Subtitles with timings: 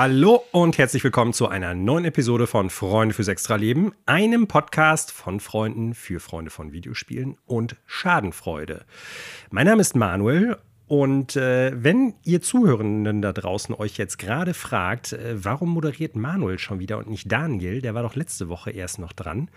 [0.00, 5.40] Hallo und herzlich willkommen zu einer neuen Episode von Freunde fürs Extraleben, einem Podcast von
[5.40, 8.84] Freunden für Freunde von Videospielen und Schadenfreude.
[9.50, 15.14] Mein Name ist Manuel und äh, wenn ihr Zuhörenden da draußen euch jetzt gerade fragt,
[15.14, 19.00] äh, warum moderiert Manuel schon wieder und nicht Daniel, der war doch letzte Woche erst
[19.00, 19.50] noch dran,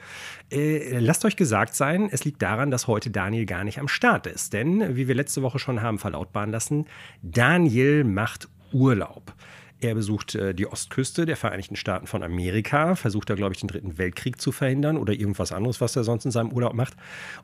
[0.52, 4.26] äh, lasst euch gesagt sein, es liegt daran, dass heute Daniel gar nicht am Start
[4.26, 4.54] ist.
[4.54, 6.88] Denn, wie wir letzte Woche schon haben verlautbaren lassen,
[7.22, 9.36] Daniel macht Urlaub.
[9.82, 13.68] Er besucht äh, die Ostküste der Vereinigten Staaten von Amerika, versucht da, glaube ich, den
[13.68, 16.96] Dritten Weltkrieg zu verhindern oder irgendwas anderes, was er sonst in seinem Urlaub macht.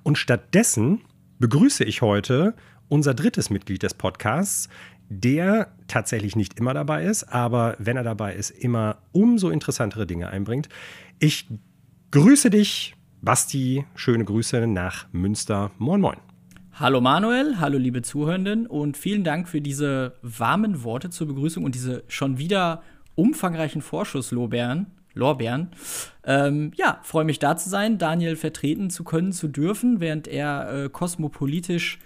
[0.03, 1.01] Und stattdessen
[1.39, 2.53] begrüße ich heute
[2.89, 4.69] unser drittes Mitglied des Podcasts,
[5.09, 10.29] der tatsächlich nicht immer dabei ist, aber wenn er dabei ist, immer umso interessantere Dinge
[10.29, 10.69] einbringt.
[11.19, 11.47] Ich
[12.11, 13.85] grüße dich, Basti.
[13.95, 15.71] Schöne Grüße nach Münster.
[15.79, 16.26] Moin, moin.
[16.79, 21.73] Hallo Manuel, hallo liebe Zuhörenden und vielen Dank für diese warmen Worte zur Begrüßung und
[21.73, 22.83] diese schon wieder
[23.15, 24.85] umfangreichen Vorschusslorbeeren.
[25.15, 25.71] Lorbeeren.
[26.23, 30.83] Ähm, ja, freue mich da zu sein, Daniel vertreten zu können, zu dürfen, während er
[30.85, 31.97] äh, kosmopolitisch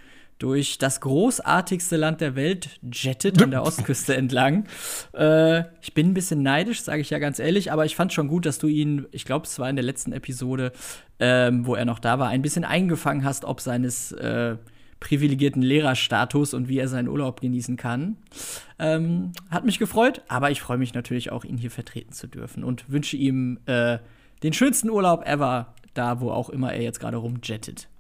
[0.41, 4.65] durch das großartigste Land der Welt jettet an der Ostküste entlang.
[5.13, 8.27] Äh, ich bin ein bisschen neidisch, sage ich ja ganz ehrlich, aber ich fand schon
[8.27, 10.71] gut, dass du ihn, ich glaube, es war in der letzten Episode,
[11.19, 14.57] ähm, wo er noch da war, ein bisschen eingefangen hast, ob seines äh,
[14.99, 18.17] privilegierten Lehrerstatus und wie er seinen Urlaub genießen kann.
[18.79, 22.63] Ähm, hat mich gefreut, aber ich freue mich natürlich auch, ihn hier vertreten zu dürfen
[22.63, 23.99] und wünsche ihm äh,
[24.41, 27.90] den schönsten Urlaub ever, da wo auch immer er jetzt gerade rumjettet.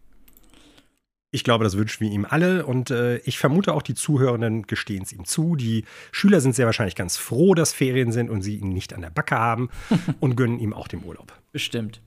[1.33, 5.03] Ich glaube, das wünschen wir ihm alle und äh, ich vermute auch, die Zuhörenden gestehen
[5.03, 5.55] es ihm zu.
[5.55, 9.01] Die Schüler sind sehr wahrscheinlich ganz froh, dass Ferien sind und sie ihn nicht an
[9.01, 9.69] der Backe haben
[10.19, 11.33] und gönnen ihm auch den Urlaub.
[11.53, 12.01] Bestimmt.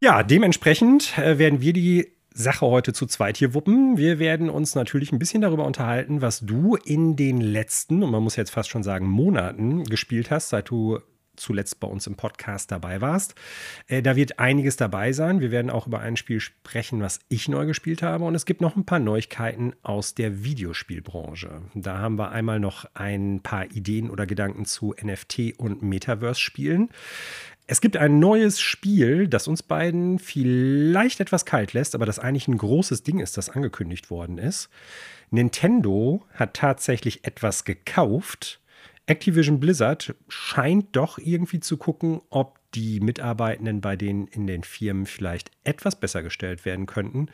[0.00, 3.96] Ja, dementsprechend äh, werden wir die Sache heute zu zweit hier wuppen.
[3.98, 8.22] Wir werden uns natürlich ein bisschen darüber unterhalten, was du in den letzten, und man
[8.22, 11.00] muss jetzt fast schon sagen, Monaten gespielt hast, seit du
[11.38, 13.34] zuletzt bei uns im Podcast dabei warst.
[13.86, 15.40] Äh, da wird einiges dabei sein.
[15.40, 18.24] Wir werden auch über ein Spiel sprechen, was ich neu gespielt habe.
[18.24, 21.62] Und es gibt noch ein paar Neuigkeiten aus der Videospielbranche.
[21.74, 26.90] Da haben wir einmal noch ein paar Ideen oder Gedanken zu NFT und Metaverse-Spielen.
[27.70, 32.48] Es gibt ein neues Spiel, das uns beiden vielleicht etwas kalt lässt, aber das eigentlich
[32.48, 34.70] ein großes Ding ist, das angekündigt worden ist.
[35.30, 38.60] Nintendo hat tatsächlich etwas gekauft,
[39.08, 45.06] Activision Blizzard scheint doch irgendwie zu gucken, ob die Mitarbeitenden bei denen in den Firmen
[45.06, 47.28] vielleicht etwas besser gestellt werden könnten.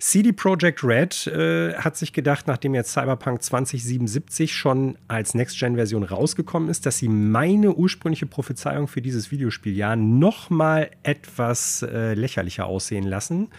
[0.00, 6.68] CD Projekt Red äh, hat sich gedacht, nachdem jetzt Cyberpunk 2077 schon als Next-Gen-Version rausgekommen
[6.68, 13.04] ist, dass sie meine ursprüngliche Prophezeiung für dieses Videospieljahr noch mal etwas äh, lächerlicher aussehen
[13.04, 13.50] lassen.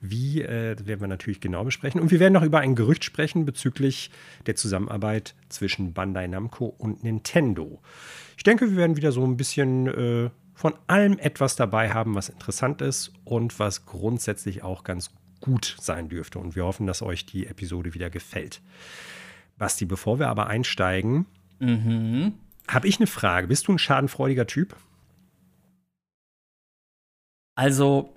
[0.00, 2.00] Wie, äh, werden wir natürlich genau besprechen.
[2.00, 4.10] Und wir werden noch über ein Gerücht sprechen bezüglich
[4.46, 7.80] der Zusammenarbeit zwischen Bandai Namco und Nintendo.
[8.36, 12.28] Ich denke, wir werden wieder so ein bisschen äh, von allem etwas dabei haben, was
[12.28, 15.10] interessant ist und was grundsätzlich auch ganz
[15.40, 16.38] gut sein dürfte.
[16.38, 18.60] Und wir hoffen, dass euch die Episode wieder gefällt.
[19.56, 21.24] Basti, bevor wir aber einsteigen,
[21.60, 22.34] mhm.
[22.68, 23.46] habe ich eine Frage.
[23.46, 24.76] Bist du ein schadenfreudiger Typ?
[27.54, 28.12] Also,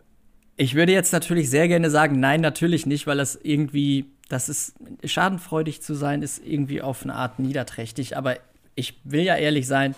[0.58, 4.76] ich würde jetzt natürlich sehr gerne sagen, nein, natürlich nicht, weil das irgendwie, das ist,
[5.06, 8.18] schadenfreudig zu sein, ist irgendwie auf eine Art niederträchtig.
[8.18, 8.36] Aber
[8.76, 9.96] ich will ja ehrlich sein,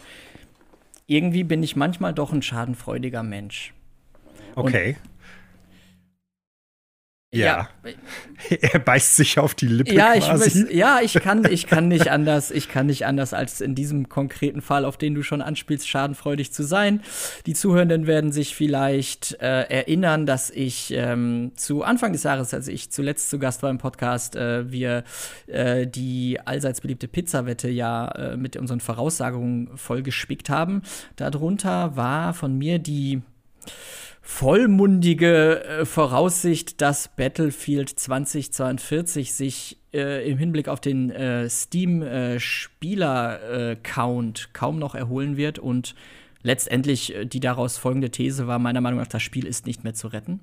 [1.07, 3.73] irgendwie bin ich manchmal doch ein schadenfreudiger Mensch.
[4.55, 4.89] Okay.
[4.89, 5.14] Und
[7.37, 7.69] ja.
[7.83, 7.91] ja.
[8.61, 10.65] er beißt sich auf die Lippe ja, quasi.
[10.69, 14.09] Ich, ja, ich kann, ich kann nicht anders, ich kann nicht anders, als in diesem
[14.09, 17.01] konkreten Fall, auf den du schon anspielst, schadenfreudig zu sein.
[17.45, 22.67] Die Zuhörenden werden sich vielleicht äh, erinnern, dass ich ähm, zu Anfang des Jahres, als
[22.67, 25.03] ich zuletzt zu Gast war im Podcast, äh, wir
[25.47, 30.81] äh, die allseits beliebte Pizzawette ja äh, mit unseren Voraussagungen vollgespickt haben.
[31.15, 33.21] Darunter war von mir die
[34.25, 44.47] vollmundige äh, Voraussicht, dass Battlefield 2042 sich äh, im Hinblick auf den äh, Steam-Spieler-Count äh,
[44.51, 45.93] kaum noch erholen wird und
[46.41, 49.93] letztendlich äh, die daraus folgende These war meiner Meinung nach, das Spiel ist nicht mehr
[49.93, 50.39] zu retten.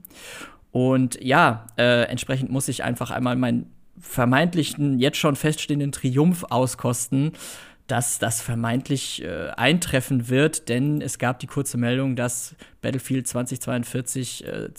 [0.71, 7.33] Und ja, äh, entsprechend muss ich einfach einmal meinen vermeintlichen, jetzt schon feststehenden Triumph auskosten
[7.93, 14.47] dass das vermeintlich äh, eintreffen wird, denn es gab die kurze Meldung, dass Battlefield 2042
[14.47, 14.71] äh,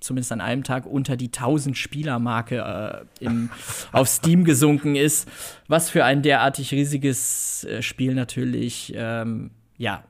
[0.00, 3.28] zumindest an einem Tag unter die 1000 Spieler-Marke äh,
[3.92, 5.28] auf Steam gesunken ist,
[5.68, 10.02] was für ein derartig riesiges äh, Spiel natürlich ähm, ja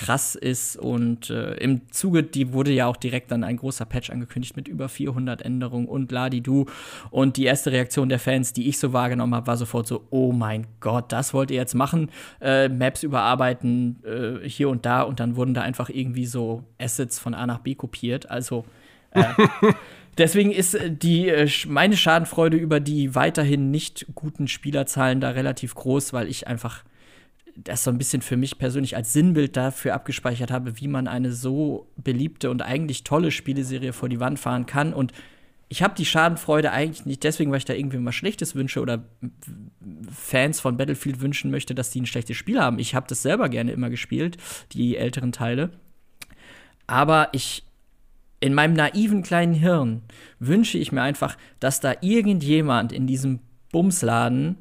[0.00, 0.76] krass ist.
[0.78, 4.66] Und äh, im Zuge, die wurde ja auch direkt dann ein großer Patch angekündigt mit
[4.66, 6.64] über 400 Änderungen und Ladidu.
[7.10, 10.32] Und die erste Reaktion der Fans, die ich so wahrgenommen habe, war sofort so: Oh
[10.32, 12.10] mein Gott, das wollt ihr jetzt machen?
[12.40, 15.02] Äh, Maps überarbeiten äh, hier und da.
[15.02, 18.30] Und dann wurden da einfach irgendwie so Assets von A nach B kopiert.
[18.30, 18.64] Also.
[19.10, 19.24] Äh,
[20.16, 25.74] deswegen ist äh, die äh, meine Schadenfreude über die weiterhin nicht guten Spielerzahlen da relativ
[25.74, 26.84] groß, weil ich einfach
[27.56, 31.32] das so ein bisschen für mich persönlich als Sinnbild dafür abgespeichert habe, wie man eine
[31.32, 34.92] so beliebte und eigentlich tolle Spieleserie vor die Wand fahren kann.
[34.92, 35.12] Und
[35.68, 39.04] ich habe die Schadenfreude eigentlich nicht deswegen, weil ich da irgendwie mal Schlechtes wünsche oder
[40.12, 42.78] Fans von Battlefield wünschen möchte, dass die ein schlechtes Spiel haben.
[42.78, 44.36] Ich habe das selber gerne immer gespielt,
[44.72, 45.70] die älteren Teile.
[46.86, 47.64] Aber ich
[48.40, 50.02] in meinem naiven kleinen Hirn
[50.38, 54.56] wünsche ich mir einfach, dass da irgendjemand in diesem Bumsladen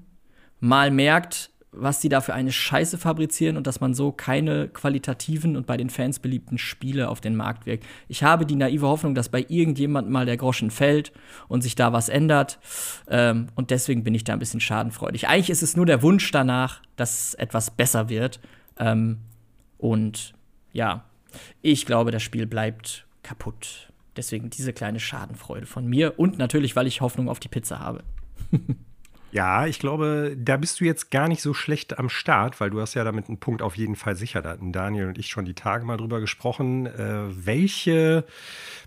[0.60, 5.56] mal merkt, was die da für eine Scheiße fabrizieren und dass man so keine qualitativen
[5.56, 7.86] und bei den Fans beliebten Spiele auf den Markt wirkt.
[8.08, 11.12] Ich habe die naive Hoffnung, dass bei irgendjemand mal der Groschen fällt
[11.48, 12.60] und sich da was ändert.
[13.08, 15.28] Ähm, und deswegen bin ich da ein bisschen schadenfreudig.
[15.28, 18.40] Eigentlich ist es nur der Wunsch danach, dass etwas besser wird.
[18.80, 19.20] Ähm,
[19.78, 20.34] und
[20.74, 21.06] ja,
[21.62, 23.92] ich glaube, das Spiel bleibt kaputt.
[24.18, 28.04] Deswegen diese kleine Schadenfreude von mir und natürlich, weil ich Hoffnung auf die Pizza habe.
[29.32, 32.82] Ja, ich glaube, da bist du jetzt gar nicht so schlecht am Start, weil du
[32.82, 34.42] hast ja damit einen Punkt auf jeden Fall sicher.
[34.42, 38.26] Da hatten Daniel und ich schon die Tage mal drüber gesprochen, äh, welche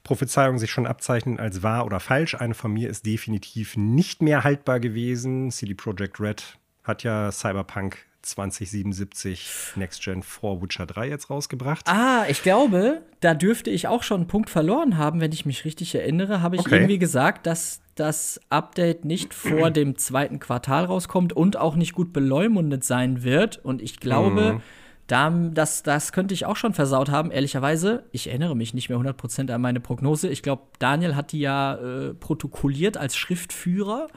[0.03, 2.35] Prophezeiungen sich schon abzeichnen als wahr oder falsch.
[2.35, 5.51] Eine von mir ist definitiv nicht mehr haltbar gewesen.
[5.51, 11.89] CD Projekt Red hat ja Cyberpunk 2077 Next Gen 4 Witcher 3 jetzt rausgebracht.
[11.89, 15.65] Ah, ich glaube, da dürfte ich auch schon einen Punkt verloren haben, wenn ich mich
[15.65, 16.41] richtig erinnere.
[16.41, 16.77] Habe ich okay.
[16.77, 22.13] irgendwie gesagt, dass das Update nicht vor dem zweiten Quartal rauskommt und auch nicht gut
[22.13, 23.61] beleumundet sein wird.
[23.63, 24.63] Und ich glaube, mhm.
[25.07, 28.05] da, das, das könnte ich auch schon versaut haben, ehrlicherweise.
[28.13, 30.29] Ich erinnere mich nicht mehr 100% an meine Prognose.
[30.29, 34.09] Ich glaube, Daniel hat die ja äh, protokolliert als Schriftführer.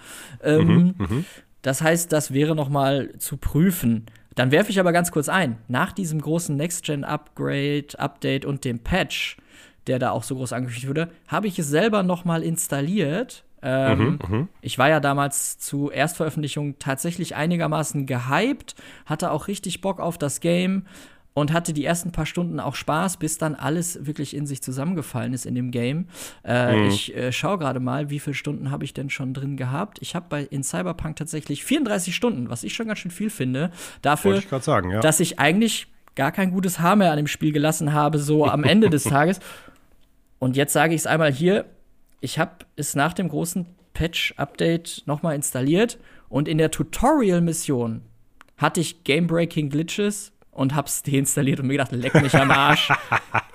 [0.41, 1.25] Ähm, mhm, mhm.
[1.61, 4.05] Das heißt, das wäre noch mal zu prüfen.
[4.35, 9.37] Dann werfe ich aber ganz kurz ein, nach diesem großen Next-Gen-Upgrade, Update und dem Patch,
[9.87, 13.44] der da auch so groß angekündigt wurde, habe ich es selber noch mal installiert.
[13.65, 18.75] Ähm, mhm, mhm, ich war ja damals zu Erstveröffentlichung tatsächlich einigermaßen gehypt,
[19.07, 20.85] hatte auch richtig Bock auf das Game
[21.33, 25.33] und hatte die ersten paar Stunden auch Spaß, bis dann alles wirklich in sich zusammengefallen
[25.33, 26.07] ist in dem Game.
[26.43, 26.87] Äh, mhm.
[26.89, 29.97] Ich äh, schaue gerade mal, wie viele Stunden habe ich denn schon drin gehabt.
[29.99, 33.71] Ich habe bei in Cyberpunk tatsächlich 34 Stunden, was ich schon ganz schön viel finde.
[34.01, 35.01] Dafür, ich sagen, ja.
[35.01, 38.63] dass ich eigentlich gar kein gutes Haar mehr an dem Spiel gelassen habe, so am
[38.63, 39.39] Ende des Tages.
[40.39, 41.65] Und jetzt sage ich es einmal hier:
[42.25, 48.01] Ich habe es nach dem großen Patch-Update nochmal installiert und in der Tutorial-Mission
[48.57, 52.91] hatte ich Game-Breaking Glitches und hab's deinstalliert und mir gedacht, leck mich am Arsch.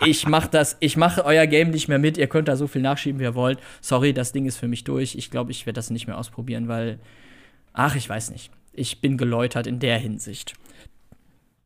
[0.06, 2.16] ich mach das, ich mache euer Game nicht mehr mit.
[2.16, 3.58] Ihr könnt da so viel nachschieben, wie ihr wollt.
[3.80, 5.16] Sorry, das Ding ist für mich durch.
[5.16, 7.00] Ich glaube, ich werde das nicht mehr ausprobieren, weil,
[7.72, 8.52] ach, ich weiß nicht.
[8.72, 10.54] Ich bin geläutert in der Hinsicht.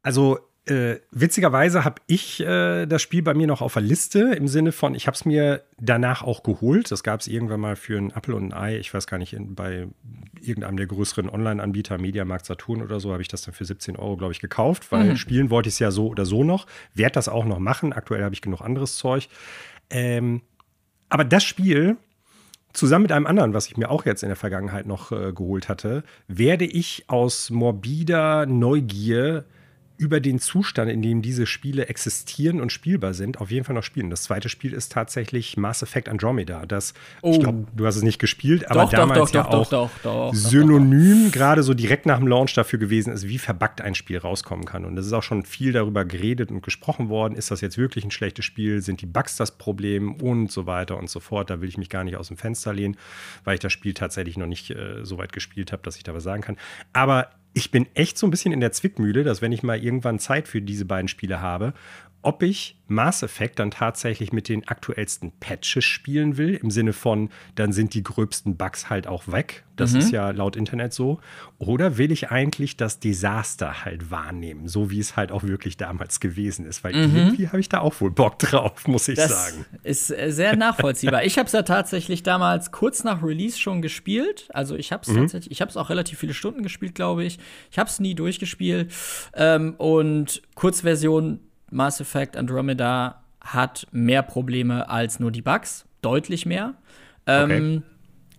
[0.03, 4.49] Also äh, witzigerweise habe ich äh, das Spiel bei mir noch auf der Liste im
[4.49, 6.91] Sinne von, ich habe es mir danach auch geholt.
[6.91, 8.79] Das gab es irgendwann mal für einen Apple und ein Ei.
[8.79, 9.89] Ich weiß gar nicht, in, bei
[10.41, 14.17] irgendeinem der größeren Online-Anbieter, Mediamarkt Saturn oder so, habe ich das dann für 17 Euro,
[14.17, 15.17] glaube ich, gekauft, weil mhm.
[15.17, 16.67] spielen wollte ich es ja so oder so noch.
[16.95, 17.93] Werde das auch noch machen.
[17.93, 19.29] Aktuell habe ich genug anderes Zeug.
[19.91, 20.41] Ähm,
[21.11, 21.99] aber das Spiel
[22.73, 25.69] zusammen mit einem anderen, was ich mir auch jetzt in der Vergangenheit noch äh, geholt
[25.69, 29.45] hatte, werde ich aus morbider Neugier
[29.97, 33.85] über den Zustand, in dem diese Spiele existieren und spielbar sind, auf jeden Fall noch
[33.85, 34.11] spielen.
[34.11, 36.67] Das zweite Spiel ist tatsächlich Mass Effect Andromeda.
[36.67, 37.33] Das, oh.
[37.33, 39.71] ich glaube, du hast es nicht gespielt, aber doch, damals doch, doch,
[40.05, 43.95] ja auch synonym gerade so direkt nach dem Launch dafür gewesen ist, wie verbuggt ein
[43.95, 44.85] Spiel rauskommen kann.
[44.85, 47.37] Und es ist auch schon viel darüber geredet und gesprochen worden.
[47.37, 48.83] Ist das jetzt wirklich ein schlechtes Spiel?
[48.83, 50.15] Sind die Bugs das Problem?
[50.15, 51.51] Und so weiter und so fort.
[51.51, 52.97] Da will ich mich gar nicht aus dem Fenster lehnen,
[53.45, 56.15] weil ich das Spiel tatsächlich noch nicht äh, so weit gespielt habe, dass ich da
[56.15, 56.57] was sagen kann.
[56.93, 60.19] Aber ich bin echt so ein bisschen in der Zwickmühle, dass wenn ich mal irgendwann
[60.19, 61.73] Zeit für diese beiden Spiele habe,
[62.25, 67.31] ob ich Mass Effect dann tatsächlich mit den aktuellsten Patches spielen will, im Sinne von,
[67.55, 69.65] dann sind die gröbsten Bugs halt auch weg.
[69.77, 69.99] Das mhm.
[70.01, 71.19] ist ja laut Internet so.
[71.59, 76.21] Oder will ich eigentlich das Desaster halt wahrnehmen, so wie es halt auch wirklich damals
[76.21, 76.85] gewesen ist?
[76.85, 77.17] Weil mhm.
[77.17, 79.65] irgendwie habe ich da auch wohl Bock drauf, muss ich das sagen.
[79.83, 81.25] Ist äh, sehr nachvollziehbar.
[81.25, 84.49] ich habe es ja tatsächlich damals kurz nach Release schon gespielt.
[84.51, 85.23] Also ich habe es mhm.
[85.23, 87.39] tatsächlich, ich habe es auch relativ viele Stunden gespielt, glaube ich.
[87.71, 88.93] Ich habe es nie durchgespielt.
[89.35, 91.41] Ähm, und Kurzversion
[91.75, 96.75] Mass Effect Andromeda hat mehr Probleme als nur die Bugs, deutlich mehr.
[97.27, 97.83] Ähm,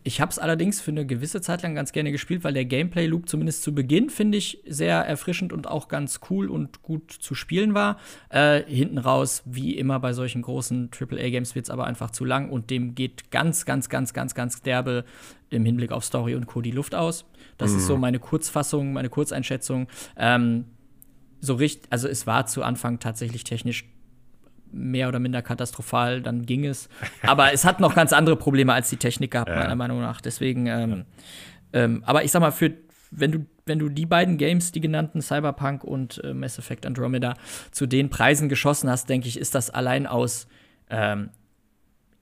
[0.07, 3.27] ich habe es allerdings für eine gewisse Zeit lang ganz gerne gespielt, weil der Gameplay-Loop
[3.27, 7.73] zumindest zu Beginn, finde ich, sehr erfrischend und auch ganz cool und gut zu spielen
[7.73, 7.97] war.
[8.29, 12.51] Äh, hinten raus, wie immer bei solchen großen AAA-Games, wird es aber einfach zu lang
[12.51, 15.05] und dem geht ganz, ganz, ganz, ganz, ganz derbe
[15.49, 16.61] im Hinblick auf Story und Co.
[16.61, 17.25] die Luft aus.
[17.57, 17.77] Das mhm.
[17.77, 19.87] ist so meine Kurzfassung, meine Kurzeinschätzung.
[20.17, 20.65] Ähm,
[21.45, 23.85] so richtig, also es war zu Anfang tatsächlich technisch
[24.71, 26.89] mehr oder minder katastrophal, dann ging es.
[27.21, 29.57] Aber es hat noch ganz andere Probleme als die Technik gehabt, ja.
[29.57, 30.21] meiner Meinung nach.
[30.21, 31.05] Deswegen, ähm,
[31.73, 32.73] ähm, aber ich sag mal, für,
[33.11, 37.35] wenn du, wenn du die beiden Games, die genannten Cyberpunk und äh, Mass Effect Andromeda,
[37.71, 40.47] zu den Preisen geschossen hast, denke ich, ist das allein aus
[40.89, 41.29] ähm,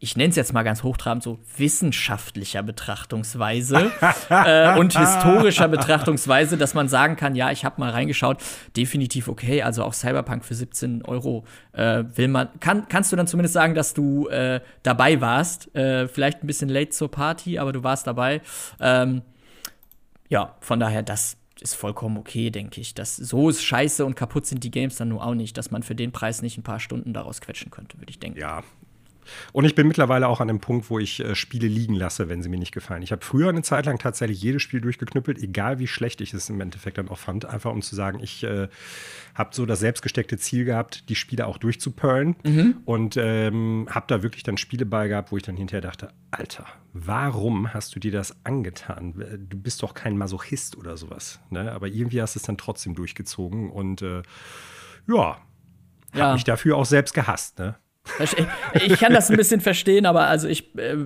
[0.04, 3.90] ich nenne es jetzt mal ganz hochtrabend, so wissenschaftlicher Betrachtungsweise
[4.30, 8.44] äh, und historischer Betrachtungsweise, dass man sagen kann, ja, ich habe mal reingeschaut,
[8.76, 13.28] definitiv okay, also auch Cyberpunk für 17 Euro äh, will man, kann, kannst du dann
[13.28, 17.72] zumindest sagen, dass du äh, dabei warst, äh, vielleicht ein bisschen late zur Party, aber
[17.72, 18.42] du warst dabei.
[18.82, 19.22] Ähm,
[20.28, 22.94] ja, von daher, das ist vollkommen okay, denke ich.
[22.94, 25.82] Das, so ist scheiße und kaputt sind die Games dann nur auch nicht, dass man
[25.82, 28.38] für den Preis nicht ein paar Stunden daraus quetschen könnte, würde ich denken.
[28.38, 28.64] Ja,
[29.52, 32.42] und ich bin mittlerweile auch an dem Punkt, wo ich äh, Spiele liegen lasse, wenn
[32.42, 33.04] sie mir nicht gefallen.
[33.04, 36.50] Ich habe früher eine Zeit lang tatsächlich jedes Spiel durchgeknüppelt, egal wie schlecht ich es
[36.50, 38.68] im Endeffekt dann auch fand, einfach um zu sagen, ich äh,
[39.36, 42.36] habe so das selbstgesteckte Ziel gehabt, die Spiele auch durchzuperlen.
[42.44, 42.78] Mhm.
[42.86, 46.66] Und ähm, habe da wirklich dann Spiele bei gehabt, wo ich dann hinterher dachte, Alter,
[46.94, 49.48] warum hast du dir das angetan?
[49.50, 51.40] Du bist doch kein Masochist oder sowas.
[51.50, 51.72] Ne?
[51.72, 54.22] Aber irgendwie hast du es dann trotzdem durchgezogen und äh,
[55.08, 55.38] ja,
[56.12, 56.34] habe ja.
[56.34, 57.60] mich dafür auch selbst gehasst.
[57.60, 57.76] Ne?
[58.86, 60.98] Ich kann das ein bisschen verstehen, aber also ich äh,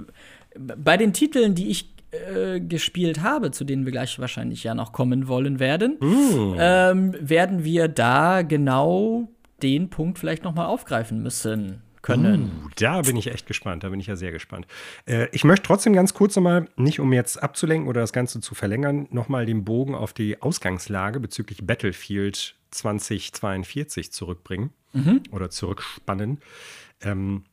[0.58, 4.94] bei den Titeln, die ich äh, gespielt habe, zu denen wir gleich wahrscheinlich ja noch
[4.94, 6.56] kommen wollen werden, uh.
[6.58, 9.28] ähm, werden wir da genau
[9.62, 11.82] den Punkt vielleicht noch mal aufgreifen müssen.
[12.04, 12.52] Können.
[12.64, 14.66] Uh, da bin ich echt gespannt, da bin ich ja sehr gespannt.
[15.06, 18.56] Äh, ich möchte trotzdem ganz kurz nochmal, nicht um jetzt abzulenken oder das Ganze zu
[18.56, 25.24] verlängern, nochmal den Bogen auf die Ausgangslage bezüglich Battlefield 2042 zurückbringen mhm.
[25.32, 26.40] oder zurückspannen.
[27.02, 27.44] Ähm,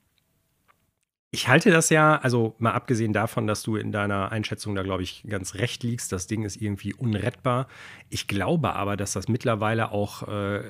[1.34, 5.02] ich halte das ja, also mal abgesehen davon, dass du in deiner Einschätzung da, glaube
[5.02, 7.66] ich, ganz recht liegst, das Ding ist irgendwie unrettbar.
[8.08, 10.60] Ich glaube aber, dass das mittlerweile auch, äh,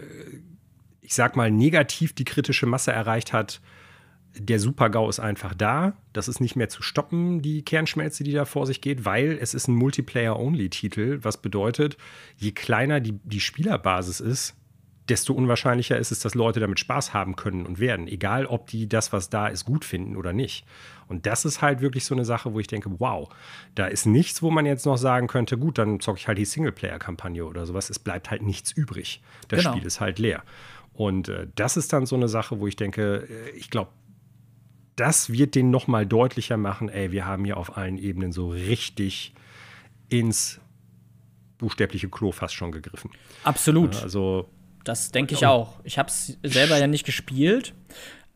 [1.02, 3.60] ich sag mal, negativ die kritische Masse erreicht hat.
[4.38, 5.98] Der Super-GAU ist einfach da.
[6.14, 9.52] Das ist nicht mehr zu stoppen, die Kernschmelze, die da vor sich geht, weil es
[9.52, 11.98] ist ein Multiplayer-Only-Titel, was bedeutet,
[12.38, 14.56] je kleiner die, die Spielerbasis ist,
[15.08, 18.88] desto unwahrscheinlicher ist es, dass Leute damit Spaß haben können und werden, egal ob die
[18.88, 20.64] das, was da ist, gut finden oder nicht.
[21.08, 23.28] Und das ist halt wirklich so eine Sache, wo ich denke, wow,
[23.74, 26.46] da ist nichts, wo man jetzt noch sagen könnte, gut, dann zocke ich halt die
[26.46, 27.90] Singleplayer-Kampagne oder sowas.
[27.90, 29.22] Es bleibt halt nichts übrig.
[29.48, 29.72] Das genau.
[29.72, 30.42] Spiel ist halt leer.
[30.94, 33.90] Und äh, das ist dann so eine Sache, wo ich denke, äh, ich glaube,
[34.96, 38.48] das wird den noch mal deutlicher machen, ey, wir haben hier auf allen Ebenen so
[38.48, 39.34] richtig
[40.08, 40.60] ins
[41.58, 43.10] buchstäbliche Klo fast schon gegriffen.
[43.42, 44.02] Absolut.
[44.02, 44.48] Also
[44.84, 45.80] das denke ich auch.
[45.84, 47.74] Ich habe es selber ja nicht gespielt,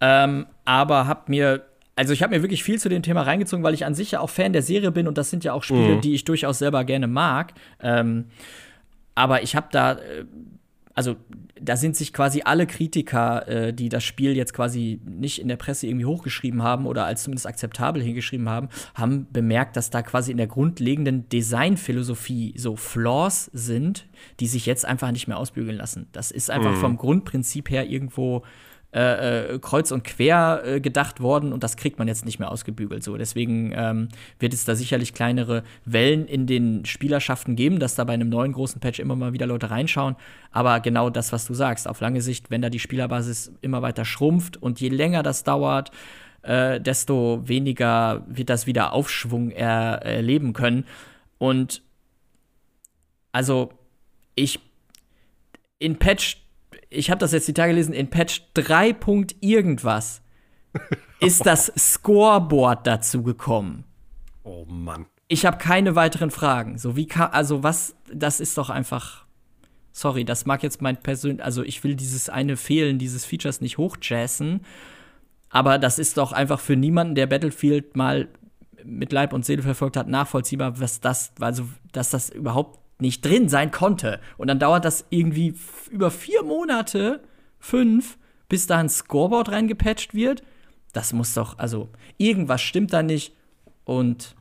[0.00, 1.64] ähm, aber habe mir
[1.98, 4.20] also ich habe mir wirklich viel zu dem Thema reingezogen, weil ich an sich ja
[4.20, 6.00] auch Fan der Serie bin und das sind ja auch Spiele, mhm.
[6.00, 7.54] die ich durchaus selber gerne mag.
[7.82, 8.26] Ähm,
[9.16, 10.24] aber ich habe da äh,
[10.98, 11.14] also
[11.60, 15.54] da sind sich quasi alle Kritiker, äh, die das Spiel jetzt quasi nicht in der
[15.54, 20.32] Presse irgendwie hochgeschrieben haben oder als zumindest akzeptabel hingeschrieben haben, haben bemerkt, dass da quasi
[20.32, 24.08] in der grundlegenden Designphilosophie so Flaws sind,
[24.40, 26.08] die sich jetzt einfach nicht mehr ausbügeln lassen.
[26.10, 26.80] Das ist einfach mhm.
[26.80, 28.42] vom Grundprinzip her irgendwo
[28.90, 32.50] äh, äh, kreuz und quer äh, gedacht worden und das kriegt man jetzt nicht mehr
[32.50, 33.04] ausgebügelt.
[33.04, 38.04] So, deswegen ähm, wird es da sicherlich kleinere Wellen in den Spielerschaften geben, dass da
[38.04, 40.16] bei einem neuen großen Patch immer mal wieder Leute reinschauen.
[40.52, 44.06] Aber genau das, was du sagst, auf lange Sicht, wenn da die Spielerbasis immer weiter
[44.06, 45.90] schrumpft und je länger das dauert,
[46.40, 50.86] äh, desto weniger wird das wieder Aufschwung er erleben können.
[51.36, 51.82] Und
[53.32, 53.70] also
[54.34, 54.60] ich
[55.78, 56.47] in Patch
[56.90, 58.96] ich habe das jetzt die Tage gelesen, in Patch 3.
[59.40, 60.22] irgendwas
[61.20, 63.84] ist das Scoreboard dazu gekommen.
[64.44, 65.06] Oh Mann.
[65.28, 66.78] Ich habe keine weiteren Fragen.
[66.78, 69.26] So wie kann, also was, das ist doch einfach.
[69.92, 73.78] Sorry, das mag jetzt mein persönlich, also ich will dieses eine Fehlen dieses Features nicht
[73.78, 74.60] hochjazzen,
[75.50, 78.28] aber das ist doch einfach für niemanden, der Battlefield mal
[78.84, 83.48] mit Leib und Seele verfolgt hat, nachvollziehbar, was das, also dass das überhaupt nicht drin
[83.48, 84.20] sein konnte.
[84.36, 85.54] Und dann dauert das irgendwie
[85.90, 87.22] über vier Monate,
[87.58, 90.42] fünf, bis da ein Scoreboard reingepatcht wird.
[90.92, 93.34] Das muss doch, also irgendwas stimmt da nicht.
[93.84, 94.34] Und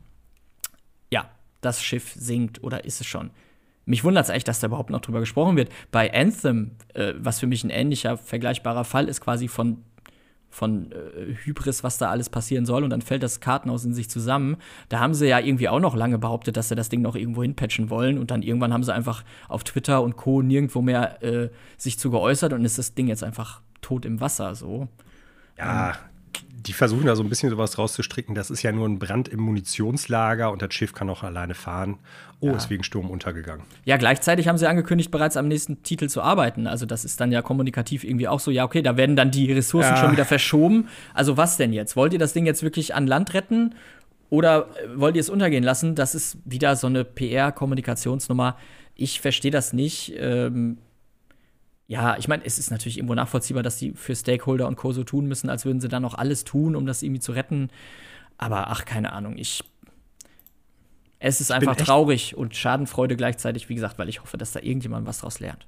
[1.10, 3.30] ja, das Schiff sinkt oder ist es schon.
[3.84, 5.70] Mich wundert es eigentlich, dass da überhaupt noch drüber gesprochen wird.
[5.90, 9.82] Bei Anthem, äh, was für mich ein ähnlicher, vergleichbarer Fall ist, quasi von
[10.50, 14.08] von äh, Hybris, was da alles passieren soll, und dann fällt das Kartenhaus in sich
[14.08, 14.56] zusammen.
[14.88, 17.42] Da haben sie ja irgendwie auch noch lange behauptet, dass sie das Ding noch irgendwo
[17.42, 20.42] hinpatchen wollen, und dann irgendwann haben sie einfach auf Twitter und Co.
[20.42, 24.54] nirgendwo mehr äh, sich zu geäußert und ist das Ding jetzt einfach tot im Wasser
[24.54, 24.88] so.
[25.56, 25.94] Ja,
[26.58, 28.34] die versuchen da so ein bisschen sowas rauszustricken.
[28.34, 31.98] Das ist ja nur ein Brand im Munitionslager und das Schiff kann auch alleine fahren.
[32.40, 32.56] Oh, ja.
[32.56, 33.64] ist wegen Sturm untergegangen.
[33.84, 36.66] Ja, gleichzeitig haben sie angekündigt, bereits am nächsten Titel zu arbeiten.
[36.66, 39.52] Also, das ist dann ja kommunikativ irgendwie auch so, ja, okay, da werden dann die
[39.52, 39.96] Ressourcen ja.
[39.96, 40.88] schon wieder verschoben.
[41.14, 41.96] Also, was denn jetzt?
[41.96, 43.74] Wollt ihr das Ding jetzt wirklich an Land retten?
[44.30, 45.94] Oder äh, wollt ihr es untergehen lassen?
[45.94, 48.56] Das ist wieder so eine PR-Kommunikationsnummer.
[48.94, 50.14] Ich verstehe das nicht.
[50.16, 50.78] Ähm,
[51.88, 54.92] ja, ich meine, es ist natürlich irgendwo nachvollziehbar, dass sie für Stakeholder und Co.
[54.92, 57.70] so tun müssen, als würden sie dann noch alles tun, um das irgendwie zu retten.
[58.36, 59.64] Aber ach, keine Ahnung, ich.
[61.18, 65.06] Es ist einfach traurig und Schadenfreude gleichzeitig, wie gesagt, weil ich hoffe, dass da irgendjemand
[65.06, 65.66] was draus lernt.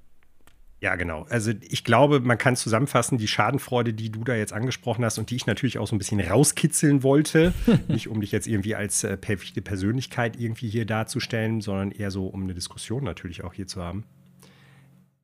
[0.81, 1.27] Ja, genau.
[1.29, 5.31] Also ich glaube, man kann zusammenfassen, die Schadenfreude, die du da jetzt angesprochen hast und
[5.31, 7.53] die ich natürlich auch so ein bisschen rauskitzeln wollte,
[7.89, 12.27] nicht um dich jetzt irgendwie als äh, perfekte Persönlichkeit irgendwie hier darzustellen, sondern eher so,
[12.27, 14.05] um eine Diskussion natürlich auch hier zu haben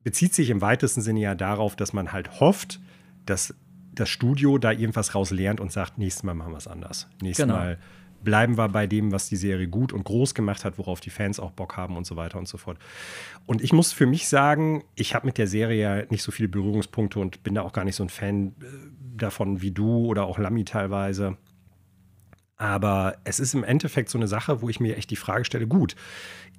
[0.07, 2.79] bezieht sich im weitesten Sinne ja darauf, dass man halt hofft,
[3.25, 3.53] dass
[3.91, 7.09] das Studio da irgendwas raus lernt und sagt, nächstes Mal machen wir es anders.
[7.21, 7.57] Nächstes genau.
[7.57, 7.77] Mal
[8.23, 11.41] bleiben wir bei dem, was die Serie gut und groß gemacht hat, worauf die Fans
[11.41, 12.77] auch Bock haben und so weiter und so fort.
[13.45, 16.47] Und ich muss für mich sagen, ich habe mit der Serie ja nicht so viele
[16.47, 18.65] Berührungspunkte und bin da auch gar nicht so ein Fan äh,
[19.17, 21.35] davon wie du oder auch Lami teilweise.
[22.55, 25.67] Aber es ist im Endeffekt so eine Sache, wo ich mir echt die Frage stelle,
[25.67, 25.97] gut,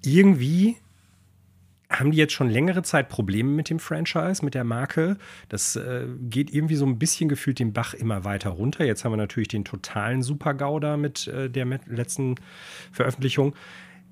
[0.05, 0.77] irgendwie
[1.91, 5.17] haben die jetzt schon längere Zeit Probleme mit dem Franchise, mit der Marke.
[5.49, 8.85] Das äh, geht irgendwie so ein bisschen gefühlt den Bach immer weiter runter.
[8.85, 12.35] Jetzt haben wir natürlich den totalen Super-GAU da mit äh, der letzten
[12.93, 13.55] Veröffentlichung.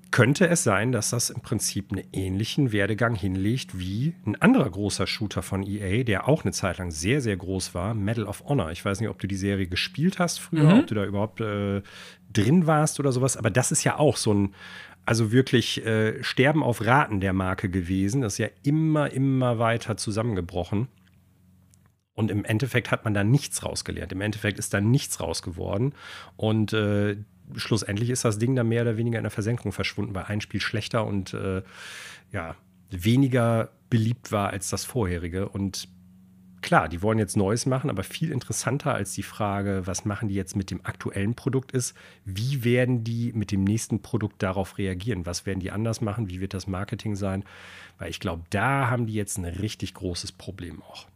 [0.09, 5.05] Könnte es sein, dass das im Prinzip einen ähnlichen Werdegang hinlegt wie ein anderer großer
[5.05, 8.71] Shooter von EA, der auch eine Zeit lang sehr, sehr groß war, Medal of Honor.
[8.71, 10.79] Ich weiß nicht, ob du die Serie gespielt hast früher, mhm.
[10.79, 11.81] ob du da überhaupt äh,
[12.31, 14.55] drin warst oder sowas, aber das ist ja auch so ein
[15.07, 18.21] also wirklich äh, Sterben auf Raten der Marke gewesen.
[18.21, 20.89] Das ist ja immer, immer weiter zusammengebrochen.
[22.13, 24.11] Und im Endeffekt hat man da nichts rausgelernt.
[24.11, 25.93] Im Endeffekt ist da nichts raus geworden.
[26.35, 27.15] Und äh,
[27.55, 30.59] schlussendlich ist das Ding dann mehr oder weniger in der Versenkung verschwunden, weil ein Spiel
[30.59, 31.61] schlechter und äh,
[32.33, 32.55] ja,
[32.89, 35.47] weniger beliebt war als das vorherige.
[35.47, 35.87] Und
[36.67, 40.35] klar, die wollen jetzt Neues machen, aber viel interessanter als die Frage, was machen die
[40.35, 45.25] jetzt mit dem aktuellen Produkt ist, wie werden die mit dem nächsten Produkt darauf reagieren?
[45.25, 46.29] Was werden die anders machen?
[46.29, 47.45] Wie wird das Marketing sein?
[47.97, 51.07] Weil ich glaube, da haben die jetzt ein richtig großes Problem auch.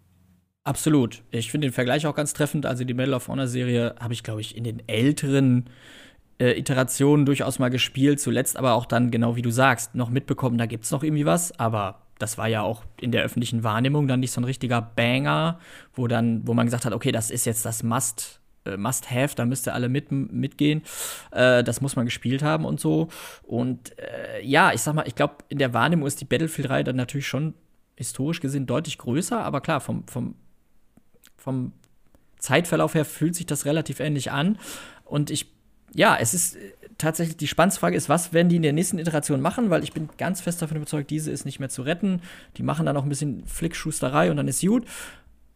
[0.63, 1.21] Absolut.
[1.31, 2.65] Ich finde den Vergleich auch ganz treffend.
[2.65, 5.69] Also die Medal of Honor Serie habe ich, glaube ich, in den älteren
[6.39, 8.21] äh, Iterationen durchaus mal gespielt.
[8.21, 11.25] Zuletzt aber auch dann, genau wie du sagst, noch mitbekommen, da gibt es noch irgendwie
[11.25, 11.59] was.
[11.59, 15.59] Aber das war ja auch in der öffentlichen Wahrnehmung dann nicht so ein richtiger Banger,
[15.93, 19.35] wo dann, wo man gesagt hat, okay, das ist jetzt das Must, äh, Must Have,
[19.35, 20.83] da müsst ihr alle mit, mitgehen.
[21.31, 23.09] Äh, das muss man gespielt haben und so.
[23.43, 26.95] Und äh, ja, ich sag mal, ich glaube, in der Wahrnehmung ist die Battlefield-Reihe dann
[26.95, 27.53] natürlich schon
[27.95, 30.35] historisch gesehen deutlich größer, aber klar, vom, vom,
[31.37, 31.73] vom
[32.37, 34.57] Zeitverlauf her fühlt sich das relativ ähnlich an.
[35.05, 35.51] Und ich,
[35.93, 36.57] ja, es ist
[37.01, 39.69] tatsächlich die spannendste Frage ist, was werden die in der nächsten Iteration machen?
[39.69, 42.21] Weil ich bin ganz fest davon überzeugt, diese ist nicht mehr zu retten.
[42.57, 44.85] Die machen dann noch ein bisschen Flickschusterei und dann ist gut.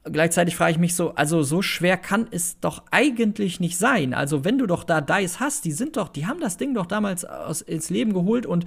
[0.03, 4.13] Gleichzeitig frage ich mich so, also so schwer kann es doch eigentlich nicht sein.
[4.13, 6.85] Also wenn du doch da Dice hast, die sind doch, die haben das Ding doch
[6.85, 8.65] damals aus, ins Leben geholt und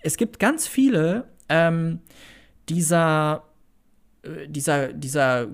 [0.00, 2.00] es gibt ganz viele ähm,
[2.68, 3.44] dieser,
[4.22, 5.46] äh, dieser, dieser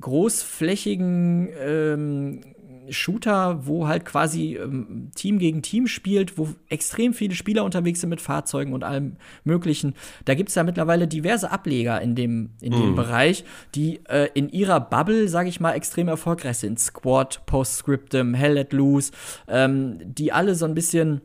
[0.00, 2.40] großflächigen ähm,
[2.90, 8.10] Shooter, wo halt quasi ähm, Team gegen Team spielt, wo extrem viele Spieler unterwegs sind
[8.10, 9.94] mit Fahrzeugen und allem Möglichen.
[10.24, 12.96] Da gibt es ja mittlerweile diverse Ableger in dem, in dem mhm.
[12.96, 13.44] Bereich,
[13.74, 16.78] die äh, in ihrer Bubble, sage ich mal, extrem erfolgreich sind.
[16.78, 19.12] Squad, Postscriptum, Hell Let Loose,
[19.48, 21.20] ähm, die alle so ein bisschen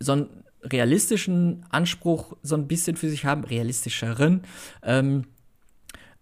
[0.00, 0.28] so einen
[0.62, 4.42] realistischen Anspruch so ein bisschen für sich haben, realistischeren.
[4.82, 5.24] Ähm,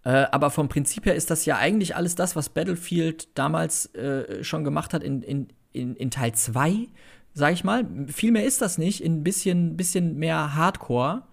[0.07, 4.45] äh, aber vom Prinzip her ist das ja eigentlich alles das, was Battlefield damals äh,
[4.45, 6.87] schon gemacht hat in, in, in, in Teil 2,
[7.35, 7.85] sag ich mal.
[8.07, 11.25] Viel mehr ist das nicht, in ein bisschen, bisschen mehr Hardcore.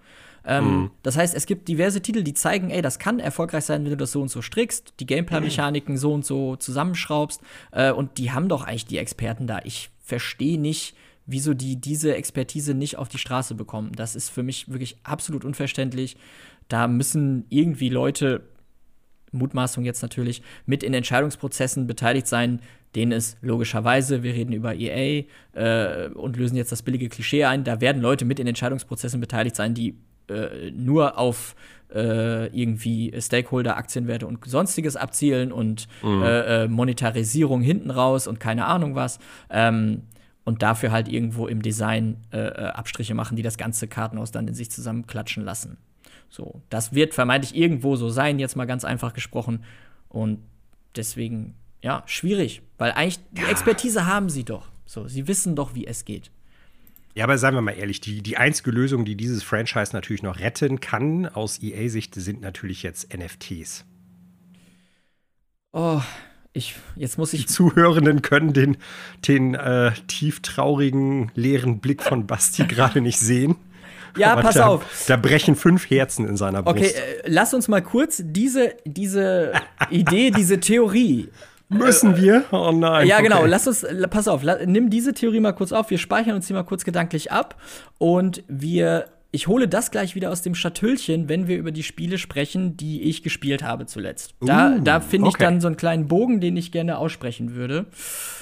[0.43, 0.91] Ähm, mhm.
[1.03, 3.97] Das heißt, es gibt diverse Titel, die zeigen, ey, das kann erfolgreich sein, wenn du
[3.97, 7.41] das so und so strickst, die Gameplay-Mechaniken so und so zusammenschraubst.
[7.73, 9.59] Äh, und die haben doch eigentlich die Experten da.
[9.65, 10.95] Ich verstehe nicht,
[11.27, 13.91] wieso die diese Expertise nicht auf die Straße bekommen.
[13.95, 16.17] Das ist für mich wirklich absolut unverständlich.
[16.69, 18.41] Da müssen irgendwie Leute
[19.33, 22.61] Mutmaßung jetzt natürlich, mit in Entscheidungsprozessen beteiligt sein,
[22.95, 27.63] denen es logischerweise, wir reden über EA äh, und lösen jetzt das billige Klischee ein,
[27.63, 29.97] da werden Leute mit in Entscheidungsprozessen beteiligt sein, die
[30.29, 31.55] äh, nur auf
[31.93, 36.23] äh, irgendwie Stakeholder, Aktienwerte und sonstiges abzielen und mhm.
[36.23, 39.19] äh, äh, Monetarisierung hinten raus und keine Ahnung was.
[39.49, 40.03] Ähm,
[40.45, 44.53] und dafür halt irgendwo im Design äh, Abstriche machen, die das ganze Kartenhaus dann in
[44.53, 45.77] sich zusammenklatschen lassen.
[46.33, 49.63] So, das wird vermeintlich irgendwo so sein, jetzt mal ganz einfach gesprochen.
[50.09, 50.39] Und
[50.95, 54.71] deswegen, ja, schwierig, weil eigentlich die Expertise haben sie doch.
[54.87, 56.31] So, sie wissen doch, wie es geht.
[57.13, 60.39] Ja, aber seien wir mal ehrlich, die, die einzige Lösung, die dieses Franchise natürlich noch
[60.39, 63.85] retten kann, aus EA-Sicht, sind natürlich jetzt NFTs.
[65.71, 66.01] Oh,
[66.51, 67.41] ich, jetzt muss ich.
[67.41, 68.77] Die Zuhörenden können den,
[69.27, 73.55] den äh, tieftraurigen, leeren Blick von Basti gerade nicht sehen.
[74.17, 75.05] Ja, pass da, auf.
[75.07, 76.77] Da brechen fünf Herzen in seiner Brust.
[76.77, 79.53] Okay, äh, lass uns mal kurz diese, diese
[79.89, 81.29] Idee, diese Theorie
[81.73, 82.45] Müssen wir?
[82.51, 83.07] Oh nein.
[83.07, 83.45] Ja, genau.
[83.45, 85.89] Lass uns, pass auf, nimm diese Theorie mal kurz auf.
[85.89, 87.55] Wir speichern uns die mal kurz gedanklich ab
[87.97, 89.05] und wir.
[89.35, 93.01] Ich hole das gleich wieder aus dem Schatüllchen, wenn wir über die Spiele sprechen, die
[93.01, 94.35] ich gespielt habe zuletzt.
[94.41, 95.45] Da, uh, da finde ich okay.
[95.45, 97.87] dann so einen kleinen Bogen, den ich gerne aussprechen würde.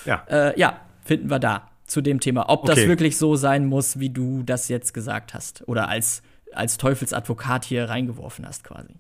[0.04, 0.26] Ja.
[0.30, 2.49] Äh, ja, finden wir da zu dem Thema.
[2.49, 2.75] Ob okay.
[2.75, 5.67] das wirklich so sein muss, wie du das jetzt gesagt hast.
[5.67, 6.23] Oder als,
[6.54, 8.93] als Teufelsadvokat hier reingeworfen hast, quasi.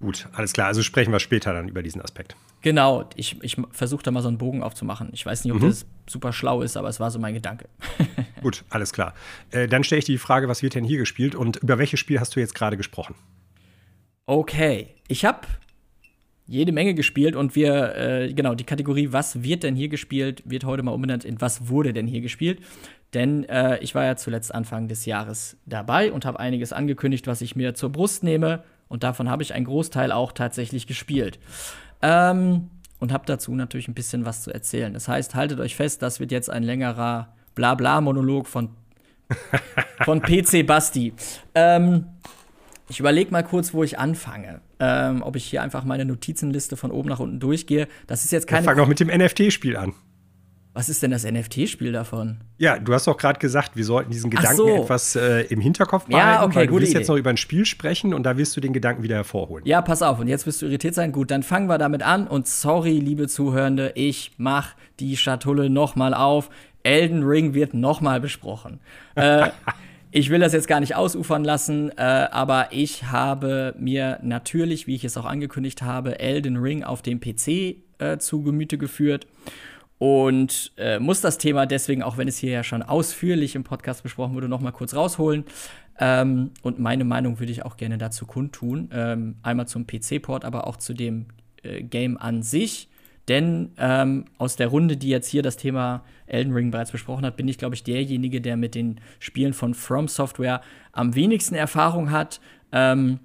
[0.00, 0.66] Gut, alles klar.
[0.66, 2.36] Also sprechen wir später dann über diesen Aspekt.
[2.62, 5.10] Genau, ich, ich versuche da mal so einen Bogen aufzumachen.
[5.12, 5.68] Ich weiß nicht, ob mhm.
[5.68, 7.68] das super schlau ist, aber es war so mein Gedanke.
[8.42, 9.14] Gut, alles klar.
[9.50, 12.00] Äh, dann stelle ich dir die Frage, was wird denn hier gespielt und über welches
[12.00, 13.14] Spiel hast du jetzt gerade gesprochen?
[14.26, 15.46] Okay, ich habe
[16.48, 20.64] jede Menge gespielt und wir, äh, genau, die Kategorie, was wird denn hier gespielt, wird
[20.64, 22.60] heute mal umbenannt in was wurde denn hier gespielt.
[23.14, 27.42] Denn äh, ich war ja zuletzt Anfang des Jahres dabei und habe einiges angekündigt, was
[27.42, 28.64] ich mir zur Brust nehme.
[28.88, 31.38] Und davon habe ich einen Großteil auch tatsächlich gespielt.
[32.00, 34.92] Ähm, und habe dazu natürlich ein bisschen was zu erzählen.
[34.92, 38.70] Das heißt, haltet euch fest, das wird jetzt ein längerer Blabla-Monolog von,
[40.04, 41.12] von PC Basti.
[41.54, 42.06] Ähm,
[42.88, 44.60] ich überlege mal kurz, wo ich anfange.
[44.80, 47.88] Ähm, ob ich hier einfach meine Notizenliste von oben nach unten durchgehe.
[48.06, 48.60] Das ist jetzt keine.
[48.60, 49.94] Ich fang noch mit dem NFT-Spiel an.
[50.74, 52.36] Was ist denn das NFT-Spiel davon?
[52.56, 54.68] Ja, du hast doch gerade gesagt, wir sollten diesen Gedanken so.
[54.84, 57.00] etwas äh, im Hinterkopf behalten, ja, okay, weil du willst Idee.
[57.00, 59.66] jetzt noch über ein Spiel sprechen und da wirst du den Gedanken wieder hervorholen.
[59.66, 61.10] Ja, pass auf, und jetzt wirst du irritiert sein.
[61.10, 65.96] Gut, dann fangen wir damit an und sorry, liebe Zuhörende, ich mach die Schatulle noch
[65.96, 66.48] mal auf.
[66.84, 68.78] Elden Ring wird noch mal besprochen.
[69.16, 69.50] äh,
[70.10, 74.94] ich will das jetzt gar nicht ausufern lassen, äh, aber ich habe mir natürlich, wie
[74.94, 79.26] ich es auch angekündigt habe, Elden Ring auf dem PC äh, zu Gemüte geführt
[79.98, 84.02] und äh, muss das Thema deswegen, auch wenn es hier ja schon ausführlich im Podcast
[84.02, 85.44] besprochen wurde, noch mal kurz rausholen.
[85.98, 88.88] Ähm, und meine Meinung würde ich auch gerne dazu kundtun.
[88.92, 91.26] Ähm, einmal zum PC-Port, aber auch zu dem
[91.64, 92.88] äh, Game an sich.
[93.26, 97.36] Denn ähm, aus der Runde, die jetzt hier das Thema Elden Ring bereits besprochen hat,
[97.36, 100.60] bin ich, glaube ich, derjenige, der mit den Spielen von From Software
[100.92, 102.40] am wenigsten Erfahrung hat.
[102.72, 103.20] Ähm,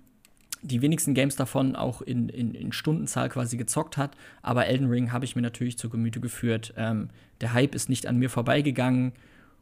[0.62, 4.12] die wenigsten Games davon auch in, in, in, Stundenzahl quasi gezockt hat.
[4.42, 6.74] Aber Elden Ring habe ich mir natürlich zu Gemüte geführt.
[6.78, 7.10] Ähm,
[7.42, 9.12] der Hype ist nicht an mir vorbeigegangen.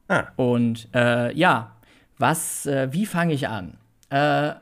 [0.08, 0.28] Ah.
[0.36, 1.76] Und äh, ja,
[2.20, 3.78] was, äh, wie fange ich an?
[4.10, 4.54] Äh,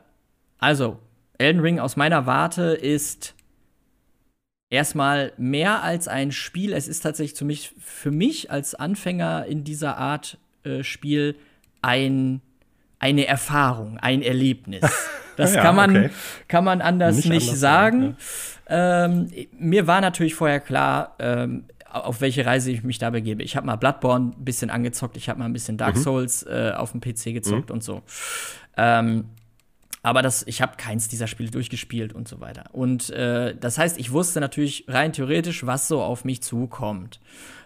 [0.58, 0.98] also,
[1.36, 3.34] Elden Ring aus meiner Warte ist
[4.70, 6.72] erstmal mehr als ein Spiel.
[6.72, 11.36] Es ist tatsächlich für mich, für mich als Anfänger in dieser Art äh, Spiel
[11.82, 12.40] ein,
[12.98, 14.82] eine Erfahrung, ein Erlebnis.
[15.36, 16.10] Das ja, kann, man, okay.
[16.48, 18.00] kann man anders nicht, nicht anders sagen.
[18.00, 18.16] Sagen,
[18.68, 19.04] ja.
[19.06, 23.42] ähm, mir war natürlich vorher klar, ähm, auf welche Reise ich mich da begebe.
[23.42, 26.00] Ich habe mal Bloodborne ein bisschen angezockt, ich habe mal ein bisschen Dark mhm.
[26.00, 27.74] Souls äh, auf dem PC gezockt mhm.
[27.74, 28.02] und so.
[28.76, 29.30] Ähm,
[30.02, 32.64] aber das, ich habe keins dieser Spiele durchgespielt und so weiter.
[32.72, 37.20] Und äh, das heißt, ich wusste natürlich rein theoretisch, was so auf mich zukommt.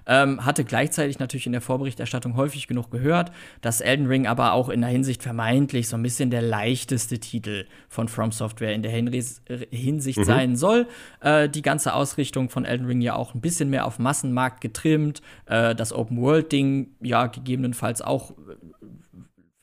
[0.06, 4.68] Ähm, hatte gleichzeitig natürlich in der Vorberichterstattung häufig genug gehört, dass Elden Ring aber auch
[4.68, 8.90] in der Hinsicht vermeintlich so ein bisschen der leichteste Titel von From Software in der
[8.90, 10.24] Hinsicht mhm.
[10.24, 10.88] sein soll.
[11.20, 15.22] Äh, die ganze Ausrichtung von Elden Ring ja auch ein bisschen mehr auf Massenmarkt getrimmt.
[15.46, 18.34] Äh, das Open-World-Ding ja gegebenenfalls auch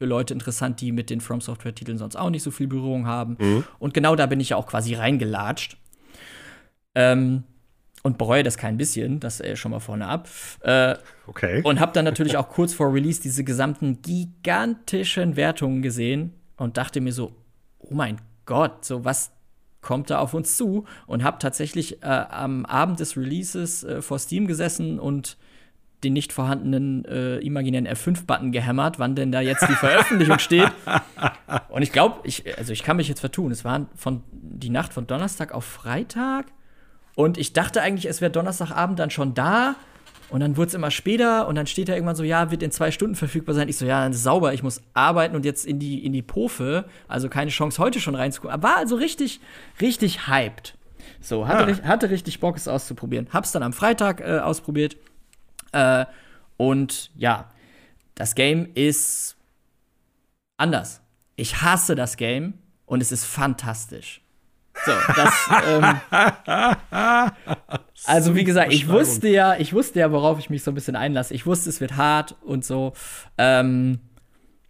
[0.02, 3.38] für Leute interessant, die mit den From Software-Titeln sonst auch nicht so viel Berührung haben.
[3.40, 3.64] Mhm.
[3.78, 5.78] Und genau da bin ich ja auch quasi reingelatscht.
[6.96, 7.44] Ähm,
[8.02, 10.28] und bereue das kein bisschen, das äh, schon mal vorne ab.
[10.62, 10.96] Äh,
[11.28, 11.62] okay.
[11.64, 17.00] Und habe dann natürlich auch kurz vor Release diese gesamten gigantischen Wertungen gesehen und dachte
[17.00, 17.36] mir so,
[17.78, 19.30] oh mein Gott, so was
[19.82, 20.86] kommt da auf uns zu?
[21.06, 25.38] Und habe tatsächlich äh, am Abend des Releases äh, vor Steam gesessen und
[26.04, 30.72] den nicht vorhandenen äh, imaginären F5-Button gehämmert, wann denn da jetzt die Veröffentlichung steht.
[31.70, 33.52] Und ich glaube, ich, also ich kann mich jetzt vertun.
[33.52, 36.48] Es war von die Nacht von Donnerstag auf Freitag.
[37.16, 39.76] Und ich dachte eigentlich, es wäre Donnerstagabend dann schon da.
[40.30, 42.72] Und dann wurde es immer später und dann steht da irgendwann so, ja, wird in
[42.72, 43.68] zwei Stunden verfügbar sein.
[43.68, 46.86] Ich so, ja, sauber, ich muss arbeiten und jetzt in die, in die Pofe.
[47.10, 48.64] Also keine Chance, heute schon reinzugucken.
[48.64, 49.42] War also richtig,
[49.82, 50.78] richtig hyped.
[51.20, 51.88] So, hatte, ah.
[51.88, 53.28] hatte richtig Bock, es auszuprobieren.
[53.32, 54.96] Hab's dann am Freitag äh, ausprobiert.
[55.72, 56.06] Äh,
[56.58, 57.50] und ja,
[58.16, 59.36] das Game ist
[60.58, 61.02] anders.
[61.36, 62.54] Ich hasse das Game
[62.86, 64.22] und es ist fantastisch.
[64.86, 66.02] So, das, ähm,
[68.06, 70.96] also wie gesagt, ich wusste ja, ich wusste ja, worauf ich mich so ein bisschen
[70.96, 71.34] einlasse.
[71.34, 72.94] Ich wusste, es wird hart und so.
[73.38, 74.00] Ähm,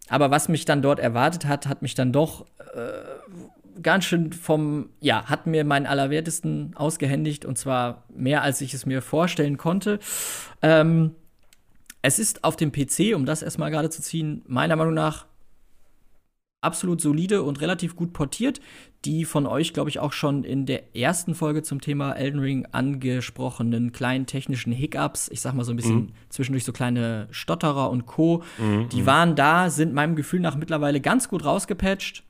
[0.08, 3.02] aber was mich dann dort erwartet hat, hat mich dann doch äh,
[3.80, 8.86] ganz schön vom, ja, hat mir meinen Allerwertesten ausgehändigt und zwar mehr, als ich es
[8.86, 9.98] mir vorstellen konnte.
[10.60, 11.12] Ähm,
[12.02, 15.26] es ist auf dem PC, um das erstmal gerade zu ziehen, meiner Meinung nach
[16.62, 18.60] absolut solide und relativ gut portiert.
[19.04, 22.66] Die von euch, glaube ich, auch schon in der ersten Folge zum Thema Elden Ring
[22.70, 26.12] angesprochenen kleinen technischen Hiccups, ich sag mal so ein bisschen mhm.
[26.28, 28.88] zwischendurch so kleine Stotterer und Co., mhm.
[28.90, 32.22] die waren da, sind meinem Gefühl nach mittlerweile ganz gut rausgepatcht.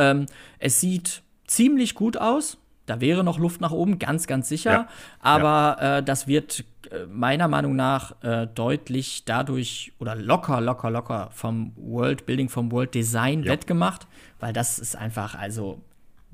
[0.00, 0.26] Ähm,
[0.58, 2.58] es sieht ziemlich gut aus.
[2.86, 4.72] Da wäre noch Luft nach oben, ganz, ganz sicher.
[4.72, 4.88] Ja.
[5.20, 5.98] Aber ja.
[5.98, 11.72] Äh, das wird äh, meiner Meinung nach äh, deutlich dadurch oder locker, locker, locker vom
[11.76, 13.52] World Building, vom World Design ja.
[13.52, 14.08] wettgemacht,
[14.40, 15.80] weil das ist einfach also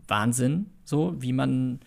[0.08, 1.80] Wahnsinn, so wie man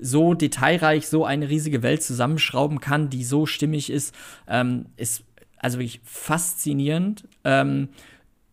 [0.00, 4.14] so detailreich so eine riesige Welt zusammenschrauben kann, die so stimmig ist,
[4.48, 5.24] ähm, ist
[5.58, 7.26] also wirklich faszinierend.
[7.44, 7.88] Ähm,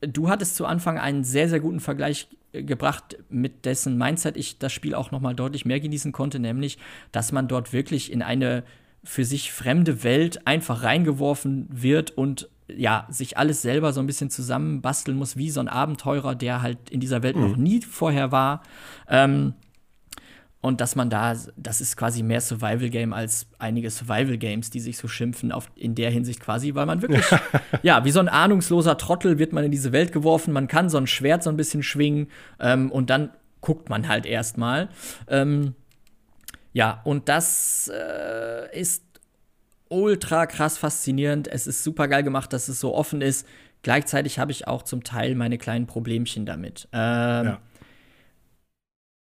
[0.01, 4.73] du hattest zu Anfang einen sehr, sehr guten Vergleich gebracht, mit dessen Mindset ich das
[4.73, 6.77] Spiel auch noch mal deutlich mehr genießen konnte, nämlich,
[7.11, 8.63] dass man dort wirklich in eine
[9.03, 14.29] für sich fremde Welt einfach reingeworfen wird und ja, sich alles selber so ein bisschen
[14.29, 17.41] zusammenbasteln muss, wie so ein Abenteurer, der halt in dieser Welt mhm.
[17.41, 18.61] noch nie vorher war.
[19.09, 19.53] Ähm,
[20.62, 25.08] und dass man da, das ist quasi mehr Survival-Game als einige Survival-Games, die sich so
[25.08, 27.26] schimpfen, auf, in der Hinsicht quasi, weil man wirklich,
[27.82, 31.00] ja, wie so ein ahnungsloser Trottel wird man in diese Welt geworfen, man kann so
[31.00, 32.28] ein Schwert so ein bisschen schwingen
[32.60, 34.89] ähm, und dann guckt man halt erstmal.
[35.28, 35.74] Ähm,
[36.74, 39.04] ja, und das äh, ist
[39.89, 41.47] ultra krass faszinierend.
[41.47, 43.47] Es ist super geil gemacht, dass es so offen ist.
[43.82, 46.88] Gleichzeitig habe ich auch zum Teil meine kleinen Problemchen damit.
[46.93, 47.62] Ähm, ja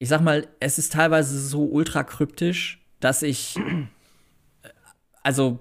[0.02, 3.56] ich sag mal, es ist teilweise so ultra kryptisch, dass ich,
[5.22, 5.60] also,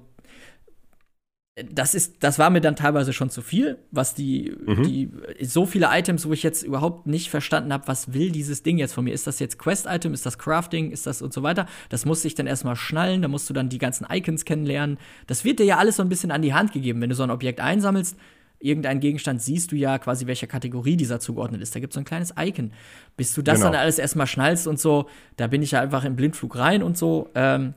[1.55, 4.83] das ist, das war mir dann teilweise schon zu viel, was die, mhm.
[4.83, 5.11] die,
[5.43, 8.95] so viele Items, wo ich jetzt überhaupt nicht verstanden habe, was will dieses Ding jetzt
[8.95, 9.13] von mir?
[9.13, 10.15] Ist das jetzt Quest-Item?
[10.15, 10.91] Ist das Crafting?
[10.91, 11.67] Ist das und so weiter?
[11.91, 14.97] Das musste ich dann erstmal schnallen, da musst du dann die ganzen Icons kennenlernen.
[15.27, 17.03] Das wird dir ja alles so ein bisschen an die Hand gegeben.
[17.03, 18.17] Wenn du so ein Objekt einsammelst,
[18.61, 21.75] irgendein Gegenstand siehst du ja quasi, welcher Kategorie dieser zugeordnet ist.
[21.75, 22.73] Da gibt es so ein kleines Icon.
[23.17, 23.73] Bis du das genau.
[23.73, 26.97] dann alles erstmal schnallst und so, da bin ich ja einfach im Blindflug rein und
[26.97, 27.31] so.
[27.35, 27.75] Ähm,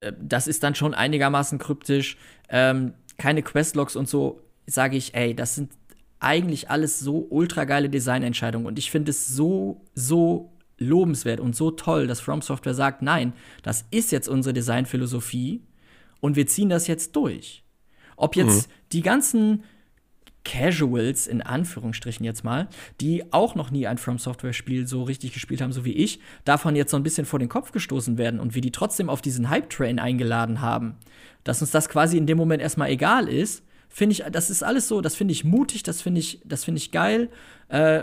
[0.00, 2.16] äh, das ist dann schon einigermaßen kryptisch.
[2.48, 5.70] Ähm, keine Questlogs und so, sage ich, ey, das sind
[6.20, 8.66] eigentlich alles so ultra geile Designentscheidungen.
[8.66, 13.34] Und ich finde es so, so lobenswert und so toll, dass From Software sagt, nein,
[13.62, 15.62] das ist jetzt unsere Designphilosophie
[16.20, 17.62] und wir ziehen das jetzt durch.
[18.16, 18.72] Ob jetzt mhm.
[18.94, 19.64] Die ganzen
[20.44, 22.68] Casuals, in Anführungsstrichen jetzt mal,
[23.00, 26.76] die auch noch nie ein From Software-Spiel so richtig gespielt haben, so wie ich, davon
[26.76, 29.48] jetzt so ein bisschen vor den Kopf gestoßen werden und wir die trotzdem auf diesen
[29.48, 30.96] Hype-Train eingeladen haben,
[31.44, 34.86] dass uns das quasi in dem Moment erstmal egal ist, finde ich, das ist alles
[34.86, 37.30] so, das finde ich mutig, das finde ich, das finde ich geil.
[37.68, 38.02] Äh,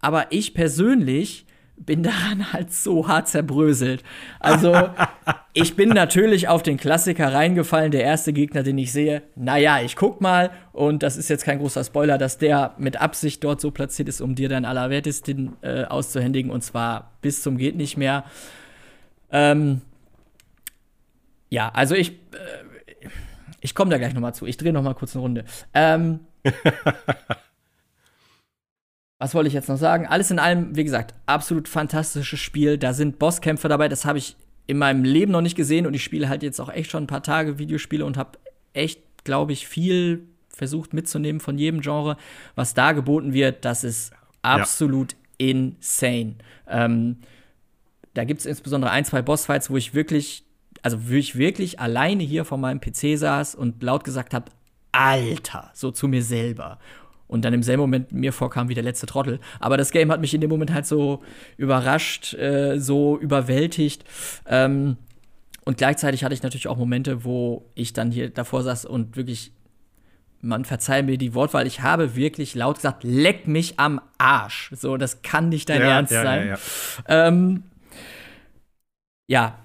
[0.00, 1.43] aber ich persönlich
[1.76, 4.02] bin daran halt so hart zerbröselt.
[4.40, 4.74] Also,
[5.52, 9.22] ich bin natürlich auf den Klassiker reingefallen, der erste Gegner, den ich sehe.
[9.36, 13.42] Naja, ich guck mal, und das ist jetzt kein großer Spoiler, dass der mit Absicht
[13.44, 17.76] dort so platziert ist, um dir dein Allerwertesten äh, auszuhändigen, und zwar bis zum Geht
[17.76, 18.24] nicht mehr.
[19.30, 19.80] Ähm,
[21.50, 23.08] ja, also ich, äh,
[23.60, 24.46] ich komme da gleich noch mal zu.
[24.46, 25.44] Ich drehe noch mal kurz eine Runde.
[25.72, 26.20] Ähm,
[29.24, 30.06] was wollte ich jetzt noch sagen?
[30.06, 32.76] Alles in allem, wie gesagt, absolut fantastisches Spiel.
[32.76, 36.04] Da sind Bosskämpfe dabei, das habe ich in meinem Leben noch nicht gesehen und ich
[36.04, 38.38] spiele halt jetzt auch echt schon ein paar Tage Videospiele und habe
[38.74, 42.18] echt, glaube ich, viel versucht mitzunehmen von jedem Genre.
[42.54, 45.48] Was da geboten wird, das ist absolut ja.
[45.48, 46.34] insane.
[46.68, 47.16] Ähm,
[48.12, 50.44] da gibt es insbesondere ein, zwei Bossfights, wo ich wirklich,
[50.82, 54.52] also wo ich wirklich alleine hier vor meinem PC saß und laut gesagt habe,
[54.92, 56.78] Alter, so zu mir selber
[57.34, 59.40] und dann im selben Moment mir vorkam wie der letzte Trottel.
[59.58, 61.20] Aber das Game hat mich in dem Moment halt so
[61.56, 64.04] überrascht, äh, so überwältigt.
[64.46, 64.96] Ähm,
[65.64, 69.50] und gleichzeitig hatte ich natürlich auch Momente, wo ich dann hier davor saß und wirklich,
[70.42, 74.70] man verzeihe mir die Wortwahl, ich habe wirklich laut gesagt, leck mich am Arsch.
[74.76, 76.48] So, das kann nicht dein ja, Ernst ja, sein.
[76.48, 76.58] Ja,
[77.08, 77.64] ähm,
[79.26, 79.58] ja,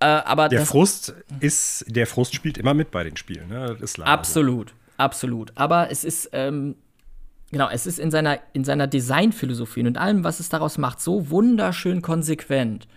[0.00, 3.48] Äh, aber der Frust ist, der Frust spielt immer mit bei den Spielen.
[3.48, 3.76] Ne?
[3.78, 4.74] Das ist absolut, so.
[4.96, 5.52] absolut.
[5.56, 6.74] Aber es ist, ähm,
[7.52, 11.30] genau, es ist in seiner, in seiner Designphilosophie und allem, was es daraus macht, so
[11.30, 12.88] wunderschön konsequent,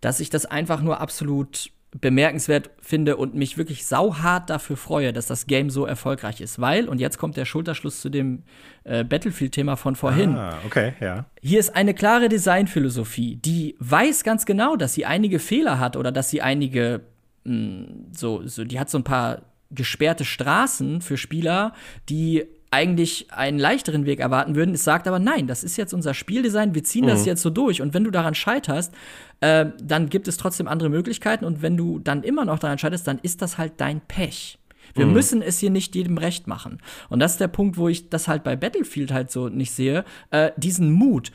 [0.00, 5.26] dass ich das einfach nur absolut bemerkenswert finde und mich wirklich sauhart dafür freue, dass
[5.26, 6.60] das Game so erfolgreich ist.
[6.60, 8.42] Weil, und jetzt kommt der Schulterschluss zu dem
[8.82, 10.34] äh, Battlefield-Thema von vorhin.
[10.34, 11.26] Ah, okay, ja.
[11.40, 16.10] Hier ist eine klare Designphilosophie, die weiß ganz genau, dass sie einige Fehler hat oder
[16.10, 17.02] dass sie einige,
[17.44, 21.72] mh, hm, so, so, die hat so ein paar gesperrte Straßen für Spieler,
[22.08, 24.74] die eigentlich einen leichteren Weg erwarten würden.
[24.74, 27.08] Es sagt aber, nein, das ist jetzt unser Spieldesign, wir ziehen mhm.
[27.10, 27.80] das jetzt so durch.
[27.80, 28.92] Und wenn du daran scheiterst,
[29.40, 31.44] äh, dann gibt es trotzdem andere Möglichkeiten.
[31.44, 34.58] Und wenn du dann immer noch daran scheiterst, dann ist das halt dein Pech.
[34.94, 35.12] Wir mhm.
[35.12, 36.80] müssen es hier nicht jedem recht machen.
[37.10, 40.04] Und das ist der Punkt, wo ich das halt bei Battlefield halt so nicht sehe.
[40.32, 41.30] Äh, diesen Mut,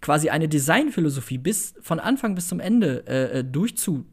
[0.00, 4.06] quasi eine Designphilosophie bis von Anfang bis zum Ende äh, äh durchzu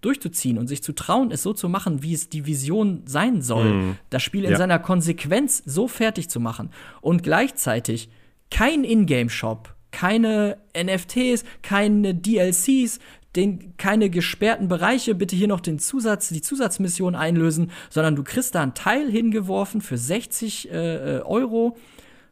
[0.00, 3.72] durchzuziehen und sich zu trauen, es so zu machen, wie es die Vision sein soll.
[3.72, 3.98] Mm.
[4.10, 4.56] Das Spiel in ja.
[4.56, 8.08] seiner Konsequenz so fertig zu machen und gleichzeitig
[8.50, 12.98] kein Ingame-Shop, keine NFTs, keine DLCs,
[13.36, 18.54] den, keine gesperrten Bereiche, bitte hier noch den Zusatz, die Zusatzmission einlösen, sondern du kriegst
[18.54, 21.76] da ein Teil hingeworfen für 60 äh, äh, Euro,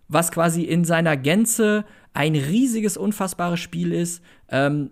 [0.09, 4.23] was quasi in seiner Gänze ein riesiges, unfassbares Spiel ist.
[4.49, 4.91] Ähm,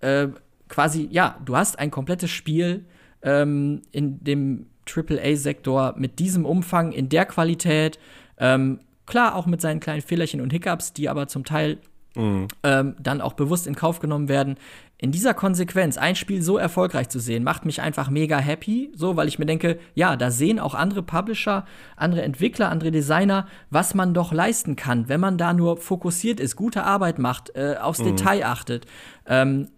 [0.00, 0.28] äh,
[0.70, 2.86] quasi, ja, du hast ein komplettes Spiel
[3.22, 7.98] ähm, in dem AAA-Sektor mit diesem Umfang, in der Qualität.
[8.38, 11.78] Ähm, klar, auch mit seinen kleinen Fehlerchen und Hiccups, die aber zum Teil
[12.14, 12.48] mhm.
[12.62, 14.56] ähm, dann auch bewusst in Kauf genommen werden.
[14.96, 19.16] In dieser Konsequenz ein Spiel so erfolgreich zu sehen, macht mich einfach mega happy, so,
[19.16, 21.64] weil ich mir denke, ja, da sehen auch andere Publisher,
[21.96, 26.54] andere Entwickler, andere Designer, was man doch leisten kann, wenn man da nur fokussiert ist,
[26.54, 28.16] gute Arbeit macht, äh, aufs mhm.
[28.16, 28.86] Detail achtet.
[29.26, 29.68] Ähm,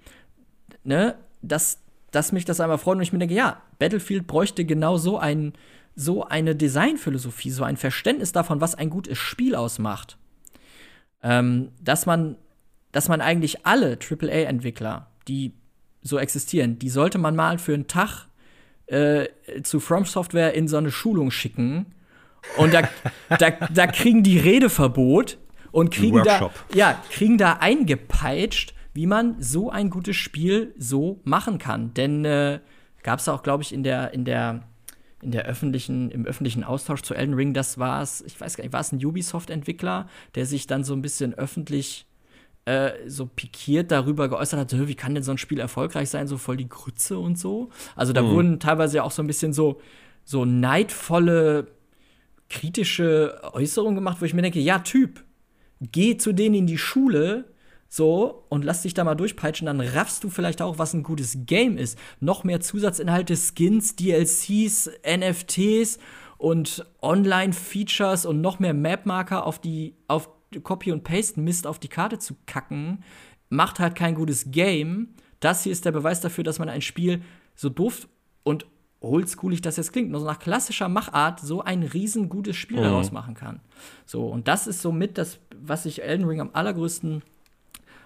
[0.84, 1.78] ne, dass,
[2.10, 5.52] dass mich das einmal freut und ich mir denke, ja, Battlefield bräuchte genau so, ein,
[5.94, 10.18] so eine Designphilosophie, so ein Verständnis davon, was ein gutes Spiel ausmacht.
[11.22, 12.36] Ähm, dass man,
[12.90, 15.52] dass man eigentlich alle AAA-Entwickler, die
[16.02, 18.26] so existieren, die sollte man mal für einen Tag
[18.86, 19.26] äh,
[19.62, 21.94] zu From Software in so eine Schulung schicken.
[22.56, 22.82] Und da,
[23.38, 25.38] da, da kriegen die Redeverbot
[25.70, 31.58] und kriegen da, ja, kriegen da eingepeitscht, wie man so ein gutes Spiel so machen
[31.58, 31.94] kann.
[31.94, 32.60] Denn äh,
[33.02, 34.62] gab es auch, glaube ich, in der, in der,
[35.22, 38.64] in der öffentlichen, im öffentlichen Austausch zu Elden Ring, das war es, ich weiß gar
[38.64, 42.06] nicht, war es ein Ubisoft-Entwickler, der sich dann so ein bisschen öffentlich
[42.64, 46.38] äh, so pikiert darüber geäußert hat, wie kann denn so ein Spiel erfolgreich sein, so
[46.38, 47.70] voll die Grütze und so.
[47.96, 48.30] Also da mhm.
[48.30, 49.80] wurden teilweise auch so ein bisschen so,
[50.24, 51.68] so neidvolle,
[52.48, 55.24] kritische Äußerungen gemacht, wo ich mir denke, ja, Typ,
[55.80, 57.51] geh zu denen in die Schule,
[57.94, 61.40] so, und lass dich da mal durchpeitschen, dann raffst du vielleicht auch, was ein gutes
[61.44, 61.98] Game ist.
[62.20, 65.98] Noch mehr Zusatzinhalte, Skins, DLCs, NFTs
[66.38, 70.30] und Online-Features und noch mehr Mapmarker auf die, auf
[70.62, 73.04] Copy und Paste Mist auf die Karte zu kacken,
[73.50, 75.08] macht halt kein gutes Game.
[75.40, 77.20] Das hier ist der Beweis dafür, dass man ein Spiel
[77.54, 78.08] so doof
[78.42, 78.64] und
[79.00, 82.84] oldschoolig das jetzt klingt, nur so nach klassischer Machart so ein riesengutes Spiel mhm.
[82.84, 83.60] daraus machen kann.
[84.06, 87.22] So, und das ist somit das, was ich Elden Ring am allergrößten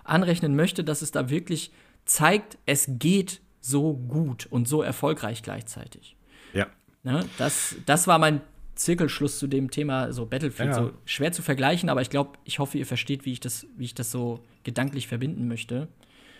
[0.08, 1.72] anrechnen möchte, dass es da wirklich
[2.04, 6.16] zeigt, es geht so gut und so erfolgreich gleichzeitig.
[6.52, 6.66] Ja.
[7.02, 7.24] Ne?
[7.38, 8.40] Das, das war mein
[8.76, 10.70] Zirkelschluss zu dem Thema so Battlefield.
[10.70, 10.74] Ja.
[10.74, 13.84] So schwer zu vergleichen, aber ich glaube, ich hoffe, ihr versteht, wie ich das, wie
[13.84, 15.88] ich das so gedanklich verbinden möchte.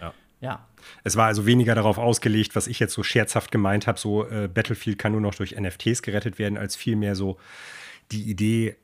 [0.01, 0.15] Ja.
[0.41, 0.69] ja.
[1.03, 4.49] Es war also weniger darauf ausgelegt, was ich jetzt so scherzhaft gemeint habe, so äh,
[4.53, 7.39] Battlefield kann nur noch durch NFTs gerettet werden, als vielmehr so
[8.13, 8.77] die Idee,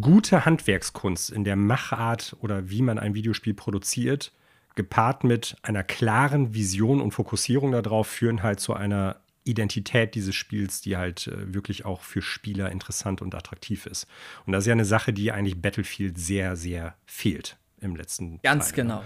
[0.00, 4.32] gute Handwerkskunst in der Machart oder wie man ein Videospiel produziert,
[4.74, 10.80] gepaart mit einer klaren Vision und Fokussierung darauf, führen halt zu einer Identität dieses Spiels,
[10.80, 14.06] die halt äh, wirklich auch für Spieler interessant und attraktiv ist.
[14.46, 18.68] Und das ist ja eine Sache, die eigentlich Battlefield sehr, sehr fehlt im letzten Ganz
[18.68, 18.76] Teil.
[18.76, 19.02] genau.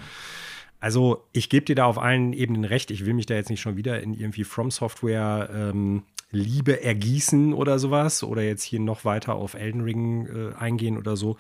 [0.80, 2.90] Also ich gebe dir da auf allen Ebenen recht.
[2.90, 6.02] Ich will mich da jetzt nicht schon wieder in irgendwie From Software ähm,
[6.34, 11.16] Liebe ergießen oder sowas oder jetzt hier noch weiter auf Elden Ring äh, eingehen oder
[11.16, 11.36] so.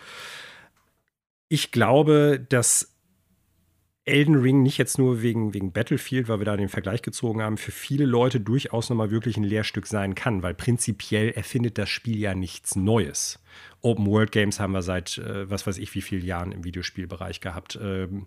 [1.48, 2.94] Ich glaube, dass
[4.06, 7.56] Elden Ring nicht jetzt nur wegen, wegen Battlefield, weil wir da den Vergleich gezogen haben,
[7.56, 12.18] für viele Leute durchaus nochmal wirklich ein Lehrstück sein kann, weil prinzipiell erfindet das Spiel
[12.18, 13.42] ja nichts Neues.
[13.80, 17.40] Open World Games haben wir seit, äh, was weiß ich, wie vielen Jahren im Videospielbereich
[17.40, 17.78] gehabt.
[17.80, 18.26] Ähm,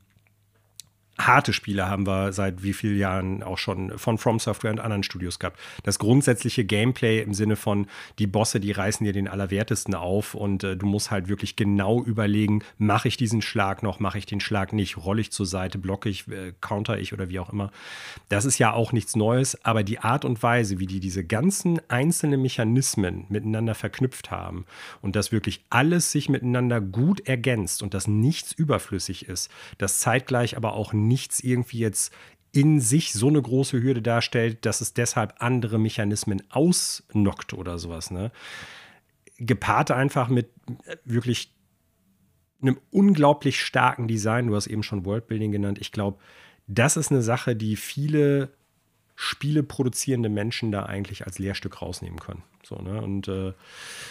[1.20, 5.04] harte Spiele haben wir seit wie vielen Jahren auch schon von From Software und anderen
[5.04, 5.60] Studios gehabt.
[5.84, 7.88] Das grundsätzliche Gameplay im Sinne von,
[8.20, 12.04] die Bosse, die reißen dir den Allerwertesten auf und äh, du musst halt wirklich genau
[12.04, 15.78] überlegen, mache ich diesen Schlag noch, mache ich den Schlag nicht, rolle ich zur Seite,
[15.78, 17.72] blocke ich, äh, counter ich oder wie auch immer.
[18.30, 21.80] Das ist ja auch nichts Neues, aber die Art und Weise, wie die diese ganzen
[21.90, 24.66] einzelnen Mechanismen miteinander verknüpft haben
[25.02, 30.56] und dass wirklich alles sich miteinander gut ergänzt und dass nichts überflüssig ist, dass zeitgleich
[30.58, 32.14] aber auch nichts irgendwie jetzt
[32.52, 38.10] in sich so eine große Hürde darstellt, dass es deshalb andere Mechanismen ausnockt oder sowas.
[38.10, 38.32] Ne?
[39.38, 40.50] Gepaart einfach mit
[40.86, 41.54] äh, wirklich
[42.62, 44.48] einem unglaublich starken Design.
[44.48, 45.78] Du hast eben schon Worldbuilding genannt.
[45.80, 46.18] Ich glaube,
[46.68, 48.57] das ist eine Sache, die viele
[49.20, 52.44] Spiele produzierende Menschen da eigentlich als Lehrstück rausnehmen können.
[52.64, 53.02] So, ne?
[53.02, 53.54] Und äh,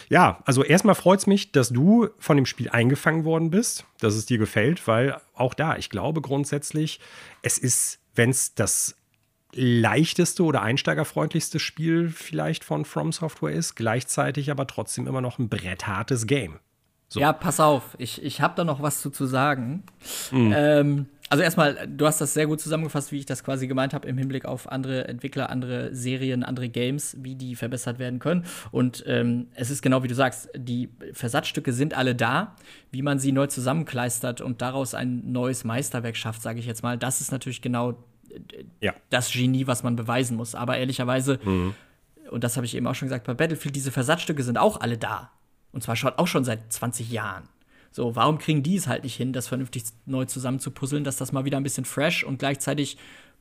[0.09, 4.15] ja, also erstmal freut es mich, dass du von dem Spiel eingefangen worden bist, dass
[4.15, 6.99] es dir gefällt, weil auch da, ich glaube grundsätzlich,
[7.41, 8.97] es ist, wenn es das
[9.53, 15.47] leichteste oder einsteigerfreundlichste Spiel vielleicht von From Software ist, gleichzeitig aber trotzdem immer noch ein
[15.47, 16.59] bretthartes Game.
[17.09, 17.21] So.
[17.21, 19.83] Ja, pass auf, ich, ich habe da noch was zu, zu sagen.
[20.31, 20.53] Mhm.
[20.53, 24.07] Ähm, also erstmal, du hast das sehr gut zusammengefasst, wie ich das quasi gemeint habe
[24.07, 28.45] im Hinblick auf andere Entwickler, andere Serien, andere Games, wie die verbessert werden können.
[28.71, 32.55] Und ähm, es ist genau wie du sagst, die Versatzstücke sind alle da,
[32.91, 36.97] wie man sie neu zusammenkleistert und daraus ein neues Meisterwerk schafft, sage ich jetzt mal.
[36.97, 37.91] Das ist natürlich genau
[38.29, 38.93] äh, ja.
[39.09, 40.55] das Genie, was man beweisen muss.
[40.55, 41.73] Aber ehrlicherweise, mhm.
[42.31, 44.97] und das habe ich eben auch schon gesagt, bei Battlefield, diese Versatzstücke sind auch alle
[44.97, 45.31] da.
[45.73, 47.49] Und zwar schon, auch schon seit 20 Jahren.
[47.97, 51.45] So, warum kriegen die es halt nicht hin, das vernünftig neu zusammenzupuzzeln, dass das mal
[51.45, 52.95] wieder ein bisschen fresh und gleichzeitig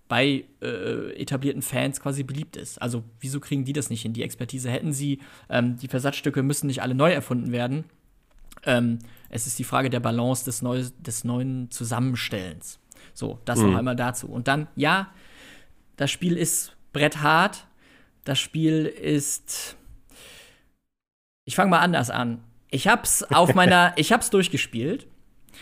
[0.09, 2.81] bei äh, etablierten Fans quasi beliebt ist.
[2.81, 4.15] Also wieso kriegen die das nicht hin?
[4.15, 5.21] Die Expertise hätten sie.
[5.51, 7.85] Ähm, die Versatzstücke müssen nicht alle neu erfunden werden.
[8.65, 12.79] Ähm, es ist die Frage der Balance des, Neu des neuen Zusammenstellens.
[13.13, 13.73] So, das mhm.
[13.73, 14.27] noch einmal dazu.
[14.27, 15.13] Und dann, ja,
[15.99, 17.67] das Spiel ist bretthart.
[18.25, 19.77] Das Spiel ist.
[21.45, 22.41] Ich fange mal anders an.
[22.71, 25.07] Ich hab's auf meiner, ich hab's durchgespielt.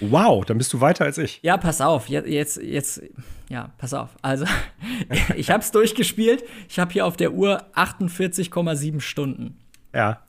[0.00, 1.40] Wow, dann bist du weiter als ich.
[1.42, 3.02] Ja, pass auf, jetzt, jetzt,
[3.48, 4.10] ja, pass auf.
[4.22, 4.44] Also,
[5.36, 6.42] ich hab's durchgespielt.
[6.68, 9.56] Ich habe hier auf der Uhr 48,7 Stunden.
[9.94, 10.22] Ja.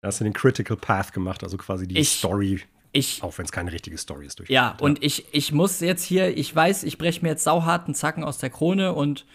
[0.00, 2.60] Da hast du den Critical Path gemacht, also quasi die ich, Story.
[2.92, 4.42] Ich, auch wenn es keine richtige Story ist.
[4.48, 8.22] Ja, und ich, ich muss jetzt hier, ich weiß, ich breche mir jetzt sauharten Zacken
[8.22, 9.26] aus der Krone und.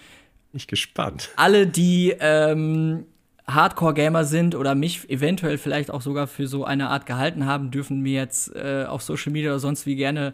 [0.53, 1.29] Ich gespannt.
[1.35, 3.05] Alle, die ähm,
[3.49, 8.01] Hardcore-Gamer sind oder mich eventuell vielleicht auch sogar für so eine Art gehalten haben, dürfen
[8.01, 10.33] mir jetzt äh, auf Social Media oder sonst wie gerne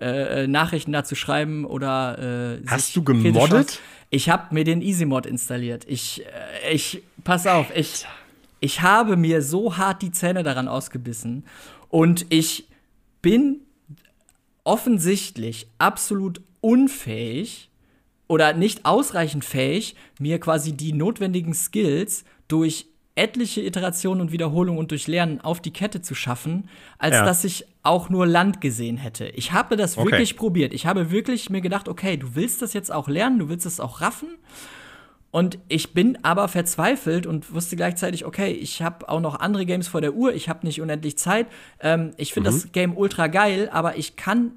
[0.00, 3.80] äh, Nachrichten dazu schreiben oder äh, Hast du gemoddet?
[4.10, 5.84] Ich habe mir den Easy Mod installiert.
[5.86, 6.24] Ich,
[6.62, 8.06] äh, ich, pass auf, ich,
[8.60, 11.44] ich habe mir so hart die Zähne daran ausgebissen
[11.88, 12.66] und ich
[13.22, 13.60] bin
[14.64, 17.70] offensichtlich absolut unfähig
[18.26, 24.92] oder nicht ausreichend fähig, mir quasi die notwendigen Skills durch etliche Iterationen und Wiederholungen und
[24.92, 26.68] durch Lernen auf die Kette zu schaffen,
[26.98, 27.24] als ja.
[27.24, 29.26] dass ich auch nur Land gesehen hätte.
[29.28, 30.10] Ich habe das okay.
[30.10, 30.72] wirklich probiert.
[30.72, 33.80] Ich habe wirklich mir gedacht, okay, du willst das jetzt auch lernen, du willst es
[33.80, 34.28] auch raffen.
[35.30, 39.86] Und ich bin aber verzweifelt und wusste gleichzeitig, okay, ich habe auch noch andere Games
[39.86, 41.48] vor der Uhr, ich habe nicht unendlich Zeit.
[41.80, 42.54] Ähm, ich finde mhm.
[42.54, 44.52] das Game ultra geil, aber ich kann,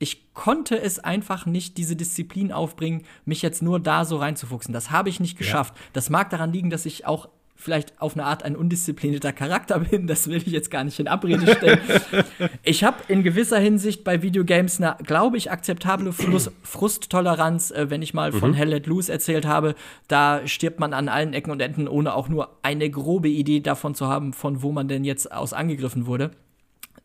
[0.00, 4.72] ich konnte es einfach nicht, diese Disziplin aufbringen, mich jetzt nur da so reinzufuchsen.
[4.72, 5.74] Das habe ich nicht geschafft.
[5.76, 5.82] Ja.
[5.92, 10.06] Das mag daran liegen, dass ich auch vielleicht auf eine Art ein undisziplinierter Charakter bin,
[10.06, 11.80] das will ich jetzt gar nicht in Abrede stellen.
[12.62, 18.00] ich habe in gewisser Hinsicht bei Videogames eine, glaube ich, akzeptable Frust Frusttoleranz, äh, wenn
[18.00, 18.54] ich mal von mhm.
[18.54, 19.74] Hell Let Loose erzählt habe.
[20.08, 23.94] Da stirbt man an allen Ecken und Enden, ohne auch nur eine grobe Idee davon
[23.94, 26.30] zu haben, von wo man denn jetzt aus angegriffen wurde.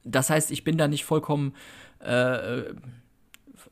[0.06, 1.54] Das heißt, ich bin da nicht vollkommen
[2.06, 2.74] äh,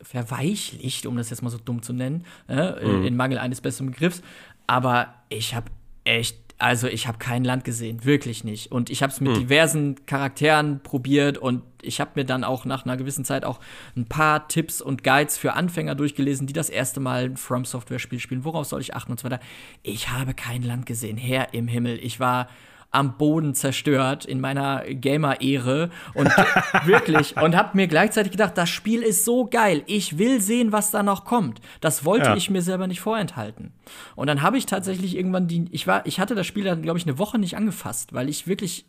[0.02, 3.06] verweichlicht, um das jetzt mal so dumm zu nennen, äh, mhm.
[3.06, 4.22] in Mangel eines besseren Begriffs.
[4.68, 5.72] Aber ich habe
[6.04, 8.72] echt also ich habe kein Land gesehen, wirklich nicht.
[8.72, 9.40] Und ich habe es mit hm.
[9.42, 13.60] diversen Charakteren probiert und ich habe mir dann auch nach einer gewissen Zeit auch
[13.98, 18.00] ein paar Tipps und Guides für Anfänger durchgelesen, die das erste Mal ein From Software
[18.00, 18.46] Spiel spielen.
[18.46, 19.42] Worauf soll ich achten und so weiter.
[19.82, 22.00] Ich habe kein Land gesehen, Herr im Himmel.
[22.02, 22.48] Ich war
[22.94, 26.28] am Boden zerstört in meiner Gamer-Ehre und
[26.86, 30.92] wirklich und habe mir gleichzeitig gedacht, das Spiel ist so geil, ich will sehen, was
[30.92, 31.60] da noch kommt.
[31.82, 32.36] Das wollte ja.
[32.36, 33.74] ich mir selber nicht vorenthalten.
[34.16, 37.00] Und dann habe ich tatsächlich irgendwann die, ich war, ich hatte das Spiel dann glaube
[37.00, 38.86] ich eine Woche nicht angefasst, weil ich wirklich,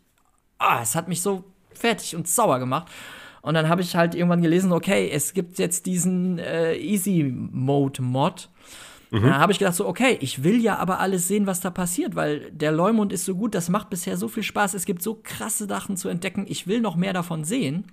[0.58, 2.88] ah, es hat mich so fertig und sauer gemacht.
[3.40, 8.02] Und dann habe ich halt irgendwann gelesen, okay, es gibt jetzt diesen äh, Easy Mode
[8.02, 8.50] Mod
[9.14, 9.22] Mhm.
[9.22, 12.16] Da habe ich gedacht, so, okay, ich will ja aber alles sehen, was da passiert,
[12.16, 14.74] weil der Leumund ist so gut, das macht bisher so viel Spaß.
[14.74, 16.46] Es gibt so krasse Sachen zu entdecken.
[16.48, 17.84] Ich will noch mehr davon sehen.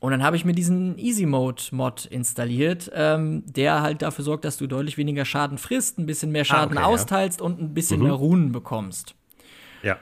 [0.00, 4.46] Und dann habe ich mir diesen Easy Mode Mod installiert, ähm, der halt dafür sorgt,
[4.46, 7.46] dass du deutlich weniger Schaden frisst, ein bisschen mehr Schaden ah, okay, austeilst ja.
[7.46, 8.06] und ein bisschen mhm.
[8.06, 9.14] mehr Runen bekommst.
[9.82, 9.98] Ja.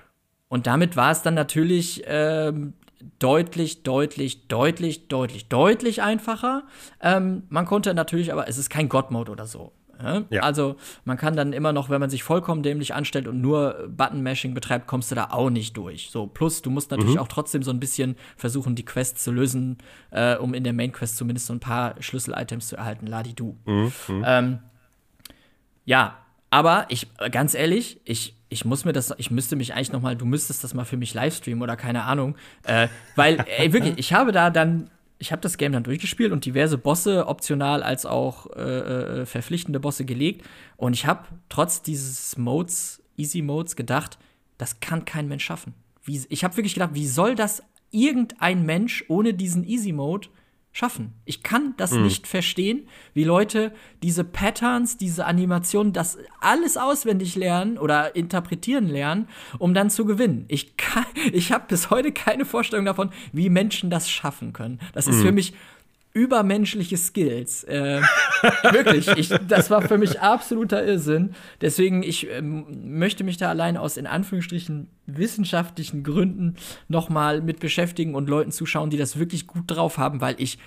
[0.49, 2.74] Und damit war es dann natürlich ähm,
[3.18, 6.62] deutlich, deutlich, deutlich, deutlich, deutlich einfacher.
[7.03, 9.72] Ähm, man konnte natürlich, aber es ist kein God-Mode oder so.
[10.03, 10.43] Ja.
[10.43, 14.55] Also man kann dann immer noch, wenn man sich vollkommen dämlich anstellt und nur Button-Mashing
[14.55, 16.11] betreibt, kommst du da auch nicht durch.
[16.11, 17.21] So, plus du musst natürlich mhm.
[17.21, 19.79] auch trotzdem so ein bisschen versuchen, die Quests zu lösen,
[20.11, 23.07] äh, um in der Main-Quest zumindest so ein paar Schlüssel-Items zu erhalten.
[23.07, 23.57] Ladi du.
[23.67, 23.93] Mhm.
[24.25, 24.59] Ähm,
[25.85, 26.17] ja,
[26.51, 30.17] aber ich, ganz ehrlich, ich, ich muss mir das, ich müsste mich eigentlich noch mal,
[30.17, 34.13] du müsstest das mal für mich livestreamen oder keine Ahnung, äh, weil, ey, wirklich, ich
[34.13, 34.91] habe da dann
[35.21, 39.79] ich habe das Game dann durchgespielt und diverse Bosse, optional als auch äh, äh, verpflichtende
[39.79, 40.47] Bosse gelegt.
[40.79, 44.18] Und ich habe trotz dieses Modes, Easy Modes, gedacht,
[44.57, 45.75] das kann kein Mensch schaffen.
[46.03, 50.29] Wie, ich habe wirklich gedacht, wie soll das irgendein Mensch ohne diesen Easy Mode
[50.73, 51.14] schaffen.
[51.25, 52.03] Ich kann das mhm.
[52.03, 59.29] nicht verstehen, wie Leute diese Patterns, diese Animationen, das alles auswendig lernen oder interpretieren lernen,
[59.59, 60.45] um dann zu gewinnen.
[60.49, 60.75] Ich
[61.33, 64.79] ich habe bis heute keine Vorstellung davon, wie Menschen das schaffen können.
[64.93, 65.23] Das ist mhm.
[65.23, 65.55] für mich
[66.13, 67.65] übermenschliche Skills.
[67.65, 68.01] Äh,
[68.73, 71.35] wirklich, ich, das war für mich absoluter Irrsinn.
[71.61, 76.57] Deswegen, ich äh, möchte mich da allein aus in Anführungsstrichen wissenschaftlichen Gründen
[76.89, 80.59] noch mal mit beschäftigen und Leuten zuschauen, die das wirklich gut drauf haben, weil ich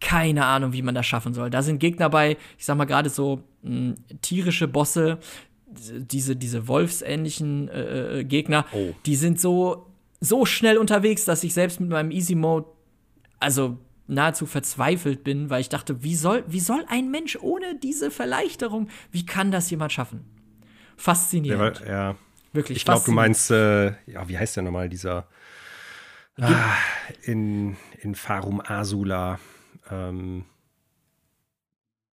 [0.00, 1.48] keine Ahnung, wie man das schaffen soll.
[1.48, 5.18] Da sind Gegner bei, ich sag mal gerade so mh, tierische Bosse,
[5.68, 8.94] diese, diese wolfsähnlichen äh, äh, Gegner, oh.
[9.06, 9.86] die sind so,
[10.20, 12.66] so schnell unterwegs, dass ich selbst mit meinem Easy Mode,
[13.38, 13.78] also
[14.12, 18.88] nahezu verzweifelt bin, weil ich dachte, wie soll, wie soll ein Mensch ohne diese Verleichterung,
[19.10, 20.24] wie kann das jemand schaffen?
[20.96, 21.80] Faszinierend.
[21.80, 22.16] Ja, ja.
[22.52, 22.78] Wirklich.
[22.78, 25.26] Ich glaube, du meinst, äh, ja, wie heißt der nochmal, dieser
[26.38, 26.74] ah,
[27.22, 29.38] in, in Farum Asula.
[29.90, 30.44] Ähm,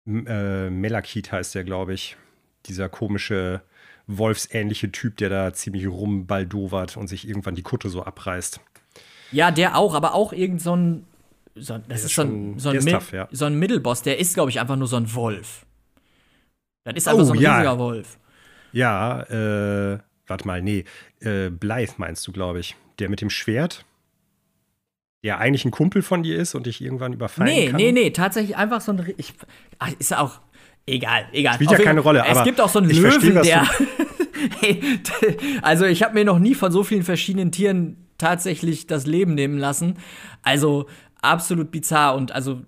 [0.05, 2.17] äh, Melakit heißt der, glaube ich.
[2.67, 3.61] Dieser komische
[4.07, 8.61] wolfsähnliche Typ, der da ziemlich rumbaldowert und sich irgendwann die Kutte so abreißt.
[9.31, 11.05] Ja, der auch, aber auch irgend so ein
[11.59, 13.27] so, das ist, ist so ein, so ein, Mid tough, ja.
[13.31, 15.65] so ein Mittelboss, der ist, glaube ich, einfach nur so ein Wolf.
[16.83, 17.55] Das ist einfach oh, so ein ja.
[17.55, 18.17] riesiger Wolf.
[18.71, 20.85] Ja, äh, warte mal, nee,
[21.19, 22.75] äh, Blythe meinst du, glaube ich.
[22.99, 23.85] Der mit dem Schwert,
[25.23, 27.75] der eigentlich ein Kumpel von dir ist und dich irgendwann überfallen nee, kann.
[27.75, 29.13] Nee, nee, nee, tatsächlich einfach so ein.
[29.17, 29.33] Ich,
[29.79, 30.39] ach, ist auch.
[30.85, 31.55] Egal, egal.
[31.55, 32.23] Spielt ja keine Rolle.
[32.25, 33.67] Es gibt auch so einen Löwen, der.
[34.61, 34.81] hey,
[35.61, 39.57] also, ich habe mir noch nie von so vielen verschiedenen Tieren tatsächlich das Leben nehmen
[39.57, 39.97] lassen.
[40.43, 40.87] Also,
[41.21, 42.61] absolut bizarr und also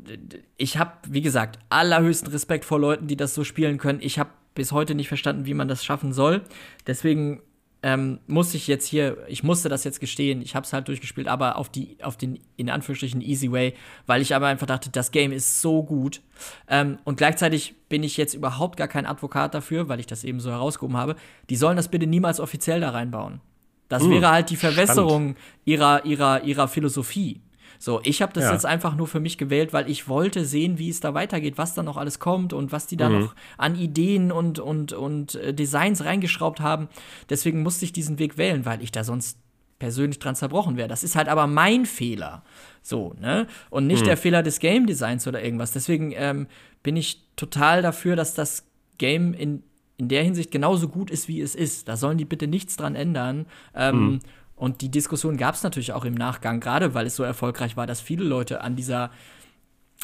[0.57, 3.99] ich habe, wie gesagt, allerhöchsten Respekt vor Leuten, die das so spielen können.
[4.01, 6.41] Ich habe bis heute nicht verstanden, wie man das schaffen soll.
[6.87, 7.41] Deswegen
[7.81, 11.27] ähm, muss ich jetzt hier, ich musste das jetzt gestehen, ich habe es halt durchgespielt,
[11.27, 13.73] aber auf die, auf den in Anführungsstrichen easy way,
[14.05, 16.21] weil ich aber einfach dachte, das Game ist so gut.
[16.67, 20.41] Ähm, und gleichzeitig bin ich jetzt überhaupt gar kein Advokat dafür, weil ich das eben
[20.41, 21.15] so herausgehoben habe.
[21.49, 23.39] Die sollen das bitte niemals offiziell da reinbauen.
[23.87, 27.41] Das uh, wäre halt die Verwässerung ihrer, ihrer, ihrer Philosophie.
[27.81, 28.51] So, ich habe das ja.
[28.51, 31.73] jetzt einfach nur für mich gewählt, weil ich wollte sehen, wie es da weitergeht, was
[31.73, 33.19] da noch alles kommt und was die da mhm.
[33.21, 36.89] noch an Ideen und, und, und äh, Designs reingeschraubt haben.
[37.29, 39.39] Deswegen musste ich diesen Weg wählen, weil ich da sonst
[39.79, 40.89] persönlich dran zerbrochen wäre.
[40.89, 42.43] Das ist halt aber mein Fehler.
[42.81, 43.47] So, ne?
[43.69, 44.07] Und nicht mhm.
[44.07, 45.71] der Fehler des Game Designs oder irgendwas.
[45.71, 46.47] Deswegen ähm,
[46.83, 48.65] bin ich total dafür, dass das
[48.97, 49.63] Game in,
[49.95, 51.87] in der Hinsicht genauso gut ist, wie es ist.
[51.87, 53.45] Da sollen die bitte nichts dran ändern.
[53.73, 54.19] Ähm, mhm.
[54.59, 57.87] Und die Diskussion gab es natürlich auch im Nachgang, gerade weil es so erfolgreich war,
[57.87, 59.09] dass viele Leute an dieser,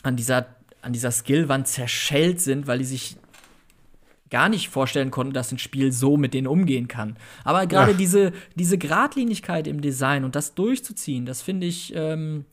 [0.01, 0.47] an dieser,
[0.81, 3.17] an dieser Skillwand zerschellt sind, weil die sich
[4.29, 7.17] gar nicht vorstellen konnten, dass ein Spiel so mit denen umgehen kann.
[7.43, 12.45] Aber gerade diese, diese Gradlinigkeit im Design und das durchzuziehen, das finde ich ähm,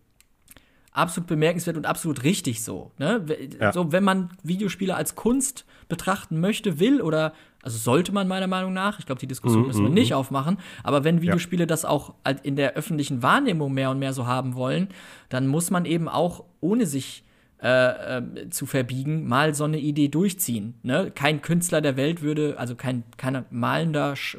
[0.90, 2.90] absolut bemerkenswert und absolut richtig so.
[2.98, 3.24] Ne?
[3.60, 3.72] Ja.
[3.72, 7.32] So, wenn man Videospiele als Kunst betrachten möchte, will oder
[7.62, 10.14] also sollte man meiner Meinung nach, ich glaube, die Diskussion müssen wir mm, nicht mm.
[10.14, 14.54] aufmachen, aber wenn Videospiele das auch in der öffentlichen Wahrnehmung mehr und mehr so haben
[14.54, 14.88] wollen,
[15.28, 17.24] dann muss man eben auch, ohne sich
[17.62, 20.74] äh, äh, zu verbiegen, mal so eine Idee durchziehen.
[20.82, 21.12] Ne?
[21.14, 24.36] Kein Künstler der Welt würde, also kein, kein malender Sch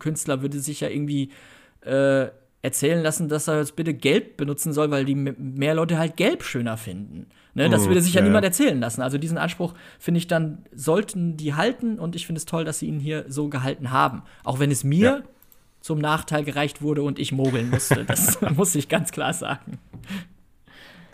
[0.00, 1.30] Künstler würde sich ja irgendwie
[1.82, 2.26] äh,
[2.64, 6.42] erzählen lassen, dass er jetzt bitte Gelb benutzen soll, weil die mehr Leute halt Gelb
[6.42, 7.26] schöner finden.
[7.52, 9.02] Ne, das würde sich ja, ja niemand erzählen lassen.
[9.02, 12.78] Also diesen Anspruch finde ich dann, sollten die halten und ich finde es toll, dass
[12.78, 14.22] sie ihn hier so gehalten haben.
[14.44, 15.22] Auch wenn es mir ja.
[15.80, 18.04] zum Nachteil gereicht wurde und ich mogeln musste.
[18.06, 19.78] Das muss ich ganz klar sagen.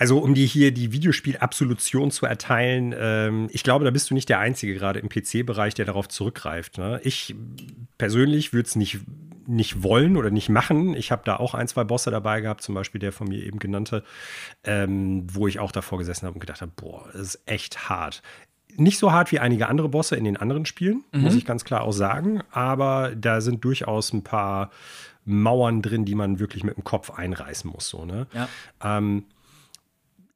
[0.00, 4.30] Also um dir hier die Videospiel-Absolution zu erteilen, ähm, ich glaube, da bist du nicht
[4.30, 6.78] der Einzige gerade im PC-Bereich, der darauf zurückgreift.
[6.78, 7.02] Ne?
[7.04, 7.34] Ich
[7.98, 9.00] persönlich würde es nicht
[9.46, 10.94] nicht wollen oder nicht machen.
[10.94, 13.58] Ich habe da auch ein, zwei Bosse dabei gehabt, zum Beispiel der von mir eben
[13.58, 14.04] genannte,
[14.64, 18.22] ähm, wo ich auch davor gesessen habe und gedacht habe, boah, das ist echt hart.
[18.76, 21.22] Nicht so hart wie einige andere Bosse in den anderen Spielen, mhm.
[21.22, 22.42] muss ich ganz klar auch sagen.
[22.52, 24.70] Aber da sind durchaus ein paar
[25.24, 27.88] Mauern drin, die man wirklich mit dem Kopf einreißen muss.
[27.88, 28.28] So, ne?
[28.32, 28.48] Ja.
[28.82, 29.24] Ähm,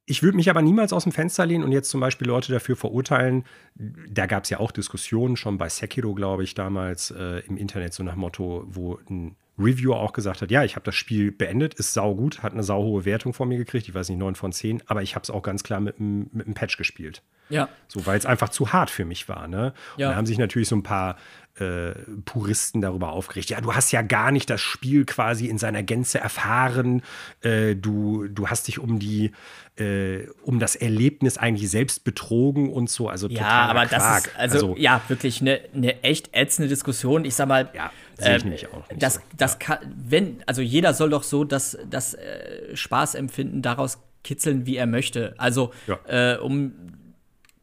[0.07, 2.77] ich würde mich aber niemals aus dem Fenster lehnen und jetzt zum Beispiel Leute dafür
[2.77, 3.45] verurteilen.
[3.75, 7.95] Da gab es ja auch Diskussionen schon bei Sekiro, glaube ich, damals äh, im Internet,
[7.95, 11.75] so nach Motto, wo ein Reviewer auch gesagt hat, ja, ich habe das Spiel beendet,
[11.75, 14.83] ist saugut, hat eine sauhohe Wertung von mir gekriegt, ich weiß nicht, 9 von 10,
[14.87, 17.23] aber ich habe es auch ganz klar mit einem Patch gespielt.
[17.51, 17.69] Ja.
[17.89, 19.49] So, weil es einfach zu hart für mich war.
[19.49, 19.75] Ne?
[19.97, 20.09] Ja.
[20.09, 21.17] Und da haben sich natürlich so ein paar
[21.59, 21.93] äh,
[22.25, 23.51] Puristen darüber aufgeregt.
[23.51, 27.03] Ja, du hast ja gar nicht das Spiel quasi in seiner Gänze erfahren.
[27.43, 29.33] Äh, du, du hast dich um die,
[29.77, 33.09] äh, um das Erlebnis eigentlich selbst betrogen und so.
[33.09, 33.91] Also ja, aber Quark.
[33.91, 37.25] das ist also, also, ja wirklich eine, eine echt ätzende Diskussion.
[37.25, 38.89] Ich sag mal, ja, sehe ich ähm, nämlich auch.
[38.89, 39.21] Nicht das, so.
[39.37, 39.59] das ja.
[39.59, 44.87] kann, wenn, also jeder soll doch so das, das äh, Spaßempfinden daraus kitzeln, wie er
[44.87, 45.35] möchte.
[45.39, 45.99] Also ja.
[46.35, 46.73] äh, um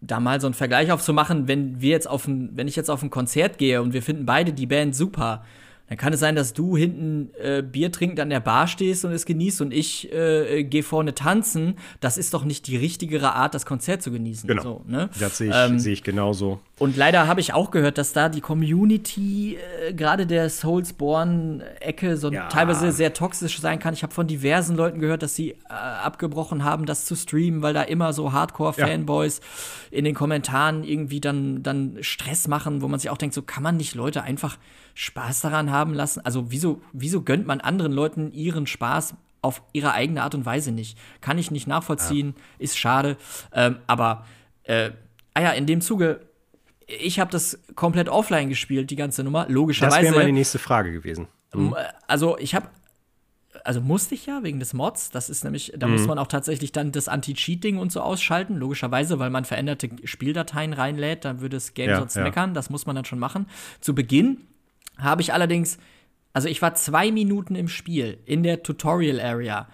[0.01, 3.03] da mal so einen Vergleich aufzumachen, wenn wir jetzt auf ein, wenn ich jetzt auf
[3.03, 5.45] ein Konzert gehe und wir finden beide die Band super,
[5.91, 9.11] dann kann es sein, dass du hinten äh, Bier trinkend an der Bar stehst und
[9.11, 11.75] es genießt und ich äh, gehe vorne tanzen.
[11.99, 14.47] Das ist doch nicht die richtigere Art, das Konzert zu genießen.
[14.47, 14.61] Genau.
[14.63, 15.09] So, ne?
[15.19, 16.61] Das sehe ich, ähm, seh ich genauso.
[16.79, 22.31] Und leider habe ich auch gehört, dass da die Community, äh, gerade der Soulsborne-Ecke, so
[22.31, 22.47] ja.
[22.47, 23.93] teilweise sehr toxisch sein kann.
[23.93, 27.73] Ich habe von diversen Leuten gehört, dass sie äh, abgebrochen haben, das zu streamen, weil
[27.73, 29.41] da immer so Hardcore-Fanboys
[29.91, 29.97] ja.
[29.97, 33.61] in den Kommentaren irgendwie dann, dann Stress machen, wo man sich auch denkt, so kann
[33.61, 34.57] man nicht Leute einfach
[34.93, 36.21] Spaß daran haben lassen?
[36.25, 40.71] Also wieso, wieso gönnt man anderen Leuten ihren Spaß auf ihre eigene Art und Weise
[40.71, 40.97] nicht?
[41.21, 42.43] Kann ich nicht nachvollziehen, ja.
[42.59, 43.17] ist schade.
[43.53, 44.25] Ähm, aber
[44.63, 44.91] äh,
[45.33, 46.21] ah ja, in dem Zuge,
[46.87, 49.45] ich habe das komplett offline gespielt, die ganze Nummer.
[49.47, 49.97] Logischerweise.
[49.97, 51.27] Das wäre meine nächste Frage gewesen.
[51.53, 51.75] Mhm.
[52.07, 52.67] Also ich habe
[53.63, 55.11] also musste ich ja wegen des Mods.
[55.11, 55.93] Das ist nämlich, da mhm.
[55.93, 60.73] muss man auch tatsächlich dann das Anti-Cheat-Ding und so ausschalten, logischerweise, weil man veränderte Spieldateien
[60.73, 62.23] reinlädt, dann würde das Game ja, sonst ja.
[62.23, 62.53] meckern.
[62.53, 63.47] Das muss man dann schon machen.
[63.79, 64.37] Zu Beginn
[65.01, 65.77] habe ich allerdings,
[66.33, 69.67] also ich war zwei Minuten im Spiel, in der Tutorial Area.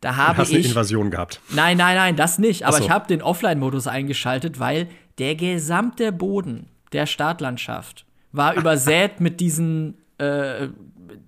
[0.00, 0.56] Da habe hast ich.
[0.56, 1.40] eine Invasion gehabt.
[1.50, 2.64] Nein, nein, nein, das nicht.
[2.64, 2.84] Aber so.
[2.84, 9.98] ich habe den Offline-Modus eingeschaltet, weil der gesamte Boden der Startlandschaft war übersät mit diesen
[10.18, 10.68] äh,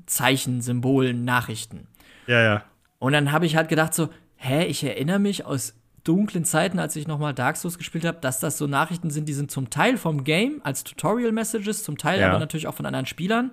[0.06, 1.86] Zeichen, Symbolen, Nachrichten.
[2.26, 2.64] Ja, ja.
[2.98, 5.74] Und dann habe ich halt gedacht so, hä, ich erinnere mich aus
[6.04, 9.32] dunklen Zeiten, als ich nochmal Dark Souls gespielt habe, dass das so Nachrichten sind, die
[9.32, 12.28] sind zum Teil vom Game als Tutorial-Messages, zum Teil ja.
[12.28, 13.50] aber natürlich auch von anderen Spielern.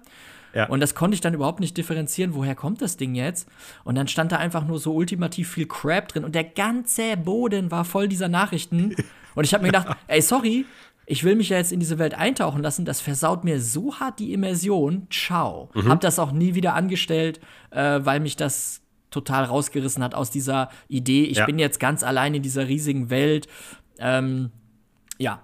[0.54, 0.68] Ja.
[0.68, 3.48] Und das konnte ich dann überhaupt nicht differenzieren, woher kommt das Ding jetzt?
[3.84, 7.72] Und dann stand da einfach nur so ultimativ viel Crap drin und der ganze Boden
[7.72, 8.96] war voll dieser Nachrichten.
[9.36, 10.66] und ich habe mir gedacht, ey, sorry,
[11.06, 14.20] ich will mich ja jetzt in diese Welt eintauchen lassen, das versaut mir so hart
[14.20, 15.08] die Immersion.
[15.10, 15.70] Ciao.
[15.74, 15.90] Mhm.
[15.90, 17.40] Hab das auch nie wieder angestellt,
[17.72, 18.81] äh, weil mich das
[19.12, 21.46] total rausgerissen hat aus dieser Idee, ich ja.
[21.46, 23.48] bin jetzt ganz allein in dieser riesigen Welt.
[24.00, 24.52] Ähm,
[25.18, 25.42] ja.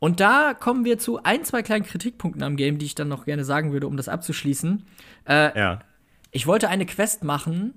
[0.00, 3.24] Und da kommen wir zu ein, zwei kleinen Kritikpunkten am Game, die ich dann noch
[3.24, 4.84] gerne sagen würde, um das abzuschließen.
[5.26, 5.78] Äh, ja.
[6.30, 7.74] Ich wollte eine Quest machen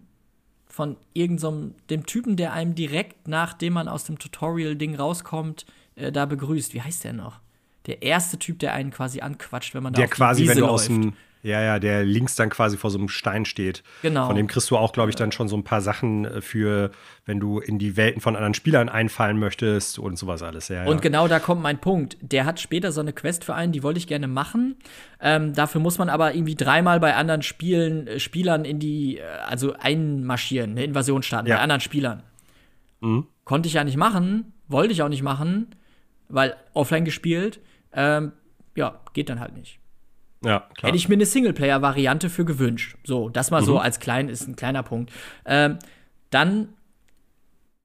[0.68, 5.66] von irgendeinem, so dem Typen, der einem direkt nachdem man aus dem Tutorial-Ding rauskommt,
[5.96, 6.74] äh, da begrüßt.
[6.74, 7.40] Wie heißt der noch?
[7.88, 10.66] Der erste Typ, der einen quasi anquatscht, wenn man da der quasi, Wiese wenn du
[10.66, 10.74] läuft.
[10.74, 11.14] aus dem
[11.44, 13.84] ja, ja, der links dann quasi vor so einem Stein steht.
[14.04, 14.28] Genau.
[14.28, 16.92] Von dem kriegst du auch, glaube ich, dann schon so ein paar Sachen äh, für,
[17.26, 20.68] wenn du in die Welten von anderen Spielern einfallen möchtest und sowas alles.
[20.68, 22.18] Ja, und genau da kommt mein Punkt.
[22.22, 24.76] Der hat später so eine Quest für einen, die wollte ich gerne machen.
[25.20, 29.24] Ähm, dafür muss man aber irgendwie dreimal bei anderen Spielen, äh, Spielern in die, äh,
[29.48, 31.56] also einmarschieren, eine Invasion starten, ja.
[31.56, 32.24] bei anderen Spielern.
[33.00, 33.26] Mhm.
[33.46, 35.76] Konnte ich ja nicht machen, wollte ich auch nicht machen,
[36.30, 37.60] weil offline gespielt.
[37.94, 38.34] Ähm,
[38.76, 39.81] ja, geht dann halt nicht.
[40.44, 40.90] Ja, klar.
[40.90, 42.98] Hätte ich mir eine Singleplayer-Variante für gewünscht.
[43.04, 43.66] So, das mal mhm.
[43.66, 45.12] so als klein ist ein kleiner Punkt.
[45.46, 45.78] Ähm,
[46.32, 46.70] dann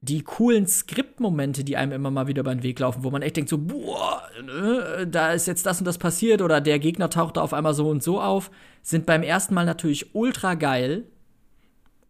[0.00, 3.36] die coolen Skriptmomente, die einem immer mal wieder über den Weg laufen, wo man echt
[3.36, 7.36] denkt so, boah, ne, da ist jetzt das und das passiert oder der Gegner taucht
[7.36, 8.50] da auf einmal so und so auf,
[8.82, 11.04] sind beim ersten Mal natürlich ultra geil.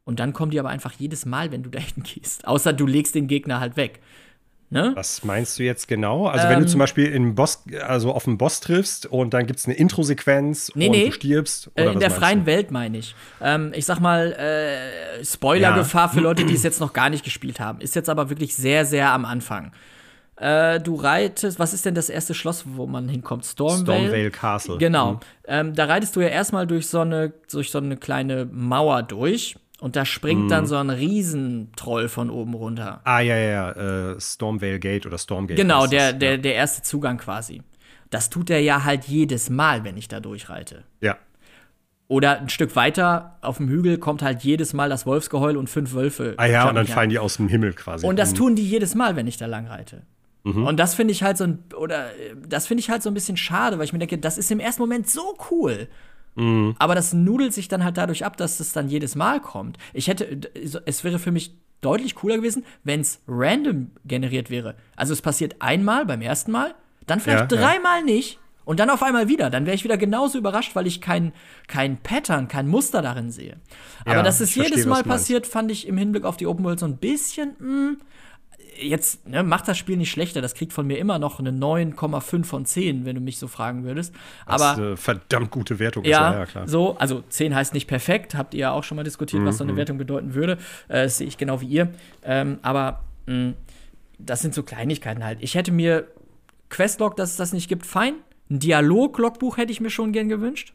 [0.05, 2.47] Und dann kommen die aber einfach jedes Mal, wenn du da hingehst.
[2.47, 4.01] Außer du legst den Gegner halt weg.
[4.69, 4.93] Ne?
[4.95, 6.27] Was meinst du jetzt genau?
[6.27, 9.47] Also, ähm, wenn du zum Beispiel in Boss, also auf einen Boss triffst und dann
[9.47, 11.07] gibt es eine Intro-Sequenz nee, und nee.
[11.07, 11.71] du stirbst?
[11.75, 12.47] Oder äh, in der freien du?
[12.47, 13.14] Welt meine ich.
[13.41, 16.09] Ähm, ich sag mal, äh, Spoilergefahr ja.
[16.09, 17.81] für Leute, die es jetzt noch gar nicht gespielt haben.
[17.81, 19.71] Ist jetzt aber wirklich sehr, sehr am Anfang.
[20.37, 23.47] Äh, du reitest, was ist denn das erste Schloss, wo man hinkommt?
[23.47, 24.01] Stormvale?
[24.01, 24.79] Stormvale Castle.
[24.79, 25.12] Genau.
[25.12, 25.21] Mhm.
[25.47, 29.57] Ähm, da reitest du ja erstmal durch so eine, durch so eine kleine Mauer durch.
[29.87, 30.49] Und da springt mm.
[30.49, 30.66] dann mhm.
[30.66, 33.03] so ein Riesentroll von oben runter.
[33.05, 34.14] Ah, ja, ja, ja.
[34.14, 35.55] Äh, Stormvale Gate oder Stormgate.
[35.55, 36.37] Genau, der, der, ja.
[36.39, 37.62] der erste Zugang quasi.
[38.11, 40.82] Das tut er ja halt jedes Mal, wenn ich da durchreite.
[41.01, 41.16] Ja.
[42.09, 45.95] Oder ein Stück weiter auf dem Hügel kommt halt jedes Mal das Wolfsgeheul und fünf
[45.95, 46.34] Wölfe.
[46.37, 48.09] Ah ja, und dann fallen die aus dem Himmel quasi.
[48.09, 48.37] Und das mhm.
[48.39, 50.03] tun die jedes Mal, wenn ich da lang reite.
[50.43, 50.66] Mhm.
[50.66, 52.07] Und das finde ich halt so ein, oder
[52.45, 54.59] das finde ich halt so ein bisschen schade, weil ich mir denke, das ist im
[54.59, 55.87] ersten Moment so cool.
[56.37, 56.76] Mhm.
[56.78, 59.78] Aber das nudelt sich dann halt dadurch ab, dass es dann jedes Mal kommt.
[59.93, 64.76] Ich hätte, es wäre für mich deutlich cooler gewesen, wenn es random generiert wäre.
[64.95, 66.74] Also es passiert einmal beim ersten Mal,
[67.07, 68.05] dann vielleicht ja, dreimal ja.
[68.05, 69.49] nicht und dann auf einmal wieder.
[69.51, 71.32] Dann wäre ich wieder genauso überrascht, weil ich kein,
[71.68, 73.57] kein Pattern, kein Muster darin sehe.
[74.05, 76.64] Aber ja, dass es jedes verstehe, Mal passiert, fand ich im Hinblick auf die Open
[76.64, 77.97] World so ein bisschen, mh, hm,
[78.81, 80.41] jetzt ne, macht das Spiel nicht schlechter.
[80.41, 83.85] Das kriegt von mir immer noch eine 9,5 von 10, wenn du mich so fragen
[83.85, 84.14] würdest.
[84.45, 86.05] Aber das ist eine verdammt gute Wertung.
[86.05, 86.68] Ja, ist, ja, klar.
[86.68, 88.35] So, also 10 heißt nicht perfekt.
[88.35, 89.47] Habt ihr ja auch schon mal diskutiert, mhm.
[89.47, 89.79] was so eine mhm.
[89.79, 90.59] Wertung bedeuten würde.
[90.89, 91.89] Äh, das sehe ich genau wie ihr.
[92.22, 93.55] Ähm, aber mh,
[94.18, 95.39] das sind so Kleinigkeiten halt.
[95.41, 96.07] Ich hätte mir
[96.68, 98.14] Questlog, dass es das nicht gibt, fein.
[98.51, 100.72] Ein Dialog-Logbuch hätte ich mir schon gern gewünscht.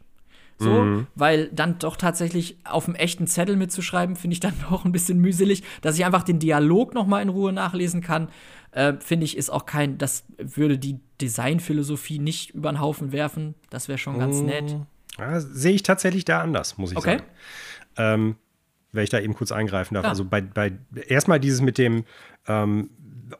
[0.58, 1.06] So, mhm.
[1.14, 5.18] weil dann doch tatsächlich auf dem echten Zettel mitzuschreiben, finde ich dann doch ein bisschen
[5.18, 5.62] mühselig.
[5.80, 8.28] Dass ich einfach den Dialog noch mal in Ruhe nachlesen kann,
[8.72, 13.54] äh, finde ich, ist auch kein, das würde die Designphilosophie nicht über den Haufen werfen.
[13.70, 14.46] Das wäre schon ganz mhm.
[14.46, 14.76] nett.
[15.18, 17.18] Ja, Sehe ich tatsächlich da anders, muss ich okay.
[17.18, 17.24] sagen.
[17.96, 18.36] Ähm,
[18.92, 20.04] wenn ich da eben kurz eingreifen darf.
[20.04, 20.10] Ja.
[20.10, 20.72] Also bei, bei
[21.08, 22.04] erstmal dieses mit dem,
[22.46, 22.90] ähm,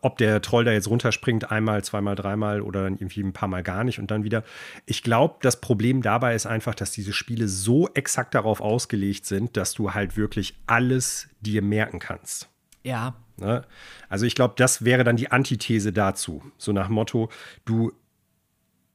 [0.01, 3.62] ob der Troll da jetzt runterspringt, einmal, zweimal, dreimal oder dann irgendwie ein paar Mal
[3.62, 4.45] gar nicht und dann wieder.
[4.86, 9.57] Ich glaube, das Problem dabei ist einfach, dass diese Spiele so exakt darauf ausgelegt sind,
[9.57, 12.49] dass du halt wirklich alles dir merken kannst.
[12.82, 13.14] Ja.
[13.36, 13.62] Ne?
[14.09, 16.43] Also ich glaube, das wäre dann die Antithese dazu.
[16.59, 17.28] So nach Motto,
[17.64, 17.93] du,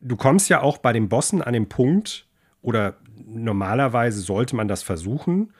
[0.02, 2.28] du kommst ja auch bei den Bossen an den Punkt,
[2.62, 5.54] oder normalerweise sollte man das versuchen,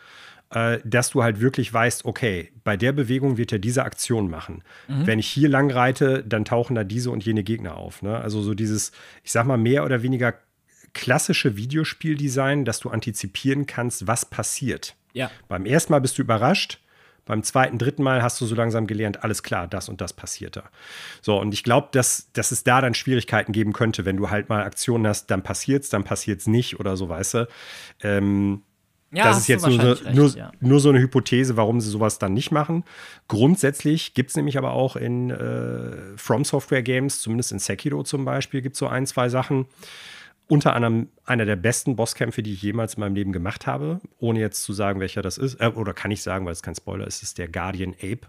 [0.52, 4.64] äh, dass du halt wirklich weißt, okay, bei der Bewegung wird er diese Aktion machen.
[4.88, 5.08] Mhm.
[5.08, 8.02] Wenn ich hier lang reite, dann tauchen da diese und jene Gegner auf.
[8.02, 8.18] Ne?
[8.18, 8.92] Also so dieses,
[9.24, 10.36] ich sag mal, mehr oder weniger
[10.94, 14.96] klassische Videospieldesign, dass du antizipieren kannst, was passiert.
[15.14, 15.30] Ja.
[15.48, 16.80] Beim ersten Mal bist du überrascht,
[17.28, 20.56] beim zweiten, dritten Mal hast du so langsam gelernt, alles klar, das und das passiert
[20.56, 20.64] da.
[21.22, 24.48] So, und ich glaube, dass, dass es da dann Schwierigkeiten geben könnte, wenn du halt
[24.48, 27.48] mal Aktionen hast, dann passiert's, dann passiert's nicht oder so, weißt du.
[28.02, 28.64] Ähm,
[29.12, 30.52] ja, das ist jetzt nur, so, recht, nur, ja.
[30.60, 32.84] nur, so eine Hypothese, warum sie sowas dann nicht machen.
[33.28, 38.26] Grundsätzlich gibt es nämlich aber auch in äh, From Software Games, zumindest in Sekiro zum
[38.26, 39.66] Beispiel, gibt es so ein, zwei Sachen.
[40.50, 44.40] Unter anderem einer der besten Bosskämpfe, die ich jemals in meinem Leben gemacht habe, ohne
[44.40, 45.56] jetzt zu sagen, welcher das ist.
[45.62, 48.28] Äh, oder kann ich sagen, weil es kein Spoiler ist, ist der Guardian Ape.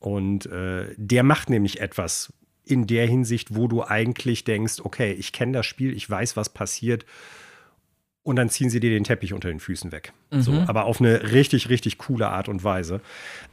[0.00, 2.32] Und äh, der macht nämlich etwas
[2.64, 6.48] in der Hinsicht, wo du eigentlich denkst, okay, ich kenne das Spiel, ich weiß, was
[6.48, 7.06] passiert
[8.26, 10.12] und dann ziehen sie dir den Teppich unter den Füßen weg.
[10.32, 10.42] Mhm.
[10.42, 13.00] So, aber auf eine richtig, richtig coole Art und Weise.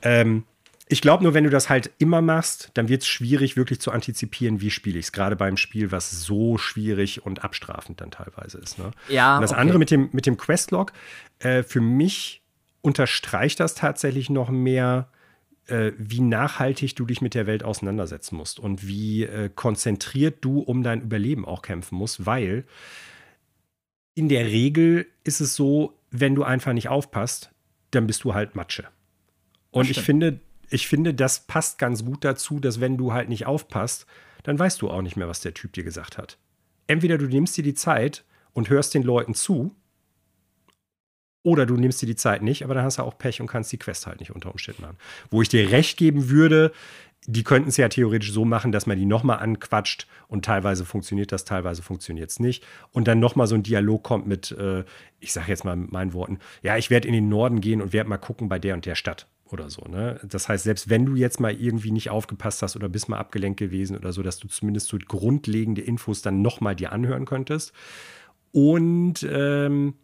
[0.01, 0.45] Ähm,
[0.89, 3.91] ich glaube nur, wenn du das halt immer machst, dann wird es schwierig, wirklich zu
[3.91, 5.11] antizipieren, wie spiele ich es.
[5.11, 8.79] Gerade beim Spiel, was so schwierig und abstrafend dann teilweise ist.
[8.79, 8.91] Ne?
[9.09, 9.35] Ja.
[9.35, 9.61] Und das okay.
[9.61, 10.91] andere mit dem, mit dem Questlog,
[11.39, 12.41] äh, für mich
[12.81, 15.07] unterstreicht das tatsächlich noch mehr,
[15.67, 20.59] äh, wie nachhaltig du dich mit der Welt auseinandersetzen musst und wie äh, konzentriert du
[20.59, 22.65] um dein Überleben auch kämpfen musst, weil
[24.15, 27.51] in der Regel ist es so, wenn du einfach nicht aufpasst,
[27.91, 28.87] dann bist du halt Matsche.
[29.71, 30.39] Und ich finde,
[30.69, 34.05] ich finde, das passt ganz gut dazu, dass wenn du halt nicht aufpasst,
[34.43, 36.37] dann weißt du auch nicht mehr, was der Typ dir gesagt hat.
[36.85, 39.75] Entweder du nimmst dir die Zeit und hörst den Leuten zu,
[41.43, 43.71] oder du nimmst dir die Zeit nicht, aber dann hast du auch Pech und kannst
[43.71, 44.97] die Quest halt nicht unter Umständen machen.
[45.29, 46.71] Wo ich dir recht geben würde,
[47.27, 51.31] die könnten es ja theoretisch so machen, dass man die nochmal anquatscht und teilweise funktioniert
[51.31, 52.65] das, teilweise funktioniert es nicht.
[52.91, 54.83] Und dann nochmal so ein Dialog kommt mit, äh,
[55.19, 57.93] ich sage jetzt mal mit meinen Worten, ja, ich werde in den Norden gehen und
[57.93, 59.83] werde mal gucken bei der und der Stadt oder so.
[59.83, 60.19] Ne?
[60.23, 63.59] Das heißt, selbst wenn du jetzt mal irgendwie nicht aufgepasst hast oder bist mal abgelenkt
[63.59, 67.71] gewesen oder so, dass du zumindest so grundlegende Infos dann nochmal dir anhören könntest.
[68.51, 69.95] Und ähm,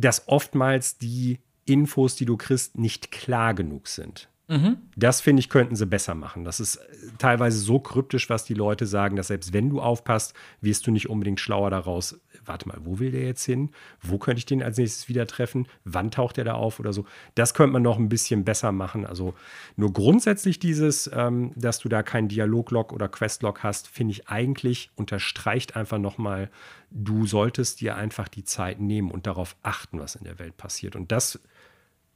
[0.00, 4.29] dass oftmals die Infos, die du kriegst, nicht klar genug sind.
[4.50, 4.78] Mhm.
[4.96, 6.44] Das finde ich, könnten sie besser machen.
[6.44, 6.80] Das ist äh,
[7.18, 11.08] teilweise so kryptisch, was die Leute sagen, dass selbst wenn du aufpasst, wirst du nicht
[11.08, 12.20] unbedingt schlauer daraus.
[12.44, 13.70] Warte mal, wo will der jetzt hin?
[14.00, 15.68] Wo könnte ich den als nächstes wieder treffen?
[15.84, 17.04] Wann taucht er da auf oder so?
[17.36, 19.06] Das könnte man noch ein bisschen besser machen.
[19.06, 19.34] Also
[19.76, 24.90] nur grundsätzlich dieses, ähm, dass du da keinen Dialoglog oder Questlog hast, finde ich eigentlich
[24.96, 26.50] unterstreicht einfach nochmal,
[26.90, 30.96] du solltest dir einfach die Zeit nehmen und darauf achten, was in der Welt passiert.
[30.96, 31.38] Und das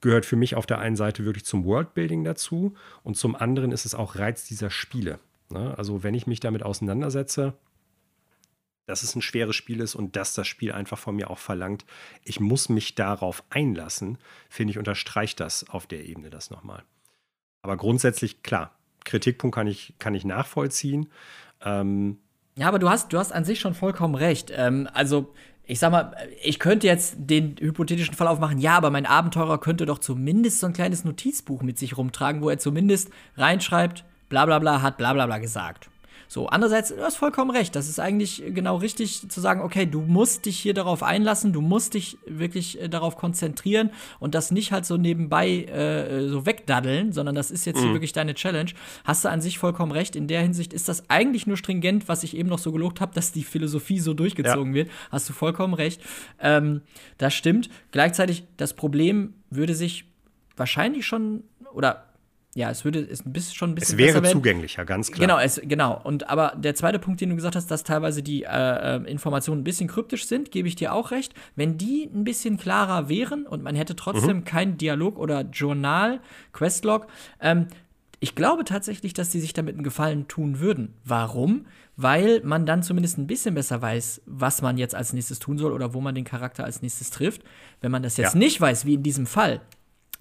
[0.05, 3.86] gehört für mich auf der einen Seite wirklich zum Worldbuilding dazu und zum anderen ist
[3.86, 5.18] es auch Reiz dieser Spiele.
[5.48, 5.74] Ne?
[5.78, 7.55] Also wenn ich mich damit auseinandersetze,
[8.86, 11.86] dass es ein schweres Spiel ist und dass das Spiel einfach von mir auch verlangt,
[12.22, 14.18] ich muss mich darauf einlassen,
[14.50, 16.82] finde ich, unterstreicht das auf der Ebene das nochmal.
[17.62, 21.11] Aber grundsätzlich, klar, Kritikpunkt kann ich, kann ich nachvollziehen.
[21.62, 22.18] Ähm,
[22.57, 24.52] ja, aber du hast, du hast an sich schon vollkommen recht.
[24.55, 25.32] Ähm, also
[25.66, 29.86] ich sag mal, ich könnte jetzt den hypothetischen Fall aufmachen, ja, aber mein Abenteurer könnte
[29.86, 34.58] doch zumindest so ein kleines Notizbuch mit sich rumtragen, wo er zumindest reinschreibt, bla bla
[34.58, 35.88] bla hat bla bla bla gesagt.
[36.29, 37.77] So, andererseits, du hast vollkommen recht.
[37.77, 41.61] Das ist eigentlich genau richtig zu sagen, okay, du musst dich hier darauf einlassen, du
[41.61, 47.12] musst dich wirklich äh, darauf konzentrieren und das nicht halt so nebenbei äh, so wegdaddeln,
[47.12, 47.85] sondern das ist jetzt mhm.
[47.85, 48.70] hier wirklich deine Challenge.
[49.05, 50.16] Hast du an sich vollkommen recht.
[50.16, 53.14] In der Hinsicht ist das eigentlich nur stringent, was ich eben noch so gelobt habe,
[53.14, 54.75] dass die Philosophie so durchgezogen ja.
[54.75, 54.91] wird.
[55.11, 56.01] Hast du vollkommen recht.
[56.41, 56.83] Ähm,
[57.18, 57.68] das stimmt.
[57.91, 60.07] Gleichzeitig, das Problem würde sich
[60.57, 62.13] wahrscheinlich schon oder
[62.55, 65.26] ja, es würde es ein schon ein bisschen Es wäre zugänglicher, ganz klar.
[65.26, 66.00] Genau, es, genau.
[66.05, 69.62] Und aber der zweite Punkt, den du gesagt hast, dass teilweise die äh, äh, Informationen
[69.62, 71.34] ein bisschen kryptisch sind, gebe ich dir auch recht.
[71.57, 74.44] Wenn die ein bisschen klarer wären und man hätte trotzdem mhm.
[74.44, 76.20] keinen Dialog oder Journal,
[76.52, 77.09] Questlog,
[77.40, 77.66] ähm,
[78.20, 80.94] ich glaube tatsächlich, dass die sich damit einen Gefallen tun würden.
[81.05, 81.66] Warum?
[81.96, 85.72] Weil man dann zumindest ein bisschen besser weiß, was man jetzt als nächstes tun soll
[85.72, 87.42] oder wo man den Charakter als nächstes trifft.
[87.80, 88.38] Wenn man das jetzt ja.
[88.38, 89.61] nicht weiß, wie in diesem Fall,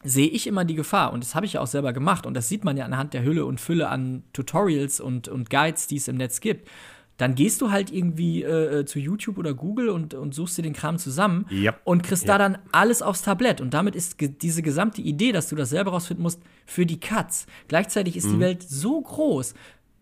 [0.04, 2.50] sehe ich immer die Gefahr, und das habe ich ja auch selber gemacht, und das
[2.50, 6.08] sieht man ja anhand der Hülle und Fülle an Tutorials und, und Guides, die es
[6.08, 6.70] im Netz gibt.
[7.18, 10.64] Dann gehst du halt irgendwie äh, äh zu YouTube oder Google und, und suchst dir
[10.64, 11.80] den Kram zusammen yep.
[11.84, 12.30] und kriegst yep.
[12.30, 13.62] da dann alles aufs Tablett.
[13.62, 17.00] Und damit ist ge diese gesamte Idee, dass du das selber rausfinden musst, für die
[17.00, 17.46] Katz.
[17.68, 18.32] Gleichzeitig ist mhm.
[18.32, 19.54] die Welt so groß,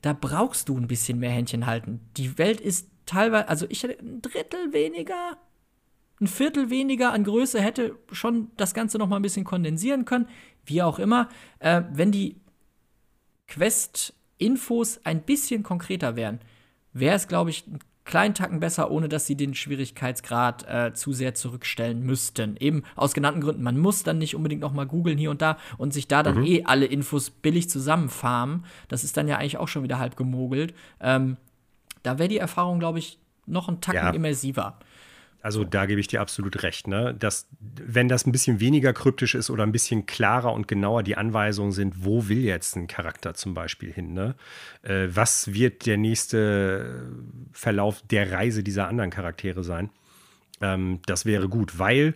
[0.01, 1.99] da brauchst du ein bisschen mehr Händchen halten.
[2.15, 5.37] Die Welt ist teilweise, also ich hätte ein Drittel weniger
[6.21, 10.27] ein Viertel weniger an Größe hätte schon das Ganze noch mal ein bisschen kondensieren können.
[10.65, 11.27] Wie auch immer,
[11.59, 12.35] äh, wenn die
[13.47, 16.39] Quest-Infos ein bisschen konkreter wären,
[16.93, 21.13] wäre es, glaube ich, einen kleinen Tacken besser, ohne dass sie den Schwierigkeitsgrad äh, zu
[21.13, 22.55] sehr zurückstellen müssten.
[22.59, 23.63] Eben aus genannten Gründen.
[23.63, 26.39] Man muss dann nicht unbedingt noch mal googeln hier und da und sich da dann
[26.39, 26.45] mhm.
[26.45, 28.65] eh alle Infos billig zusammenfarmen.
[28.87, 30.73] Das ist dann ja eigentlich auch schon wieder halb gemogelt.
[30.99, 31.37] Ähm,
[32.03, 34.09] da wäre die Erfahrung, glaube ich, noch einen Tacken ja.
[34.11, 34.79] immersiver.
[35.41, 36.87] Also da gebe ich dir absolut recht.
[36.87, 37.15] Ne?
[37.17, 41.17] Dass, wenn das ein bisschen weniger kryptisch ist oder ein bisschen klarer und genauer die
[41.17, 44.13] Anweisungen sind, wo will jetzt ein Charakter zum Beispiel hin?
[44.13, 44.35] Ne?
[44.83, 47.11] Äh, was wird der nächste
[47.51, 49.89] Verlauf der Reise dieser anderen Charaktere sein?
[50.61, 52.13] Ähm, das wäre gut, weil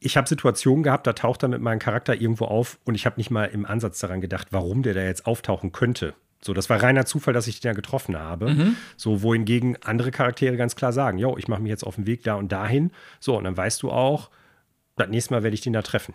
[0.00, 3.16] ich habe Situationen gehabt, da taucht er mit meinem Charakter irgendwo auf und ich habe
[3.16, 6.14] nicht mal im Ansatz daran gedacht, warum der da jetzt auftauchen könnte.
[6.40, 8.50] So, das war reiner Zufall, dass ich den ja getroffen habe.
[8.50, 8.76] Mhm.
[8.96, 12.22] So, wohingegen andere Charaktere ganz klar sagen: Jo, ich mache mich jetzt auf den Weg
[12.22, 12.92] da und dahin.
[13.20, 14.30] So, und dann weißt du auch,
[14.96, 16.14] das nächste Mal werde ich den da treffen.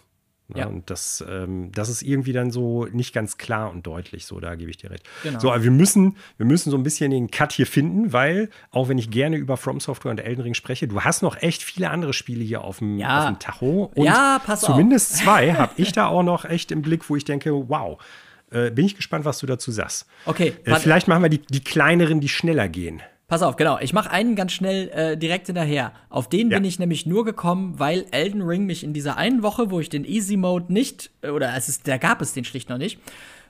[0.55, 0.67] Ja.
[0.67, 4.55] Und das, ähm, das ist irgendwie dann so nicht ganz klar und deutlich, so, da
[4.55, 5.07] gebe ich dir recht.
[5.23, 5.39] Genau.
[5.39, 8.89] So, aber wir müssen, wir müssen so ein bisschen den Cut hier finden, weil, auch
[8.89, 11.89] wenn ich gerne über From Software und Elden Ring spreche, du hast noch echt viele
[11.89, 13.21] andere Spiele hier auf dem, ja.
[13.21, 13.91] auf dem Tacho.
[13.95, 15.21] Und ja, pass zumindest auf.
[15.21, 17.97] zwei habe ich da auch noch echt im Blick, wo ich denke, wow,
[18.53, 20.05] äh, bin ich gespannt, was du dazu sagst.
[20.25, 20.53] Okay.
[20.65, 23.01] Äh, vielleicht machen wir die, die kleineren, die schneller gehen.
[23.27, 23.79] Pass auf, genau.
[23.79, 25.93] Ich mache einen ganz schnell äh, direkt hinterher.
[26.09, 26.57] Auf den ja.
[26.57, 29.89] bin ich nämlich nur gekommen, weil Elden Ring mich in dieser einen Woche, wo ich
[29.89, 32.99] den Easy Mode nicht, äh, oder es ist, da gab es den schlicht noch nicht,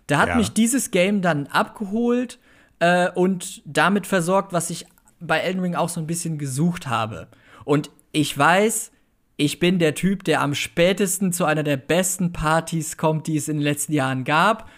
[0.07, 0.35] da hat ja.
[0.35, 2.39] mich dieses Game dann abgeholt
[2.79, 4.85] äh, und damit versorgt, was ich
[5.19, 7.27] bei Elden Ring auch so ein bisschen gesucht habe.
[7.65, 8.91] Und ich weiß,
[9.37, 13.47] ich bin der Typ, der am spätesten zu einer der besten Partys kommt, die es
[13.47, 14.69] in den letzten Jahren gab.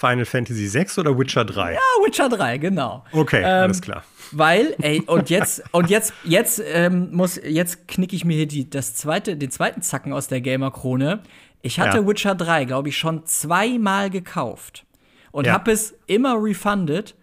[0.00, 1.74] Final Fantasy 6 oder Witcher 3?
[1.74, 3.04] Ja, Witcher 3, genau.
[3.12, 4.02] Okay, ähm, alles klar.
[4.32, 8.70] Weil, ey, und jetzt, und jetzt, jetzt ähm, muss, jetzt knicke ich mir hier die,
[8.70, 11.20] das zweite, den zweiten Zacken aus der Gamer-Krone.
[11.60, 12.06] Ich hatte ja.
[12.06, 14.86] Witcher 3, glaube ich, schon zweimal gekauft.
[15.32, 15.52] Und ja.
[15.52, 17.14] habe es immer refunded,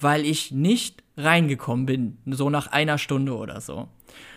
[0.00, 2.18] weil ich nicht reingekommen bin.
[2.26, 3.88] So nach einer Stunde oder so.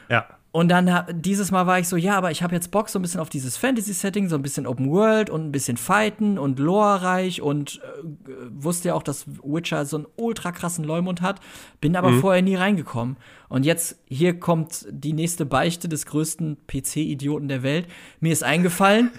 [0.09, 0.27] Ja.
[0.55, 3.01] Und dann dieses Mal war ich so, ja, aber ich habe jetzt Bock so ein
[3.01, 7.41] bisschen auf dieses Fantasy-Setting, so ein bisschen Open World und ein bisschen Fighten und Lore-reich
[7.41, 8.05] und äh,
[8.51, 11.41] wusste ja auch, dass Witcher so einen ultra krassen Leumund hat,
[11.81, 12.21] bin aber mhm.
[12.21, 13.17] vorher nie reingekommen.
[13.49, 17.89] Und jetzt hier kommt die nächste Beichte des größten PC-Idioten der Welt.
[18.21, 19.11] Mir ist eingefallen,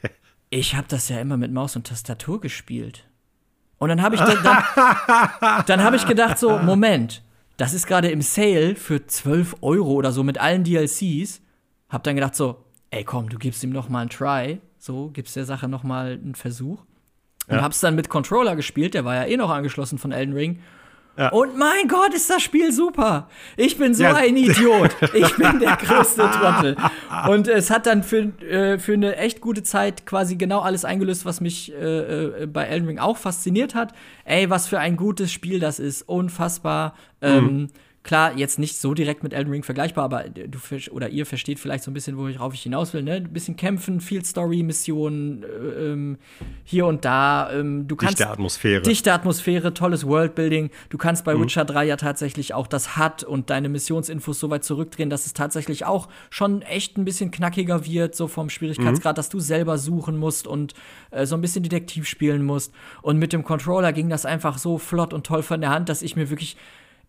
[0.50, 3.04] ich habe das ja immer mit Maus und Tastatur gespielt.
[3.78, 7.22] Und dann habe ich, dann, dann hab ich gedacht so, Moment,
[7.60, 11.42] das ist gerade im Sale für 12 Euro oder so mit allen DLCs.
[11.90, 14.60] Hab dann gedacht so, ey komm, du gibst ihm noch mal einen Try.
[14.78, 16.84] So, gibst der Sache noch mal einen Versuch.
[17.48, 17.62] Und ja.
[17.62, 20.60] hab's dann mit Controller gespielt, der war ja eh noch angeschlossen von Elden Ring.
[21.20, 21.28] Ja.
[21.28, 23.28] Und mein Gott, ist das Spiel super.
[23.58, 24.14] Ich bin so ja.
[24.14, 24.96] ein Idiot.
[25.12, 26.76] Ich bin der größte Trottel.
[27.28, 31.26] Und es hat dann für, äh, für eine echt gute Zeit quasi genau alles eingelöst,
[31.26, 33.92] was mich äh, äh, bei Elden Ring auch fasziniert hat.
[34.24, 36.08] Ey, was für ein gutes Spiel das ist.
[36.08, 36.94] Unfassbar.
[37.20, 37.28] Mhm.
[37.28, 37.68] Ähm,
[38.02, 40.58] Klar, jetzt nicht so direkt mit Elden Ring vergleichbar, aber du
[40.90, 43.02] oder ihr versteht vielleicht so ein bisschen, worauf ich hinaus will.
[43.02, 43.16] Ne?
[43.16, 46.18] Ein bisschen kämpfen, viel Story, Missionen, äh, ähm,
[46.64, 47.52] hier und da.
[47.52, 48.80] Ähm, du kannst dichte Atmosphäre.
[48.80, 50.70] Dichte Atmosphäre, tolles Worldbuilding.
[50.88, 51.42] Du kannst bei mhm.
[51.42, 55.34] Witcher 3 ja tatsächlich auch das HUD und deine Missionsinfos so weit zurückdrehen, dass es
[55.34, 59.16] tatsächlich auch schon echt ein bisschen knackiger wird, so vom Schwierigkeitsgrad, mhm.
[59.16, 60.72] dass du selber suchen musst und
[61.10, 62.72] äh, so ein bisschen Detektiv spielen musst.
[63.02, 66.00] Und mit dem Controller ging das einfach so flott und toll von der Hand, dass
[66.00, 66.56] ich mir wirklich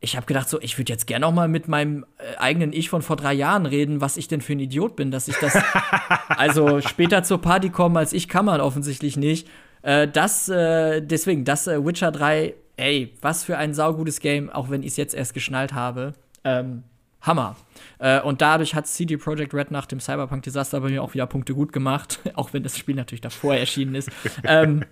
[0.03, 2.89] ich habe gedacht, so, ich würde jetzt gerne auch mal mit meinem äh, eigenen Ich
[2.89, 5.55] von vor drei Jahren reden, was ich denn für ein Idiot bin, dass ich das.
[6.29, 9.47] also später zur Party kommen als ich kann man offensichtlich nicht.
[9.83, 14.71] Äh, das, äh, deswegen, das äh, Witcher 3, ey, was für ein saugutes Game, auch
[14.71, 16.13] wenn ich es jetzt erst geschnallt habe.
[16.43, 16.83] Ähm,
[17.21, 17.55] Hammer.
[17.99, 21.53] Äh, und dadurch hat CD Projekt Red nach dem Cyberpunk-Desaster bei mir auch wieder Punkte
[21.53, 24.09] gut gemacht, auch wenn das Spiel natürlich davor erschienen ist.
[24.43, 24.83] ähm,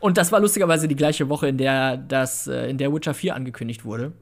[0.00, 3.34] und das war lustigerweise die gleiche Woche, in der das, äh, in der Witcher 4
[3.34, 4.12] angekündigt wurde.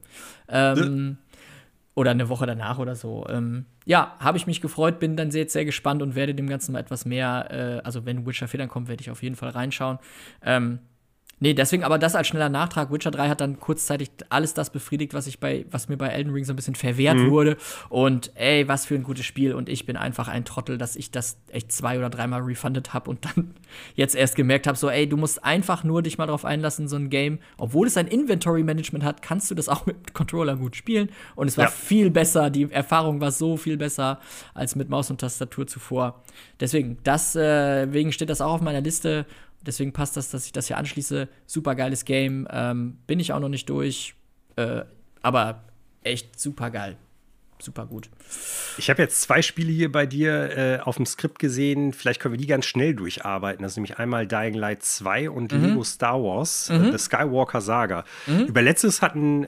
[0.47, 1.39] Ähm, ja.
[1.95, 3.25] Oder eine Woche danach oder so.
[3.29, 6.73] Ähm, ja, habe ich mich gefreut, bin dann jetzt sehr gespannt und werde dem Ganzen
[6.73, 9.49] mal etwas mehr, äh, also wenn Witcher 4 dann kommt, werde ich auf jeden Fall
[9.49, 9.99] reinschauen.
[10.43, 10.79] Ähm,
[11.39, 12.91] Nee, deswegen aber das als schneller Nachtrag.
[12.91, 16.31] Witcher 3 hat dann kurzzeitig alles das befriedigt, was ich bei, was mir bei Elden
[16.31, 17.29] Ring so ein bisschen verwehrt mhm.
[17.29, 17.57] wurde.
[17.89, 19.53] Und ey, was für ein gutes Spiel.
[19.53, 23.09] Und ich bin einfach ein Trottel, dass ich das echt zwei oder dreimal refundet habe
[23.09, 23.53] und dann
[23.95, 26.95] jetzt erst gemerkt habe, so, ey, du musst einfach nur dich mal drauf einlassen, so
[26.95, 27.39] ein Game.
[27.57, 31.09] Obwohl es ein Inventory-Management hat, kannst du das auch mit Controller gut spielen.
[31.35, 31.71] Und es war ja.
[31.71, 34.19] viel besser, die Erfahrung war so viel besser
[34.53, 36.23] als mit Maus und Tastatur zuvor.
[36.61, 39.25] Deswegen, deswegen äh, steht das auch auf meiner Liste
[39.65, 41.27] Deswegen passt das, dass ich das hier anschließe.
[41.45, 42.47] Super geiles Game.
[42.51, 44.15] Ähm, bin ich auch noch nicht durch.
[44.55, 44.83] Äh,
[45.21, 45.63] aber
[46.03, 46.97] echt super geil.
[47.59, 48.09] Super gut.
[48.77, 51.93] Ich habe jetzt zwei Spiele hier bei dir äh, auf dem Skript gesehen.
[51.93, 53.63] Vielleicht können wir die ganz schnell durcharbeiten.
[53.63, 55.63] Das ist nämlich einmal Dying Light 2 und mhm.
[55.63, 56.85] Lego Star Wars, äh, mhm.
[56.85, 58.03] äh, The Skywalker Saga.
[58.27, 58.45] Mhm.
[58.45, 59.47] Über letztes hatten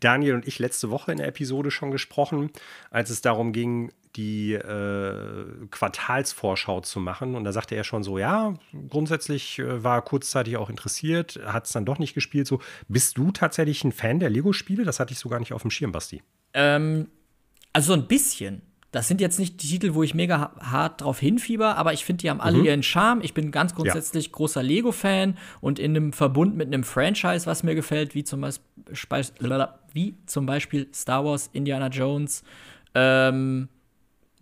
[0.00, 2.50] Daniel und ich letzte Woche in der Episode schon gesprochen,
[2.90, 7.34] als es darum ging, die äh, Quartalsvorschau zu machen.
[7.34, 8.54] Und da sagte er schon so, ja,
[8.88, 12.46] grundsätzlich äh, war er kurzzeitig auch interessiert, hat es dann doch nicht gespielt.
[12.46, 14.84] So, bist du tatsächlich ein Fan der Lego-Spiele?
[14.84, 16.22] Das hatte ich so gar nicht auf dem Schirm, Basti.
[16.52, 17.08] Ähm,
[17.72, 18.62] also so ein bisschen.
[18.92, 22.22] Das sind jetzt nicht die Titel, wo ich mega hart drauf hinfieber, aber ich finde,
[22.22, 22.64] die haben alle mhm.
[22.64, 23.22] ihren Charme.
[23.22, 24.32] Ich bin ganz grundsätzlich ja.
[24.32, 29.58] großer Lego-Fan und in einem Verbund mit einem Franchise, was mir gefällt, wie zum Beispiel,
[29.92, 32.44] wie zum Beispiel Star Wars, Indiana Jones,
[32.94, 33.68] ähm,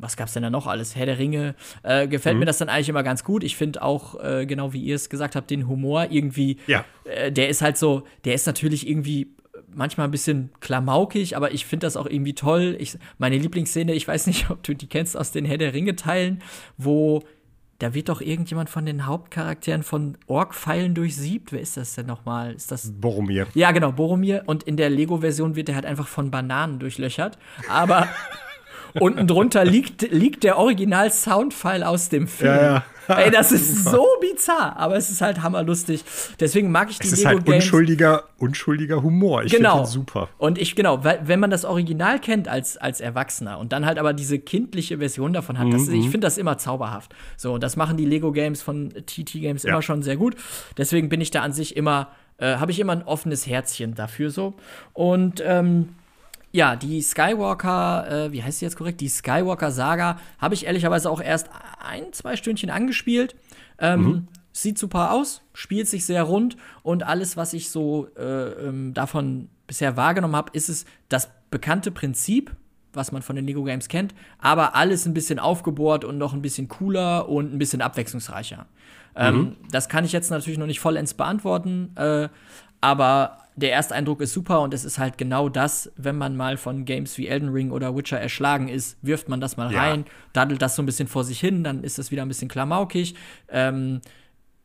[0.02, 0.96] was gab's denn da noch alles?
[0.96, 2.40] Herr der Ringe, äh, gefällt mhm.
[2.40, 3.44] mir das dann eigentlich immer ganz gut.
[3.44, 6.84] Ich finde auch, äh, genau wie ihr es gesagt habt, den Humor irgendwie, ja.
[7.04, 9.34] äh, der ist halt so, der ist natürlich irgendwie
[9.74, 12.76] manchmal ein bisschen klamaukig, aber ich finde das auch irgendwie toll.
[12.78, 16.42] Ich, meine Lieblingsszene, ich weiß nicht, ob du die kennst aus den Herr der Ringe-Teilen,
[16.76, 17.22] wo
[17.78, 21.50] da wird doch irgendjemand von den Hauptcharakteren von Ork-Pfeilen durchsiebt.
[21.50, 22.52] Wer ist das denn nochmal?
[22.52, 22.92] Ist das.
[22.92, 23.48] Boromir.
[23.54, 24.44] Ja, genau, Boromir.
[24.46, 27.38] Und in der Lego-Version wird er halt einfach von Bananen durchlöchert.
[27.68, 28.06] Aber
[29.00, 32.54] Unten drunter liegt, liegt der Original-Soundfile aus dem Film.
[32.54, 32.84] Ja, ja.
[33.08, 36.04] Ey, das ist so bizarr, aber es ist halt hammerlustig.
[36.38, 39.44] Deswegen mag ich die es ist Lego halt unschuldiger, unschuldiger Humor.
[39.44, 39.78] Ich genau.
[39.78, 40.28] finde super.
[40.38, 43.98] Und ich, genau, weil, wenn man das Original kennt als, als Erwachsener und dann halt
[43.98, 45.94] aber diese kindliche Version davon hat, das, mhm.
[45.94, 47.14] ich finde das immer zauberhaft.
[47.36, 49.70] So, und das machen die Lego-Games von TT Games ja.
[49.70, 50.36] immer schon sehr gut.
[50.76, 54.30] Deswegen bin ich da an sich immer, äh, habe ich immer ein offenes Herzchen dafür
[54.30, 54.54] so.
[54.92, 55.90] Und, ähm,
[56.52, 59.00] ja, die Skywalker, äh, wie heißt sie jetzt korrekt?
[59.00, 61.48] Die Skywalker-Saga habe ich ehrlicherweise auch erst
[61.80, 63.34] ein, zwei Stündchen angespielt.
[63.78, 64.28] Ähm, mhm.
[64.52, 69.48] Sieht super aus, spielt sich sehr rund und alles, was ich so äh, ähm, davon
[69.66, 72.54] bisher wahrgenommen habe, ist es das bekannte Prinzip,
[72.92, 76.42] was man von den Lego Games kennt, aber alles ein bisschen aufgebohrt und noch ein
[76.42, 78.66] bisschen cooler und ein bisschen abwechslungsreicher.
[79.16, 79.40] Ähm, mhm.
[79.40, 82.28] Ähm, das kann ich jetzt natürlich noch nicht vollends beantworten, äh,
[82.82, 86.84] aber der Ersteindruck ist super und es ist halt genau das, wenn man mal von
[86.84, 89.80] Games wie Elden Ring oder Witcher erschlagen ist, wirft man das mal ja.
[89.80, 92.48] rein, daddelt das so ein bisschen vor sich hin, dann ist es wieder ein bisschen
[92.48, 93.14] klamaukig.
[93.48, 94.00] Ähm,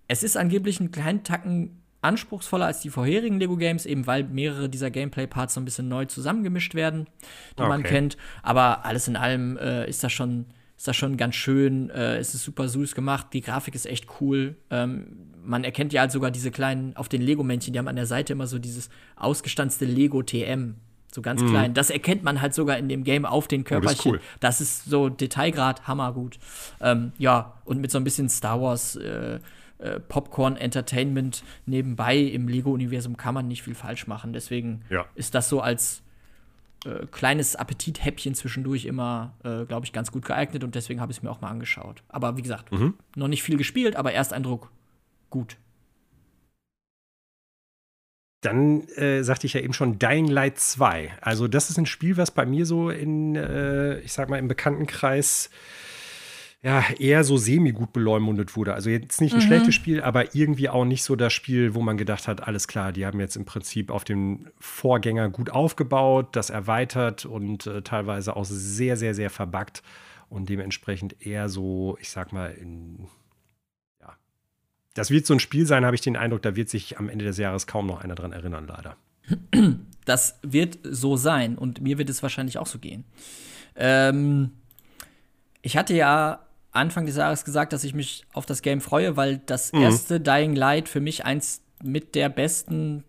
[0.07, 4.69] es ist angeblich einen kleinen Tacken anspruchsvoller als die vorherigen Lego Games, eben weil mehrere
[4.69, 7.07] dieser Gameplay-Parts so ein bisschen neu zusammengemischt werden,
[7.57, 7.69] die okay.
[7.69, 8.17] man kennt.
[8.43, 10.45] Aber alles in allem äh, ist das schon
[10.77, 11.89] ist das schon ganz schön.
[11.89, 13.27] Äh, es ist super süß gemacht.
[13.33, 14.55] Die Grafik ist echt cool.
[14.69, 15.07] Ähm,
[15.43, 18.33] man erkennt ja halt sogar diese kleinen, auf den Lego-Männchen, die haben an der Seite
[18.33, 20.75] immer so dieses ausgestanzte Lego-TM.
[21.11, 21.49] So ganz mhm.
[21.49, 21.73] klein.
[21.73, 24.11] Das erkennt man halt sogar in dem Game auf den Körperchen.
[24.11, 24.37] Oh, das, ist cool.
[24.39, 26.37] das, ist so Detailgrad hammergut.
[26.79, 29.39] Ähm, ja, und mit so ein bisschen Star Wars äh,
[29.79, 34.33] äh, Popcorn Entertainment nebenbei im Lego-Universum kann man nicht viel falsch machen.
[34.33, 35.05] Deswegen ja.
[35.15, 36.03] ist das so als
[36.85, 41.19] äh, kleines Appetithäppchen zwischendurch immer, äh, glaube ich, ganz gut geeignet und deswegen habe ich
[41.19, 42.03] es mir auch mal angeschaut.
[42.09, 42.93] Aber wie gesagt, mhm.
[43.15, 44.71] noch nicht viel gespielt, aber Ersteindruck
[45.29, 45.57] gut.
[48.41, 51.11] dann äh, sagte ich ja eben schon Dying Light 2.
[51.21, 54.47] Also das ist ein Spiel, was bei mir so in, äh, ich sag mal, im
[54.47, 55.49] Bekanntenkreis
[56.63, 58.73] ja, eher so semi-gut beleumundet wurde.
[58.73, 59.45] Also jetzt nicht ein mhm.
[59.45, 62.91] schlechtes Spiel, aber irgendwie auch nicht so das Spiel, wo man gedacht hat, alles klar,
[62.91, 68.35] die haben jetzt im Prinzip auf den Vorgänger gut aufgebaut, das erweitert und äh, teilweise
[68.35, 69.83] auch sehr, sehr, sehr verbuggt
[70.29, 73.07] und dementsprechend eher so, ich sag mal, in
[74.97, 77.23] das wird so ein Spiel sein, habe ich den Eindruck, da wird sich am Ende
[77.23, 78.97] des Jahres kaum noch einer dran erinnern, leider.
[80.05, 83.03] Das wird so sein und mir wird es wahrscheinlich auch so gehen.
[83.75, 84.53] Ähm,
[85.61, 86.46] ich hatte ja
[86.77, 89.81] Anfang des Jahres gesagt, dass ich mich auf das Game freue, weil das mhm.
[89.81, 93.03] erste Dying Light für mich eins mit der besten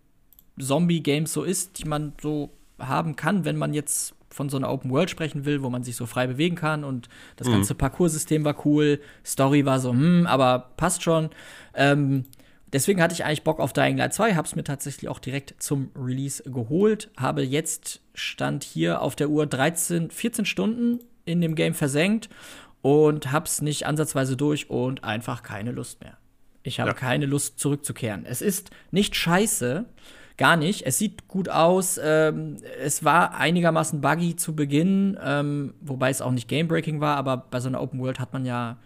[0.59, 4.91] Zombie-Games so ist, die man so haben kann, wenn man jetzt von so einer Open
[4.91, 7.53] World sprechen will, wo man sich so frei bewegen kann und das mhm.
[7.53, 11.29] ganze Parcoursystem war cool, Story war so, hm, aber passt schon.
[11.73, 12.25] Ähm,
[12.71, 15.91] deswegen hatte ich eigentlich Bock auf Dying Light 2, hab's mir tatsächlich auch direkt zum
[15.95, 21.73] Release geholt, habe jetzt stand hier auf der Uhr 13, 14 Stunden in dem Game
[21.73, 22.29] versenkt
[22.81, 26.17] und hab's nicht ansatzweise durch und einfach keine Lust mehr.
[26.63, 26.93] Ich habe ja.
[26.93, 28.25] keine Lust zurückzukehren.
[28.25, 29.85] Es ist nicht scheiße,
[30.37, 30.85] gar nicht.
[30.85, 31.99] Es sieht gut aus.
[32.01, 37.37] Ähm, es war einigermaßen buggy zu Beginn, ähm, wobei es auch nicht Gamebreaking war, aber
[37.37, 38.77] bei so einer Open World hat man ja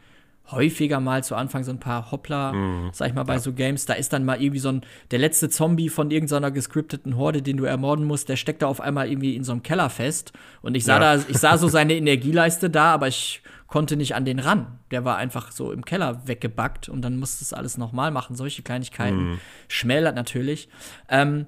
[0.52, 2.90] häufiger mal zu Anfang so ein paar Hoppler, mhm.
[2.92, 3.40] sag ich mal, bei ja.
[3.40, 3.86] so Games.
[3.86, 4.82] Da ist dann mal irgendwie so ein,
[5.12, 8.82] der letzte Zombie von irgendeiner gescripteten Horde, den du ermorden musst, der steckt da auf
[8.82, 10.34] einmal irgendwie in so einem Keller fest.
[10.62, 11.18] Und ich sah ja.
[11.18, 13.42] da, ich sah so seine Energieleiste da, aber ich
[13.74, 14.78] konnte nicht an den ran.
[14.92, 18.36] Der war einfach so im Keller weggebackt und dann musste es alles nochmal machen.
[18.36, 19.32] Solche Kleinigkeiten.
[19.32, 19.40] Mhm.
[19.68, 20.70] Schmälert natürlich.
[21.10, 21.48] Ähm,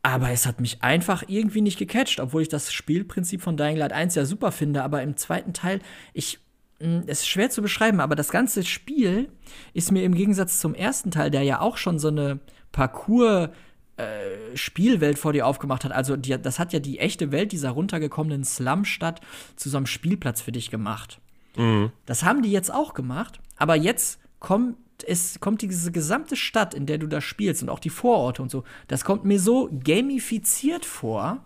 [0.00, 3.92] aber es hat mich einfach irgendwie nicht gecatcht, obwohl ich das Spielprinzip von Dying Light
[3.92, 4.82] 1 ja super finde.
[4.82, 5.80] Aber im zweiten Teil,
[6.14, 6.38] ich,
[6.80, 9.28] hm, es ist schwer zu beschreiben, aber das ganze Spiel
[9.74, 12.40] ist mir im Gegensatz zum ersten Teil, der ja auch schon so eine
[12.72, 13.50] Parcours-
[13.98, 15.92] äh, Spielwelt vor dir aufgemacht hat.
[15.92, 19.20] Also die, das hat ja die echte Welt dieser runtergekommenen Slumstadt
[19.56, 21.20] zu so einem Spielplatz für dich gemacht.
[21.56, 21.92] Mhm.
[22.06, 24.76] Das haben die jetzt auch gemacht, aber jetzt kommt
[25.06, 28.50] es kommt diese gesamte Stadt, in der du da spielst und auch die Vororte und
[28.50, 31.44] so, das kommt mir so gamifiziert vor,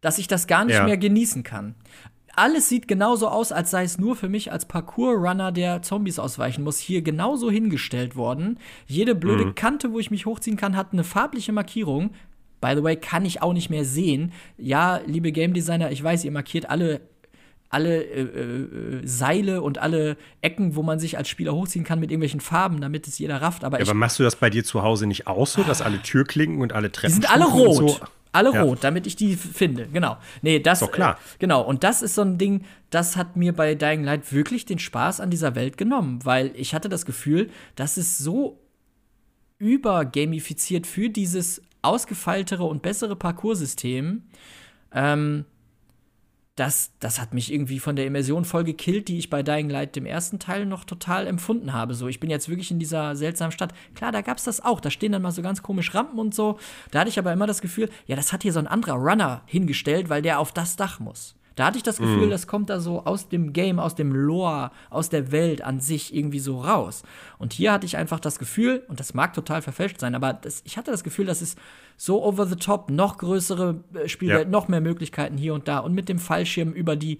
[0.00, 0.84] dass ich das gar nicht ja.
[0.84, 1.74] mehr genießen kann.
[2.36, 6.64] Alles sieht genauso aus, als sei es nur für mich als Parkour-Runner, der Zombies ausweichen
[6.64, 8.58] muss, hier genauso hingestellt worden.
[8.86, 9.54] Jede blöde mhm.
[9.54, 12.10] Kante, wo ich mich hochziehen kann, hat eine farbliche Markierung.
[12.60, 14.32] By the way, kann ich auch nicht mehr sehen.
[14.58, 17.02] Ja, liebe Game Designer, ich weiß, ihr markiert alle
[17.74, 22.10] alle äh, äh, Seile und alle Ecken, wo man sich als Spieler hochziehen kann mit
[22.10, 23.64] irgendwelchen Farben, damit es jeder rafft.
[23.64, 26.00] Aber, ja, aber machst du das bei dir zu Hause nicht auch so, dass alle
[26.00, 27.76] Türklinken und alle Treppen Die sind alle rot.
[27.76, 28.00] So?
[28.32, 28.62] Alle ja.
[28.62, 30.16] rot, damit ich die finde, genau.
[30.42, 30.80] Nee, das.
[30.80, 31.14] Doch klar.
[31.14, 34.64] Äh, genau, und das ist so ein Ding, das hat mir bei Dying Light wirklich
[34.64, 38.60] den Spaß an dieser Welt genommen, weil ich hatte das Gefühl, das ist so
[39.58, 44.22] übergamifiziert für dieses ausgefeiltere und bessere Parcoursystem.
[44.92, 45.44] Ähm,
[46.56, 49.96] das, das hat mich irgendwie von der Immersion voll gekillt, die ich bei Dying Light
[49.96, 51.94] dem ersten Teil noch total empfunden habe.
[51.94, 53.74] So, ich bin jetzt wirklich in dieser seltsamen Stadt.
[53.94, 54.80] Klar, da gab's das auch.
[54.80, 56.58] Da stehen dann mal so ganz komisch Rampen und so.
[56.92, 59.42] Da hatte ich aber immer das Gefühl, ja, das hat hier so ein anderer Runner
[59.46, 61.34] hingestellt, weil der auf das Dach muss.
[61.54, 62.30] Da hatte ich das Gefühl, mhm.
[62.30, 66.14] das kommt da so aus dem Game, aus dem Lore, aus der Welt an sich
[66.14, 67.02] irgendwie so raus.
[67.38, 70.62] Und hier hatte ich einfach das Gefühl, und das mag total verfälscht sein, aber das,
[70.64, 71.58] ich hatte das Gefühl, das ist
[71.96, 74.50] so over the top, noch größere äh, Spielwelt, ja.
[74.50, 77.18] noch mehr Möglichkeiten hier und da und mit dem Fallschirm über die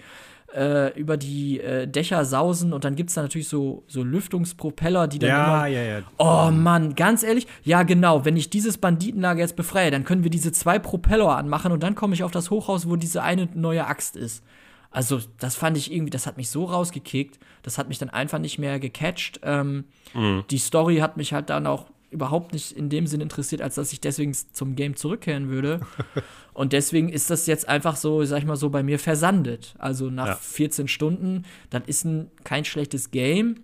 [0.54, 5.08] äh, über die äh, Dächer sausen und dann gibt es da natürlich so, so Lüftungspropeller,
[5.08, 5.66] die dann ja, immer.
[5.66, 6.02] Ja, ja.
[6.18, 10.30] Oh Mann, ganz ehrlich, ja genau, wenn ich dieses Banditenlager jetzt befreie, dann können wir
[10.30, 13.86] diese zwei Propeller anmachen und dann komme ich auf das Hochhaus, wo diese eine neue
[13.86, 14.44] Axt ist.
[14.90, 18.38] Also, das fand ich irgendwie, das hat mich so rausgekickt, das hat mich dann einfach
[18.38, 19.40] nicht mehr gecatcht.
[19.42, 20.44] Ähm, mhm.
[20.50, 23.92] Die Story hat mich halt dann auch überhaupt nicht in dem Sinn interessiert, als dass
[23.92, 25.80] ich deswegen zum Game zurückkehren würde.
[26.54, 29.74] Und deswegen ist das jetzt einfach so, sag ich mal so, bei mir versandet.
[29.78, 30.34] Also nach ja.
[30.36, 33.60] 14 Stunden, das ist ein, kein schlechtes Game,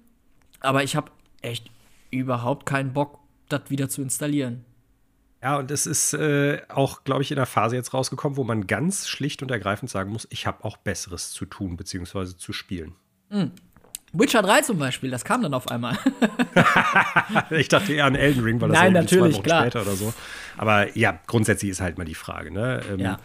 [0.59, 1.71] aber ich habe echt
[2.11, 4.65] überhaupt keinen Bock, das wieder zu installieren.
[5.43, 8.67] Ja, und es ist äh, auch, glaube ich, in der Phase jetzt rausgekommen, wo man
[8.67, 12.95] ganz schlicht und ergreifend sagen muss, ich habe auch Besseres zu tun, beziehungsweise zu spielen.
[13.31, 13.53] Mhm.
[14.13, 15.97] Witcher 3 zum Beispiel, das kam dann auf einmal.
[17.51, 19.63] ich dachte eher an Elden Ring, weil das Nein, natürlich, zwei Wochen klar.
[19.63, 20.13] später oder so.
[20.57, 22.83] Aber ja, grundsätzlich ist halt mal die Frage, ne?
[22.91, 23.19] Ähm, ja.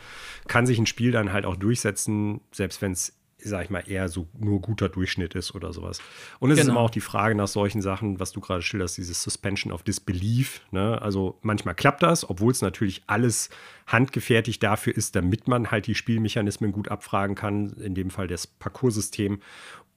[0.48, 4.10] Kann sich ein Spiel dann halt auch durchsetzen, selbst wenn es, sag ich mal, eher
[4.10, 6.00] so nur guter Durchschnitt ist oder sowas.
[6.40, 6.68] Und es genau.
[6.68, 9.82] ist immer auch die Frage nach solchen Sachen, was du gerade schilderst, dieses Suspension of
[9.82, 10.62] Disbelief.
[10.70, 11.02] Ne?
[11.02, 13.50] Also manchmal klappt das, obwohl es natürlich alles
[13.88, 18.46] handgefertigt dafür ist, damit man halt die Spielmechanismen gut abfragen kann, in dem Fall das
[18.46, 19.40] Parcoursystem.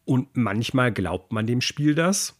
[0.08, 2.34] Und manchmal glaubt man dem Spiel das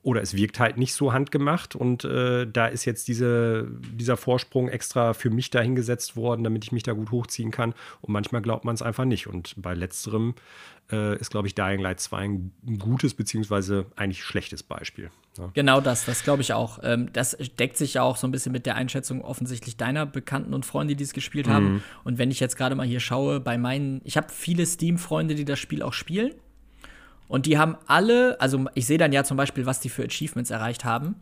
[0.00, 4.70] oder es wirkt halt nicht so handgemacht und äh, da ist jetzt diese, dieser Vorsprung
[4.70, 7.74] extra für mich dahingesetzt worden, damit ich mich da gut hochziehen kann.
[8.00, 9.26] Und manchmal glaubt man es einfach nicht.
[9.26, 10.34] Und bei letzterem
[10.90, 15.10] äh, ist, glaube ich, Dying Light 2 ein gutes beziehungsweise eigentlich schlechtes Beispiel.
[15.36, 15.50] Ja.
[15.52, 16.78] Genau das, das glaube ich auch.
[16.82, 20.54] Ähm, das deckt sich ja auch so ein bisschen mit der Einschätzung offensichtlich deiner Bekannten
[20.54, 21.52] und Freunde, die es gespielt mhm.
[21.52, 21.84] haben.
[22.02, 25.44] Und wenn ich jetzt gerade mal hier schaue, bei meinen, ich habe viele Steam-Freunde, die
[25.44, 26.32] das Spiel auch spielen.
[27.30, 30.50] Und die haben alle, also ich sehe dann ja zum Beispiel, was die für Achievements
[30.50, 31.14] erreicht haben.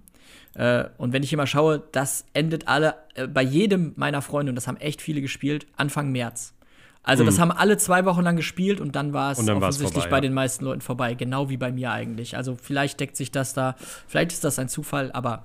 [0.54, 4.56] Äh, und wenn ich immer schaue, das endet alle äh, bei jedem meiner Freunde, und
[4.56, 6.54] das haben echt viele gespielt, Anfang März.
[7.02, 7.40] Also, das mhm.
[7.42, 10.20] haben alle zwei Wochen lang gespielt und dann war es offensichtlich vorbei, bei ja.
[10.22, 11.12] den meisten Leuten vorbei.
[11.12, 12.38] Genau wie bei mir eigentlich.
[12.38, 13.76] Also, vielleicht deckt sich das da,
[14.06, 15.44] vielleicht ist das ein Zufall, aber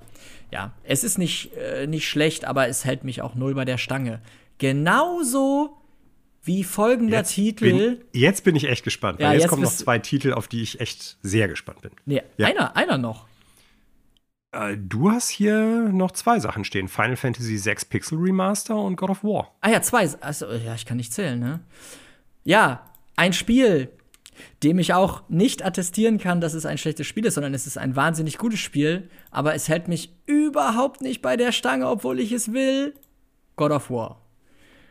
[0.50, 3.76] ja, es ist nicht, äh, nicht schlecht, aber es hält mich auch null bei der
[3.76, 4.22] Stange.
[4.56, 5.76] Genauso
[6.44, 7.96] wie folgender jetzt Titel.
[7.96, 10.48] Bin, jetzt bin ich echt gespannt, weil ja, jetzt, jetzt kommen noch zwei Titel, auf
[10.48, 11.92] die ich echt sehr gespannt bin.
[12.06, 12.48] Nee, ja.
[12.48, 13.26] einer, einer noch.
[14.52, 19.10] Äh, du hast hier noch zwei Sachen stehen: Final Fantasy VI Pixel Remaster und God
[19.10, 19.54] of War.
[19.60, 20.08] Ah ja, zwei.
[20.20, 21.60] Also, ja, ich kann nicht zählen, ne?
[22.44, 23.90] Ja, ein Spiel,
[24.62, 27.78] dem ich auch nicht attestieren kann, dass es ein schlechtes Spiel ist, sondern es ist
[27.78, 32.32] ein wahnsinnig gutes Spiel, aber es hält mich überhaupt nicht bei der Stange, obwohl ich
[32.32, 32.94] es will.
[33.56, 34.20] God of War.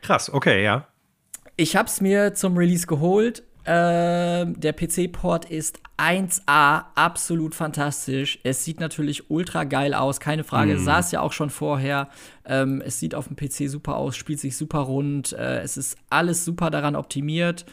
[0.02, 0.88] Krass, okay, ja.
[1.56, 3.44] Ich hab's mir zum Release geholt.
[3.66, 8.40] Äh, der PC-Port ist 1A, absolut fantastisch.
[8.44, 10.76] Es sieht natürlich ultra geil aus, keine Frage.
[10.76, 10.84] Mm.
[10.84, 12.10] Sah es ja auch schon vorher.
[12.46, 15.32] Ähm, es sieht auf dem PC super aus, spielt sich super rund.
[15.34, 17.66] Äh, es ist alles super daran optimiert.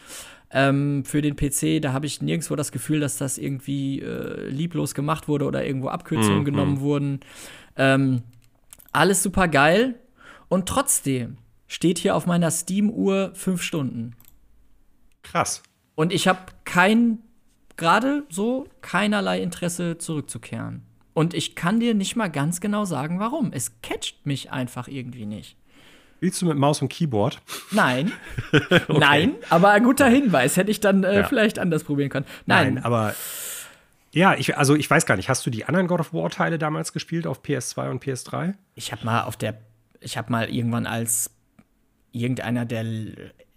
[0.51, 4.93] Ähm, für den PC, da habe ich nirgendwo das Gefühl, dass das irgendwie äh, lieblos
[4.93, 6.81] gemacht wurde oder irgendwo Abkürzungen mm, genommen mm.
[6.81, 7.19] wurden.
[7.75, 8.21] Ähm,
[8.93, 9.95] alles super geil.
[10.47, 11.37] Und trotzdem
[11.71, 14.13] steht hier auf meiner Steam-Uhr fünf Stunden.
[15.23, 15.63] Krass.
[15.95, 17.19] Und ich habe kein,
[17.77, 20.83] gerade so, keinerlei Interesse zurückzukehren.
[21.13, 23.53] Und ich kann dir nicht mal ganz genau sagen, warum.
[23.53, 25.55] Es catcht mich einfach irgendwie nicht.
[26.17, 27.41] Spielst du mit Maus und Keyboard?
[27.71, 28.11] Nein.
[28.51, 28.83] okay.
[28.89, 30.57] Nein, aber ein guter Hinweis.
[30.57, 31.23] Hätte ich dann äh, ja.
[31.23, 32.25] vielleicht anders probieren können.
[32.45, 33.15] Nein, Nein aber
[34.11, 36.59] ja, ich, also ich weiß gar nicht, hast du die anderen God of War Teile
[36.59, 38.55] damals gespielt auf PS2 und PS3?
[38.75, 39.57] Ich habe mal auf der,
[40.01, 41.31] ich habe mal irgendwann als
[42.11, 42.85] irgendeiner der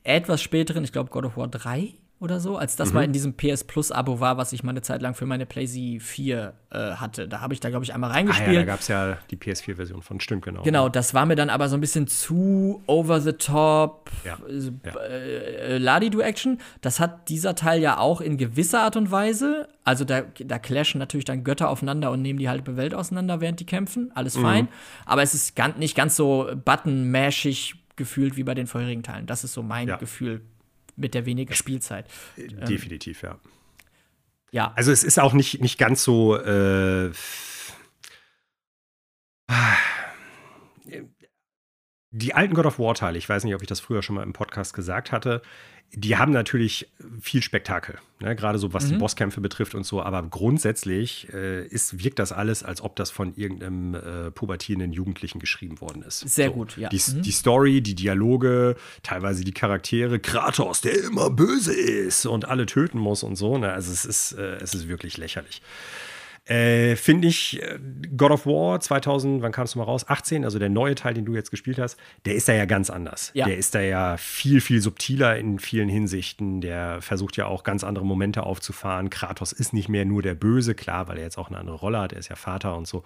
[0.02, 2.94] etwas späteren, ich glaube God of War 3 oder so, als das mhm.
[2.94, 5.46] mal in diesem PS Plus Abo war, was ich mal eine Zeit lang für meine
[5.46, 7.28] PlayStation 4 äh, hatte.
[7.28, 8.48] Da habe ich da, glaube ich, einmal reingespielt.
[8.48, 10.62] Ah, ja, da gab es ja die PS4-Version von, stimmt, genau.
[10.62, 14.38] Genau, das war mir dann aber so ein bisschen zu over the top, ja.
[14.48, 15.00] ja.
[15.00, 16.60] Äh, Ladi-Do-Action.
[16.80, 19.68] Das hat dieser Teil ja auch in gewisser Art und Weise.
[19.82, 23.60] Also da, da clashen natürlich dann Götter aufeinander und nehmen die halbe Welt auseinander, während
[23.60, 24.12] die kämpfen.
[24.14, 24.42] Alles mhm.
[24.42, 24.68] fein.
[25.04, 29.26] Aber es ist ganz, nicht ganz so button-mashig gefühlt wie bei den vorherigen Teilen.
[29.26, 29.96] Das ist so mein ja.
[29.96, 30.42] Gefühl
[30.96, 32.06] mit der wenigen Spielzeit.
[32.36, 33.38] Äh, definitiv, ja.
[34.52, 34.72] Ja.
[34.76, 37.10] Also es ist auch nicht, nicht ganz so äh,
[42.16, 44.32] die alten God of War-Teile, ich weiß nicht, ob ich das früher schon mal im
[44.32, 45.42] Podcast gesagt hatte,
[45.92, 46.88] die haben natürlich
[47.20, 48.34] viel Spektakel, ne?
[48.36, 48.90] gerade so was mhm.
[48.90, 50.00] die Bosskämpfe betrifft und so.
[50.00, 55.40] Aber grundsätzlich äh, ist, wirkt das alles, als ob das von irgendeinem äh, pubertierenden Jugendlichen
[55.40, 56.20] geschrieben worden ist.
[56.20, 56.54] Sehr so.
[56.54, 56.88] gut, ja.
[56.88, 57.22] Die, mhm.
[57.22, 62.98] die, Story, die Dialoge, teilweise die Charaktere, Kratos, der immer böse ist und alle töten
[62.98, 63.58] muss und so.
[63.58, 63.72] Ne?
[63.72, 65.62] Also es ist, äh, es ist wirklich lächerlich.
[66.46, 67.78] Äh, Finde ich, äh,
[68.16, 70.06] God of War 2000, wann kam es mal raus?
[70.06, 72.90] 18, also der neue Teil, den du jetzt gespielt hast, der ist da ja ganz
[72.90, 73.30] anders.
[73.32, 73.46] Ja.
[73.46, 76.60] Der ist da ja viel, viel subtiler in vielen Hinsichten.
[76.60, 79.08] Der versucht ja auch ganz andere Momente aufzufahren.
[79.08, 81.98] Kratos ist nicht mehr nur der Böse, klar, weil er jetzt auch eine andere Rolle
[81.98, 82.12] hat.
[82.12, 83.04] Er ist ja Vater und so.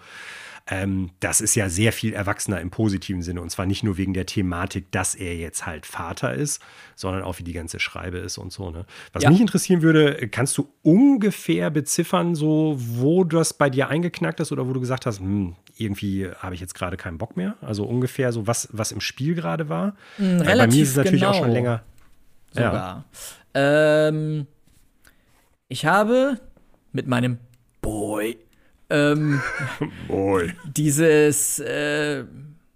[0.71, 3.41] Ähm, das ist ja sehr viel erwachsener im positiven Sinne.
[3.41, 6.61] Und zwar nicht nur wegen der Thematik, dass er jetzt halt Vater ist,
[6.95, 8.69] sondern auch wie die ganze Schreibe ist und so.
[8.69, 8.85] Ne?
[9.11, 9.31] Was ja.
[9.31, 14.67] mich interessieren würde, kannst du ungefähr beziffern, so wo das bei dir eingeknackt ist oder
[14.67, 17.55] wo du gesagt hast, hm, irgendwie habe ich jetzt gerade keinen Bock mehr?
[17.61, 19.95] Also ungefähr so, was, was im Spiel gerade war.
[20.19, 21.31] Mhm, bei mir ist es natürlich genau.
[21.31, 21.83] auch schon länger.
[22.51, 23.05] Sogar.
[23.55, 24.07] Ja.
[24.07, 24.45] Ähm,
[25.67, 26.39] ich habe
[26.91, 27.39] mit meinem
[27.81, 28.37] Boy
[28.89, 29.41] ähm,
[30.07, 30.53] Boy.
[30.65, 32.23] Dieses, äh,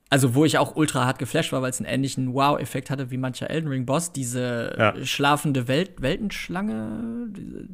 [0.09, 3.17] also wo ich auch ultra hart geflasht war, weil es einen ähnlichen Wow-Effekt hatte wie
[3.17, 5.05] mancher Elden Ring-Boss, diese ja.
[5.05, 7.29] schlafende Welt Weltenschlange.
[7.31, 7.67] Diese,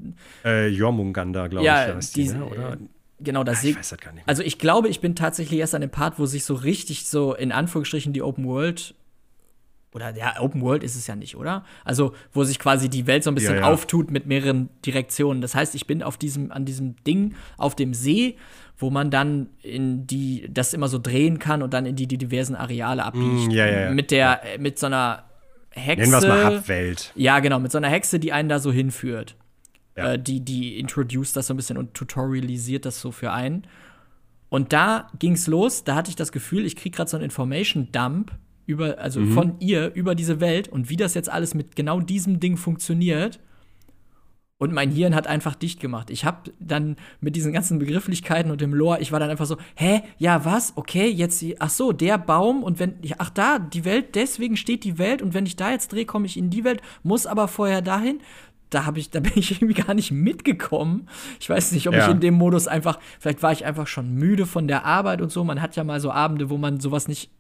[0.46, 2.46] äh, Jormungandr, glaube ja, ich, diese, die, ne?
[2.46, 2.78] oder?
[3.20, 4.26] Genau, das ich weiß das gar nicht.
[4.26, 4.30] Mehr.
[4.30, 7.34] Also ich glaube, ich bin tatsächlich erst an dem Part, wo sich so richtig so
[7.34, 8.96] in Anführungsstrichen die Open World
[9.94, 11.66] oder ja, Open World ist es ja nicht, oder?
[11.84, 13.68] Also, wo sich quasi die Welt so ein bisschen ja, ja.
[13.68, 15.42] auftut mit mehreren Direktionen.
[15.42, 18.38] Das heißt, ich bin auf diesem, an diesem Ding auf dem See,
[18.78, 22.18] wo man dann in die, das immer so drehen kann und dann in die, die
[22.18, 23.48] diversen Areale abbiegt.
[23.48, 25.24] Mm, ja, Mit der, mit so einer
[25.72, 26.02] Hexe.
[26.02, 27.12] Nennen wir es mal Hubwelt.
[27.16, 29.36] Ja, genau, mit so einer Hexe, die einen da so hinführt.
[29.96, 33.68] Äh, die, die introduced das so ein bisschen und tutorialisiert das so für einen.
[34.50, 37.92] Und da ging's los, da hatte ich das Gefühl, ich krieg gerade so einen Information
[37.92, 38.32] Dump
[38.70, 39.32] über, also mhm.
[39.32, 43.40] von ihr über diese Welt und wie das jetzt alles mit genau diesem Ding funktioniert.
[44.60, 46.10] Und mein Hirn hat einfach dicht gemacht.
[46.10, 49.58] Ich habe dann mit diesen ganzen Begrifflichkeiten und dem Lore, ich war dann einfach so,
[49.76, 50.74] hä, ja, was?
[50.76, 54.98] Okay, jetzt, ach so, der Baum und wenn, ach da, die Welt, deswegen steht die
[54.98, 57.82] Welt und wenn ich da jetzt drehe, komme ich in die Welt, muss aber vorher
[57.82, 58.20] dahin.
[58.70, 61.08] Da habe ich, da bin ich irgendwie gar nicht mitgekommen.
[61.40, 62.06] Ich weiß nicht, ob ja.
[62.06, 65.32] ich in dem Modus einfach, vielleicht war ich einfach schon müde von der Arbeit und
[65.32, 65.44] so.
[65.46, 67.32] Man hat ja mal so Abende, wo man sowas nicht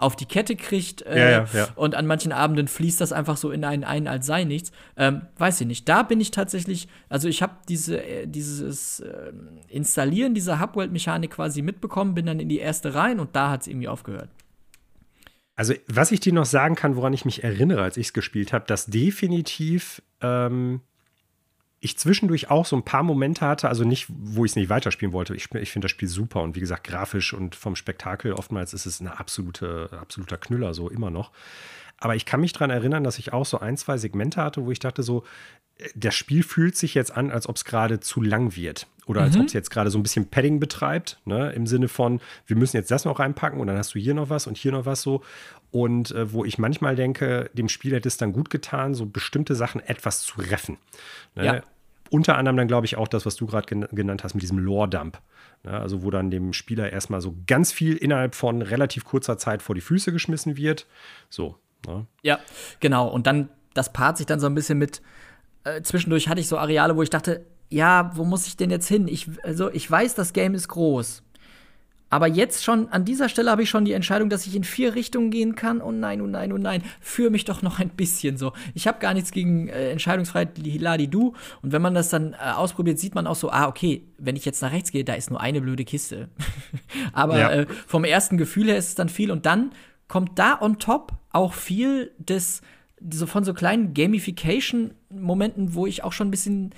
[0.00, 1.02] auf die Kette kriegt.
[1.02, 1.68] Äh, ja, ja.
[1.76, 4.72] Und an manchen Abenden fließt das einfach so in einen ein, als sei nichts.
[4.96, 5.88] Ähm, weiß ich nicht.
[5.88, 9.32] Da bin ich tatsächlich, also ich habe diese, äh, dieses äh,
[9.68, 13.66] Installieren dieser Hubworld-Mechanik quasi mitbekommen, bin dann in die erste rein und da hat es
[13.66, 14.30] irgendwie aufgehört.
[15.54, 18.54] Also, was ich dir noch sagen kann, woran ich mich erinnere, als ich es gespielt
[18.54, 20.80] habe, dass definitiv ähm,
[21.80, 25.14] ich zwischendurch auch so ein paar Momente hatte, also nicht, wo ich es nicht weiterspielen
[25.14, 25.34] wollte.
[25.34, 28.84] Ich, ich finde das Spiel super und wie gesagt, grafisch und vom Spektakel oftmals ist
[28.84, 31.32] es ein absolute, absoluter Knüller, so immer noch.
[31.96, 34.70] Aber ich kann mich daran erinnern, dass ich auch so ein, zwei Segmente hatte, wo
[34.70, 35.24] ich dachte, so,
[35.78, 38.86] äh, das Spiel fühlt sich jetzt an, als ob es gerade zu lang wird.
[39.10, 39.40] Oder als mhm.
[39.40, 41.50] ob es jetzt gerade so ein bisschen Padding betreibt, ne?
[41.50, 44.30] im Sinne von, wir müssen jetzt das noch reinpacken und dann hast du hier noch
[44.30, 45.22] was und hier noch was so.
[45.72, 49.56] Und äh, wo ich manchmal denke, dem Spiel hätte es dann gut getan, so bestimmte
[49.56, 50.78] Sachen etwas zu reffen.
[51.34, 51.44] Ne?
[51.44, 51.60] Ja.
[52.10, 54.60] Unter anderem dann, glaube ich, auch das, was du gerade gen genannt hast mit diesem
[54.60, 55.20] Lore-Dump.
[55.64, 55.72] Ne?
[55.72, 59.74] Also, wo dann dem Spieler erstmal so ganz viel innerhalb von relativ kurzer Zeit vor
[59.74, 60.86] die Füße geschmissen wird.
[61.30, 61.56] So.
[61.84, 62.06] Ne?
[62.22, 62.38] Ja,
[62.78, 63.08] genau.
[63.08, 65.02] Und dann, das paart sich dann so ein bisschen mit.
[65.64, 68.88] Äh, zwischendurch hatte ich so Areale, wo ich dachte, ja, wo muss ich denn jetzt
[68.88, 69.08] hin?
[69.08, 71.22] Ich, also, ich weiß, das Game ist groß.
[72.12, 74.96] Aber jetzt schon, an dieser Stelle habe ich schon die Entscheidung, dass ich in vier
[74.96, 75.80] Richtungen gehen kann.
[75.80, 76.82] Oh nein, oh nein, oh nein.
[77.00, 78.52] Führe mich doch noch ein bisschen so.
[78.74, 81.34] Ich habe gar nichts gegen äh, Entscheidungsfreiheit, Ladi du.
[81.62, 84.44] Und wenn man das dann äh, ausprobiert, sieht man auch so, ah, okay, wenn ich
[84.44, 86.28] jetzt nach rechts gehe, da ist nur eine blöde Kiste.
[87.12, 87.50] Aber ja.
[87.50, 89.30] äh, vom ersten Gefühl her ist es dann viel.
[89.30, 89.70] Und dann
[90.08, 92.62] kommt da on top auch viel des,
[93.08, 96.74] so von so kleinen Gamification-Momenten, wo ich auch schon ein bisschen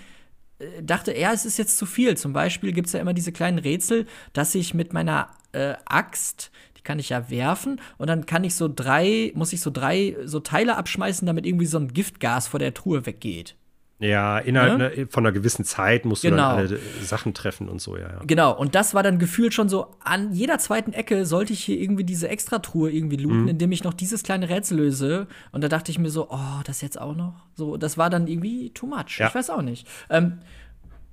[0.82, 2.16] dachte, ja, es ist jetzt zu viel.
[2.16, 6.50] Zum Beispiel gibt es ja immer diese kleinen Rätsel, dass ich mit meiner äh, Axt,
[6.76, 10.16] die kann ich ja werfen, und dann kann ich so drei, muss ich so drei
[10.24, 13.56] so Teile abschmeißen, damit irgendwie so ein Giftgas vor der Truhe weggeht.
[14.02, 14.78] Ja, innerhalb?
[14.78, 16.56] Ne, von einer gewissen Zeit musst genau.
[16.56, 16.80] du dann genau.
[16.80, 18.20] alle Sachen treffen und so, ja, ja.
[18.26, 21.80] Genau, und das war dann gefühlt schon so, an jeder zweiten Ecke sollte ich hier
[21.80, 23.48] irgendwie diese Extratruhe irgendwie looten, mhm.
[23.48, 25.28] indem ich noch dieses kleine Rätsel löse.
[25.52, 27.34] Und da dachte ich mir so, oh, das jetzt auch noch?
[27.54, 29.18] So, das war dann irgendwie too much.
[29.18, 29.28] Ja.
[29.28, 29.86] Ich weiß auch nicht.
[30.10, 30.40] Ähm,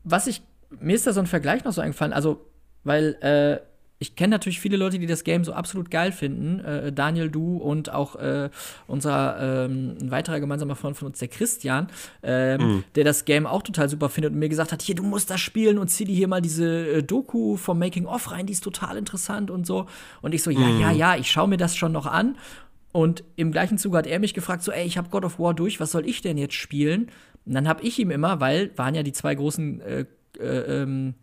[0.03, 0.41] was ich,
[0.79, 2.43] mir ist da so ein Vergleich noch so eingefallen, also,
[2.83, 3.68] weil, äh,
[4.01, 6.59] ich kenne natürlich viele Leute, die das Game so absolut geil finden.
[6.61, 8.49] Äh, Daniel, du und auch äh,
[8.87, 11.87] unser ähm, ein weiterer gemeinsamer Freund von uns, der Christian,
[12.23, 12.83] ähm, mhm.
[12.95, 15.41] der das Game auch total super findet und mir gesagt hat: Hier, du musst das
[15.41, 18.63] spielen und zieh dir hier mal diese äh, Doku vom Making of rein, die ist
[18.63, 19.85] total interessant und so.
[20.21, 20.79] Und ich so: Ja, mhm.
[20.79, 22.37] ja, ja, ich schaue mir das schon noch an.
[22.91, 25.53] Und im gleichen Zuge hat er mich gefragt: So, ey, ich habe God of War
[25.53, 27.11] durch, was soll ich denn jetzt spielen?
[27.45, 30.05] Und dann habe ich ihm immer, weil waren ja die zwei großen äh,
[30.39, 31.15] äh, ähm,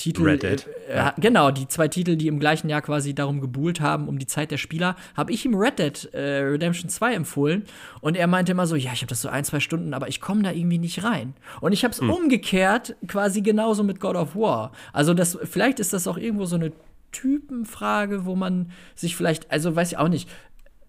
[0.00, 0.22] Titel.
[0.22, 0.66] Red Dead.
[0.88, 1.14] Äh, ja.
[1.18, 4.50] Genau, die zwei Titel, die im gleichen Jahr quasi darum gebuhlt haben, um die Zeit
[4.50, 7.64] der Spieler, habe ich ihm Red Dead äh, Redemption 2 empfohlen.
[8.00, 10.20] Und er meinte immer so: Ja, ich habe das so ein, zwei Stunden, aber ich
[10.20, 11.34] komme da irgendwie nicht rein.
[11.60, 12.10] Und ich habe es hm.
[12.10, 14.72] umgekehrt quasi genauso mit God of War.
[14.92, 16.72] Also, das, vielleicht ist das auch irgendwo so eine
[17.12, 20.28] Typenfrage, wo man sich vielleicht, also weiß ich auch nicht,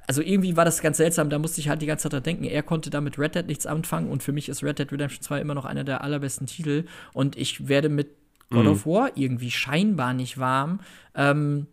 [0.07, 2.43] also irgendwie war das ganz seltsam, da musste ich halt die ganze Zeit dran denken.
[2.43, 5.41] Er konnte damit Red Dead nichts anfangen und für mich ist Red Dead Redemption 2
[5.41, 8.20] immer noch einer der allerbesten Titel und ich werde mit
[8.51, 8.71] God mhm.
[8.71, 10.81] of War irgendwie scheinbar nicht warm.
[11.15, 11.67] Ähm,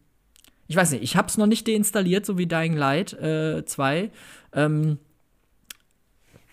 [0.69, 4.11] ich weiß nicht, ich habe es noch nicht deinstalliert, so wie Dying Light äh, 2.
[4.53, 4.99] Ähm,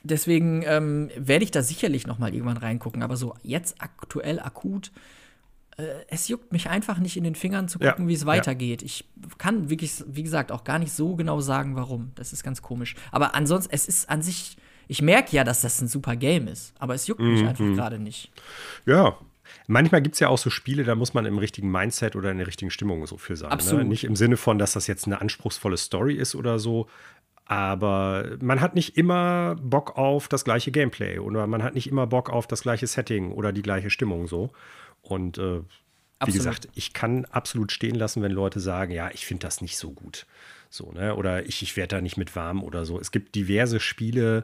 [0.03, 3.03] deswegen ähm, werde ich da sicherlich noch mal irgendwann reingucken.
[3.03, 4.91] Aber so jetzt aktuell akut,
[5.77, 8.09] äh, es juckt mich einfach nicht in den Fingern zu gucken, ja.
[8.09, 8.81] wie es weitergeht.
[8.81, 8.85] Ja.
[8.85, 9.05] Ich
[9.37, 12.11] kann wirklich, wie gesagt, auch gar nicht so genau sagen, warum.
[12.15, 12.95] Das ist ganz komisch.
[13.11, 14.57] Aber ansonsten, es ist an sich.
[14.87, 17.33] Ich merke ja, dass das ein super Game ist, aber es juckt mhm.
[17.33, 18.31] mich einfach gerade nicht.
[18.85, 19.17] Ja,
[19.67, 22.37] Manchmal gibt es ja auch so Spiele, da muss man im richtigen Mindset oder in
[22.37, 23.49] der richtigen Stimmung so für sein.
[23.49, 23.53] Ne?
[23.53, 23.83] Absolut.
[23.83, 23.89] Ne?
[23.89, 26.87] Nicht im Sinne von, dass das jetzt eine anspruchsvolle Story ist oder so,
[27.45, 32.07] aber man hat nicht immer Bock auf das gleiche Gameplay oder man hat nicht immer
[32.07, 34.51] Bock auf das gleiche Setting oder die gleiche Stimmung so.
[35.01, 35.61] Und äh,
[36.25, 39.77] wie gesagt, ich kann absolut stehen lassen, wenn Leute sagen, ja, ich finde das nicht
[39.77, 40.25] so gut.
[40.69, 41.15] So, ne?
[41.15, 42.99] Oder ich, ich werde da nicht mit warm oder so.
[42.99, 44.43] Es gibt diverse Spiele,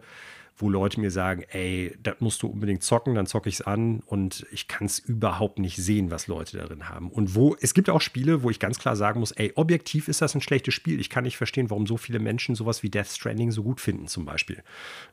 [0.61, 4.01] wo Leute mir sagen, ey, das musst du unbedingt zocken, dann zocke ich es an
[4.05, 7.09] und ich kann es überhaupt nicht sehen, was Leute darin haben.
[7.09, 10.21] Und wo, es gibt auch Spiele, wo ich ganz klar sagen muss, ey, objektiv ist
[10.21, 10.99] das ein schlechtes Spiel.
[10.99, 14.07] Ich kann nicht verstehen, warum so viele Menschen sowas wie Death Stranding so gut finden,
[14.07, 14.63] zum Beispiel.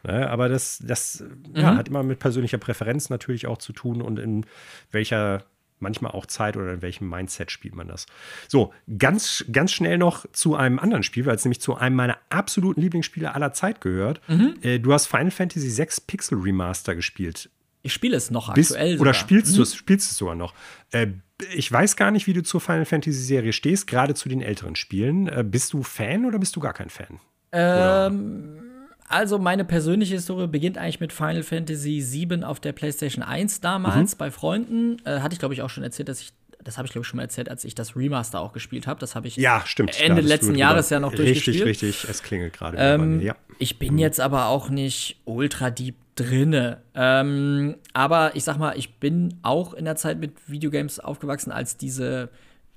[0.05, 0.29] Ne?
[0.29, 1.57] Aber das, das mhm.
[1.57, 4.45] ja, hat immer mit persönlicher Präferenz natürlich auch zu tun und in
[4.91, 5.45] welcher
[5.81, 8.07] manchmal auch Zeit oder in welchem Mindset spielt man das.
[8.49, 12.19] So, ganz, ganz schnell noch zu einem anderen Spiel, weil es nämlich zu einem meiner
[12.31, 14.21] absoluten Lieblingsspiele aller Zeit gehört.
[14.29, 14.57] Mhm.
[14.63, 17.51] Äh, du hast Final Fantasy VI Pixel Remaster gespielt.
[17.83, 18.93] Ich spiele es noch Bist, aktuell.
[18.93, 19.01] Sogar.
[19.03, 19.57] Oder spielst mhm.
[19.57, 20.55] du es, spielst es sogar noch.
[20.91, 21.09] Äh,
[21.55, 24.77] ich weiß gar nicht, wie du zur Final Fantasy Serie stehst, gerade zu den älteren
[24.77, 25.29] Spielen.
[25.29, 27.21] Äh, bist du Fan oder bist du gar kein Fan?
[27.53, 28.68] Ähm.
[29.09, 34.15] Also meine persönliche Historie beginnt eigentlich mit Final Fantasy VII auf der PlayStation 1 damals
[34.15, 34.19] mhm.
[34.19, 34.97] bei Freunden.
[35.05, 36.33] Äh, hatte ich glaube ich auch schon erzählt, dass ich
[36.63, 39.01] das habe ich glaube ich schon mal erzählt, als ich das Remaster auch gespielt habe.
[39.01, 41.65] Das habe ich ja, stimmt, Ende letzten Jahres ja noch durchgespielt.
[41.65, 42.77] Richtig, richtig, es klingelt gerade.
[42.79, 43.37] Ähm, ja.
[43.59, 43.99] Ich bin mhm.
[44.01, 46.83] jetzt aber auch nicht ultra deep drinne.
[46.95, 51.77] Ähm, aber ich sag mal, ich bin auch in der Zeit mit Videogames aufgewachsen, als
[51.77, 52.29] diese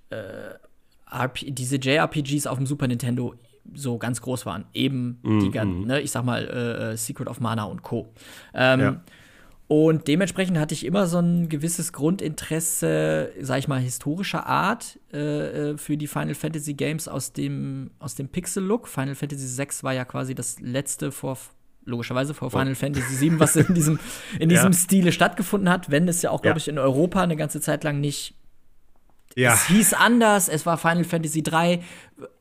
[0.09, 0.15] äh,
[1.43, 3.35] diese JRPGs auf dem Super Nintendo
[3.73, 4.65] so ganz groß waren.
[4.73, 5.87] Eben mm, die ganzen, mm.
[5.87, 8.13] ne, ich sag mal, äh, äh, Secret of Mana und Co.
[8.53, 9.01] Ähm, ja.
[9.67, 15.69] Und dementsprechend hatte ich immer so ein gewisses Grundinteresse, sag ich mal, historischer Art äh,
[15.71, 18.89] äh für die Final Fantasy Games aus dem, aus dem Pixel-Look.
[18.89, 21.37] Final Fantasy VI war ja quasi das letzte vor
[21.85, 22.75] logischerweise vor Final oh.
[22.75, 23.97] Fantasy VII, was in diesem,
[24.39, 24.77] in diesem ja.
[24.77, 28.01] Stile stattgefunden hat, wenn es ja auch, glaube ich, in Europa eine ganze Zeit lang
[28.01, 28.35] nicht.
[29.35, 29.53] Ja.
[29.53, 31.81] Es hieß anders, es war Final Fantasy 3,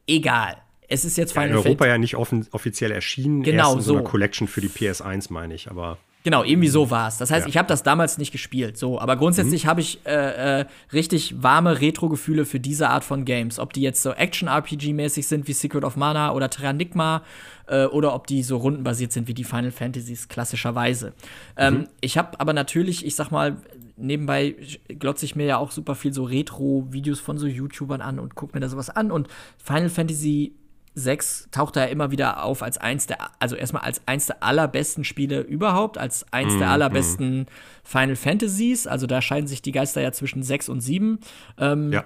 [0.09, 0.57] egal
[0.91, 3.83] es ist jetzt Final ja, in Europa Fant ja nicht offiziell erschienen, genau, erst in
[3.83, 7.17] so einer Collection für die PS1, meine ich, aber Genau, irgendwie so war es.
[7.17, 7.49] Das heißt, ja.
[7.49, 9.69] ich habe das damals nicht gespielt, so, aber grundsätzlich mhm.
[9.69, 13.59] habe ich äh, äh, richtig warme Retro-Gefühle für diese Art von Games.
[13.59, 17.23] Ob die jetzt so Action-RPG-mäßig sind wie Secret of Mana oder Terranigma
[17.69, 21.15] äh, oder ob die so rundenbasiert sind wie die Final Fantasies klassischerweise.
[21.57, 21.89] Ähm, mhm.
[22.03, 23.57] Ich habe aber natürlich, ich sag mal,
[23.97, 24.57] nebenbei
[24.89, 28.55] glotze ich mir ja auch super viel so Retro-Videos von so YouTubern an und gucke
[28.55, 30.53] mir da sowas an und Final Fantasy
[30.95, 34.43] 6 taucht da ja immer wieder auf als eins der, also erstmal als eins der
[34.43, 36.73] allerbesten Spiele überhaupt, als eins mm, der mhm.
[36.73, 37.47] allerbesten mm.
[37.85, 38.87] Final Fantasies.
[38.87, 41.21] Also da scheiden sich die Geister ja zwischen 6 und 7.
[41.59, 42.05] Ähm, ja.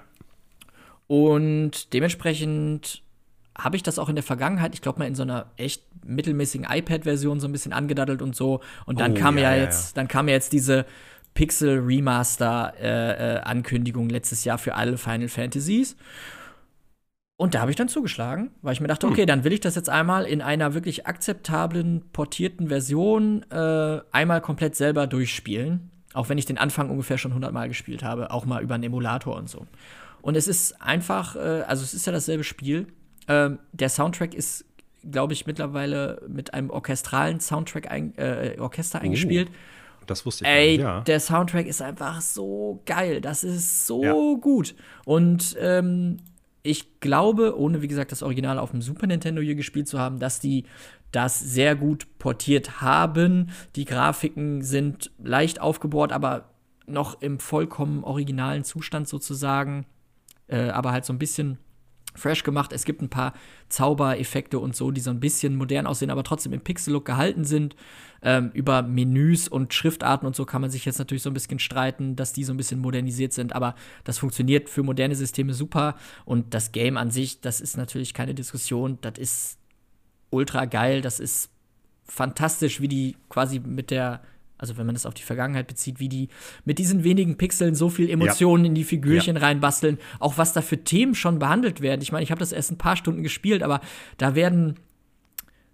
[1.07, 3.03] Und dementsprechend
[3.57, 6.67] habe ich das auch in der Vergangenheit, ich glaube mal in so einer echt mittelmäßigen
[6.69, 8.61] iPad-Version so ein bisschen angedaddelt und so.
[8.85, 10.87] Und dann oh, kam ja, ja, jetzt, dann kam ja jetzt diese
[11.35, 15.97] Pixel Remaster äh, äh, Ankündigung letztes Jahr für alle Final Fantasies.
[17.37, 19.13] Und da habe ich dann zugeschlagen, weil ich mir dachte, hm.
[19.13, 24.41] okay, dann will ich das jetzt einmal in einer wirklich akzeptablen, portierten Version äh, einmal
[24.41, 25.91] komplett selber durchspielen.
[26.13, 28.85] Auch wenn ich den Anfang ungefähr schon 100 Mal gespielt habe, auch mal über einen
[28.85, 29.67] Emulator und so.
[30.23, 32.87] Und es ist einfach, äh, also es ist ja dasselbe Spiel.
[33.27, 34.65] Ähm, der Soundtrack ist,
[35.11, 39.05] glaube ich, mittlerweile mit einem orchestralen Soundtrack ein, äh, Orchester oh.
[39.05, 39.51] eingespielt.
[40.07, 40.51] Das wusste ich.
[40.51, 41.01] Ey, ja.
[41.01, 43.21] der Soundtrack ist einfach so geil.
[43.21, 44.13] Das ist so ja.
[44.41, 44.75] gut.
[45.05, 46.19] Und ähm,
[46.67, 50.19] ich glaube, ohne wie gesagt das Original auf dem Super Nintendo hier gespielt zu haben,
[50.19, 50.65] dass die
[51.13, 53.51] das sehr gut portiert haben.
[53.77, 56.55] Die Grafiken sind leicht aufgebohrt, aber
[56.87, 59.85] noch im vollkommen originalen Zustand sozusagen.
[60.47, 61.59] Äh, aber halt so ein bisschen
[62.15, 62.73] fresh gemacht.
[62.73, 63.35] Es gibt ein paar
[63.69, 67.77] Zaubereffekte und so, die so ein bisschen modern aussehen, aber trotzdem im Pixel-Look gehalten sind.
[68.23, 71.59] Ähm, über Menüs und Schriftarten und so kann man sich jetzt natürlich so ein bisschen
[71.59, 73.75] streiten, dass die so ein bisschen modernisiert sind, aber
[74.05, 75.97] das funktioniert für moderne Systeme super.
[76.25, 79.59] Und das Game an sich, das ist natürlich keine Diskussion, das ist
[80.31, 81.51] ultra geil, das ist
[82.05, 84.23] fantastisch, wie die quasi mit der
[84.65, 86.29] also wenn man das auf die Vergangenheit bezieht, wie die
[86.65, 88.69] mit diesen wenigen Pixeln so viel Emotionen ja.
[88.71, 89.43] in die Figürchen ja.
[89.43, 92.01] reinbasteln, auch was da für Themen schon behandelt werden.
[92.01, 93.81] Ich meine, ich habe das erst ein paar Stunden gespielt, aber
[94.17, 94.77] da werden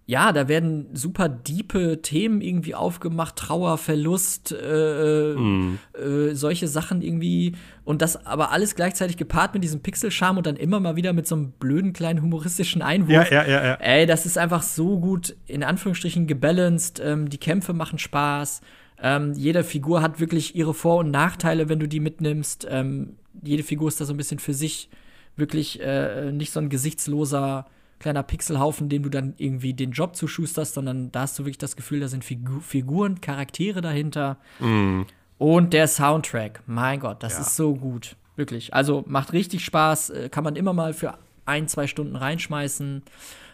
[0.07, 5.79] ja, da werden super diepe Themen irgendwie aufgemacht, Trauer, Verlust, äh, mm.
[5.93, 7.53] äh, solche Sachen irgendwie.
[7.85, 11.27] Und das aber alles gleichzeitig gepaart mit diesem Pixelscharm und dann immer mal wieder mit
[11.27, 13.31] so einem blöden kleinen humoristischen Einwurf.
[13.31, 13.73] Ja, ja, ja, ja.
[13.75, 16.99] Ey, das ist einfach so gut, in Anführungsstrichen, gebalanced.
[17.01, 18.59] Ähm, die Kämpfe machen Spaß.
[19.01, 22.67] Ähm, jede Figur hat wirklich ihre Vor- und Nachteile, wenn du die mitnimmst.
[22.69, 24.89] Ähm, jede Figur ist da so ein bisschen für sich
[25.35, 27.65] wirklich äh, nicht so ein gesichtsloser
[27.99, 31.75] kleiner Pixelhaufen, dem du dann irgendwie den Job zuschusterst, sondern da hast du wirklich das
[31.75, 34.37] Gefühl, da sind Figu Figuren, Charaktere dahinter.
[34.59, 35.03] Mm.
[35.37, 37.41] Und der Soundtrack, mein Gott, das ja.
[37.41, 38.15] ist so gut.
[38.35, 38.73] Wirklich.
[38.73, 43.03] Also macht richtig Spaß, äh, kann man immer mal für ein, zwei Stunden reinschmeißen.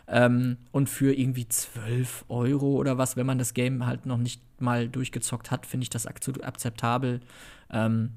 [0.09, 4.41] Ähm, und für irgendwie 12 Euro oder was, wenn man das Game halt noch nicht
[4.61, 7.19] mal durchgezockt hat, finde ich das akzeptabel.
[7.71, 8.13] Ähm,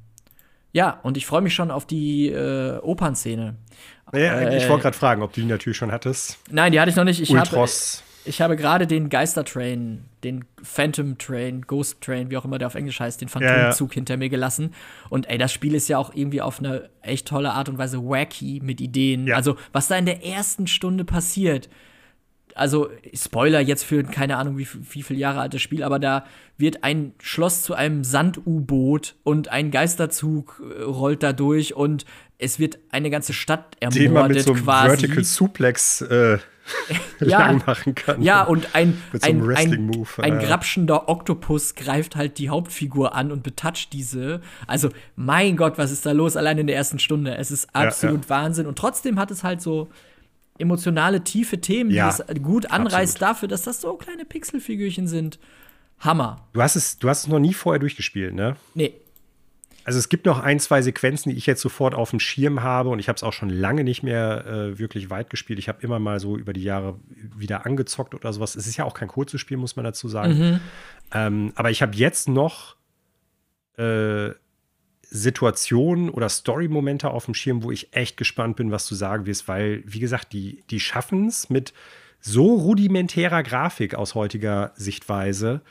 [0.73, 3.57] ja, und ich freue mich schon auf die äh, Opernszene.
[4.13, 6.39] Ja, äh, ich wollte gerade fragen, ob du die natürlich schon hattest.
[6.51, 7.21] Nein, die hatte ich noch nicht.
[7.21, 8.05] Ich Ultros.
[8.25, 12.75] Ich habe gerade den Geistertrain, den Phantom Train, Ghost Train, wie auch immer der auf
[12.75, 13.95] Englisch heißt, den Phantomzug ja, ja.
[13.95, 14.75] hinter mir gelassen.
[15.09, 17.99] Und ey, das Spiel ist ja auch irgendwie auf eine echt tolle Art und Weise
[17.99, 19.27] wacky mit Ideen.
[19.27, 19.37] Ja.
[19.37, 21.71] Also, was da in der ersten Stunde passiert.
[22.55, 26.27] Also, Spoiler jetzt für keine Ahnung, wie, wie viele Jahre altes Spiel, aber da
[26.59, 32.05] wird ein Schloss zu einem Sand-U-Boot und ein Geisterzug äh, rollt da durch und
[32.39, 34.89] es wird eine ganze Stadt ermordet man mit so einem quasi.
[34.89, 36.39] Vertical Suplex äh,
[37.21, 38.23] ja, machen kann.
[38.23, 43.43] Ja, und ein, so ein, ein, ein grapschender Oktopus greift halt die Hauptfigur an und
[43.43, 44.41] betatscht diese.
[44.67, 47.37] Also, mein Gott, was ist da los allein in der ersten Stunde?
[47.37, 48.43] Es ist absolut ja, ja.
[48.43, 48.67] Wahnsinn.
[48.67, 49.89] Und trotzdem hat es halt so
[50.59, 53.21] emotionale, tiefe Themen, die es gut anreißt absolut.
[53.21, 55.39] dafür, dass das so kleine Pixelfigürchen sind.
[56.01, 56.49] Hammer.
[56.53, 58.57] Du hast es, du hast es noch nie vorher durchgespielt, ne?
[58.75, 58.95] Nee.
[59.91, 62.91] Also es gibt noch ein, zwei Sequenzen, die ich jetzt sofort auf dem Schirm habe
[62.91, 65.59] und ich habe es auch schon lange nicht mehr äh, wirklich weit gespielt.
[65.59, 67.01] Ich habe immer mal so über die Jahre
[67.37, 68.55] wieder angezockt oder sowas.
[68.55, 70.39] Es ist ja auch kein kurzes Spiel, muss man dazu sagen.
[70.39, 70.61] Mhm.
[71.13, 72.77] Ähm, aber ich habe jetzt noch
[73.79, 74.31] äh,
[75.03, 79.49] Situationen oder Story-Momente auf dem Schirm, wo ich echt gespannt bin, was du sagen wirst,
[79.49, 81.75] weil, wie gesagt, die, die schaffen es mit
[82.21, 85.63] so rudimentärer Grafik aus heutiger Sichtweise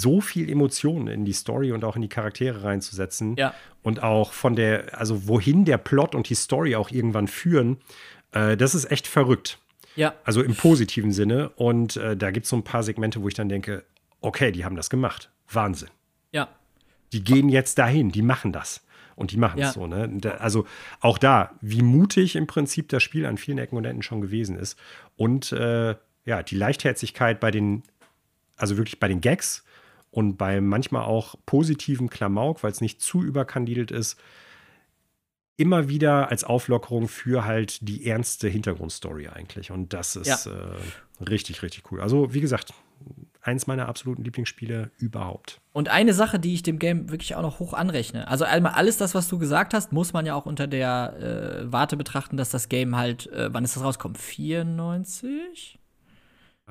[0.00, 3.36] so viel Emotionen in die Story und auch in die Charaktere reinzusetzen.
[3.36, 3.54] Ja.
[3.82, 7.78] Und auch von der, also wohin der Plot und die Story auch irgendwann führen,
[8.32, 9.58] äh, das ist echt verrückt.
[9.96, 10.14] Ja.
[10.24, 11.50] Also im positiven Sinne.
[11.50, 13.84] Und äh, da gibt es so ein paar Segmente, wo ich dann denke,
[14.20, 15.30] okay, die haben das gemacht.
[15.50, 15.90] Wahnsinn.
[16.32, 16.48] Ja.
[17.12, 18.84] Die gehen jetzt dahin, die machen das.
[19.14, 19.72] Und die machen es ja.
[19.72, 20.08] so, ne?
[20.38, 20.66] Also
[21.00, 24.56] auch da, wie mutig im Prinzip das Spiel an vielen Ecken und Enden schon gewesen
[24.56, 24.78] ist.
[25.16, 25.94] Und äh,
[26.24, 27.82] ja, die Leichtherzigkeit bei den,
[28.56, 29.64] also wirklich bei den Gags,
[30.12, 34.20] und bei manchmal auch positiven Klamauk, weil es nicht zu überkandidelt ist,
[35.56, 39.70] immer wieder als Auflockerung für halt die ernste Hintergrundstory eigentlich.
[39.70, 40.52] Und das ist ja.
[40.52, 42.00] äh, richtig, richtig cool.
[42.00, 42.74] Also, wie gesagt,
[43.40, 45.60] eins meiner absoluten Lieblingsspiele überhaupt.
[45.72, 48.28] Und eine Sache, die ich dem Game wirklich auch noch hoch anrechne.
[48.28, 51.16] Also einmal alles das, was du gesagt hast, muss man ja auch unter der
[51.64, 54.18] äh, Warte betrachten, dass das Game halt, äh, wann ist das rauskommt?
[54.18, 55.78] 94?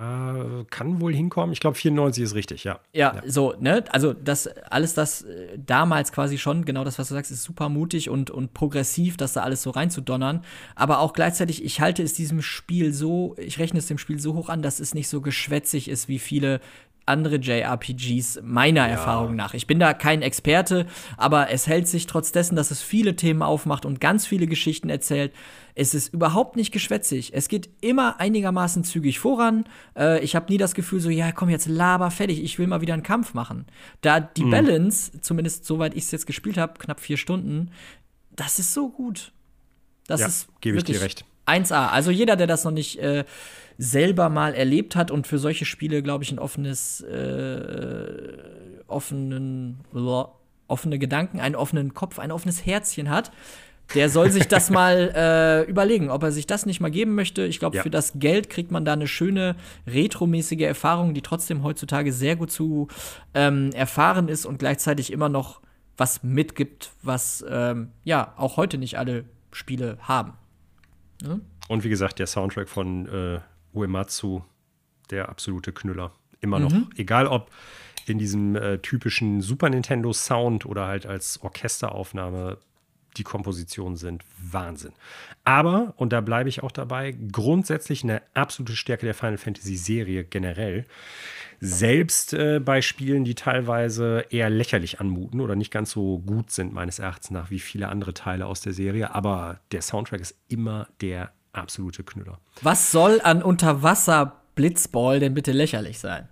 [0.01, 1.53] Äh, kann wohl hinkommen.
[1.53, 2.79] Ich glaube, 94 ist richtig, ja.
[2.91, 3.13] ja.
[3.17, 3.21] ja.
[3.27, 3.83] so, ne?
[3.89, 7.69] Also, das alles das äh, damals quasi schon, genau das, was du sagst, ist super
[7.69, 10.43] mutig und, und progressiv, das da alles so reinzudonnern.
[10.73, 14.33] Aber auch gleichzeitig, ich halte es diesem Spiel so, ich rechne es dem Spiel so
[14.33, 16.61] hoch an, dass es nicht so geschwätzig ist, wie viele
[17.05, 18.87] andere JRPGs meiner ja.
[18.87, 19.53] Erfahrung nach.
[19.53, 20.85] Ich bin da kein Experte,
[21.17, 24.89] aber es hält sich trotz dessen, dass es viele Themen aufmacht und ganz viele Geschichten
[24.89, 25.33] erzählt.
[25.73, 27.31] Es ist überhaupt nicht geschwätzig.
[27.33, 29.65] Es geht immer einigermaßen zügig voran.
[29.97, 32.81] Äh, ich habe nie das Gefühl, so, ja, komm, jetzt laber fertig, ich will mal
[32.81, 33.65] wieder einen Kampf machen.
[34.01, 34.51] Da die mhm.
[34.51, 37.71] Balance, zumindest soweit ich es jetzt gespielt habe, knapp vier Stunden,
[38.35, 39.31] das ist so gut.
[40.07, 41.25] Das ja, ist gebe ich dir recht.
[41.47, 41.89] 1A.
[41.89, 43.25] Also jeder, der das noch nicht äh,
[43.81, 48.37] selber mal erlebt hat und für solche Spiele, glaube ich, ein offenes, äh,
[48.85, 49.79] offenen,
[50.67, 53.31] offene Gedanken, einen offenen Kopf, ein offenes Herzchen hat,
[53.95, 57.43] der soll sich das mal äh, überlegen, ob er sich das nicht mal geben möchte.
[57.43, 57.81] Ich glaube, ja.
[57.81, 59.55] für das Geld kriegt man da eine schöne
[59.87, 62.87] retromäßige Erfahrung, die trotzdem heutzutage sehr gut zu
[63.33, 65.59] ähm, erfahren ist und gleichzeitig immer noch
[65.97, 70.33] was mitgibt, was ähm, ja auch heute nicht alle Spiele haben.
[71.23, 71.41] Ne?
[71.67, 73.39] Und wie gesagt, der Soundtrack von äh,
[73.73, 74.41] Uematsu,
[75.09, 76.11] der absolute Knüller.
[76.39, 76.71] Immer noch.
[76.71, 76.89] Mhm.
[76.95, 77.51] Egal ob
[78.07, 82.57] in diesem äh, typischen Super Nintendo Sound oder halt als Orchesteraufnahme,
[83.17, 84.93] die Kompositionen sind Wahnsinn.
[85.43, 90.23] Aber, und da bleibe ich auch dabei, grundsätzlich eine absolute Stärke der Final Fantasy Serie
[90.23, 90.85] generell.
[91.59, 96.73] Selbst äh, bei Spielen, die teilweise eher lächerlich anmuten oder nicht ganz so gut sind,
[96.73, 99.13] meines Erachtens nach, wie viele andere Teile aus der Serie.
[99.13, 102.39] Aber der Soundtrack ist immer der absolute Knüller.
[102.61, 106.27] Was soll an Unterwasser-Blitzball denn bitte lächerlich sein?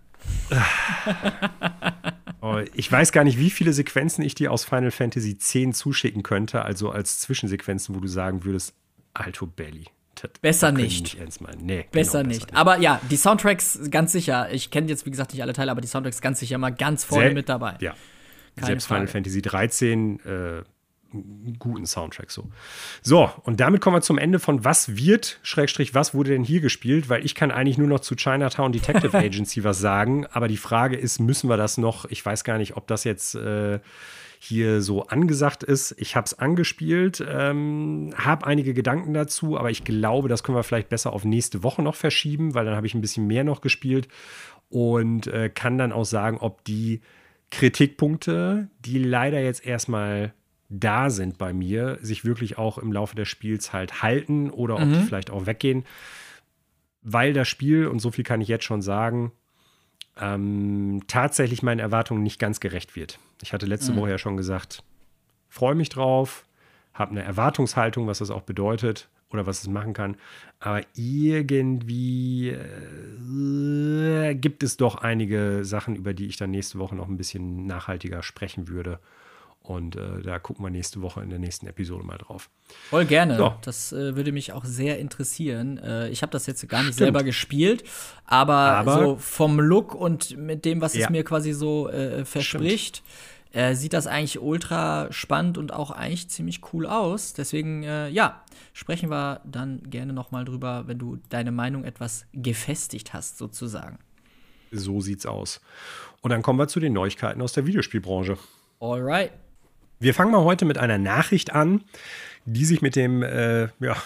[2.41, 6.23] oh, ich weiß gar nicht, wie viele Sequenzen ich dir aus Final Fantasy X zuschicken
[6.23, 8.73] könnte, also als Zwischensequenzen, wo du sagen würdest,
[9.13, 9.85] Alto Belly.
[10.21, 11.17] Das besser nicht.
[11.19, 12.47] nicht nee, besser, genau, nicht.
[12.47, 12.57] besser.
[12.57, 14.51] Aber ja, die Soundtracks ganz sicher.
[14.51, 17.05] Ich kenne jetzt, wie gesagt, nicht alle Teile, aber die Soundtracks ganz sicher mal ganz
[17.05, 17.77] vorne Sel mit dabei.
[17.79, 17.95] Ja.
[18.55, 19.07] Keine Selbst Frage.
[19.07, 20.63] Final Fantasy 13 äh,
[21.57, 22.49] guten Soundtrack so.
[23.01, 26.61] So, und damit kommen wir zum Ende von Was wird, Schrägstrich, was wurde denn hier
[26.61, 27.09] gespielt?
[27.09, 30.95] Weil ich kann eigentlich nur noch zu Chinatown Detective Agency was sagen, aber die Frage
[30.95, 32.05] ist, müssen wir das noch?
[32.05, 33.79] Ich weiß gar nicht, ob das jetzt äh,
[34.39, 35.93] hier so angesagt ist.
[35.97, 40.63] Ich habe es angespielt, ähm, habe einige Gedanken dazu, aber ich glaube, das können wir
[40.63, 43.59] vielleicht besser auf nächste Woche noch verschieben, weil dann habe ich ein bisschen mehr noch
[43.59, 44.07] gespielt
[44.69, 47.01] und äh, kann dann auch sagen, ob die
[47.51, 50.33] Kritikpunkte, die leider jetzt erstmal
[50.69, 54.85] da sind bei mir, sich wirklich auch im Laufe des Spiels halt halten oder ob
[54.85, 54.93] mhm.
[54.93, 55.85] die vielleicht auch weggehen.
[57.01, 59.31] weil das Spiel, und so viel kann ich jetzt schon sagen,
[60.19, 63.19] ähm, tatsächlich meinen Erwartungen nicht ganz gerecht wird.
[63.41, 63.97] Ich hatte letzte mhm.
[63.97, 64.83] Woche ja schon gesagt,
[65.47, 66.45] freue mich drauf,
[66.93, 70.17] habe eine Erwartungshaltung, was das auch bedeutet oder was es machen kann.
[70.59, 77.07] Aber irgendwie äh, gibt es doch einige Sachen, über die ich dann nächste Woche noch
[77.07, 78.99] ein bisschen nachhaltiger sprechen würde.
[79.69, 82.49] Und äh, da gucken wir nächste Woche in der nächsten Episode mal drauf.
[82.89, 83.37] Voll gerne.
[83.37, 83.53] So.
[83.61, 85.77] Das äh, würde mich auch sehr interessieren.
[85.77, 87.05] Äh, ich habe das jetzt gar nicht Stimmt.
[87.05, 87.83] selber gespielt,
[88.25, 91.05] aber, aber, so vom Look und mit dem, was ja.
[91.05, 93.03] es mir quasi so äh, verspricht.
[93.51, 97.33] Äh, sieht das eigentlich ultra spannend und auch eigentlich ziemlich cool aus.
[97.33, 98.43] Deswegen, äh, ja,
[98.73, 103.99] sprechen wir dann gerne noch mal drüber, wenn du deine Meinung etwas gefestigt hast, sozusagen.
[104.71, 105.61] So sieht's aus.
[106.21, 108.39] Und dann kommen wir zu den Neuigkeiten aus der Videospielbranche.
[108.79, 109.31] Alright.
[110.01, 111.83] Wir fangen mal heute mit einer Nachricht an,
[112.45, 113.97] die sich mit dem, äh, ja,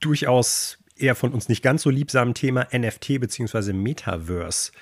[0.00, 3.72] durchaus eher von uns nicht ganz so liebsamen Thema NFT bzw.
[3.72, 4.72] Metaverse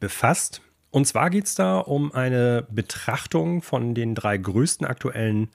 [0.00, 0.62] befasst.
[0.90, 5.50] Und zwar geht es da um eine Betrachtung von den drei größten aktuellen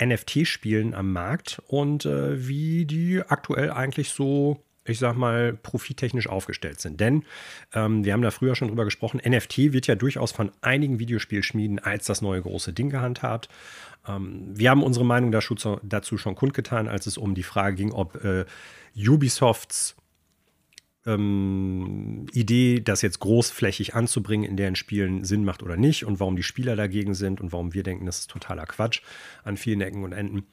[0.00, 6.80] NFT-Spielen am Markt und äh, wie die aktuell eigentlich so, ich sag mal, profittechnisch aufgestellt
[6.80, 7.00] sind.
[7.00, 7.24] Denn
[7.74, 11.78] ähm, wir haben da früher schon drüber gesprochen, NFT wird ja durchaus von einigen Videospielschmieden
[11.78, 13.48] als das neue große Ding gehandhabt.
[14.06, 18.22] Ähm, wir haben unsere Meinung dazu schon kundgetan, als es um die Frage ging, ob
[18.24, 18.44] äh,
[18.96, 19.96] Ubisofts
[21.06, 26.36] ähm, Idee, das jetzt großflächig anzubringen, in deren Spielen Sinn macht oder nicht und warum
[26.36, 29.02] die Spieler dagegen sind und warum wir denken, das ist totaler Quatsch
[29.44, 30.46] an vielen Ecken und Enden.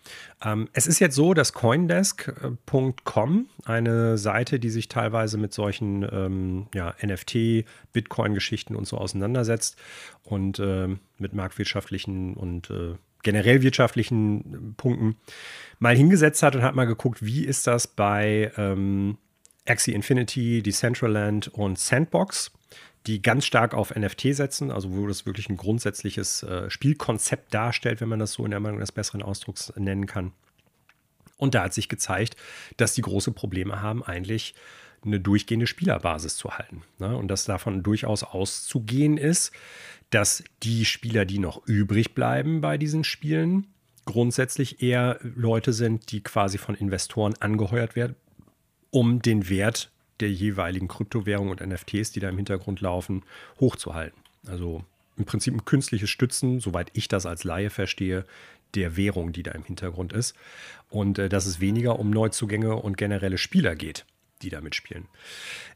[0.43, 6.67] Ähm, es ist jetzt so, dass Coindesk.com, eine Seite, die sich teilweise mit solchen ähm,
[6.73, 9.77] ja, NFT, Bitcoin-Geschichten und so auseinandersetzt
[10.23, 15.17] und äh, mit marktwirtschaftlichen und äh, generell wirtschaftlichen Punkten
[15.79, 19.17] mal hingesetzt hat und hat mal geguckt, wie ist das bei ähm,
[19.67, 22.51] Axie Infinity, Decentraland und Sandbox,
[23.07, 28.01] die ganz stark auf NFT setzen, also wo das wirklich ein grundsätzliches äh, Spielkonzept darstellt,
[28.01, 30.31] wenn man das so in der Meinung des besseren Ausdrucks nennen kann.
[31.37, 32.35] Und da hat sich gezeigt,
[32.77, 34.55] dass die große Probleme haben, eigentlich
[35.03, 36.81] eine durchgehende Spielerbasis zu halten.
[36.97, 37.15] Ne?
[37.15, 39.51] Und dass davon durchaus auszugehen ist,
[40.09, 43.67] dass die Spieler, die noch übrig bleiben bei diesen Spielen,
[44.05, 48.15] grundsätzlich eher Leute sind, die quasi von Investoren angeheuert werden,
[48.95, 49.91] um den Wert
[50.21, 53.23] der jeweiligen Kryptowährung und NFTs, die da im Hintergrund laufen,
[53.59, 54.17] hochzuhalten.
[54.47, 54.85] Also
[55.17, 58.25] im Prinzip ein künstliches Stützen, soweit ich das als Laie verstehe,
[58.73, 60.33] der Währung, die da im Hintergrund ist.
[60.89, 64.05] Und äh, dass es weniger um Neuzugänge und generelle Spieler geht,
[64.41, 65.07] die da mitspielen.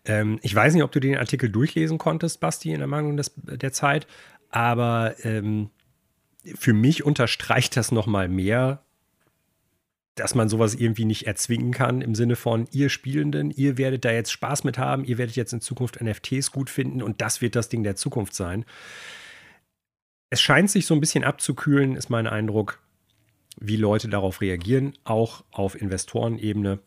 [0.05, 3.33] Ähm, ich weiß nicht, ob du den Artikel durchlesen konntest, Basti, in der Meinung des,
[3.35, 4.07] der Zeit,
[4.49, 5.71] aber ähm,
[6.55, 8.81] für mich unterstreicht das nochmal mehr,
[10.19, 14.11] dass man sowas irgendwie nicht erzwingen kann im Sinne von, ihr Spielenden, ihr werdet da
[14.11, 17.55] jetzt Spaß mit haben, ihr werdet jetzt in Zukunft NFTs gut finden und das wird
[17.55, 18.65] das Ding der Zukunft sein.
[20.29, 22.79] Es scheint sich so ein bisschen abzukühlen, ist mein Eindruck,
[23.59, 26.79] wie Leute darauf reagieren, auch auf Investorenebene.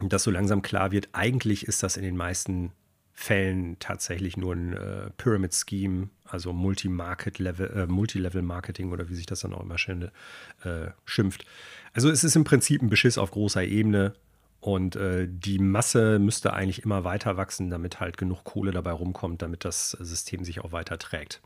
[0.00, 2.72] Dass so langsam klar wird, eigentlich ist das in den meisten
[3.12, 9.40] Fällen tatsächlich nur ein äh, Pyramid Scheme, also Multi-Market-Level, äh, Multi-Level-Marketing oder wie sich das
[9.40, 10.10] dann auch immer schön,
[10.62, 11.44] äh, schimpft.
[11.98, 14.12] Also es ist im Prinzip ein Beschiss auf großer Ebene
[14.60, 19.42] und äh, die Masse müsste eigentlich immer weiter wachsen, damit halt genug Kohle dabei rumkommt,
[19.42, 21.42] damit das System sich auch weiter trägt.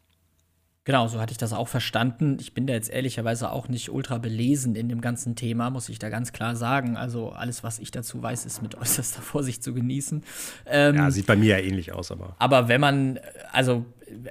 [0.84, 2.36] Genau, so hatte ich das auch verstanden.
[2.38, 5.98] Ich bin da jetzt ehrlicherweise auch nicht ultra belesen in dem ganzen Thema, muss ich
[5.98, 6.98] da ganz klar sagen.
[6.98, 10.22] Also alles, was ich dazu weiß, ist mit äußerster Vorsicht zu genießen.
[10.66, 12.36] Ähm, ja, sieht bei mir ja ähnlich aus, aber.
[12.38, 13.18] Aber wenn man,
[13.52, 13.86] also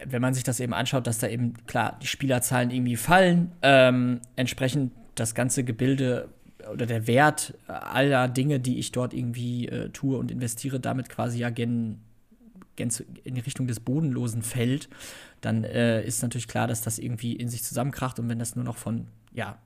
[0.05, 4.21] wenn man sich das eben anschaut, dass da eben klar die Spielerzahlen irgendwie fallen, ähm,
[4.35, 6.29] entsprechend das ganze Gebilde
[6.71, 11.39] oder der Wert aller Dinge, die ich dort irgendwie äh, tue und investiere, damit quasi
[11.39, 12.01] ja gen
[13.23, 14.89] in die Richtung des Bodenlosen fällt,
[15.41, 18.65] dann äh, ist natürlich klar, dass das irgendwie in sich zusammenkracht und wenn das nur
[18.65, 19.59] noch von, ja,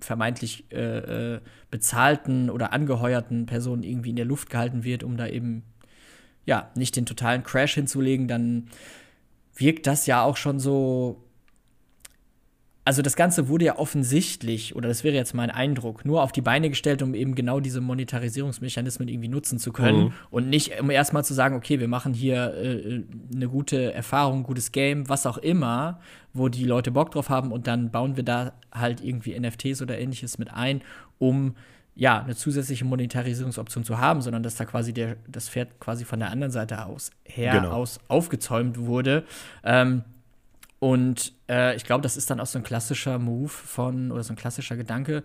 [0.00, 1.40] vermeintlich äh, äh,
[1.70, 5.62] bezahlten oder angeheuerten Personen irgendwie in der Luft gehalten wird, um da eben
[6.46, 8.68] ja nicht den totalen Crash hinzulegen, dann
[9.54, 11.22] wirkt das ja auch schon so
[12.84, 16.40] also das Ganze wurde ja offensichtlich, oder das wäre jetzt mein Eindruck, nur auf die
[16.40, 20.04] Beine gestellt, um eben genau diese Monetarisierungsmechanismen irgendwie nutzen zu können.
[20.04, 20.12] Mhm.
[20.30, 23.02] Und nicht, um erstmal zu sagen, okay, wir machen hier äh,
[23.34, 26.00] eine gute Erfahrung, gutes Game, was auch immer,
[26.32, 29.98] wo die Leute Bock drauf haben und dann bauen wir da halt irgendwie NFTs oder
[29.98, 30.80] ähnliches mit ein,
[31.18, 31.54] um
[31.96, 36.18] ja, eine zusätzliche Monetarisierungsoption zu haben, sondern dass da quasi der, das Pferd quasi von
[36.18, 37.72] der anderen Seite aus her genau.
[37.72, 39.24] aus aufgezäumt wurde.
[39.64, 40.04] Ähm,
[40.80, 44.32] und äh, ich glaube, das ist dann auch so ein klassischer Move von, oder so
[44.32, 45.22] ein klassischer Gedanke,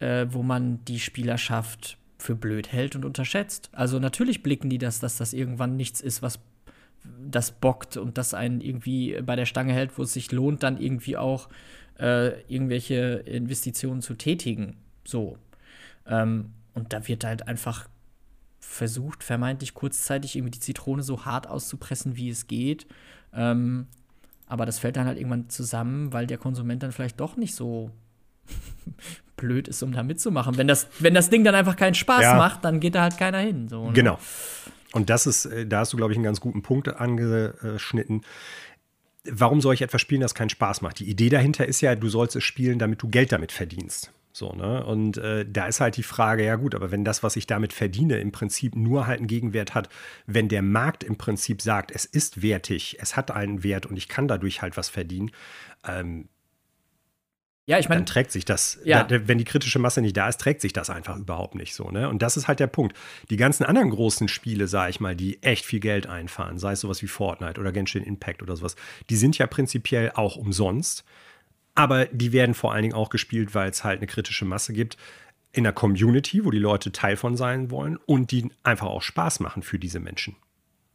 [0.00, 3.68] äh, wo man die Spielerschaft für blöd hält und unterschätzt.
[3.72, 6.40] Also natürlich blicken die das, dass das irgendwann nichts ist, was
[7.04, 10.80] das bockt und das einen irgendwie bei der Stange hält, wo es sich lohnt, dann
[10.80, 11.50] irgendwie auch
[12.00, 14.78] äh, irgendwelche Investitionen zu tätigen.
[15.04, 15.36] So.
[16.06, 17.88] Ähm, und da wird halt einfach
[18.58, 22.86] versucht, vermeintlich kurzzeitig irgendwie die Zitrone so hart auszupressen, wie es geht.
[23.34, 23.86] Ähm,
[24.54, 27.90] aber das fällt dann halt irgendwann zusammen, weil der Konsument dann vielleicht doch nicht so
[29.36, 30.56] blöd ist, um da mitzumachen.
[30.56, 32.36] Wenn das, wenn das Ding dann einfach keinen Spaß ja.
[32.36, 33.68] macht, dann geht da halt keiner hin.
[33.68, 33.92] So, ne?
[33.94, 34.16] Genau.
[34.92, 38.20] Und das ist, äh, da hast du, glaube ich, einen ganz guten Punkt angeschnitten.
[39.28, 41.00] Warum soll ich etwas spielen, das keinen Spaß macht?
[41.00, 44.12] Die Idee dahinter ist ja, du sollst es spielen, damit du Geld damit verdienst.
[44.36, 44.84] So, ne?
[44.84, 47.72] Und äh, da ist halt die Frage, ja gut, aber wenn das, was ich damit
[47.72, 49.88] verdiene, im Prinzip nur halt einen Gegenwert hat,
[50.26, 54.08] wenn der Markt im Prinzip sagt, es ist wertig, es hat einen Wert und ich
[54.08, 55.30] kann dadurch halt was verdienen,
[55.86, 56.28] ähm,
[57.66, 58.78] ja, ich meine, dann trägt sich das.
[58.84, 59.04] Ja.
[59.04, 61.90] Da, wenn die kritische Masse nicht da ist, trägt sich das einfach überhaupt nicht so.
[61.90, 62.10] Ne?
[62.10, 62.94] Und das ist halt der Punkt.
[63.30, 66.80] Die ganzen anderen großen Spiele, sag ich mal, die echt viel Geld einfahren, sei es
[66.80, 68.76] sowas wie Fortnite oder Genshin Impact oder sowas,
[69.08, 71.04] die sind ja prinzipiell auch umsonst.
[71.74, 74.96] Aber die werden vor allen Dingen auch gespielt, weil es halt eine kritische Masse gibt
[75.52, 79.40] in der Community, wo die Leute Teil von sein wollen und die einfach auch Spaß
[79.40, 80.36] machen für diese Menschen.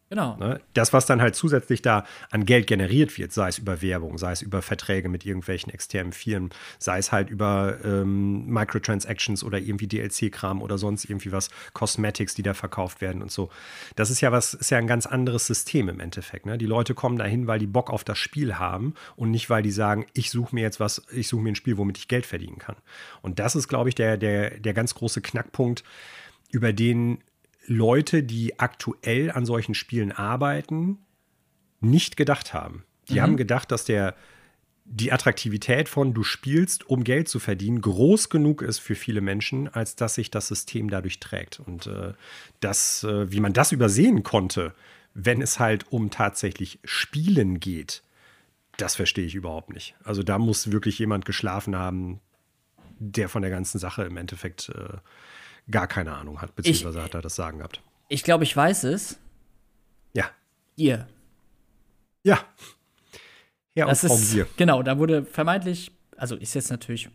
[0.09, 0.35] Genau.
[0.37, 0.59] Ne?
[0.73, 4.31] Das, was dann halt zusätzlich da an Geld generiert wird, sei es über Werbung, sei
[4.31, 6.49] es über Verträge mit irgendwelchen externen Firmen,
[6.79, 12.41] sei es halt über ähm, Microtransactions oder irgendwie DLC-Kram oder sonst irgendwie was, Cosmetics, die
[12.41, 13.49] da verkauft werden und so.
[13.95, 16.47] Das ist ja was, ist ja ein ganz anderes System im Endeffekt.
[16.47, 16.57] Ne?
[16.57, 19.71] Die Leute kommen dahin, weil die Bock auf das Spiel haben und nicht, weil die
[19.71, 22.57] sagen, ich suche mir jetzt was, ich suche mir ein Spiel, womit ich Geld verdienen
[22.57, 22.77] kann.
[23.21, 25.83] Und das ist, glaube ich, der, der, der ganz große Knackpunkt,
[26.51, 27.19] über den
[27.69, 30.97] Leute, die aktuell an solchen Spielen arbeiten,
[31.79, 32.83] nicht gedacht haben.
[33.09, 33.21] Die mhm.
[33.21, 34.15] haben gedacht, dass der
[34.91, 39.67] die Attraktivität von du spielst, um Geld zu verdienen, groß genug ist für viele Menschen,
[39.71, 41.59] als dass sich das System dadurch trägt.
[41.59, 42.13] Und äh,
[42.59, 44.73] das, äh, wie man das übersehen konnte,
[45.13, 48.01] wenn es halt um tatsächlich Spielen geht,
[48.77, 49.95] das verstehe ich überhaupt nicht.
[50.03, 52.19] Also da muss wirklich jemand geschlafen haben,
[52.97, 54.97] der von der ganzen Sache im Endeffekt äh,
[55.71, 57.81] gar keine Ahnung hat, beziehungsweise ich, hat er das Sagen gehabt.
[58.07, 59.19] Ich glaube, ich weiß es.
[60.13, 60.25] Ja.
[60.75, 61.07] Ihr.
[62.23, 62.39] Ja.
[63.75, 64.57] Ja, das und ist.
[64.57, 67.09] Genau, da wurde vermeintlich, also ist jetzt natürlich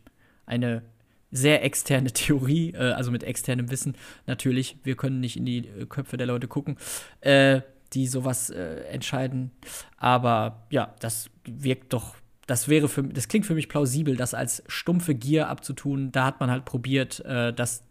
[0.46, 0.82] eine
[1.30, 4.78] sehr externe Theorie, äh, also mit externem Wissen natürlich.
[4.82, 6.76] Wir können nicht in die äh, Köpfe der Leute gucken,
[7.20, 7.60] äh,
[7.92, 9.50] die sowas äh, entscheiden.
[9.96, 12.14] Aber ja, das wirkt doch
[12.46, 16.12] das wäre für das klingt für mich plausibel, das als stumpfe Gier abzutun.
[16.12, 17.82] Da hat man halt probiert, äh, das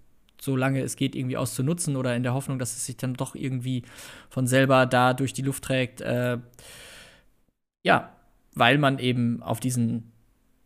[0.43, 3.83] solange es geht, irgendwie auszunutzen oder in der Hoffnung, dass es sich dann doch irgendwie
[4.29, 6.01] von selber da durch die Luft trägt.
[6.01, 6.37] Äh,
[7.85, 8.15] ja,
[8.53, 10.12] weil man eben auf diesen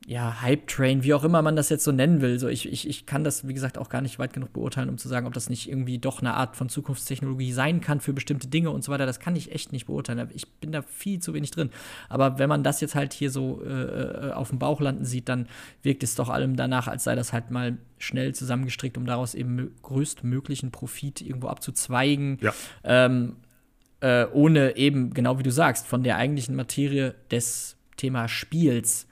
[0.10, 2.40] ja, Hype-Train, wie auch immer man das jetzt so nennen will.
[2.40, 4.98] So, ich, ich, ich kann das, wie gesagt, auch gar nicht weit genug beurteilen, um
[4.98, 8.48] zu sagen, ob das nicht irgendwie doch eine Art von Zukunftstechnologie sein kann für bestimmte
[8.48, 9.06] Dinge und so weiter.
[9.06, 10.30] Das kann ich echt nicht beurteilen.
[10.34, 11.72] Ich bin da viel zu wenig drin.
[12.08, 15.28] Aber wenn man das jetzt halt hier so äh, äh auf dem Bauch landen sieht,
[15.28, 15.50] dann
[15.84, 19.76] wirkt es doch allem danach, als sei das halt mal schnell zusammengestrickt, um daraus eben
[19.82, 22.38] größtmöglichen Profit irgendwo abzuzweigen.
[22.40, 22.54] Ja.
[22.86, 23.36] Ähm,
[24.00, 29.08] äh, ohne eben, genau wie du sagst, von der eigentlichen Materie des Thema Spiels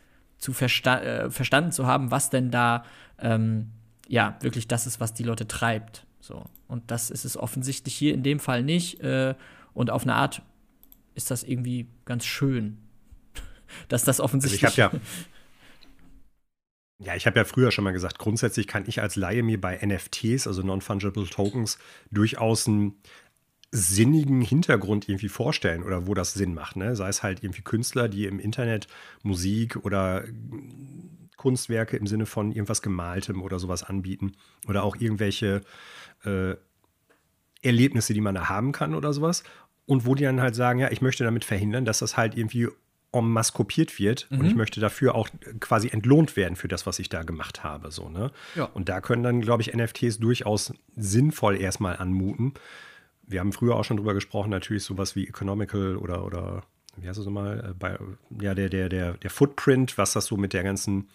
[0.45, 2.85] zu versta äh, verstanden zu haben, was denn da
[3.17, 3.71] ähm,
[4.07, 6.05] ja wirklich das ist, was die Leute treibt.
[6.19, 6.45] So.
[6.67, 9.01] Und das ist es offensichtlich hier in dem Fall nicht.
[9.01, 9.33] Äh,
[9.73, 10.43] und auf eine Art
[11.15, 12.77] ist das irgendwie ganz schön,
[13.87, 14.63] dass das offensichtlich.
[14.63, 15.01] Also ich habe ja.
[16.97, 19.85] Ja, ich habe ja früher schon mal gesagt, grundsätzlich kann ich als Laie mir bei
[19.85, 21.77] NFTs, also Non-Fungible Tokens,
[22.09, 22.95] durchaus ein
[23.75, 26.77] sinnigen Hintergrund irgendwie vorstellen oder wo das Sinn macht.
[26.77, 26.95] Ne?
[26.95, 28.87] Sei es halt irgendwie Künstler, die im Internet
[29.21, 30.23] Musik oder
[31.35, 34.33] Kunstwerke im Sinne von irgendwas Gemaltem oder sowas anbieten
[34.67, 35.61] oder auch irgendwelche
[36.23, 36.55] äh,
[37.61, 39.43] Erlebnisse, die man da haben kann oder sowas.
[39.85, 42.69] Und wo die dann halt sagen, ja, ich möchte damit verhindern, dass das halt irgendwie
[43.11, 44.39] en masse kopiert wird mhm.
[44.39, 45.27] und ich möchte dafür auch
[45.59, 47.91] quasi entlohnt werden für das, was ich da gemacht habe.
[47.91, 48.31] So, ne?
[48.55, 48.65] Ja.
[48.73, 52.53] Und da können dann, glaube ich, NFTs durchaus sinnvoll erstmal anmuten
[53.27, 56.63] wir haben früher auch schon drüber gesprochen, natürlich sowas wie Economical oder, oder
[56.97, 57.97] wie heißt es nochmal, äh, bei,
[58.41, 61.09] ja, der, der, der, der Footprint, was das so mit der ganzen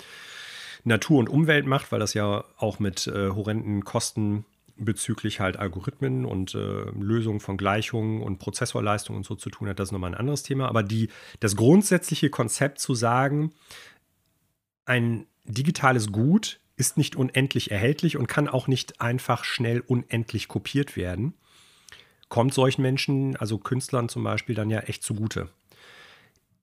[0.85, 4.45] Natur und Umwelt macht, weil das ja auch mit äh, horrenden Kosten
[4.77, 9.79] bezüglich halt Algorithmen und äh, Lösungen von Gleichungen und Prozessorleistung und so zu tun hat,
[9.79, 10.69] das ist nochmal ein anderes Thema.
[10.69, 13.53] Aber die, das grundsätzliche Konzept zu sagen,
[14.87, 20.97] ein digitales Gut ist nicht unendlich erhältlich und kann auch nicht einfach schnell unendlich kopiert
[20.97, 21.35] werden,
[22.31, 25.51] kommt solchen Menschen, also Künstlern zum Beispiel, dann ja echt zugute.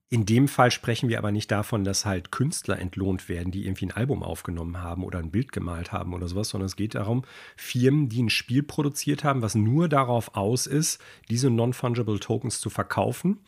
[0.09, 3.87] In dem Fall sprechen wir aber nicht davon, dass halt Künstler entlohnt werden, die irgendwie
[3.87, 7.25] ein Album aufgenommen haben oder ein Bild gemalt haben oder sowas, sondern es geht darum,
[7.57, 12.69] Firmen, die ein Spiel produziert haben, was nur darauf aus ist, diese Non-Fungible Tokens zu
[12.69, 13.39] verkaufen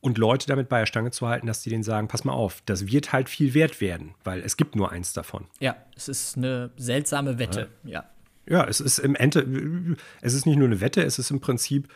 [0.00, 2.62] und Leute damit bei der Stange zu halten, dass die denen sagen, pass mal auf,
[2.66, 5.46] das wird halt viel wert werden, weil es gibt nur eins davon.
[5.58, 7.90] Ja, es ist eine seltsame Wette, ja.
[7.90, 8.10] Ja,
[8.48, 11.88] ja es ist im Ende, es ist nicht nur eine Wette, es ist im Prinzip,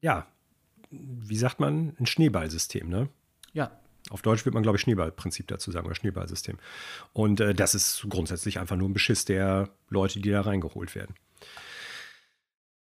[0.00, 0.26] ja,
[0.90, 3.08] wie sagt man, ein Schneeballsystem, ne?
[3.52, 3.72] Ja.
[4.10, 6.58] Auf Deutsch wird man, glaube ich, Schneeballprinzip dazu sagen oder Schneeballsystem.
[7.12, 11.14] Und äh, das ist grundsätzlich einfach nur ein Beschiss der Leute, die da reingeholt werden.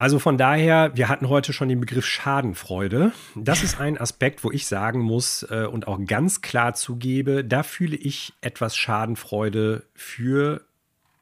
[0.01, 3.11] Also von daher, wir hatten heute schon den Begriff Schadenfreude.
[3.35, 7.61] Das ist ein Aspekt, wo ich sagen muss äh, und auch ganz klar zugebe, da
[7.61, 10.65] fühle ich etwas Schadenfreude für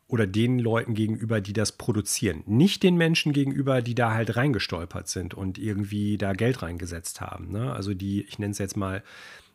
[0.09, 2.43] oder den Leuten gegenüber, die das produzieren.
[2.47, 7.51] Nicht den Menschen gegenüber, die da halt reingestolpert sind und irgendwie da Geld reingesetzt haben.
[7.51, 7.71] Ne?
[7.71, 9.03] Also die, ich nenne es jetzt mal,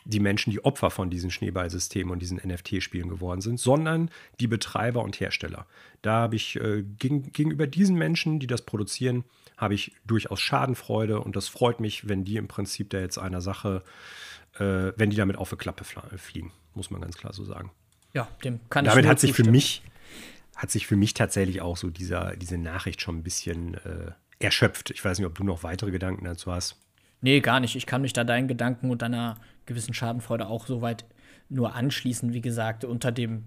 [0.04, 5.02] die Menschen, die Opfer von diesen Schneeballsystemen und diesen NFT-Spielen geworden sind, sondern die Betreiber
[5.02, 5.66] und Hersteller.
[6.02, 9.24] Da habe ich äh, gegen, gegenüber diesen Menschen, die das produzieren,
[9.56, 13.40] habe ich durchaus Schadenfreude und das freut mich, wenn die im Prinzip da jetzt einer
[13.40, 13.82] Sache,
[14.58, 17.72] äh, wenn die damit auf eine Klappe fliegen, muss man ganz klar so sagen.
[18.12, 19.82] Ja, dem kann ich Damit hat sich für mich
[20.56, 24.90] hat sich für mich tatsächlich auch so dieser, diese Nachricht schon ein bisschen äh, erschöpft.
[24.90, 26.76] Ich weiß nicht, ob du noch weitere Gedanken dazu hast.
[27.20, 27.74] Nee, gar nicht.
[27.76, 29.36] Ich kann mich da deinen Gedanken und deiner
[29.66, 31.04] gewissen Schadenfreude auch soweit
[31.48, 32.32] nur anschließen.
[32.32, 33.44] Wie gesagt, unter dem,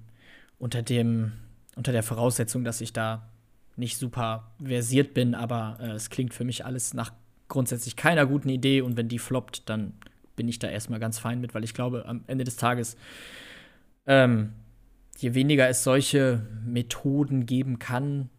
[0.57, 1.34] unter dem,
[1.75, 3.29] unter der Voraussetzung, dass ich da
[3.75, 7.13] nicht super versiert bin, aber äh, es klingt für mich alles nach
[7.47, 9.93] grundsätzlich keiner guten Idee und wenn die floppt, dann
[10.35, 12.97] bin ich da erstmal ganz fein mit, weil ich glaube, am Ende des Tages
[14.05, 14.53] ähm,
[15.18, 18.30] je weniger es solche Methoden geben kann,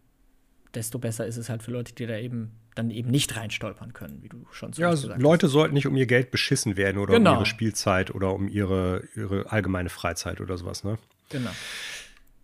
[0.74, 4.22] desto besser ist es halt für Leute, die da eben dann eben nicht reinstolpern können,
[4.22, 5.52] wie du schon so ja, also gesagt Leute hast.
[5.52, 7.32] sollten nicht um ihr Geld beschissen werden oder genau.
[7.32, 10.96] um ihre Spielzeit oder um ihre, ihre allgemeine Freizeit oder sowas, ne?
[11.30, 11.50] Genau.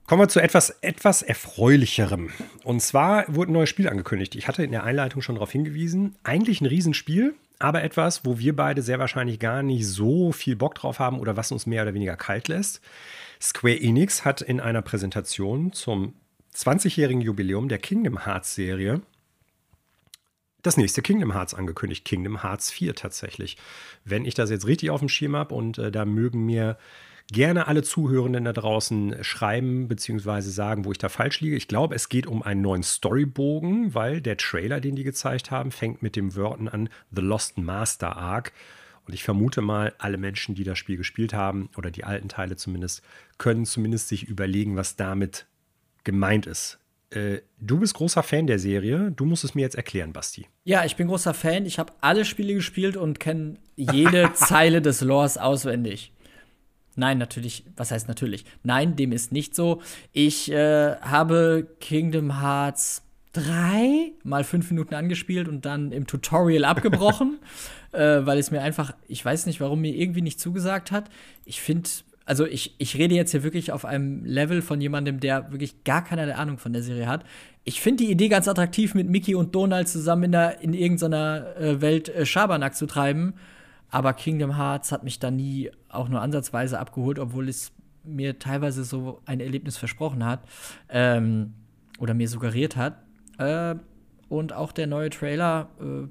[0.07, 2.31] Kommen wir zu etwas, etwas Erfreulicherem.
[2.63, 4.35] Und zwar wurde ein neues Spiel angekündigt.
[4.35, 6.17] Ich hatte in der Einleitung schon darauf hingewiesen.
[6.25, 10.75] Eigentlich ein Riesenspiel, aber etwas, wo wir beide sehr wahrscheinlich gar nicht so viel Bock
[10.75, 12.83] drauf haben oder was uns mehr oder weniger kalt lässt.
[13.45, 16.15] Square Enix hat in einer Präsentation zum
[16.55, 19.03] 20-jährigen Jubiläum der Kingdom Hearts Serie
[20.63, 22.07] das nächste Kingdom Hearts angekündigt.
[22.07, 23.59] Kingdom Hearts 4 tatsächlich.
[24.03, 26.79] Wenn ich das jetzt richtig auf dem Schirm habe und äh, da mögen mir
[27.31, 30.41] gerne alle Zuhörenden da draußen schreiben bzw.
[30.41, 31.57] sagen, wo ich da falsch liege.
[31.57, 35.71] Ich glaube, es geht um einen neuen Storybogen, weil der Trailer, den die gezeigt haben,
[35.71, 38.53] fängt mit den Worten an The Lost Master Arc.
[39.07, 42.57] Und ich vermute mal, alle Menschen, die das Spiel gespielt haben, oder die alten Teile
[42.57, 43.03] zumindest,
[43.39, 45.47] können zumindest sich überlegen, was damit
[46.05, 46.79] gemeint ist.
[47.11, 49.13] Äh, du bist großer Fan der Serie.
[49.13, 50.47] Du musst es mir jetzt erklären, Basti.
[50.65, 51.67] Ja, ich bin großer Fan.
[51.67, 56.13] Ich habe alle Spiele gespielt und kenne jede Zeile des Lores auswendig.
[56.97, 57.65] Nein, natürlich.
[57.77, 58.45] Was heißt natürlich?
[58.63, 59.83] Nein, dem ist nicht so.
[60.13, 63.03] Ich äh, habe Kingdom Hearts
[63.35, 67.39] drei mal fünf Minuten angespielt und dann im Tutorial abgebrochen,
[67.93, 71.11] äh, weil es mir einfach, ich weiß nicht, warum mir irgendwie nicht zugesagt hat.
[71.45, 71.91] Ich finde,
[72.25, 76.03] also ich, ich rede jetzt hier wirklich auf einem Level von jemandem, der wirklich gar
[76.03, 77.25] keine Ahnung von der Serie hat.
[77.65, 81.57] Ich finde die Idee ganz attraktiv, mit Mickey und Donald zusammen in, der, in irgendeiner
[81.57, 83.35] äh, Welt äh, Schabernack zu treiben.
[83.91, 87.73] Aber Kingdom Hearts hat mich da nie auch nur ansatzweise abgeholt, obwohl es
[88.05, 90.41] mir teilweise so ein Erlebnis versprochen hat
[90.89, 91.55] ähm,
[91.99, 93.04] oder mir suggeriert hat.
[93.39, 93.77] Äh,
[94.29, 96.09] und auch der neue Trailer, äh,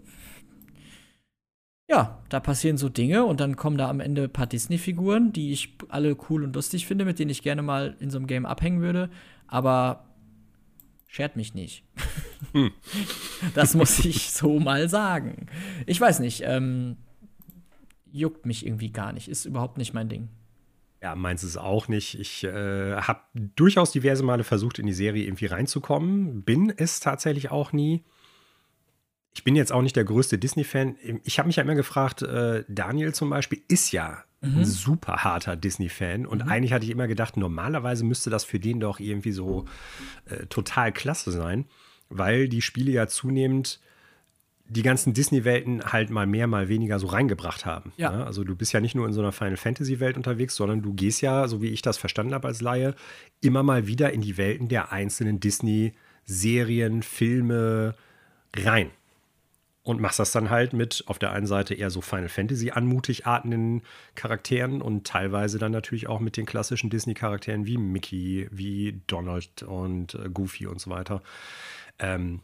[1.90, 5.52] ja, da passieren so Dinge und dann kommen da am Ende ein paar Disney-Figuren, die
[5.52, 8.46] ich alle cool und lustig finde, mit denen ich gerne mal in so einem Game
[8.46, 9.10] abhängen würde.
[9.48, 10.06] Aber
[11.08, 11.84] schert mich nicht.
[12.54, 12.72] Hm.
[13.56, 15.48] Das muss ich so mal sagen.
[15.86, 16.96] Ich weiß nicht, ähm,
[18.10, 19.28] juckt mich irgendwie gar nicht.
[19.28, 20.30] Ist überhaupt nicht mein Ding.
[21.04, 22.18] Ja, meins ist auch nicht.
[22.18, 26.44] Ich äh, habe durchaus diverse Male versucht, in die Serie irgendwie reinzukommen.
[26.44, 28.06] Bin es tatsächlich auch nie.
[29.36, 30.96] Ich bin jetzt auch nicht der größte Disney-Fan.
[31.26, 34.60] Ich habe mich ja immer gefragt, äh, Daniel zum Beispiel ist ja mhm.
[34.60, 36.26] ein super harter Disney-Fan.
[36.26, 36.50] Und mhm.
[36.50, 39.66] eigentlich hatte ich immer gedacht, normalerweise müsste das für den doch irgendwie so
[40.24, 41.66] äh, total klasse sein,
[42.08, 43.82] weil die Spiele ja zunehmend
[44.66, 47.92] die ganzen Disney-Welten halt mal mehr, mal weniger so reingebracht haben.
[47.98, 48.12] Ja.
[48.12, 48.24] ja.
[48.24, 51.22] Also du bist ja nicht nur in so einer Final Fantasy-Welt unterwegs, sondern du gehst
[51.22, 52.96] ja, so wie ich das verstanden habe als Laie,
[53.42, 57.96] immer mal wieder in die Welten der einzelnen Disney-Serien, Filme
[58.56, 58.92] rein.
[59.86, 63.28] Und machst das dann halt mit auf der einen Seite eher so Final Fantasy anmutig
[63.28, 63.82] artenden
[64.16, 70.16] Charakteren und teilweise dann natürlich auch mit den klassischen Disney-Charakteren wie Mickey, wie Donald und
[70.16, 71.22] äh, Goofy und so weiter.
[72.00, 72.40] Ähm,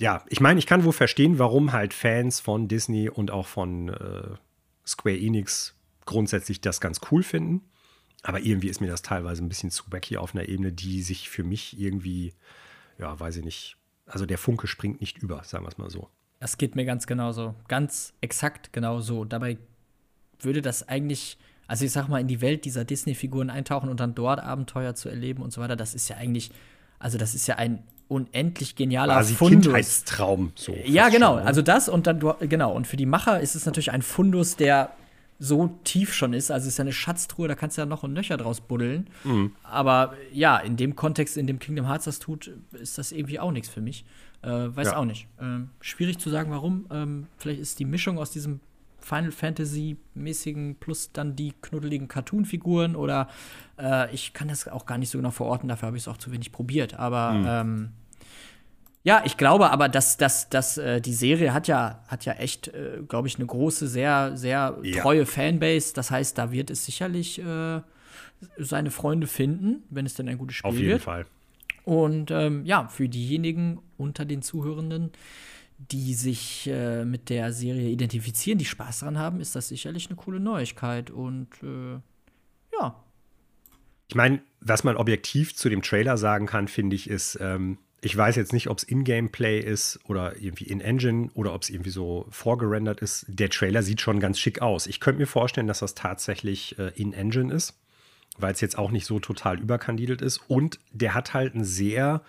[0.00, 3.90] ja, ich meine, ich kann wohl verstehen, warum halt Fans von Disney und auch von
[3.90, 4.30] äh,
[4.86, 5.74] Square Enix
[6.06, 7.60] grundsätzlich das ganz cool finden.
[8.22, 11.28] Aber irgendwie ist mir das teilweise ein bisschen zu wacky auf einer Ebene, die sich
[11.28, 12.32] für mich irgendwie,
[12.98, 16.08] ja, weiß ich nicht, also der Funke springt nicht über, sagen wir es mal so.
[16.38, 17.54] Das geht mir ganz genauso.
[17.68, 19.26] Ganz exakt genauso.
[19.26, 19.58] Dabei
[20.38, 21.36] würde das eigentlich,
[21.66, 25.10] also ich sag mal, in die Welt dieser Disney-Figuren eintauchen und dann dort Abenteuer zu
[25.10, 26.52] erleben und so weiter, das ist ja eigentlich,
[26.98, 29.62] also das ist ja ein unendlich genialer Quasi Fundus.
[29.62, 30.52] Kindheitstraum.
[30.56, 31.34] So ja, genau.
[31.34, 31.46] Schon, ne?
[31.46, 32.72] Also das und dann, genau.
[32.74, 34.90] Und für die Macher ist es natürlich ein Fundus, der
[35.38, 36.50] so tief schon ist.
[36.50, 39.08] Also es ist ja eine Schatztruhe, da kannst du ja noch und nöcher draus buddeln.
[39.24, 39.52] Mhm.
[39.62, 43.52] Aber ja, in dem Kontext, in dem Kingdom Hearts das tut, ist das irgendwie auch
[43.52, 44.04] nichts für mich.
[44.42, 44.96] Äh, weiß ja.
[44.96, 45.28] auch nicht.
[45.40, 46.86] Ähm, schwierig zu sagen, warum.
[46.90, 48.60] Ähm, vielleicht ist die Mischung aus diesem
[48.98, 53.28] Final Fantasy-mäßigen plus dann die knuddeligen Cartoon-Figuren oder
[53.78, 56.18] äh, ich kann das auch gar nicht so genau verorten, dafür habe ich es auch
[56.18, 56.94] zu wenig probiert.
[56.94, 57.46] Aber mhm.
[57.48, 57.92] ähm,
[59.02, 62.68] ja, ich glaube aber, dass, dass, dass äh, die Serie hat ja, hat ja echt,
[62.68, 65.02] äh, glaube ich, eine große, sehr, sehr ja.
[65.02, 65.94] treue Fanbase.
[65.94, 67.80] Das heißt, da wird es sicherlich äh,
[68.58, 70.74] seine Freunde finden, wenn es denn ein gutes Spiel wird.
[70.74, 71.02] Auf jeden wird.
[71.02, 71.26] Fall.
[71.84, 75.12] Und ähm, ja, für diejenigen unter den Zuhörenden,
[75.78, 80.16] die sich äh, mit der Serie identifizieren, die Spaß daran haben, ist das sicherlich eine
[80.16, 81.10] coole Neuigkeit.
[81.10, 81.98] Und äh,
[82.78, 83.02] ja.
[84.08, 88.16] Ich meine, was man objektiv zu dem Trailer sagen kann, finde ich, ist, ähm, ich
[88.16, 92.26] weiß jetzt nicht, ob es In-Game-Play ist oder irgendwie in-Engine oder ob es irgendwie so
[92.30, 93.26] vorgerendert ist.
[93.28, 94.86] Der Trailer sieht schon ganz schick aus.
[94.86, 97.78] Ich könnte mir vorstellen, dass das tatsächlich äh, in-Engine ist,
[98.38, 100.40] weil es jetzt auch nicht so total überkandidelt ist.
[100.48, 102.22] Und der hat halt einen sehr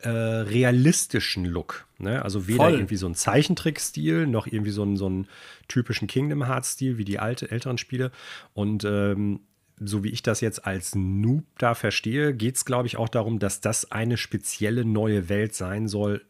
[0.00, 1.86] äh, realistischen Look.
[1.98, 2.22] Ne?
[2.22, 2.74] Also weder Voll.
[2.74, 5.28] irgendwie so ein Zeichentrick-Stil, noch irgendwie so einen, so einen
[5.68, 8.10] typischen Kingdom Hearts-Stil wie die alte, älteren Spiele.
[8.52, 9.40] Und ähm,
[9.80, 13.38] so wie ich das jetzt als Noob da verstehe, geht es, glaube ich, auch darum,
[13.38, 16.24] dass das eine spezielle neue Welt sein soll,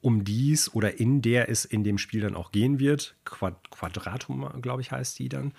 [0.00, 3.16] um dies oder in der es in dem Spiel dann auch gehen wird.
[3.24, 5.52] Quad Quadratum, glaube ich, heißt die dann.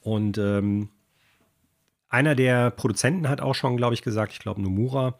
[0.00, 0.88] Und ähm,
[2.08, 5.18] einer der Produzenten hat auch schon, glaube ich, gesagt, ich glaube Nomura,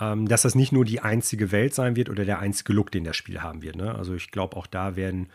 [0.00, 3.04] ähm, dass das nicht nur die einzige Welt sein wird oder der einzige Look, den
[3.04, 3.76] das Spiel haben wird.
[3.76, 3.94] Ne?
[3.94, 5.28] Also ich glaube, auch da werden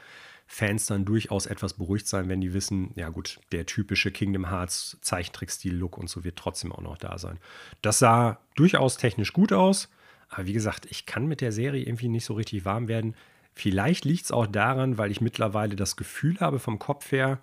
[0.50, 4.98] Fans dann durchaus etwas beruhigt sein, wenn die wissen, ja gut, der typische Kingdom Hearts
[5.02, 7.38] Zeichentrick-Stil-Look und so wird trotzdem auch noch da sein.
[7.82, 9.90] Das sah durchaus technisch gut aus,
[10.30, 13.16] aber wie gesagt, ich kann mit der Serie irgendwie nicht so richtig warm werden.
[13.54, 17.40] Vielleicht liegt es auch daran, weil ich mittlerweile das Gefühl habe vom Kopf her,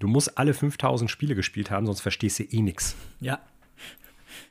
[0.00, 2.96] du musst alle 5000 Spiele gespielt haben, sonst verstehst du eh nichts.
[3.20, 3.40] Ja,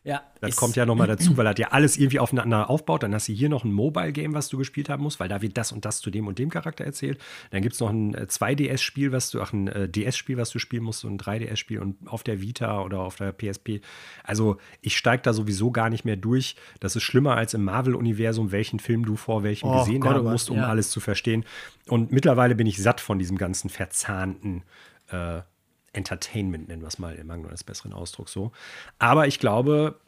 [0.07, 3.03] ja, das kommt ja nochmal dazu, weil das ja alles irgendwie aufeinander aufbaut.
[3.03, 5.57] Dann hast du hier noch ein Mobile-Game, was du gespielt haben musst, weil da wird
[5.57, 7.19] das und das zu dem und dem Charakter erzählt.
[7.51, 10.59] Dann gibt es noch ein 2DS-Spiel, äh, was du, ach, ein äh, DS-Spiel, was du
[10.59, 13.81] spielen musst, und ein 3DS-Spiel und auf der Vita oder auf der PSP.
[14.23, 16.55] Also ich steige da sowieso gar nicht mehr durch.
[16.79, 20.31] Das ist schlimmer als im Marvel-Universum, welchen Film du vor welchem oh, gesehen Gott, haben
[20.31, 20.67] musst, um ja.
[20.67, 21.43] alles zu verstehen.
[21.85, 24.63] Und mittlerweile bin ich satt von diesem ganzen verzahnten
[25.11, 25.41] äh,
[25.97, 28.51] Entertainment, nennen wir es mal im Mangel eines besseren Ausdrucks so.
[28.99, 29.99] Aber ich glaube,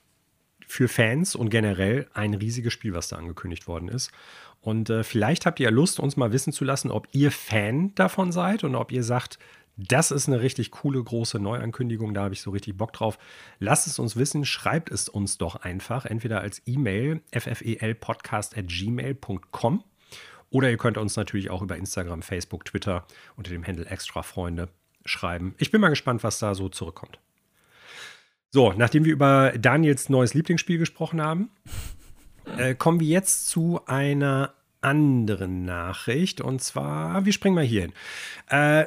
[0.65, 4.11] für Fans und generell ein riesiges Spiel, was da angekündigt worden ist.
[4.61, 7.93] Und äh, vielleicht habt ihr ja Lust, uns mal wissen zu lassen, ob ihr Fan
[7.95, 9.39] davon seid und ob ihr sagt,
[9.77, 13.17] das ist eine richtig coole große Neuankündigung, da habe ich so richtig Bock drauf.
[13.59, 19.83] Lasst es uns wissen, schreibt es uns doch einfach, entweder als E-Mail ffelpodcast.gmail.com
[20.51, 23.07] oder ihr könnt uns natürlich auch über Instagram, Facebook, Twitter
[23.37, 24.67] unter dem Handel Extra Freunde
[25.05, 25.55] schreiben.
[25.57, 27.19] Ich bin mal gespannt, was da so zurückkommt.
[28.49, 31.51] So, nachdem wir über Daniels neues Lieblingsspiel gesprochen haben,
[32.57, 36.41] äh, kommen wir jetzt zu einer anderen Nachricht.
[36.41, 37.93] Und zwar, wir springen mal hier hin.
[38.49, 38.85] Äh,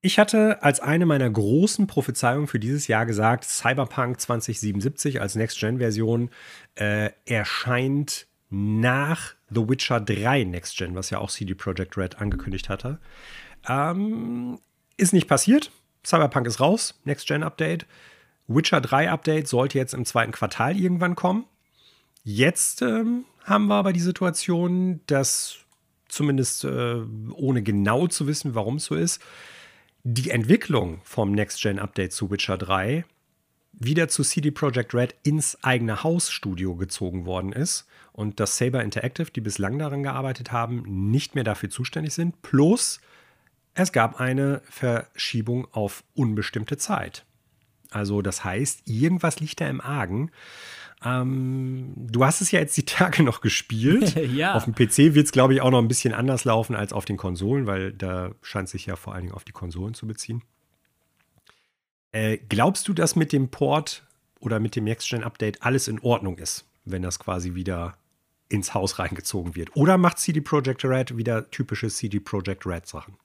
[0.00, 6.30] ich hatte als eine meiner großen Prophezeiungen für dieses Jahr gesagt, Cyberpunk 2077 als Next-Gen-Version
[6.76, 13.00] äh, erscheint nach The Witcher 3 Next-Gen, was ja auch CD Projekt Red angekündigt hatte.
[13.68, 14.60] Ähm,
[14.98, 15.70] ist nicht passiert.
[16.04, 17.86] Cyberpunk ist raus, Next-Gen-Update.
[18.46, 21.44] Witcher 3 Update sollte jetzt im zweiten Quartal irgendwann kommen.
[22.24, 25.56] Jetzt ähm, haben wir aber die Situation, dass
[26.08, 27.02] zumindest äh,
[27.32, 29.22] ohne genau zu wissen, warum es so ist,
[30.02, 33.04] die Entwicklung vom Next-Gen-Update zu Witcher 3
[33.72, 39.30] wieder zu CD Projekt Red ins eigene Hausstudio gezogen worden ist und dass Saber Interactive,
[39.30, 42.42] die bislang daran gearbeitet haben, nicht mehr dafür zuständig sind.
[42.42, 43.00] Plus
[43.78, 47.24] es gab eine Verschiebung auf unbestimmte Zeit.
[47.90, 50.30] Also das heißt, irgendwas liegt da im Argen.
[51.04, 54.16] Ähm, du hast es ja jetzt die Tage noch gespielt.
[54.34, 54.54] ja.
[54.54, 57.04] Auf dem PC wird es, glaube ich, auch noch ein bisschen anders laufen als auf
[57.04, 60.42] den Konsolen, weil da scheint sich ja vor allen Dingen auf die Konsolen zu beziehen.
[62.10, 64.04] Äh, glaubst du, dass mit dem Port
[64.40, 67.96] oder mit dem Next-Gen-Update alles in Ordnung ist, wenn das quasi wieder
[68.48, 69.76] ins Haus reingezogen wird?
[69.76, 73.16] Oder macht CD Projekt Red wieder typische CD Projekt Red Sachen?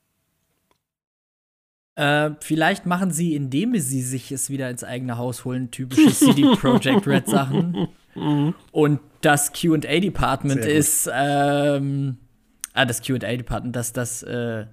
[1.95, 6.55] Äh, vielleicht machen sie, indem sie sich es wieder ins eigene Haus holen, typische CD
[6.55, 7.87] Projekt Red Sachen.
[8.71, 12.17] Und das QA Department ist, ähm,
[12.73, 14.65] ah, das QA Department, das, das, äh,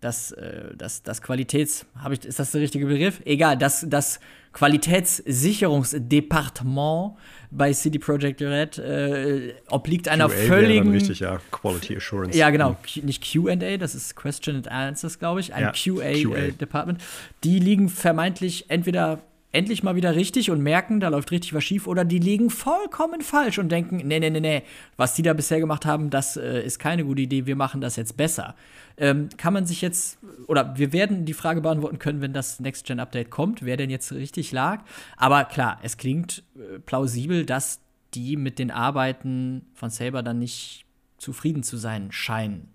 [0.00, 3.20] das, äh, das, das Qualitäts, habe ich, ist das der richtige Begriff?
[3.24, 4.20] Egal, das, das
[4.58, 7.16] Qualitätssicherungsdepartement
[7.50, 10.90] bei CD Projekt Red äh, obliegt einer QA völligen.
[10.92, 11.40] Richtig, ja.
[11.50, 12.36] Quality Assurance.
[12.36, 12.76] Ja, genau.
[12.82, 15.54] Q nicht QA, das ist Question and Answers, glaube ich.
[15.54, 17.00] Ein Ja, QA-Department.
[17.44, 19.20] die liegen vermeintlich entweder
[19.50, 23.22] endlich mal wieder richtig und merken, da läuft richtig was schief, oder die liegen vollkommen
[23.22, 24.62] falsch und denken, nee, nee, nee, nee,
[24.96, 27.96] was die da bisher gemacht haben, das äh, ist keine gute Idee, wir machen das
[27.96, 28.54] jetzt besser.
[28.98, 30.18] Ähm, kann man sich jetzt,
[30.48, 34.52] oder wir werden die Frage beantworten können, wenn das Next-Gen-Update kommt, wer denn jetzt richtig
[34.52, 34.84] lag.
[35.16, 37.80] Aber klar, es klingt äh, plausibel, dass
[38.14, 40.84] die mit den Arbeiten von Saber dann nicht
[41.16, 42.68] zufrieden zu sein scheinen.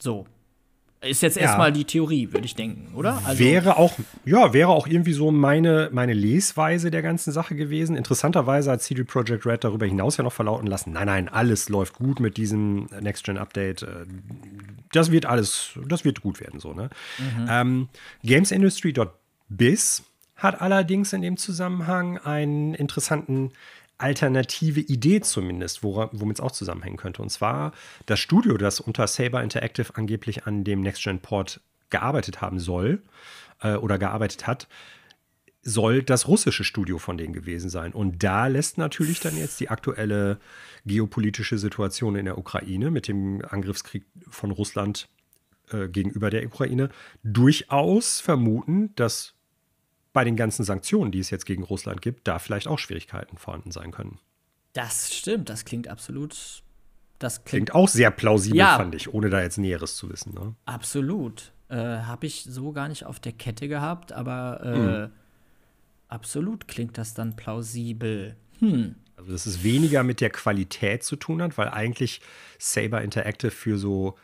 [0.00, 0.26] So.
[1.00, 1.42] Ist jetzt Ja.
[1.42, 3.20] erstmal die Theorie, würde ich denken, oder?
[3.24, 3.92] Also, wäre auch,
[4.24, 7.94] ja, wäre auch irgendwie so meine, meine Lesweise der ganzen Sache gewesen.
[7.96, 11.94] Interessanterweise hat CD Projekt Red darüber hinaus ja noch verlauten lassen, nein, nein, alles läuft
[11.94, 13.82] gut mit diesem Next-Gen-Update.
[13.82, 13.86] Äh,
[14.92, 16.88] Das wird alles, das wird gut werden, so, ne?
[17.48, 17.88] Ähm,
[18.24, 20.02] GamesIndustry.biz
[20.36, 23.50] hat allerdings in dem Zusammenhang einen interessanten
[23.98, 27.20] alternative Idee zumindest, womit es auch zusammenhängen könnte.
[27.22, 27.72] Und zwar
[28.06, 31.60] das Studio, das unter Saber Interactive angeblich an dem Next-Gen-Port
[31.90, 33.02] gearbeitet haben soll
[33.60, 34.68] äh, oder gearbeitet hat,
[35.62, 37.92] soll das russische Studio von denen gewesen sein.
[37.92, 40.38] Und da lässt natürlich dann jetzt die aktuelle
[40.86, 45.08] geopolitische Situation in der Ukraine mit dem Angriffskrieg von Russland
[45.70, 46.90] äh, gegenüber der Ukraine
[47.22, 49.34] durchaus vermuten, dass
[50.12, 53.70] bei den ganzen Sanktionen, die es jetzt gegen Russland gibt, da vielleicht auch Schwierigkeiten vorhanden
[53.72, 54.18] sein können.
[54.72, 56.62] Das stimmt, das klingt absolut.
[57.18, 58.76] Das klingt, Klingt auch sehr plausibel, Ja.
[58.76, 60.34] fand ich, ohne da jetzt Näheres zu wissen.
[60.34, 60.54] Ne?
[60.66, 61.52] absolut.
[61.68, 65.12] Äh, Habe ich so gar nicht auf der Kette gehabt, aber äh, Mhm.
[66.08, 68.36] absolut klingt das dann plausibel.
[68.60, 68.94] Hm.
[69.16, 72.20] Also, dass es weniger mit der Qualität zu tun hat, weil eigentlich
[72.58, 74.16] Saber Interactive für so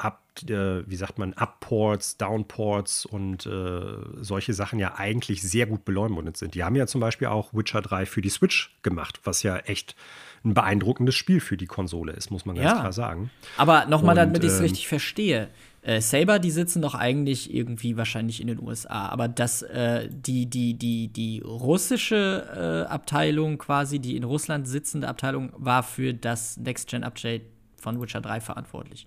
[0.00, 3.82] Up, äh, wie sagt man, Upports, Downports und äh,
[4.16, 6.54] solche Sachen ja eigentlich sehr gut beleumundet sind.
[6.54, 9.94] Die haben ja zum Beispiel auch Witcher 3 für die Switch gemacht, was ja echt
[10.42, 12.80] ein beeindruckendes Spiel für die Konsole ist, muss man ganz Ja.
[12.80, 13.30] klar sagen.
[13.58, 15.48] Aber nochmal, damit ich es ähm, richtig verstehe.
[15.82, 19.08] Äh, Saber, die sitzen doch eigentlich irgendwie wahrscheinlich in den USA.
[19.08, 25.08] Aber das, äh, die, die, die, die russische äh, Abteilung quasi, die in Russland sitzende
[25.08, 27.42] Abteilung, war für das Next-Gen-Update
[27.76, 29.06] von Witcher 3 verantwortlich.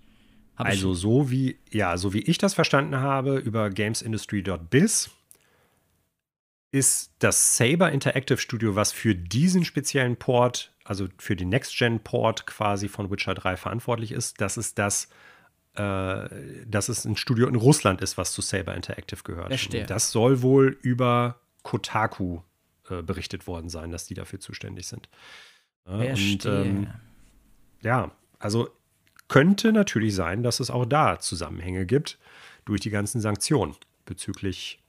[0.56, 5.10] Hab Also so wie, ja, so wie ich das verstanden habe über gamesindustry.biz
[6.72, 12.88] ist das Saber Interactive Studio, was für diesen speziellen Port, also für den Next-Gen-Port quasi
[12.88, 15.08] von Witcher 3 verantwortlich ist, das ist das,
[15.76, 16.30] äh,
[16.66, 19.50] dass es ein Studio in Russland ist, was zu Saber Interactive gehört.
[19.50, 19.82] Verstehe.
[19.82, 22.42] Und Das soll wohl über Kotaku
[22.90, 25.10] äh, berichtet worden sein, dass die dafür zuständig sind.
[25.88, 26.64] Ja, Verstehe.
[26.64, 26.88] ähm,
[27.82, 28.70] ja, also
[29.34, 32.20] könnte natürlich sein, dass es auch da Zusammenhänge gibt
[32.66, 33.74] durch die ganzen Sanktionen
[34.06, 34.80] bezüglich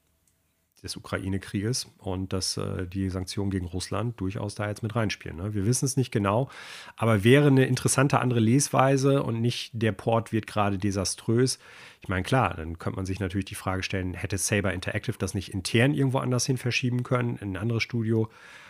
[0.82, 5.38] des Ukraine-Krieges und dass äh, die Sanktionen gegen Russland durchaus da jetzt mit reinspielen.
[5.38, 5.54] Ne?
[5.54, 6.50] Wir wissen es nicht genau,
[6.94, 11.58] aber wäre eine interessante andere Lesweise und nicht der Port wird gerade desaströs.
[12.02, 15.32] Ich meine, klar, dann könnte man sich natürlich die Frage stellen, hätte Saber Interactive das
[15.32, 18.28] nicht intern irgendwo anders hin verschieben können, in ein anderes Studio?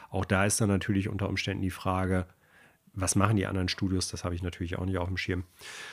[0.09, 2.29] Auch da ist dann natürlich unter Umständen die Frage,
[2.95, 4.09] was machen die anderen Studios?
[4.09, 5.45] Das habe ich natürlich auch nicht auf dem Schirm.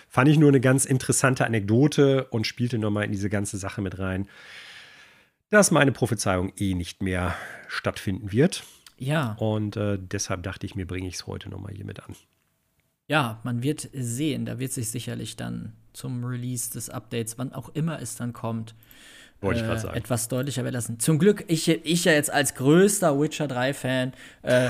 [0.08, 3.98] Fand ich nur eine ganz interessante Anekdote und spielte nochmal in diese ganze Sache mit
[4.00, 4.28] rein,
[5.50, 7.36] dass meine Prophezeiung eh nicht mehr
[7.68, 8.64] stattfinden wird.
[8.98, 12.16] ja, Und äh, deshalb dachte ich mir, bringe ich es heute nochmal hier mit an.
[13.08, 14.46] ja, man wird sehen.
[14.46, 18.76] Da wird sich sicherlich dann zum Release des Updates, wann auch immer es dann kommt,
[19.42, 19.98] Wollte ich äh, gerade sagen.
[19.98, 21.00] etwas deutlicher werden lassen.
[21.00, 24.14] Zum Glück, ich, ich ja jetzt als größter Witcher 3-Fan,
[24.44, 24.70] äh,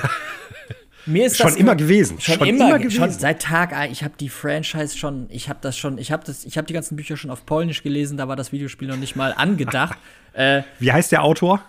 [1.05, 2.19] mir ist Schon das immer gewesen.
[2.21, 3.19] Schon, Schon immer, immer ge- schon gewesen.
[3.19, 3.91] seit Tag ein.
[3.91, 6.73] Ich habe die Franchise schon, ich habe das schon, ich habe das, ich habe die
[6.73, 8.17] ganzen Bücher schon auf Polnisch gelesen.
[8.17, 9.97] Da war das Videospiel noch nicht mal angedacht.
[10.33, 11.61] äh, Wie heißt der Autor?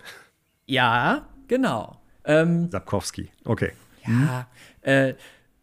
[0.66, 1.98] ja, genau.
[2.24, 3.30] Ähm, Sapkowski.
[3.44, 3.72] Okay.
[4.06, 4.46] ja,
[4.82, 5.14] äh,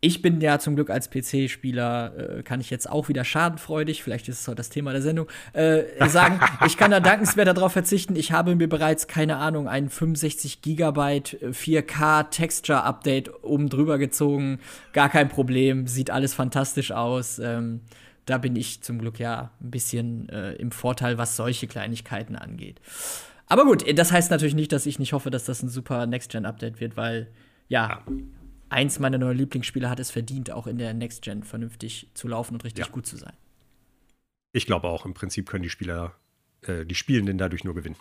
[0.01, 4.29] ich bin ja zum Glück als PC-Spieler, äh, kann ich jetzt auch wieder schadenfreudig, vielleicht
[4.29, 8.15] ist es heute das Thema der Sendung, äh, sagen, ich kann da dankenswert darauf verzichten.
[8.15, 14.59] Ich habe mir bereits, keine Ahnung, ein 65 Gigabyte äh, 4K Texture-Update oben drüber gezogen.
[14.93, 17.39] Gar kein Problem, sieht alles fantastisch aus.
[17.39, 17.81] Ähm,
[18.25, 22.79] da bin ich zum Glück ja ein bisschen äh, im Vorteil, was solche Kleinigkeiten angeht.
[23.47, 26.79] Aber gut, das heißt natürlich nicht, dass ich nicht hoffe, dass das ein super Next-Gen-Update
[26.79, 27.27] wird, weil
[27.67, 28.03] ja,
[28.69, 32.63] eins meiner neuen Lieblingsspiele hat es verdient, auch in der Next-Gen vernünftig zu laufen und
[32.63, 32.91] richtig Ja.
[32.91, 33.33] gut zu sein.
[34.53, 36.13] Ich glaube auch, im Prinzip können die Spieler
[36.63, 37.95] äh, die Spielenden dadurch nur gewinnen.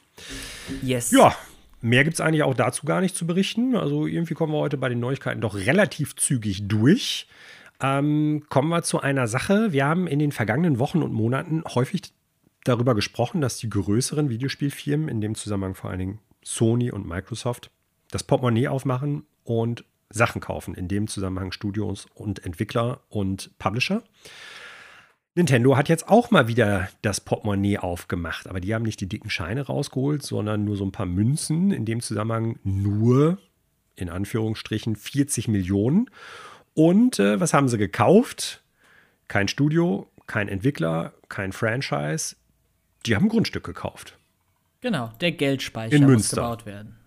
[0.82, 1.10] Yes.
[1.10, 1.34] Ja,
[1.80, 3.76] mehr gibt es eigentlich auch dazu gar nicht zu berichten.
[3.76, 7.28] Also irgendwie kommen wir heute bei den Neuigkeiten doch relativ zügig durch.
[7.80, 9.72] Ähm, kommen wir zu einer Sache.
[9.72, 12.02] Wir haben in den vergangenen Wochen und Monaten häufig
[12.64, 17.70] darüber gesprochen, dass die größeren Videospielfirmen, in dem Zusammenhang vor allen Dingen Sony und Microsoft,
[18.10, 20.74] das Portemonnaie aufmachen und Sachen kaufen.
[20.74, 24.02] In dem Zusammenhang Studios und Entwickler und Publisher.
[25.34, 29.30] Nintendo hat jetzt auch mal wieder das Portemonnaie aufgemacht, aber die haben nicht die dicken
[29.30, 31.70] Scheine rausgeholt, sondern nur so ein paar Münzen.
[31.70, 33.38] In dem Zusammenhang nur,
[33.94, 36.10] in Anführungsstrichen, 40 Millionen.
[36.74, 38.64] Und äh, was haben sie gekauft?
[39.28, 42.34] Kein Studio, kein Entwickler, kein Franchise.
[43.06, 44.18] Die haben ein Grundstück gekauft.
[44.80, 46.36] Genau, der Geldspeicher In muss Münster.
[46.36, 46.97] gebaut werden.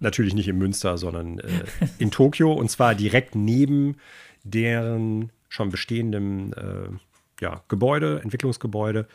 [0.00, 1.64] Natürlich nicht in Münster, sondern äh,
[1.98, 3.96] in Tokio und zwar direkt neben
[4.44, 9.06] deren schon bestehendem äh, ja, Gebäude, Entwicklungsgebäude.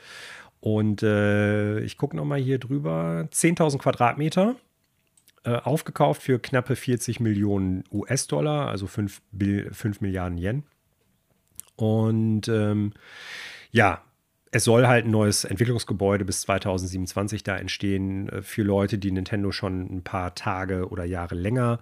[0.59, 3.27] Und äh, ich gucke nochmal hier drüber.
[3.31, 4.55] 10.000 Quadratmeter,
[5.43, 9.21] äh, aufgekauft für knappe 40 Millionen US-Dollar, also 5,
[9.71, 10.63] 5 Milliarden Yen.
[11.75, 12.93] Und ähm,
[13.71, 14.01] ja,
[14.51, 19.51] es soll halt ein neues Entwicklungsgebäude bis 2027 da entstehen äh, für Leute, die Nintendo
[19.51, 21.79] schon ein paar Tage oder Jahre länger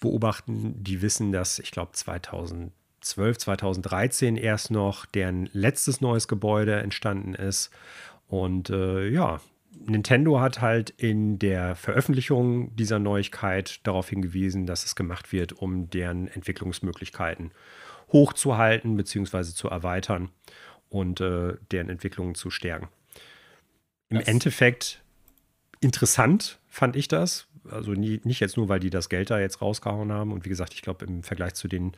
[0.00, 0.74] beobachten.
[0.82, 7.70] Die wissen, dass ich glaube 2012, 2013 erst noch deren letztes neues Gebäude entstanden ist.
[8.26, 9.40] Und äh, ja,
[9.86, 15.88] Nintendo hat halt in der Veröffentlichung dieser Neuigkeit darauf hingewiesen, dass es gemacht wird, um
[15.88, 17.52] deren Entwicklungsmöglichkeiten
[18.12, 19.44] hochzuhalten bzw.
[19.44, 20.30] zu erweitern
[20.90, 22.88] und äh, deren Entwicklungen zu stärken.
[24.08, 25.02] Im Das- Endeffekt
[25.80, 27.46] interessant fand ich das.
[27.70, 30.32] Also nie, nicht jetzt nur, weil die das Geld da jetzt rausgehauen haben.
[30.32, 31.92] Und wie gesagt, ich glaube, im Vergleich zu den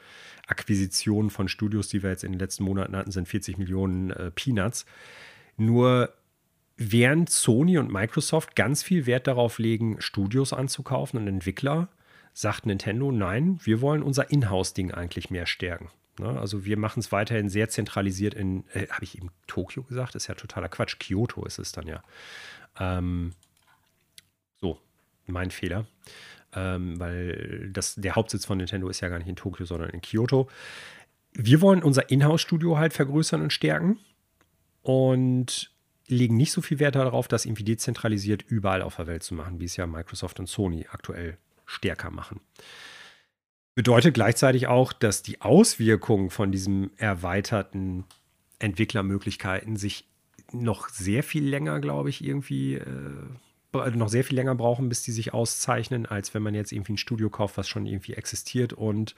[0.49, 4.31] Akquisitionen von Studios, die wir jetzt in den letzten Monaten hatten, sind 40 Millionen äh,
[4.33, 4.85] Peanuts.
[5.57, 6.12] Nur
[6.77, 11.89] während Sony und Microsoft ganz viel Wert darauf legen, Studios anzukaufen und Entwickler,
[12.33, 15.89] sagt Nintendo, nein, wir wollen unser Inhouse-Ding eigentlich mehr stärken.
[16.20, 16.38] Ne?
[16.38, 20.14] Also wir machen es weiterhin sehr zentralisiert in, äh, habe ich eben Tokio gesagt?
[20.14, 20.98] Das ist ja totaler Quatsch.
[20.98, 22.02] Kyoto ist es dann ja.
[22.78, 23.32] Ähm,
[24.60, 24.78] so,
[25.26, 25.86] mein Fehler.
[26.52, 30.01] Ähm, weil das, der Hauptsitz von Nintendo ist ja gar nicht in Tokio, sondern in
[30.01, 30.48] Kyoto.
[31.32, 33.98] Wir wollen unser Inhouse-Studio halt vergrößern und stärken
[34.82, 35.72] und
[36.09, 39.60] legen nicht so viel Wert darauf, das irgendwie dezentralisiert überall auf der Welt zu machen,
[39.60, 42.40] wie es ja Microsoft und Sony aktuell stärker machen.
[43.81, 48.05] Bedeutet gleichzeitig auch, dass die Auswirkungen von diesem erweiterten
[48.59, 50.07] Entwicklermöglichkeiten sich
[50.52, 52.85] noch sehr viel länger, glaube ich, irgendwie äh,
[53.73, 56.93] bra- noch sehr viel länger brauchen, bis die sich auszeichnen, als wenn man jetzt irgendwie
[56.93, 59.15] ein Studio kauft, was schon irgendwie existiert und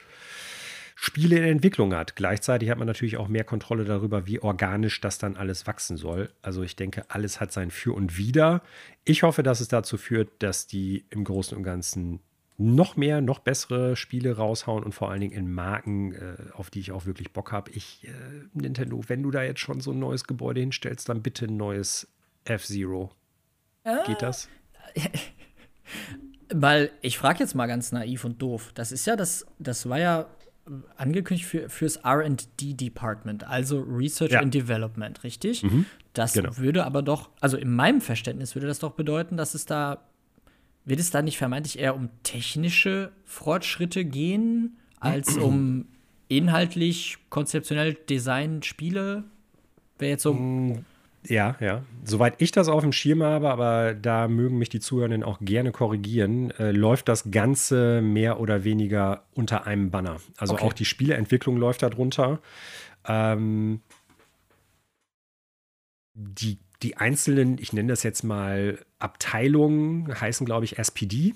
[0.95, 2.15] Spiele in Entwicklung hat.
[2.15, 6.31] Gleichzeitig hat man natürlich auch mehr Kontrolle darüber, wie organisch das dann alles wachsen soll.
[6.41, 8.63] Also ich denke, alles hat sein Für und Wider.
[9.03, 12.21] Ich hoffe, dass es dazu führt, dass die im Großen und Ganzen
[12.63, 16.79] noch mehr, noch bessere Spiele raushauen und vor allen Dingen in Marken, äh, auf die
[16.79, 17.71] ich auch wirklich Bock habe.
[17.71, 18.11] Ich, äh,
[18.53, 22.07] Nintendo, wenn du da jetzt schon so ein neues Gebäude hinstellst, dann bitte ein neues
[22.45, 23.11] F-Zero.
[24.05, 24.47] Geht das?
[26.53, 28.71] Weil ich frage jetzt mal ganz naiv und doof.
[28.75, 30.27] Das ist ja das, das war ja
[30.95, 34.39] angekündigt für, fürs RD-Department, also Research Ja.
[34.39, 35.65] and Development, richtig?
[36.13, 36.55] Das genau.
[36.57, 40.01] würde aber doch, also in meinem Verständnis würde das doch bedeuten, dass es da,
[40.85, 45.85] wird es da nicht vermeintlich eher um technische Fortschritte gehen, als um
[46.27, 49.23] inhaltlich, konzeptionell Design, Spiele?
[49.99, 50.83] Wäre jetzt so.
[51.25, 51.83] Ja, ja.
[52.03, 55.71] Soweit ich das auf dem Schirm habe, aber da mögen mich die Zuhörenden auch gerne
[55.71, 60.17] korrigieren, äh, läuft das Ganze mehr oder weniger unter einem Banner.
[60.37, 60.65] Also Okay.
[60.65, 62.41] auch die Spieleentwicklung läuft darunter.
[63.07, 63.81] Ähm,
[66.13, 71.33] die, die einzelnen, ich nenne das jetzt mal Abteilungen, heißen, glaube ich, SPD.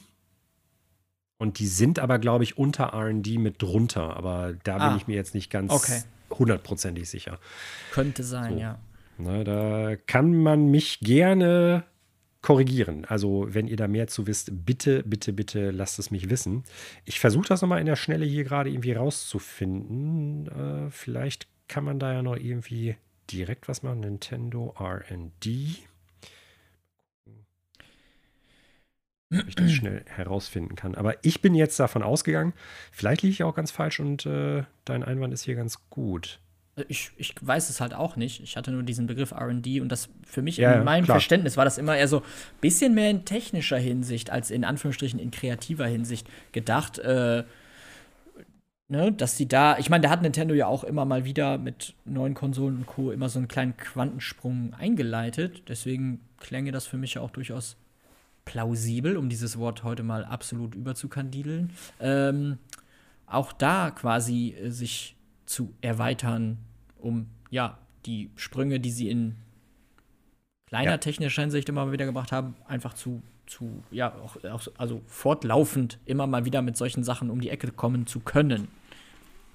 [1.37, 4.17] Und die sind aber, glaube ich, unter RD mit drunter.
[4.17, 4.95] Aber da bin Ah.
[4.97, 6.01] ich mir jetzt nicht ganz Okay.
[6.31, 7.39] hundertprozentig sicher.
[7.91, 8.59] Könnte sein, So.
[8.59, 8.79] ja.
[9.19, 11.83] Na, da kann man mich gerne
[12.41, 13.03] korrigieren.
[13.05, 16.63] Also, wenn ihr da mehr zu wisst, bitte, bitte, bitte lasst es mich wissen.
[17.05, 20.47] Ich versuche das nochmal in der Schnelle hier gerade irgendwie rauszufinden.
[20.47, 22.95] Äh, vielleicht kann man da ja noch irgendwie
[23.31, 23.99] direkt was machen.
[24.01, 25.79] Nintendo RD.
[29.33, 30.95] Ob ich das schnell herausfinden kann.
[30.95, 32.53] Aber ich bin jetzt davon ausgegangen,
[32.91, 36.39] vielleicht liege ich auch ganz falsch und äh, dein Einwand ist hier ganz gut.
[36.87, 38.41] Ich, ich weiß es halt auch nicht.
[38.41, 41.15] Ich hatte nur diesen Begriff RD und das für mich Ja, in meinem klar.
[41.15, 42.23] Verständnis war das immer eher so ein
[42.61, 46.99] bisschen mehr in technischer Hinsicht als in Anführungsstrichen in kreativer Hinsicht gedacht.
[46.99, 47.43] Äh,
[48.89, 51.95] ne, dass sie da, ich meine, da hat Nintendo ja auch immer mal wieder mit
[52.05, 53.11] neuen Konsolen und Co.
[53.11, 55.63] immer so einen kleinen Quantensprung eingeleitet.
[55.67, 57.75] Deswegen klänge das für mich ja auch durchaus
[58.47, 61.73] plausibel, um dieses Wort heute mal absolut überzukandideln.
[61.99, 62.57] Ähm,
[63.25, 66.57] auch da quasi äh, sich zu erweitern,
[66.97, 69.35] um ja die Sprünge, die sie in
[70.65, 70.97] kleiner ja.
[70.97, 75.99] technischer Hinsicht immer mal wieder gebracht haben, einfach zu, zu ja, auch, auch, also fortlaufend
[76.05, 78.69] immer mal wieder mit solchen Sachen um die Ecke kommen zu können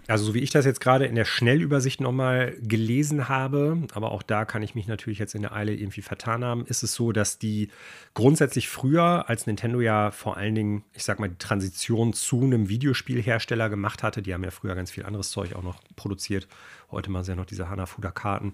[0.09, 4.23] also so wie ich das jetzt gerade in der Schnellübersicht nochmal gelesen habe, aber auch
[4.23, 7.13] da kann ich mich natürlich jetzt in der Eile irgendwie vertan haben, ist es so,
[7.13, 7.69] dass die
[8.15, 12.69] grundsätzlich früher, als Nintendo ja vor allen Dingen, ich sag mal, die Transition zu einem
[12.69, 16.49] Videospielhersteller gemacht hatte, die haben ja früher ganz viel anderes Zeug auch noch produziert,
[16.91, 18.53] heute machen sie ja noch diese Hanafuda-Karten,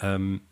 [0.00, 0.42] ähm,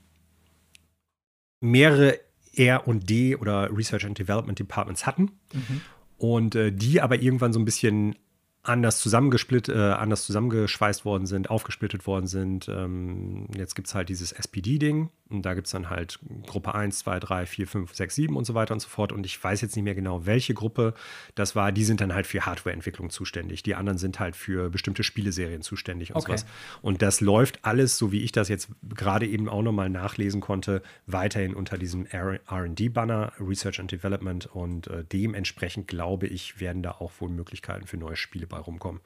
[1.60, 2.18] mehrere
[2.54, 5.80] R&D oder Research and Development Departments hatten mhm.
[6.18, 8.16] und äh, die aber irgendwann so ein bisschen
[8.62, 12.68] anders zusammengesplitt, äh, anders zusammengeschweißt worden sind, aufgesplittet worden sind.
[12.68, 16.98] Ähm, jetzt gibt es halt dieses SPD-Ding und da gibt es dann halt Gruppe 1,
[16.98, 19.12] 2, 3, 4, 5, 6, 7 und so weiter und so fort.
[19.12, 20.94] Und ich weiß jetzt nicht mehr genau, welche Gruppe
[21.34, 21.72] das war.
[21.72, 23.62] Die sind dann halt für Hardware-Entwicklung zuständig.
[23.62, 26.32] Die anderen sind halt für bestimmte Spieleserien zuständig und okay.
[26.32, 26.46] sowas.
[26.82, 30.82] Und das läuft alles, so wie ich das jetzt gerade eben auch nochmal nachlesen konnte,
[31.06, 34.46] weiterhin unter diesem RD-Banner, Research and Development.
[34.46, 39.00] Und äh, dementsprechend glaube ich, werden da auch wohl Möglichkeiten für neue Spiele bei rumkommen.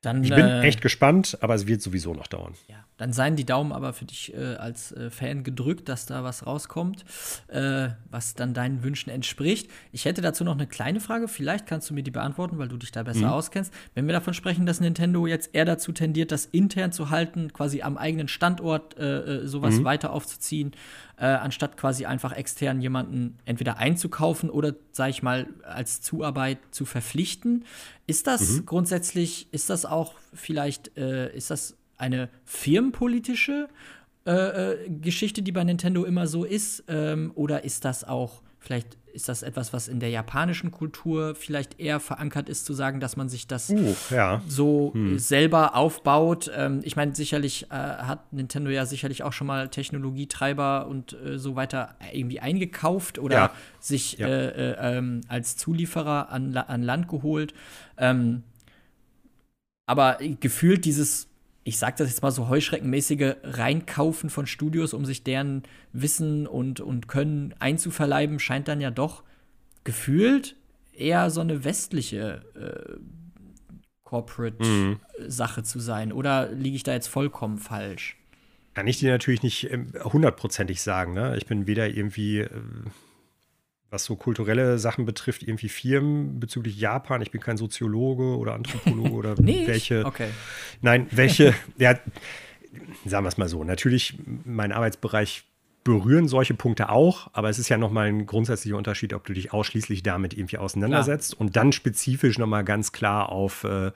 [0.00, 2.54] Dann, ich bin äh, echt gespannt, aber es wird sowieso noch dauern.
[2.68, 6.22] Ja, dann seien die Daumen aber für dich äh, als äh, Fan gedrückt, dass da
[6.22, 7.04] was rauskommt,
[7.48, 9.68] äh, was dann deinen Wünschen entspricht.
[9.90, 11.26] Ich hätte dazu noch eine kleine Frage.
[11.26, 13.32] Vielleicht kannst du mir die beantworten, weil du dich da besser mhm.
[13.32, 13.74] auskennst.
[13.94, 17.82] Wenn wir davon sprechen, dass Nintendo jetzt eher dazu tendiert, das intern zu halten, quasi
[17.82, 19.84] am eigenen Standort äh, äh, sowas mhm.
[19.84, 20.72] weiter aufzuziehen,
[21.20, 27.64] anstatt quasi einfach extern jemanden entweder einzukaufen oder, sag ich mal, als Zuarbeit zu verpflichten.
[28.08, 28.66] Ist das mhm.
[28.66, 33.68] grundsätzlich, ist das auch vielleicht, äh, ist das eine firmenpolitische
[34.26, 36.84] äh, äh, Geschichte, die bei Nintendo immer so ist?
[36.88, 41.80] Ähm, oder ist das auch vielleicht ist das etwas, was in der japanischen Kultur vielleicht
[41.80, 44.42] eher verankert ist, zu sagen, dass man sich das uh, ja.
[44.46, 45.18] so hm.
[45.18, 46.50] selber aufbaut?
[46.54, 51.38] Ähm, ich meine, sicherlich äh, hat Nintendo ja sicherlich auch schon mal Technologietreiber und äh,
[51.38, 53.50] so weiter irgendwie eingekauft oder ja.
[53.80, 54.28] sich ja.
[54.28, 57.54] Äh, äh ähm, als Zulieferer an, an Land geholt.
[57.96, 58.42] Ähm,
[59.86, 61.27] aber gefühlt dieses
[61.68, 66.80] ich sage das jetzt mal so heuschreckenmäßige Reinkaufen von Studios, um sich deren Wissen und,
[66.80, 69.22] und Können einzuverleiben, scheint dann ja doch
[69.84, 70.56] gefühlt
[70.94, 72.98] eher so eine westliche äh,
[74.04, 75.64] Corporate-Sache mhm.
[75.64, 76.12] zu sein.
[76.12, 78.16] Oder liege ich da jetzt vollkommen falsch?
[78.72, 81.12] Kann ich dir natürlich nicht ähm, hundertprozentig sagen.
[81.12, 81.36] Ne?
[81.36, 82.50] Ich bin weder irgendwie äh,
[83.90, 87.22] was so kulturelle Sachen betrifft, irgendwie Firmen bezüglich Japan.
[87.22, 90.04] Ich bin kein Soziologe oder Anthropologe oder welche.
[90.04, 90.28] Okay.
[90.82, 91.98] Nein, welche, ja,
[93.06, 93.64] sagen wir es mal so.
[93.64, 95.44] Natürlich, mein Arbeitsbereich
[95.84, 99.54] berühren solche Punkte auch, aber es ist ja nochmal ein grundsätzlicher Unterschied, ob du dich
[99.54, 101.40] ausschließlich damit irgendwie auseinandersetzt klar.
[101.40, 103.92] und dann spezifisch nochmal ganz klar auf, äh,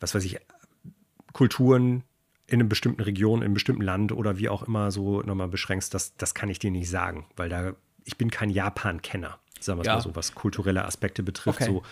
[0.00, 0.38] was weiß ich,
[1.34, 2.04] Kulturen
[2.46, 5.92] in einer bestimmten Region, in einem bestimmten Land oder wie auch immer so nochmal beschränkst,
[5.92, 7.74] das, das kann ich dir nicht sagen, weil da
[8.06, 9.94] ich bin kein Japan-Kenner, sagen wir es ja.
[9.94, 11.60] mal so, was kulturelle Aspekte betrifft.
[11.60, 11.70] Okay.
[11.70, 11.82] So.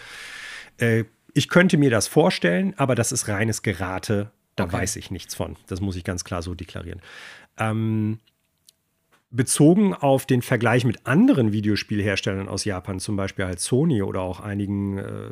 [0.79, 1.05] Äh,
[1.35, 4.31] ich könnte mir das vorstellen, aber das ist reines Gerate.
[4.57, 4.73] Da okay.
[4.75, 5.57] weiß ich nichts von.
[5.67, 7.03] Das muss ich ganz klar so deklarieren.
[7.59, 8.21] Ähm,
[9.31, 14.39] bezogen auf den Vergleich mit anderen Videospielherstellern aus Japan, zum Beispiel halt Sony oder auch
[14.39, 15.31] einigen äh,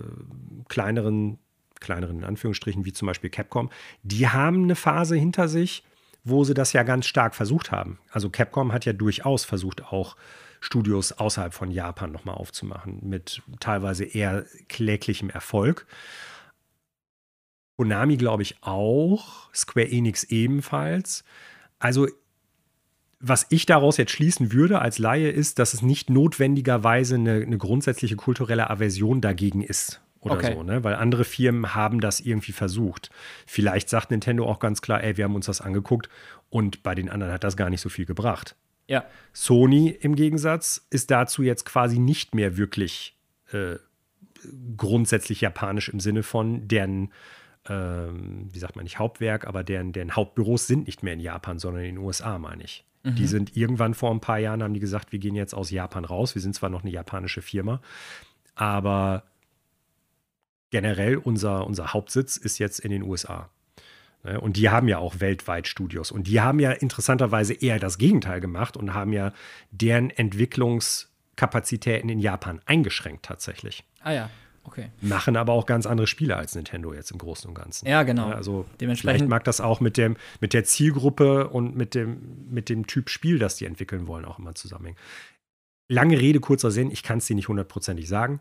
[0.68, 1.38] kleineren,
[1.78, 3.70] kleineren in Anführungsstrichen, wie zum Beispiel Capcom,
[4.02, 5.84] die haben eine Phase hinter sich,
[6.24, 8.00] wo sie das ja ganz stark versucht haben.
[8.10, 10.16] Also Capcom hat ja durchaus versucht, auch
[10.62, 15.86] Studios außerhalb von Japan nochmal aufzumachen, mit teilweise eher kläglichem Erfolg.
[17.76, 19.52] Konami, glaube ich, auch.
[19.52, 21.24] Square Enix ebenfalls.
[21.80, 22.06] Also,
[23.18, 27.58] was ich daraus jetzt schließen würde als Laie, ist, dass es nicht notwendigerweise eine, eine
[27.58, 30.54] grundsätzliche kulturelle Aversion dagegen ist oder okay.
[30.54, 30.84] so, ne?
[30.84, 33.10] Weil andere Firmen haben das irgendwie versucht.
[33.46, 36.08] Vielleicht sagt Nintendo auch ganz klar, ey, wir haben uns das angeguckt
[36.50, 38.54] und bei den anderen hat das gar nicht so viel gebracht.
[38.92, 39.06] Ja.
[39.32, 43.16] Sony im Gegensatz ist dazu jetzt quasi nicht mehr wirklich
[43.50, 43.76] äh,
[44.76, 47.10] grundsätzlich japanisch im Sinne von deren,
[47.66, 51.58] ähm, wie sagt man nicht Hauptwerk, aber deren, deren Hauptbüros sind nicht mehr in Japan,
[51.58, 52.84] sondern in den USA, meine ich.
[53.02, 53.14] Mhm.
[53.14, 56.04] Die sind irgendwann vor ein paar Jahren, haben die gesagt, wir gehen jetzt aus Japan
[56.04, 56.34] raus.
[56.34, 57.80] Wir sind zwar noch eine japanische Firma,
[58.54, 59.24] aber
[60.68, 63.48] generell unser, unser Hauptsitz ist jetzt in den USA.
[64.24, 64.40] Ne?
[64.40, 66.10] Und die haben ja auch weltweit Studios.
[66.10, 69.32] Und die haben ja interessanterweise eher das Gegenteil gemacht und haben ja
[69.70, 73.84] deren Entwicklungskapazitäten in Japan eingeschränkt tatsächlich.
[74.00, 74.30] Ah ja.
[74.64, 74.90] okay.
[75.00, 77.88] Machen aber auch ganz andere Spiele als Nintendo jetzt im Großen und Ganzen.
[77.88, 78.28] Ja, genau.
[78.28, 82.68] also Dementsprechend vielleicht mag das auch mit, dem, mit der Zielgruppe und mit dem, mit
[82.68, 84.98] dem Typ Spiel, das die entwickeln wollen, auch immer zusammenhängen.
[85.88, 88.40] Lange Rede, kurzer Sinn, ich kann es dir nicht hundertprozentig sagen.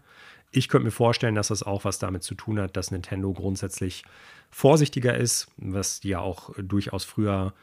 [0.51, 4.03] Ich könnte mir vorstellen, dass das auch was damit zu tun hat, dass Nintendo grundsätzlich
[4.51, 7.53] vorsichtiger ist, was die ja auch durchaus früher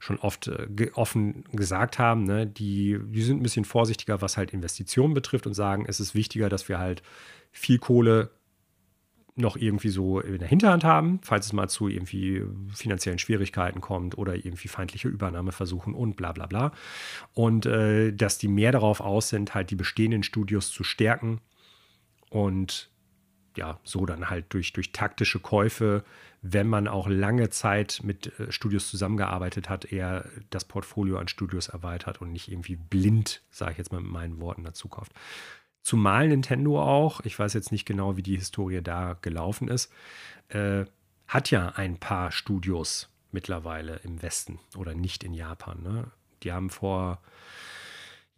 [0.00, 2.24] schon oft äh, offen gesagt haben.
[2.24, 2.46] Ne?
[2.46, 6.48] Die, die sind ein bisschen vorsichtiger, was halt Investitionen betrifft und sagen, es ist wichtiger,
[6.48, 7.02] dass wir halt
[7.52, 8.30] viel Kohle
[9.38, 12.42] noch irgendwie so in der Hinterhand haben, falls es mal zu irgendwie
[12.74, 16.72] finanziellen Schwierigkeiten kommt oder irgendwie feindliche Übernahmeversuchen und bla bla bla.
[17.34, 21.40] Und äh, dass die mehr darauf aus sind, halt die bestehenden Studios zu stärken
[22.30, 22.90] und
[23.58, 26.04] ja, so dann halt durch, durch taktische Käufe,
[26.40, 31.68] wenn man auch lange Zeit mit äh, Studios zusammengearbeitet hat, eher das Portfolio an Studios
[31.68, 35.12] erweitert und nicht irgendwie blind, sage ich jetzt mal mit meinen Worten, dazu kauft.
[35.82, 39.92] Zumal Nintendo auch, ich weiß jetzt nicht genau, wie die Historie da gelaufen ist,
[40.48, 40.84] äh,
[41.26, 45.82] hat ja ein paar Studios mittlerweile im Westen oder nicht in Japan.
[45.82, 46.10] Ne?
[46.42, 47.20] Die haben vor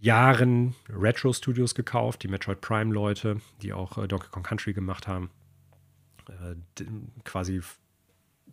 [0.01, 5.07] Jahren Retro Studios gekauft, die Metroid Prime Leute, die auch äh, Donkey Kong Country gemacht
[5.07, 5.31] haben.
[6.29, 6.85] Äh,
[7.25, 7.61] quasi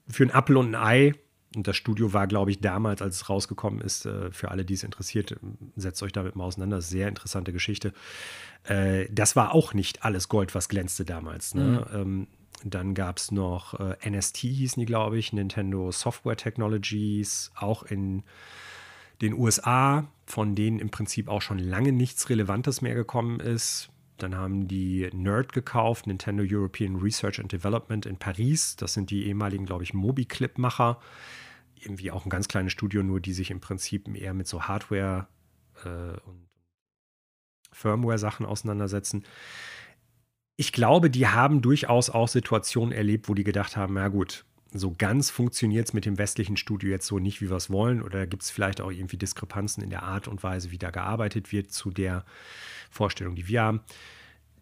[0.07, 1.14] für ein Apple und ein Ei.
[1.56, 4.74] Und das Studio war, glaube ich, damals, als es rausgekommen ist, äh, für alle, die
[4.74, 5.40] es interessiert,
[5.78, 6.82] setzt euch damit mal auseinander.
[6.82, 7.94] Sehr interessante Geschichte.
[8.64, 11.56] Äh, das war auch nicht alles Gold, was glänzte damals.
[11.56, 11.88] Ne?
[11.90, 11.95] Mhm.
[11.95, 12.28] Ähm,
[12.64, 18.24] dann gab es noch äh, NST, hießen die, glaube ich, Nintendo Software Technologies, auch in
[19.22, 23.89] den USA, von denen im Prinzip auch schon lange nichts Relevantes mehr gekommen ist.
[24.18, 28.76] Dann haben die Nerd gekauft, Nintendo European Research and Development in Paris.
[28.76, 30.99] Das sind die ehemaligen, glaube ich, Mobiclip-Macher.
[31.76, 35.27] Irgendwie auch ein ganz kleines Studio, nur die sich im Prinzip eher mit so Hardware
[35.85, 36.48] äh, und
[37.72, 39.23] Firmware-Sachen auseinandersetzen.
[40.56, 44.45] Ich glaube, die haben durchaus auch Situationen erlebt, wo die gedacht haben, na gut,
[44.78, 48.02] so ganz funktioniert es mit dem westlichen Studio jetzt so nicht, wie wir es wollen.
[48.02, 51.52] Oder gibt es vielleicht auch irgendwie Diskrepanzen in der Art und Weise, wie da gearbeitet
[51.52, 52.26] wird, zu der
[52.90, 53.82] Vorstellung, die wir haben.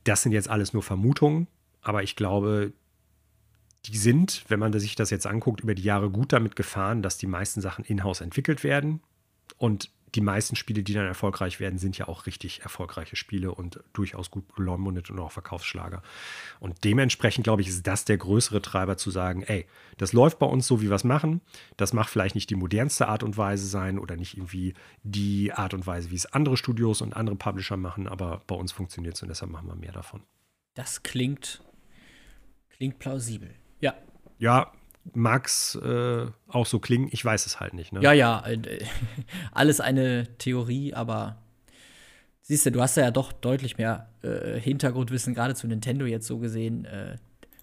[0.03, 1.47] Das sind jetzt alles nur Vermutungen,
[1.81, 2.73] aber ich glaube,
[3.85, 7.17] die sind, wenn man sich das jetzt anguckt, über die Jahre gut damit gefahren, dass
[7.17, 9.01] die meisten Sachen in-house entwickelt werden.
[9.57, 13.83] Und die meisten Spiele, die dann erfolgreich werden, sind ja auch richtig erfolgreiche Spiele und
[13.93, 16.01] durchaus gut gelommundet und auch Verkaufsschlager.
[16.59, 19.65] Und dementsprechend, glaube ich, ist das der größere Treiber zu sagen, ey,
[19.97, 21.41] das läuft bei uns so, wie wir es machen.
[21.77, 24.73] Das macht vielleicht nicht die modernste Art und Weise sein oder nicht irgendwie
[25.03, 28.71] die Art und Weise, wie es andere Studios und andere Publisher machen, aber bei uns
[28.71, 30.21] funktioniert es und deshalb machen wir mehr davon.
[30.73, 31.61] Das klingt,
[32.69, 33.55] klingt plausibel.
[33.79, 33.93] Ja.
[34.39, 34.71] Ja,
[35.13, 37.09] mag's äh, auch so klingen.
[37.11, 37.91] Ich weiß es halt nicht.
[37.91, 38.01] Ne?
[38.01, 38.83] Ja, ja, äh,
[39.51, 41.37] alles eine Theorie, aber
[42.41, 46.37] siehst du, du hast ja doch deutlich mehr äh, Hintergrundwissen, gerade zu Nintendo jetzt so
[46.39, 47.17] gesehen, äh,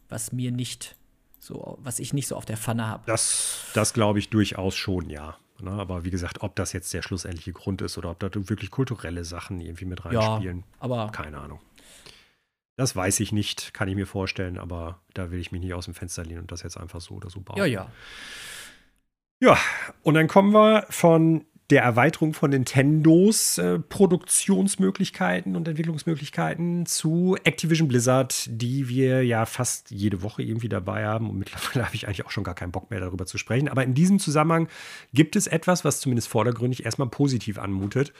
[0.08, 0.96] was mir nicht
[1.38, 3.02] so, was ich nicht so auf der Pfanne habe.
[3.06, 5.36] Das, das glaube ich durchaus schon, ja.
[5.60, 5.70] Ne?
[5.70, 9.24] Aber wie gesagt, ob das jetzt der schlussendliche Grund ist oder ob da wirklich kulturelle
[9.24, 11.60] Sachen irgendwie mit reinspielen, ja, aber keine Ahnung.
[12.82, 15.84] Das weiß ich nicht, kann ich mir vorstellen, aber da will ich mich nicht aus
[15.84, 17.56] dem Fenster lehnen und das jetzt einfach so oder so bauen.
[17.56, 17.86] Ja, ja.
[19.38, 19.56] Ja,
[20.02, 27.86] und dann kommen wir von der Erweiterung von Nintendos äh, Produktionsmöglichkeiten und Entwicklungsmöglichkeiten zu Activision
[27.86, 31.30] Blizzard, die wir ja fast jede Woche irgendwie dabei haben.
[31.30, 33.68] Und mittlerweile habe ich eigentlich auch schon gar keinen Bock mehr darüber zu sprechen.
[33.68, 34.66] Aber in diesem Zusammenhang
[35.14, 38.12] gibt es etwas, was zumindest vordergründig erstmal positiv anmutet.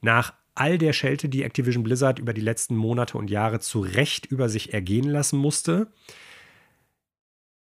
[0.00, 4.26] Nach all der Schelte, die Activision Blizzard über die letzten Monate und Jahre zu Recht
[4.26, 5.88] über sich ergehen lassen musste,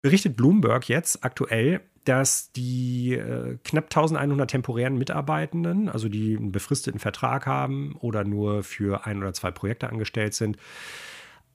[0.01, 6.99] berichtet Bloomberg jetzt aktuell, dass die äh, knapp 1100 temporären Mitarbeitenden, also die einen befristeten
[6.99, 10.57] Vertrag haben oder nur für ein oder zwei Projekte angestellt sind,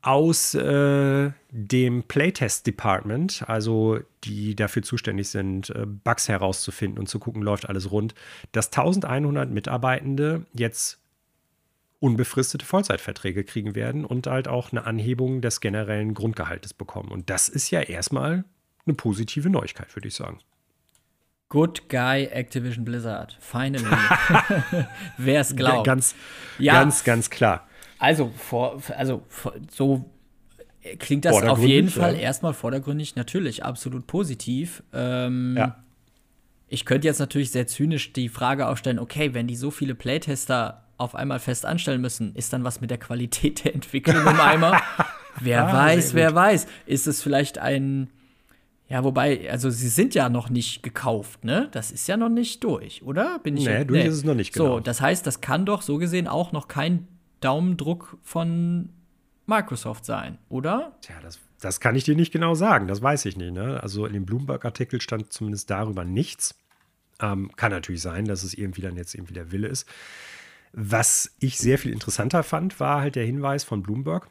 [0.00, 7.18] aus äh, dem Playtest Department, also die dafür zuständig sind, äh, Bugs herauszufinden und zu
[7.18, 8.14] gucken, läuft alles rund,
[8.52, 10.97] dass 1100 Mitarbeitende jetzt
[12.00, 17.10] unbefristete Vollzeitverträge kriegen werden und halt auch eine Anhebung des generellen Grundgehaltes bekommen.
[17.10, 18.44] Und das ist ja erstmal
[18.86, 20.38] eine positive Neuigkeit, würde ich sagen.
[21.48, 23.36] Good Guy Activision Blizzard.
[23.40, 23.84] Finally.
[25.16, 25.86] Wer es glaubt.
[25.86, 26.14] Ganz,
[26.58, 26.74] ja.
[26.74, 27.66] ganz, ganz klar.
[27.98, 29.22] Also, vor, also
[29.70, 30.10] so
[30.98, 32.20] klingt das auf jeden Fall ja.
[32.20, 34.82] erstmal vordergründig natürlich absolut positiv.
[34.92, 35.82] Ähm, ja.
[36.68, 40.87] Ich könnte jetzt natürlich sehr zynisch die Frage aufstellen, okay, wenn die so viele Playtester
[40.98, 44.80] auf einmal fest anstellen müssen, ist dann was mit der Qualität der Entwicklung im Eimer?
[45.40, 46.66] wer ah, weiß, wer weiß.
[46.86, 48.10] Ist es vielleicht ein
[48.90, 51.68] ja, wobei, also sie sind ja noch nicht gekauft, ne?
[51.72, 53.38] Das ist ja noch nicht durch, oder?
[53.38, 54.08] Bin ich nee, durch nee.
[54.08, 54.76] ist es noch nicht, genau.
[54.76, 57.06] So, das heißt, das kann doch so gesehen auch noch kein
[57.40, 58.88] Daumendruck von
[59.46, 60.96] Microsoft sein, oder?
[61.02, 62.88] Tja, das, das kann ich dir nicht genau sagen.
[62.88, 63.52] Das weiß ich nicht.
[63.52, 63.82] Ne?
[63.82, 66.54] Also in dem Bloomberg-Artikel stand zumindest darüber nichts.
[67.20, 69.86] Ähm, kann natürlich sein, dass es irgendwie dann jetzt irgendwie der Wille ist.
[70.72, 74.28] Was ich sehr viel interessanter fand, war halt der Hinweis von Bloomberg,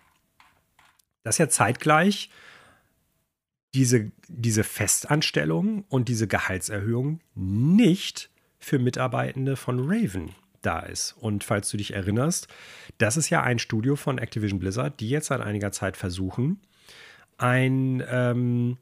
[1.23, 2.29] dass ja zeitgleich
[3.73, 11.15] diese, diese Festanstellung und diese Gehaltserhöhung nicht für Mitarbeitende von Raven da ist.
[11.19, 12.47] Und falls du dich erinnerst,
[12.97, 16.59] das ist ja ein Studio von Activision Blizzard, die jetzt seit einiger Zeit versuchen,
[17.37, 18.77] ein, ähm,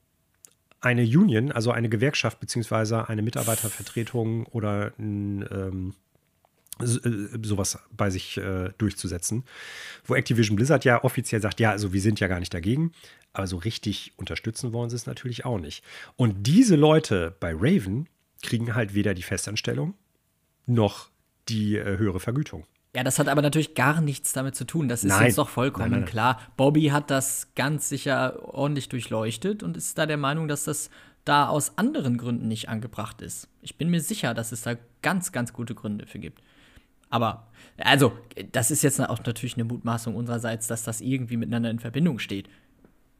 [0.81, 5.93] eine Union, also eine Gewerkschaft beziehungsweise eine Mitarbeitervertretung oder ein, ähm,
[6.81, 9.43] äh, sowas bei sich äh, durchzusetzen,
[10.05, 12.91] wo Activision Blizzard ja offiziell sagt, ja, also wir sind ja gar nicht dagegen,
[13.33, 15.83] aber so richtig unterstützen wollen sie es natürlich auch nicht.
[16.15, 18.07] Und diese Leute bei Raven
[18.41, 19.95] kriegen halt weder die Festanstellung
[20.65, 21.09] noch
[21.49, 22.65] die äh, höhere Vergütung.
[22.95, 24.87] Ja, das hat aber natürlich gar nichts damit zu tun.
[24.87, 25.25] Das ist nein.
[25.25, 26.39] jetzt doch vollkommen nein, nein, klar.
[26.55, 30.89] Bobby hat das ganz sicher ordentlich durchleuchtet und ist da der Meinung, dass das
[31.25, 33.49] da aus anderen Gründen nicht angebracht ist.
[33.61, 36.41] Ich bin mir sicher, dass es da ganz, ganz gute Gründe für gibt.
[37.09, 38.13] Aber, also,
[38.51, 42.49] das ist jetzt auch natürlich eine Mutmaßung unsererseits, dass das irgendwie miteinander in Verbindung steht.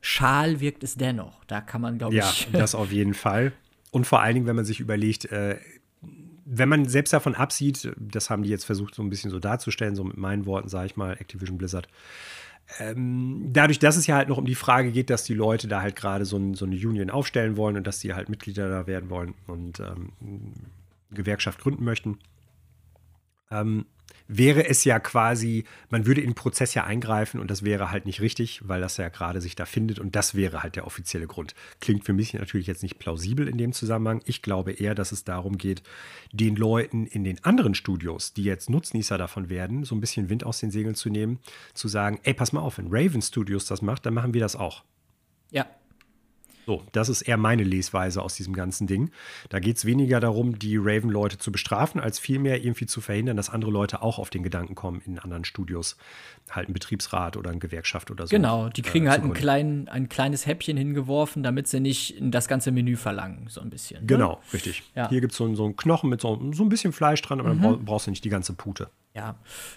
[0.02, 1.44] Schal wirkt es dennoch.
[1.46, 2.50] Da kann man, glaube ja, ich.
[2.52, 3.54] Ja, das auf jeden Fall.
[3.92, 5.58] Und vor allen Dingen, wenn man sich überlegt, äh,
[6.46, 9.96] wenn man selbst davon absieht, das haben die jetzt versucht, so ein bisschen so darzustellen,
[9.96, 11.88] so mit meinen Worten, sage ich mal, Activision Blizzard.
[12.80, 15.82] Ähm, dadurch, dass es ja halt noch um die Frage geht, dass die Leute da
[15.82, 18.88] halt gerade so, ein, so, eine Union aufstellen wollen und dass die halt Mitglieder da
[18.88, 20.12] werden wollen und ähm,
[21.12, 22.20] Gewerkschaft gründen möchten,
[23.52, 23.86] ähm,
[24.28, 28.06] wäre es ja quasi, man würde in den Prozess ja eingreifen und das wäre halt
[28.06, 31.28] nicht richtig, weil das ja gerade sich da findet und das wäre halt der offizielle
[31.28, 31.54] Grund.
[31.80, 34.22] Klingt für mich natürlich jetzt nicht plausibel in dem Zusammenhang.
[34.26, 35.84] Ich glaube eher, dass es darum geht,
[36.32, 40.44] den Leuten in den anderen Studios, die jetzt Nutznießer davon werden, so ein bisschen Wind
[40.44, 41.40] aus den Segeln zu nehmen,
[41.74, 44.56] zu sagen, ey, pass mal auf, wenn Raven Studios das macht, dann machen wir das
[44.56, 44.84] auch.
[45.52, 45.68] Ja,
[46.66, 49.12] so, das ist eher meine Lesweise aus diesem ganzen Ding.
[49.50, 53.50] Da geht es weniger darum, die Raven-Leute zu bestrafen, als vielmehr irgendwie zu verhindern, dass
[53.50, 55.98] andere Leute auch auf den Gedanken kommen, in anderen Studios
[56.50, 58.36] halt einen Betriebsrat oder eine Gewerkschaft oder so.
[58.36, 62.48] Genau, die kriegen äh, halt ein, klein, ein kleines Häppchen hingeworfen, damit sie nicht das
[62.48, 64.02] ganze Menü verlangen, so ein bisschen.
[64.02, 64.08] Ne?
[64.08, 64.84] Genau, richtig.
[64.96, 65.10] Ja.
[65.10, 67.54] Hier gibt es so, so, einen Knochen mit so, so, ein bisschen Fleisch dran, aber
[67.54, 67.62] mhm.
[67.62, 68.90] dann brauchst du nicht die ganze Pute.
[69.14, 69.36] Ja,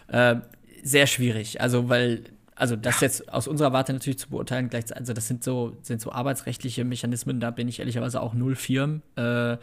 [0.09, 0.37] äh,
[0.83, 1.61] sehr schwierig.
[1.61, 2.25] Also, weil
[2.59, 6.01] also das jetzt aus unserer Warte natürlich zu beurteilen, gleich, also das sind so, sind
[6.01, 9.03] so arbeitsrechtliche Mechanismen, da bin ich ehrlicherweise auch null Firmen.
[9.15, 9.57] Äh,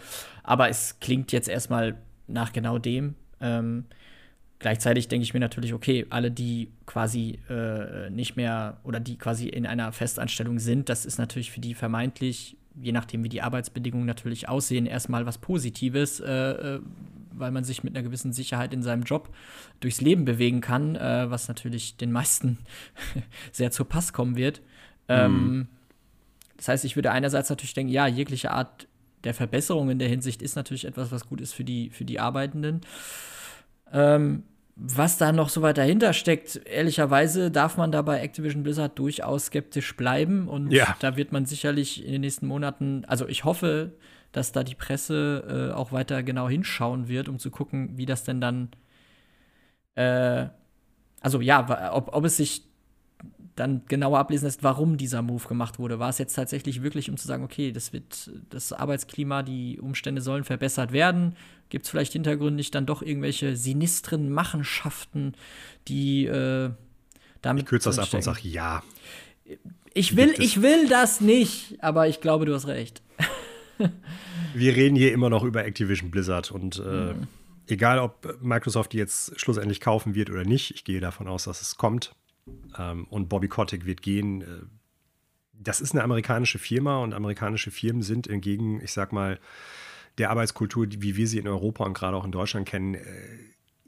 [0.43, 1.97] aber es klingt jetzt erstmal
[2.27, 3.15] nach genau dem.
[3.41, 3.83] Ähm,
[4.59, 9.49] gleichzeitig denke ich mir natürlich, okay, alle, die quasi äh, nicht mehr oder die quasi
[9.49, 14.05] in einer Festanstellung sind, das ist natürlich für die vermeintlich, je nachdem wie die Arbeitsbedingungen
[14.05, 16.79] natürlich aussehen, erstmal was Positives, äh, äh
[17.37, 19.33] weil man sich mit einer gewissen Sicherheit in seinem Job
[19.79, 22.59] durchs Leben bewegen kann, äh, was natürlich den meisten
[23.51, 24.61] sehr zu Pass kommen wird.
[25.07, 25.67] Ähm, mhm.
[26.57, 28.87] das heißt, ich würde einerseits natürlich denken, ja, jegliche Art
[29.23, 32.19] der Verbesserung in der Hinsicht ist natürlich etwas, was gut ist für die, für die
[32.19, 32.81] Arbeitenden.
[33.91, 34.43] Ähm,
[34.75, 39.45] was da noch so weit dahinter steckt, ehrlicherweise darf man da bei Activision Blizzard durchaus
[39.45, 40.97] skeptisch bleiben und ja.
[40.99, 43.93] da wird man sicherlich in den nächsten Monaten, also ich hoffe,
[44.35, 48.25] dass da die Presse äh, auch weiter genau hinschauen wird, um zu gucken, wie das
[48.25, 48.69] denn dann,
[49.95, 50.47] äh,
[51.21, 52.63] also ja, ob, ob es sich
[53.55, 55.97] dann genauer ablesen lässt, warum dieser Move gemacht wurde.
[55.99, 60.21] War es jetzt tatsächlich wirklich, um zu sagen, okay, das wird das Arbeitsklima, die Umstände
[60.21, 61.37] sollen verbessert werden?
[61.69, 65.35] Gibt es vielleicht hintergründig dann doch irgendwelche sinistren Machenschaften,
[65.87, 66.71] die äh,
[67.41, 67.63] damit.
[67.63, 68.83] Ich kürze das ab und sage ja.
[69.93, 73.01] Ich will, ich will das nicht, aber ich glaube, du hast recht.
[74.53, 77.27] Wir reden hier immer noch über Activision Blizzard und äh, mhm.
[77.67, 81.61] egal, ob Microsoft die jetzt schlussendlich kaufen wird oder nicht, ich gehe davon aus, dass
[81.61, 82.15] es kommt
[82.77, 84.41] ähm, und Bobby Kotick wird gehen.
[84.41, 84.45] Äh,
[85.53, 89.39] das ist eine amerikanische Firma und amerikanische Firmen sind entgegen, ich sag mal,
[90.17, 93.01] der Arbeitskultur, wie wir sie in Europa und gerade auch in Deutschland kennen, äh,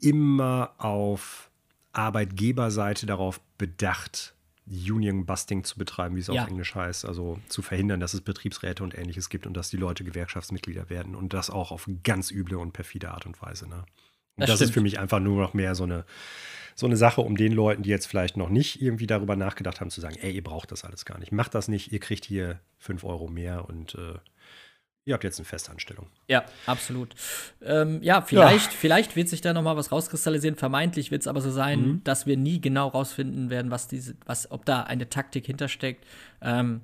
[0.00, 1.50] immer auf
[1.92, 4.34] Arbeitgeberseite darauf bedacht,
[4.70, 6.42] Union-Busting zu betreiben, wie es ja.
[6.42, 7.04] auf Englisch heißt.
[7.04, 11.14] Also zu verhindern, dass es Betriebsräte und ähnliches gibt und dass die Leute Gewerkschaftsmitglieder werden.
[11.14, 13.68] Und das auch auf ganz üble und perfide Art und Weise.
[13.68, 13.76] Ne?
[13.76, 16.04] Und das, das ist für mich einfach nur noch mehr so eine,
[16.74, 19.90] so eine Sache, um den Leuten, die jetzt vielleicht noch nicht irgendwie darüber nachgedacht haben,
[19.90, 21.32] zu sagen, ey, ihr braucht das alles gar nicht.
[21.32, 24.14] Macht das nicht, ihr kriegt hier 5 Euro mehr und äh,
[25.08, 26.06] ihr habt jetzt eine Festanstellung.
[26.28, 27.14] Ja, absolut.
[27.62, 28.78] Ähm, ja, vielleicht, ja.
[28.78, 30.54] vielleicht wird sich da noch mal was rauskristallisieren.
[30.54, 32.04] Vermeintlich wird es aber so sein, mhm.
[32.04, 36.04] dass wir nie genau rausfinden werden, was diese, was, ob da eine Taktik hintersteckt.
[36.42, 36.82] Ähm,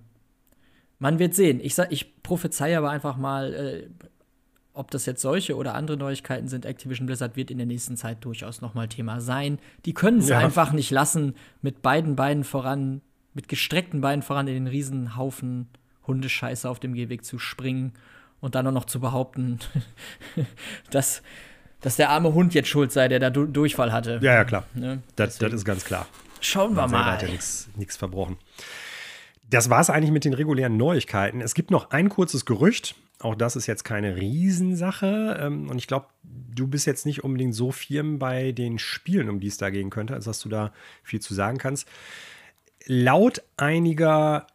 [0.99, 1.61] man wird sehen.
[1.63, 3.89] Ich, sag, ich prophezeie aber einfach mal, äh,
[4.73, 8.25] ob das jetzt solche oder andere Neuigkeiten sind, Activision Blizzard wird in der nächsten Zeit
[8.25, 9.59] durchaus noch mal Thema sein.
[9.85, 10.39] Die können es ja.
[10.39, 13.03] einfach nicht lassen, mit beiden Beinen voran,
[13.35, 15.69] mit gestreckten Beinen voran in den Riesenhaufen
[16.07, 17.93] Hundescheiße auf dem Gehweg zu springen
[18.45, 19.59] und dann auch noch zu behaupten,
[20.91, 21.23] dass,
[21.81, 24.21] dass der arme Hund jetzt schuld sei, der da du Durchfall hatte.
[24.23, 24.65] Ja, ja, klar.
[24.75, 25.03] Ne?
[25.17, 26.07] Das, das ist ganz klar.
[26.41, 27.07] Schauen wir mal.
[27.07, 28.37] Hat ja nichts verbrochen.
[29.49, 31.41] Das war es eigentlich mit den regulären Neuigkeiten.
[31.41, 32.97] Es gibt noch ein kurzes Gerücht.
[33.21, 35.39] Auch das ist jetzt keine Riesensache.
[35.41, 39.41] Ähm, und ich glaube, du bist jetzt nicht unbedingt so firm bei den Spielen, um
[39.41, 40.71] die es da gehen könnte, als dass du da
[41.03, 41.89] viel zu sagen kannst.
[42.85, 44.47] Laut einiger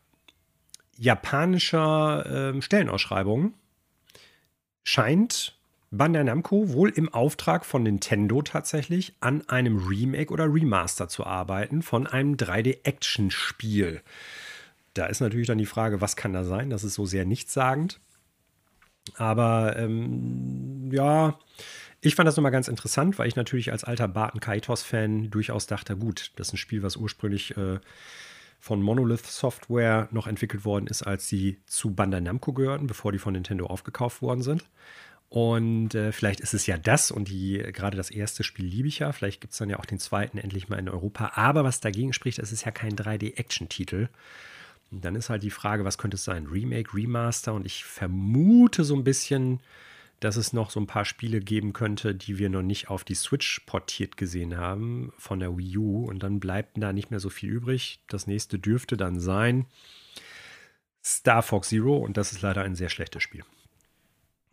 [0.96, 3.56] japanischer äh, Stellenausschreibungen
[4.84, 5.56] scheint
[5.92, 11.82] Bandai Namco wohl im Auftrag von Nintendo tatsächlich an einem Remake oder Remaster zu arbeiten
[11.82, 14.02] von einem 3D-Action-Spiel.
[14.94, 16.70] Da ist natürlich dann die Frage, was kann da sein?
[16.70, 18.00] Das ist so sehr nichtssagend.
[19.16, 21.40] Aber ähm, ja,
[22.02, 25.98] ich fand das nochmal ganz interessant, weil ich natürlich als alter Barton Kaitos-Fan durchaus dachte,
[25.98, 27.80] gut, das ist ein Spiel, was ursprünglich äh,
[28.60, 33.20] von Monolith Software noch entwickelt worden ist, als sie zu Bandai Namco gehörten, bevor die
[33.20, 34.66] von Nintendo aufgekauft worden sind.
[35.30, 39.00] Und äh, vielleicht ist es ja das und die gerade das erste Spiel liebe ich
[39.00, 39.12] ja.
[39.12, 41.34] Vielleicht gibt es dann ja auch den zweiten endlich mal in Europa.
[41.36, 44.10] Aber was dagegen spricht, es ist ja kein 3D-Action-Titel.
[44.92, 46.48] Und dann ist halt die Frage, was könnte es sein?
[46.48, 47.54] Remake, Remaster?
[47.54, 49.60] Und ich vermute so ein bisschen,
[50.20, 53.16] dass es noch so ein paar Spiele geben könnte, die wir noch nicht auf die
[53.16, 56.06] Switch portiert gesehen haben von der Wii U.
[56.06, 58.04] Und dann bleibt da nicht mehr so viel übrig.
[58.08, 59.66] Das nächste dürfte dann sein
[61.04, 61.98] Star Fox Zero.
[61.98, 63.44] Und das ist leider ein sehr schlechtes Spiel.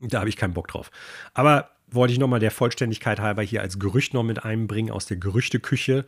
[0.00, 0.90] Da habe ich keinen Bock drauf.
[1.34, 5.16] Aber wollte ich nochmal der Vollständigkeit halber hier als Gerücht noch mit einbringen aus der
[5.16, 6.04] Gerüchteküche.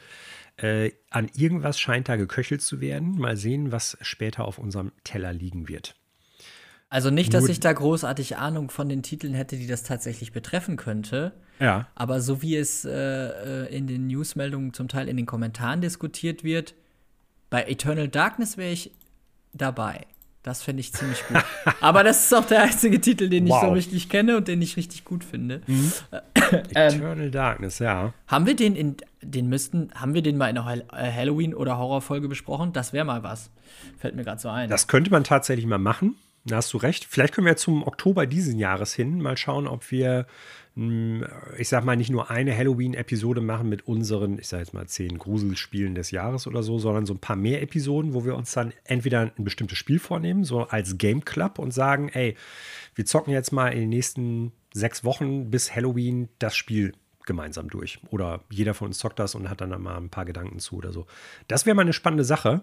[0.57, 3.19] Äh, an irgendwas scheint da geköchelt zu werden.
[3.19, 5.95] Mal sehen, was später auf unserem Teller liegen wird.
[6.91, 10.77] Also nicht, dass ich da großartig Ahnung von den Titeln hätte, die das tatsächlich betreffen
[10.77, 11.33] könnte.
[11.61, 11.87] Ja.
[11.95, 16.45] Aber so wie es äh, äh in den Newsmeldungen zum Teil in den Kommentaren diskutiert
[16.45, 16.75] wird,
[17.51, 18.93] bei Eternal Darkness wäre ich
[19.53, 20.07] dabei.
[20.43, 21.45] Das fände ich ziemlich gut.
[21.83, 23.57] Aber das ist auch der einzige Titel, den wow.
[23.57, 25.61] ich so richtig kenne und den ich richtig gut finde.
[25.67, 25.93] Mhm.
[26.75, 28.15] Eternal Darkness, ja.
[28.27, 31.77] Haben wir den in den müssten, haben wir den mal in einer äh, Halloween- oder
[31.77, 32.73] Horrorfolge besprochen?
[32.73, 33.51] Das wäre mal was.
[33.99, 34.71] Fällt mir gerade so ein.
[34.71, 36.15] Das könnte man tatsächlich mal machen.
[36.49, 37.05] Da hast du recht.
[37.05, 40.27] Vielleicht können wir zum Oktober dieses Jahres hin mal schauen, ob wir,
[40.75, 41.27] hm,
[41.59, 45.19] ich sag mal, nicht nur eine Halloween-Episode machen mit unseren, ich sag jetzt mal, zehn
[45.19, 48.73] Gruselspielen des Jahres oder so, sondern so ein paar mehr Episoden, wo wir uns dann
[48.85, 52.35] entweder ein bestimmtes Spiel vornehmen, so als Game Club und sagen, ey,
[52.95, 56.95] wir zocken jetzt mal in den nächsten sechs Wochen bis Halloween das Spiel
[57.27, 57.99] gemeinsam durch.
[58.09, 60.93] Oder jeder von uns zockt das und hat dann mal ein paar Gedanken zu oder
[60.93, 61.07] so.
[61.47, 62.63] Das wäre mal eine spannende Sache.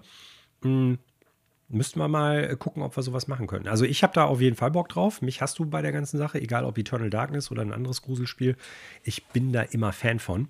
[1.67, 3.67] Müssten wir mal gucken, ob wir sowas machen können.
[3.67, 5.21] Also ich habe da auf jeden Fall Bock drauf.
[5.21, 8.55] Mich hast du bei der ganzen Sache, egal ob Eternal Darkness oder ein anderes Gruselspiel.
[9.03, 10.49] Ich bin da immer Fan von.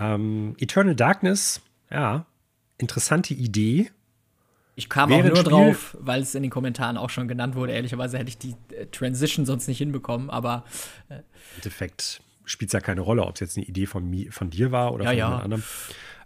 [0.00, 1.60] Ähm, Eternal Darkness,
[1.90, 2.24] ja,
[2.78, 3.90] interessante Idee.
[4.74, 7.72] Ich kam auch nur drauf, weil es in den Kommentaren auch schon genannt wurde.
[7.72, 10.64] Ehrlicherweise hätte ich die äh, Transition sonst nicht hinbekommen, aber.
[11.10, 11.22] Äh, Im
[11.56, 14.72] Endeffekt spielt es ja keine Rolle, ob es jetzt eine Idee von, mir, von dir
[14.72, 15.26] war oder ja, von ja.
[15.26, 15.62] jemand anderem.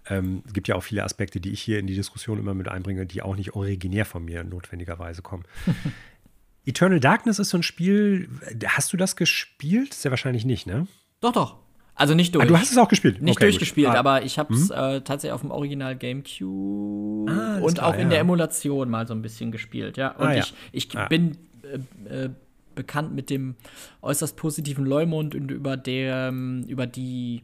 [0.09, 2.69] Ähm, es gibt ja auch viele Aspekte, die ich hier in die Diskussion immer mit
[2.69, 5.45] einbringe, die auch nicht originär von mir notwendigerweise kommen.
[6.65, 8.29] Eternal Darkness ist so ein Spiel,
[8.67, 9.95] hast du das gespielt?
[9.95, 10.87] Sehr wahrscheinlich nicht, ne?
[11.21, 11.57] Doch, doch.
[11.95, 12.45] Also nicht durch.
[12.45, 13.23] Ah, du hast es auch gespielt?
[13.23, 13.95] Nicht okay, durchgespielt, ah.
[13.95, 14.77] aber ich habe es hm?
[14.77, 18.09] äh, tatsächlich auf dem Original GameCube ah, und klar, auch in ja.
[18.09, 20.11] der Emulation mal so ein bisschen gespielt, ja.
[20.11, 21.09] Und ah, ich, ich ja.
[21.09, 22.31] bin äh, äh,
[22.75, 23.55] bekannt mit dem
[24.03, 27.43] äußerst positiven Leumund und über der, ähm, über die,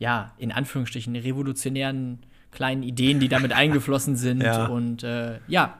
[0.00, 2.18] ja, in Anführungsstrichen revolutionären
[2.50, 4.42] kleinen Ideen, die damit eingeflossen sind.
[4.42, 4.66] Ja.
[4.66, 5.78] Und äh, ja.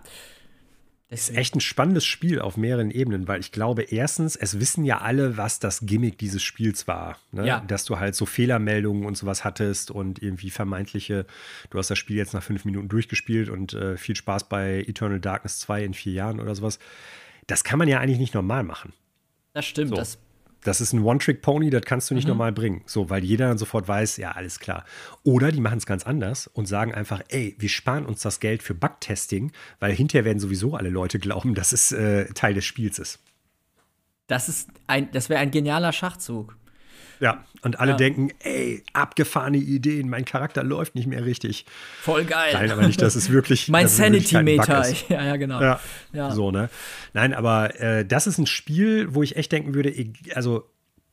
[1.09, 4.85] Das ist echt ein spannendes Spiel auf mehreren Ebenen, weil ich glaube, erstens, es wissen
[4.85, 7.19] ja alle, was das Gimmick dieses Spiels war.
[7.33, 7.47] Ne?
[7.49, 7.65] Ja.
[7.67, 11.27] Dass du halt so Fehlermeldungen und sowas hattest und irgendwie vermeintliche,
[11.71, 15.19] du hast das Spiel jetzt nach fünf Minuten durchgespielt und äh, viel Spaß bei Eternal
[15.19, 16.79] Darkness 2 in vier Jahren oder sowas.
[17.49, 18.93] Das kann man ja eigentlich nicht normal machen.
[19.53, 19.91] Das stimmt.
[19.91, 19.97] So.
[19.97, 20.19] Das,
[20.65, 22.31] das ist ein One-Trick-Pony, das kannst du nicht mhm.
[22.31, 22.83] normal bringen.
[22.87, 24.85] So, weil jeder dann sofort weiß, ja, alles klar.
[25.23, 28.63] Oder die machen es ganz anders und sagen einfach, ey, wir sparen uns das Geld
[28.63, 32.99] für Bugtesting, weil hinterher werden sowieso alle Leute glauben, dass es äh, Teil des Spiels
[32.99, 33.19] ist.
[34.27, 36.57] Das ist ein, das wäre ein genialer Schachzug.
[37.21, 37.97] Ja, und alle ja.
[37.99, 41.67] denken, ey, abgefahrene Ideen, mein Charakter läuft nicht mehr richtig.
[42.01, 42.55] Voll geil.
[42.55, 43.69] Nein, aber nicht, dass es wirklich.
[43.69, 44.81] mein Sanity-Meter.
[45.09, 45.61] Ja, ja, genau.
[45.61, 45.81] Ja,
[46.13, 46.31] ja.
[46.31, 46.71] So, ne?
[47.13, 49.95] Nein, aber äh, das ist ein Spiel, wo ich echt denken würde,
[50.35, 50.71] also,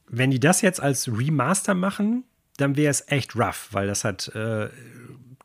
[0.08, 2.24] wenn die das jetzt als Remaster machen,
[2.58, 4.70] dann wäre es echt rough, weil das hat äh,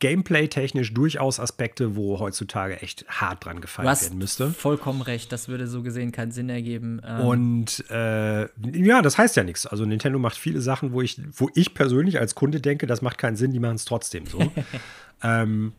[0.02, 4.50] gameplay-technisch durchaus Aspekte, wo heutzutage echt hart dran gefeiert werden müsste.
[4.50, 7.00] Vollkommen recht, das würde so gesehen keinen Sinn ergeben.
[7.06, 9.64] Ähm und äh, ja, das heißt ja nichts.
[9.64, 13.16] Also Nintendo macht viele Sachen, wo ich, wo ich persönlich als Kunde denke, das macht
[13.16, 14.40] keinen Sinn, die machen es trotzdem so.
[15.22, 15.72] ähm,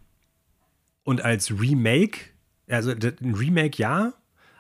[1.04, 2.20] und als Remake,
[2.70, 4.14] also ein Remake ja,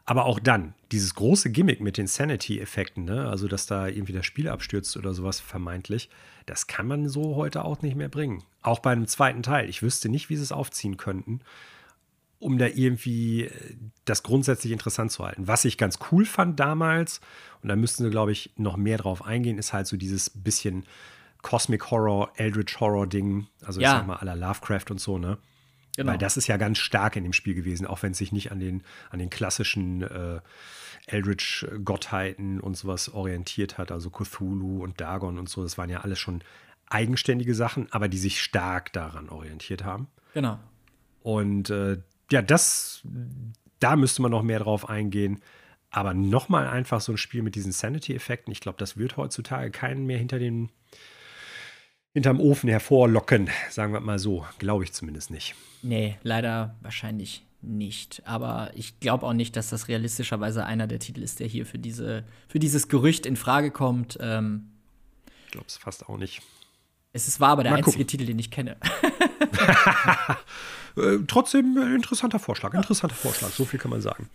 [0.06, 3.30] aber auch dann, dieses große Gimmick mit den Sanity-Effekten, ne?
[3.30, 6.10] also dass da irgendwie das Spiel abstürzt oder sowas vermeintlich,
[6.46, 8.44] das kann man so heute auch nicht mehr bringen.
[8.62, 9.70] Auch bei einem zweiten Teil.
[9.70, 11.40] Ich wüsste nicht, wie sie es aufziehen könnten,
[12.40, 15.48] um da irgendwie äh, das grundsätzlich interessant zu halten.
[15.48, 17.22] Was ich ganz cool fand damals,
[17.62, 20.86] und da müssten sie, glaube ich, noch mehr drauf eingehen, ist halt so dieses bisschen
[21.42, 23.92] Cosmic Horror, Eldritch Horror Ding, also ja.
[23.92, 25.38] ich sag mal aller Lovecraft und so, ne?
[25.96, 26.12] Genau.
[26.12, 28.52] Weil das ist ja ganz stark in dem Spiel gewesen, auch wenn es sich nicht
[28.52, 30.42] an den, an den klassischen äh,
[31.06, 35.62] Eldritch-Gottheiten und sowas orientiert hat, also Cthulhu und Dagon und so.
[35.62, 36.42] Das waren ja alles schon
[36.90, 40.08] eigenständige Sachen, aber die sich stark daran orientiert haben.
[40.34, 40.60] Genau.
[41.22, 41.98] Und äh,
[42.32, 43.02] ja, das,
[43.80, 45.42] da müsste man noch mehr drauf eingehen.
[45.90, 50.08] Aber nochmal einfach so ein Spiel mit diesen Sanity-Effekten, ich glaube, das wird heutzutage keinen
[50.08, 50.70] mehr hinter den
[52.14, 54.46] hinterm Ofen hervorlocken, sagen wir mal so.
[54.60, 55.56] Glaube ich zumindest nicht.
[55.82, 58.22] Nee, leider wahrscheinlich nicht.
[58.26, 61.80] Aber ich glaube auch nicht, dass das realistischerweise einer der Titel ist, der hier für,
[61.80, 64.18] diese, für dieses Gerücht in Frage kommt.
[64.22, 64.70] Ähm,
[65.46, 66.42] ich glaube es fast auch nicht.
[67.14, 68.08] Es ist, war aber der mal einzige gucken.
[68.08, 68.78] Titel, den ich kenne.
[70.98, 74.30] äh, trotzdem äh, interessanter Vorschlag, interessanter Vorschlag, so viel kann man sagen.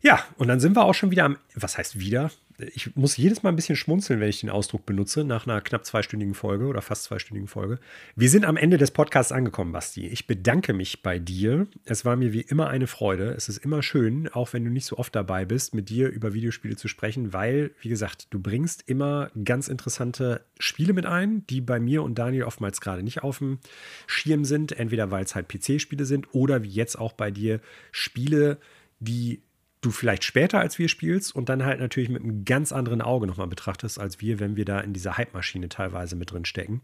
[0.00, 2.30] Ja, und dann sind wir auch schon wieder am, was heißt wieder?
[2.58, 5.84] ich muss jedes Mal ein bisschen schmunzeln, wenn ich den Ausdruck benutze, nach einer knapp
[5.84, 7.78] zweistündigen Folge oder fast zweistündigen Folge.
[8.14, 10.06] Wir sind am Ende des Podcasts angekommen, Basti.
[10.06, 11.66] Ich bedanke mich bei dir.
[11.84, 13.32] Es war mir wie immer eine Freude.
[13.32, 16.32] Es ist immer schön, auch wenn du nicht so oft dabei bist, mit dir über
[16.32, 21.60] Videospiele zu sprechen, weil, wie gesagt, du bringst immer ganz interessante Spiele mit ein, die
[21.60, 23.58] bei mir und Daniel oftmals gerade nicht auf dem
[24.06, 24.72] Schirm sind.
[24.72, 27.60] Entweder weil es halt PC-Spiele sind oder wie jetzt auch bei dir
[27.92, 28.58] Spiele,
[28.98, 29.42] die
[29.86, 33.26] du vielleicht später als wir spielst und dann halt natürlich mit einem ganz anderen Auge
[33.26, 36.82] nochmal betrachtest als wir, wenn wir da in dieser Hype-Maschine teilweise mit drin stecken.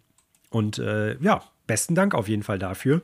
[0.50, 3.02] Und äh, ja, besten Dank auf jeden Fall dafür.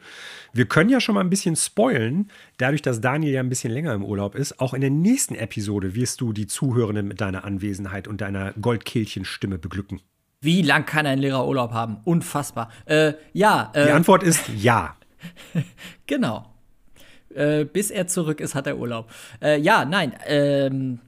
[0.52, 3.94] Wir können ja schon mal ein bisschen spoilen, dadurch, dass Daniel ja ein bisschen länger
[3.94, 4.60] im Urlaub ist.
[4.60, 9.58] Auch in der nächsten Episode wirst du die Zuhörenden mit deiner Anwesenheit und deiner Goldkehlchenstimme
[9.58, 10.00] beglücken.
[10.40, 11.98] Wie lang kann ein Lehrer Urlaub haben?
[12.04, 12.70] Unfassbar.
[12.84, 13.70] Äh, ja.
[13.74, 14.96] Äh, die Antwort ist ja.
[16.06, 16.57] genau.
[17.38, 19.10] Äh, bis er zurück ist, hat er Urlaub.
[19.40, 20.12] Äh, ja, nein.
[20.26, 20.98] Ähm,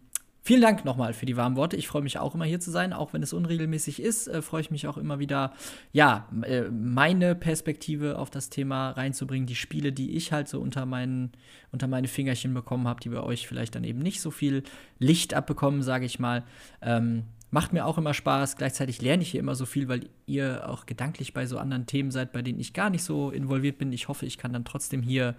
[0.43, 1.77] vielen Dank nochmal für die warmen Worte.
[1.77, 4.29] Ich freue mich auch immer hier zu sein, auch wenn es unregelmäßig ist.
[4.29, 5.53] Äh, freue ich mich auch immer wieder,
[5.93, 9.47] ja, äh, meine Perspektive auf das Thema reinzubringen.
[9.47, 11.33] Die Spiele, die ich halt so unter, meinen,
[11.73, 14.63] unter meine Fingerchen bekommen habe, die bei euch vielleicht dann eben nicht so viel
[15.01, 16.45] Licht abbekommen, sage ich mal.
[16.81, 18.57] Ähm, Macht mir auch immer Spaß.
[18.57, 22.13] Gleichzeitig lerne ich hier immer so viel, weil ihr auch gedanklich bei so anderen Themen
[22.13, 23.93] seid, bei denen ich gar nicht so involviert bin.
[23.93, 25.35] Ich hoffe, ich kann dann trotzdem hier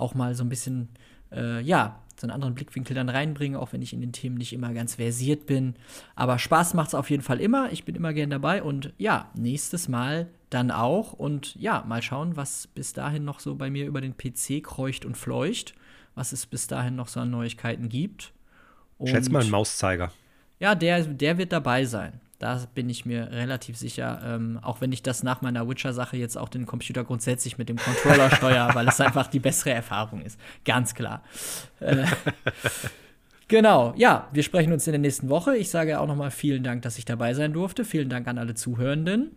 [0.00, 0.88] auch mal so ein bisschen,
[1.32, 4.52] äh, ja, so einen anderen Blickwinkel dann reinbringen, auch wenn ich in den Themen nicht
[4.52, 5.74] immer ganz versiert bin.
[6.16, 7.70] Aber Spaß macht es auf jeden Fall immer.
[7.72, 11.12] Ich bin immer gern dabei und ja, nächstes Mal dann auch.
[11.12, 15.04] Und ja, mal schauen, was bis dahin noch so bei mir über den PC kreucht
[15.04, 15.74] und fleucht,
[16.14, 18.32] was es bis dahin noch so an Neuigkeiten gibt.
[18.98, 20.12] Und Schätz mal einen Mauszeiger.
[20.58, 22.20] Ja, der, der wird dabei sein.
[22.38, 26.38] Da bin ich mir relativ sicher, ähm, auch wenn ich das nach meiner Witcher-Sache jetzt
[26.38, 30.38] auch den Computer grundsätzlich mit dem Controller steuere, weil es einfach die bessere Erfahrung ist.
[30.64, 31.22] Ganz klar.
[31.80, 32.04] Äh,
[33.48, 35.56] genau, ja, wir sprechen uns in der nächsten Woche.
[35.56, 37.84] Ich sage auch noch mal vielen Dank, dass ich dabei sein durfte.
[37.84, 39.32] Vielen Dank an alle Zuhörenden.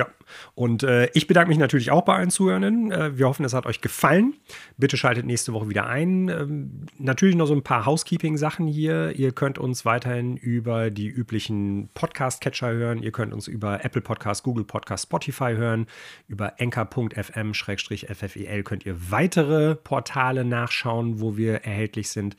[0.00, 0.08] Ja,
[0.54, 2.90] und äh, ich bedanke mich natürlich auch bei allen Zuhörenden.
[2.90, 4.32] Äh, wir hoffen, es hat euch gefallen.
[4.78, 6.30] Bitte schaltet nächste Woche wieder ein.
[6.30, 9.12] Ähm, natürlich noch so ein paar Housekeeping-Sachen hier.
[9.14, 13.02] Ihr könnt uns weiterhin über die üblichen Podcast-Catcher hören.
[13.02, 15.86] Ihr könnt uns über Apple Podcast, Google Podcast, Spotify hören.
[16.28, 22.38] Über enker.fm-ffel könnt ihr weitere Portale nachschauen, wo wir erhältlich sind.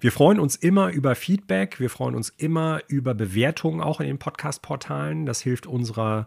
[0.00, 1.78] Wir freuen uns immer über Feedback.
[1.78, 5.26] Wir freuen uns immer über Bewertungen auch in den Podcast-Portalen.
[5.26, 6.26] Das hilft unserer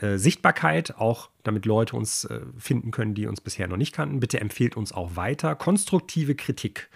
[0.00, 4.20] äh, Sichtbarkeit, auch damit Leute uns äh, finden können, die uns bisher noch nicht kannten.
[4.20, 5.54] Bitte empfehlt uns auch weiter.
[5.54, 6.88] Konstruktive Kritik,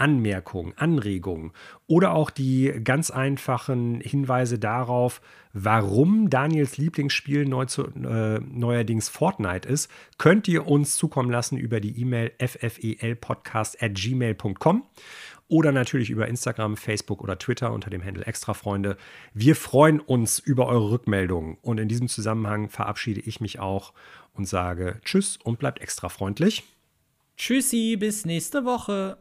[0.00, 1.52] Anmerkungen, Anregungen
[1.86, 5.20] oder auch die ganz einfachen Hinweise darauf,
[5.52, 11.80] warum Daniels Lieblingsspiel neu zu, äh, neuerdings Fortnite ist, könnt ihr uns zukommen lassen über
[11.80, 14.84] die E-Mail ffelpodcast.gmail.com
[15.50, 18.96] oder natürlich über Instagram, Facebook oder Twitter unter dem Handel Extrafreunde.
[19.34, 23.92] Wir freuen uns über eure Rückmeldungen und in diesem Zusammenhang verabschiede ich mich auch
[24.32, 26.62] und sage Tschüss und bleibt extra freundlich.
[27.36, 29.18] Tschüssi, bis nächste Woche.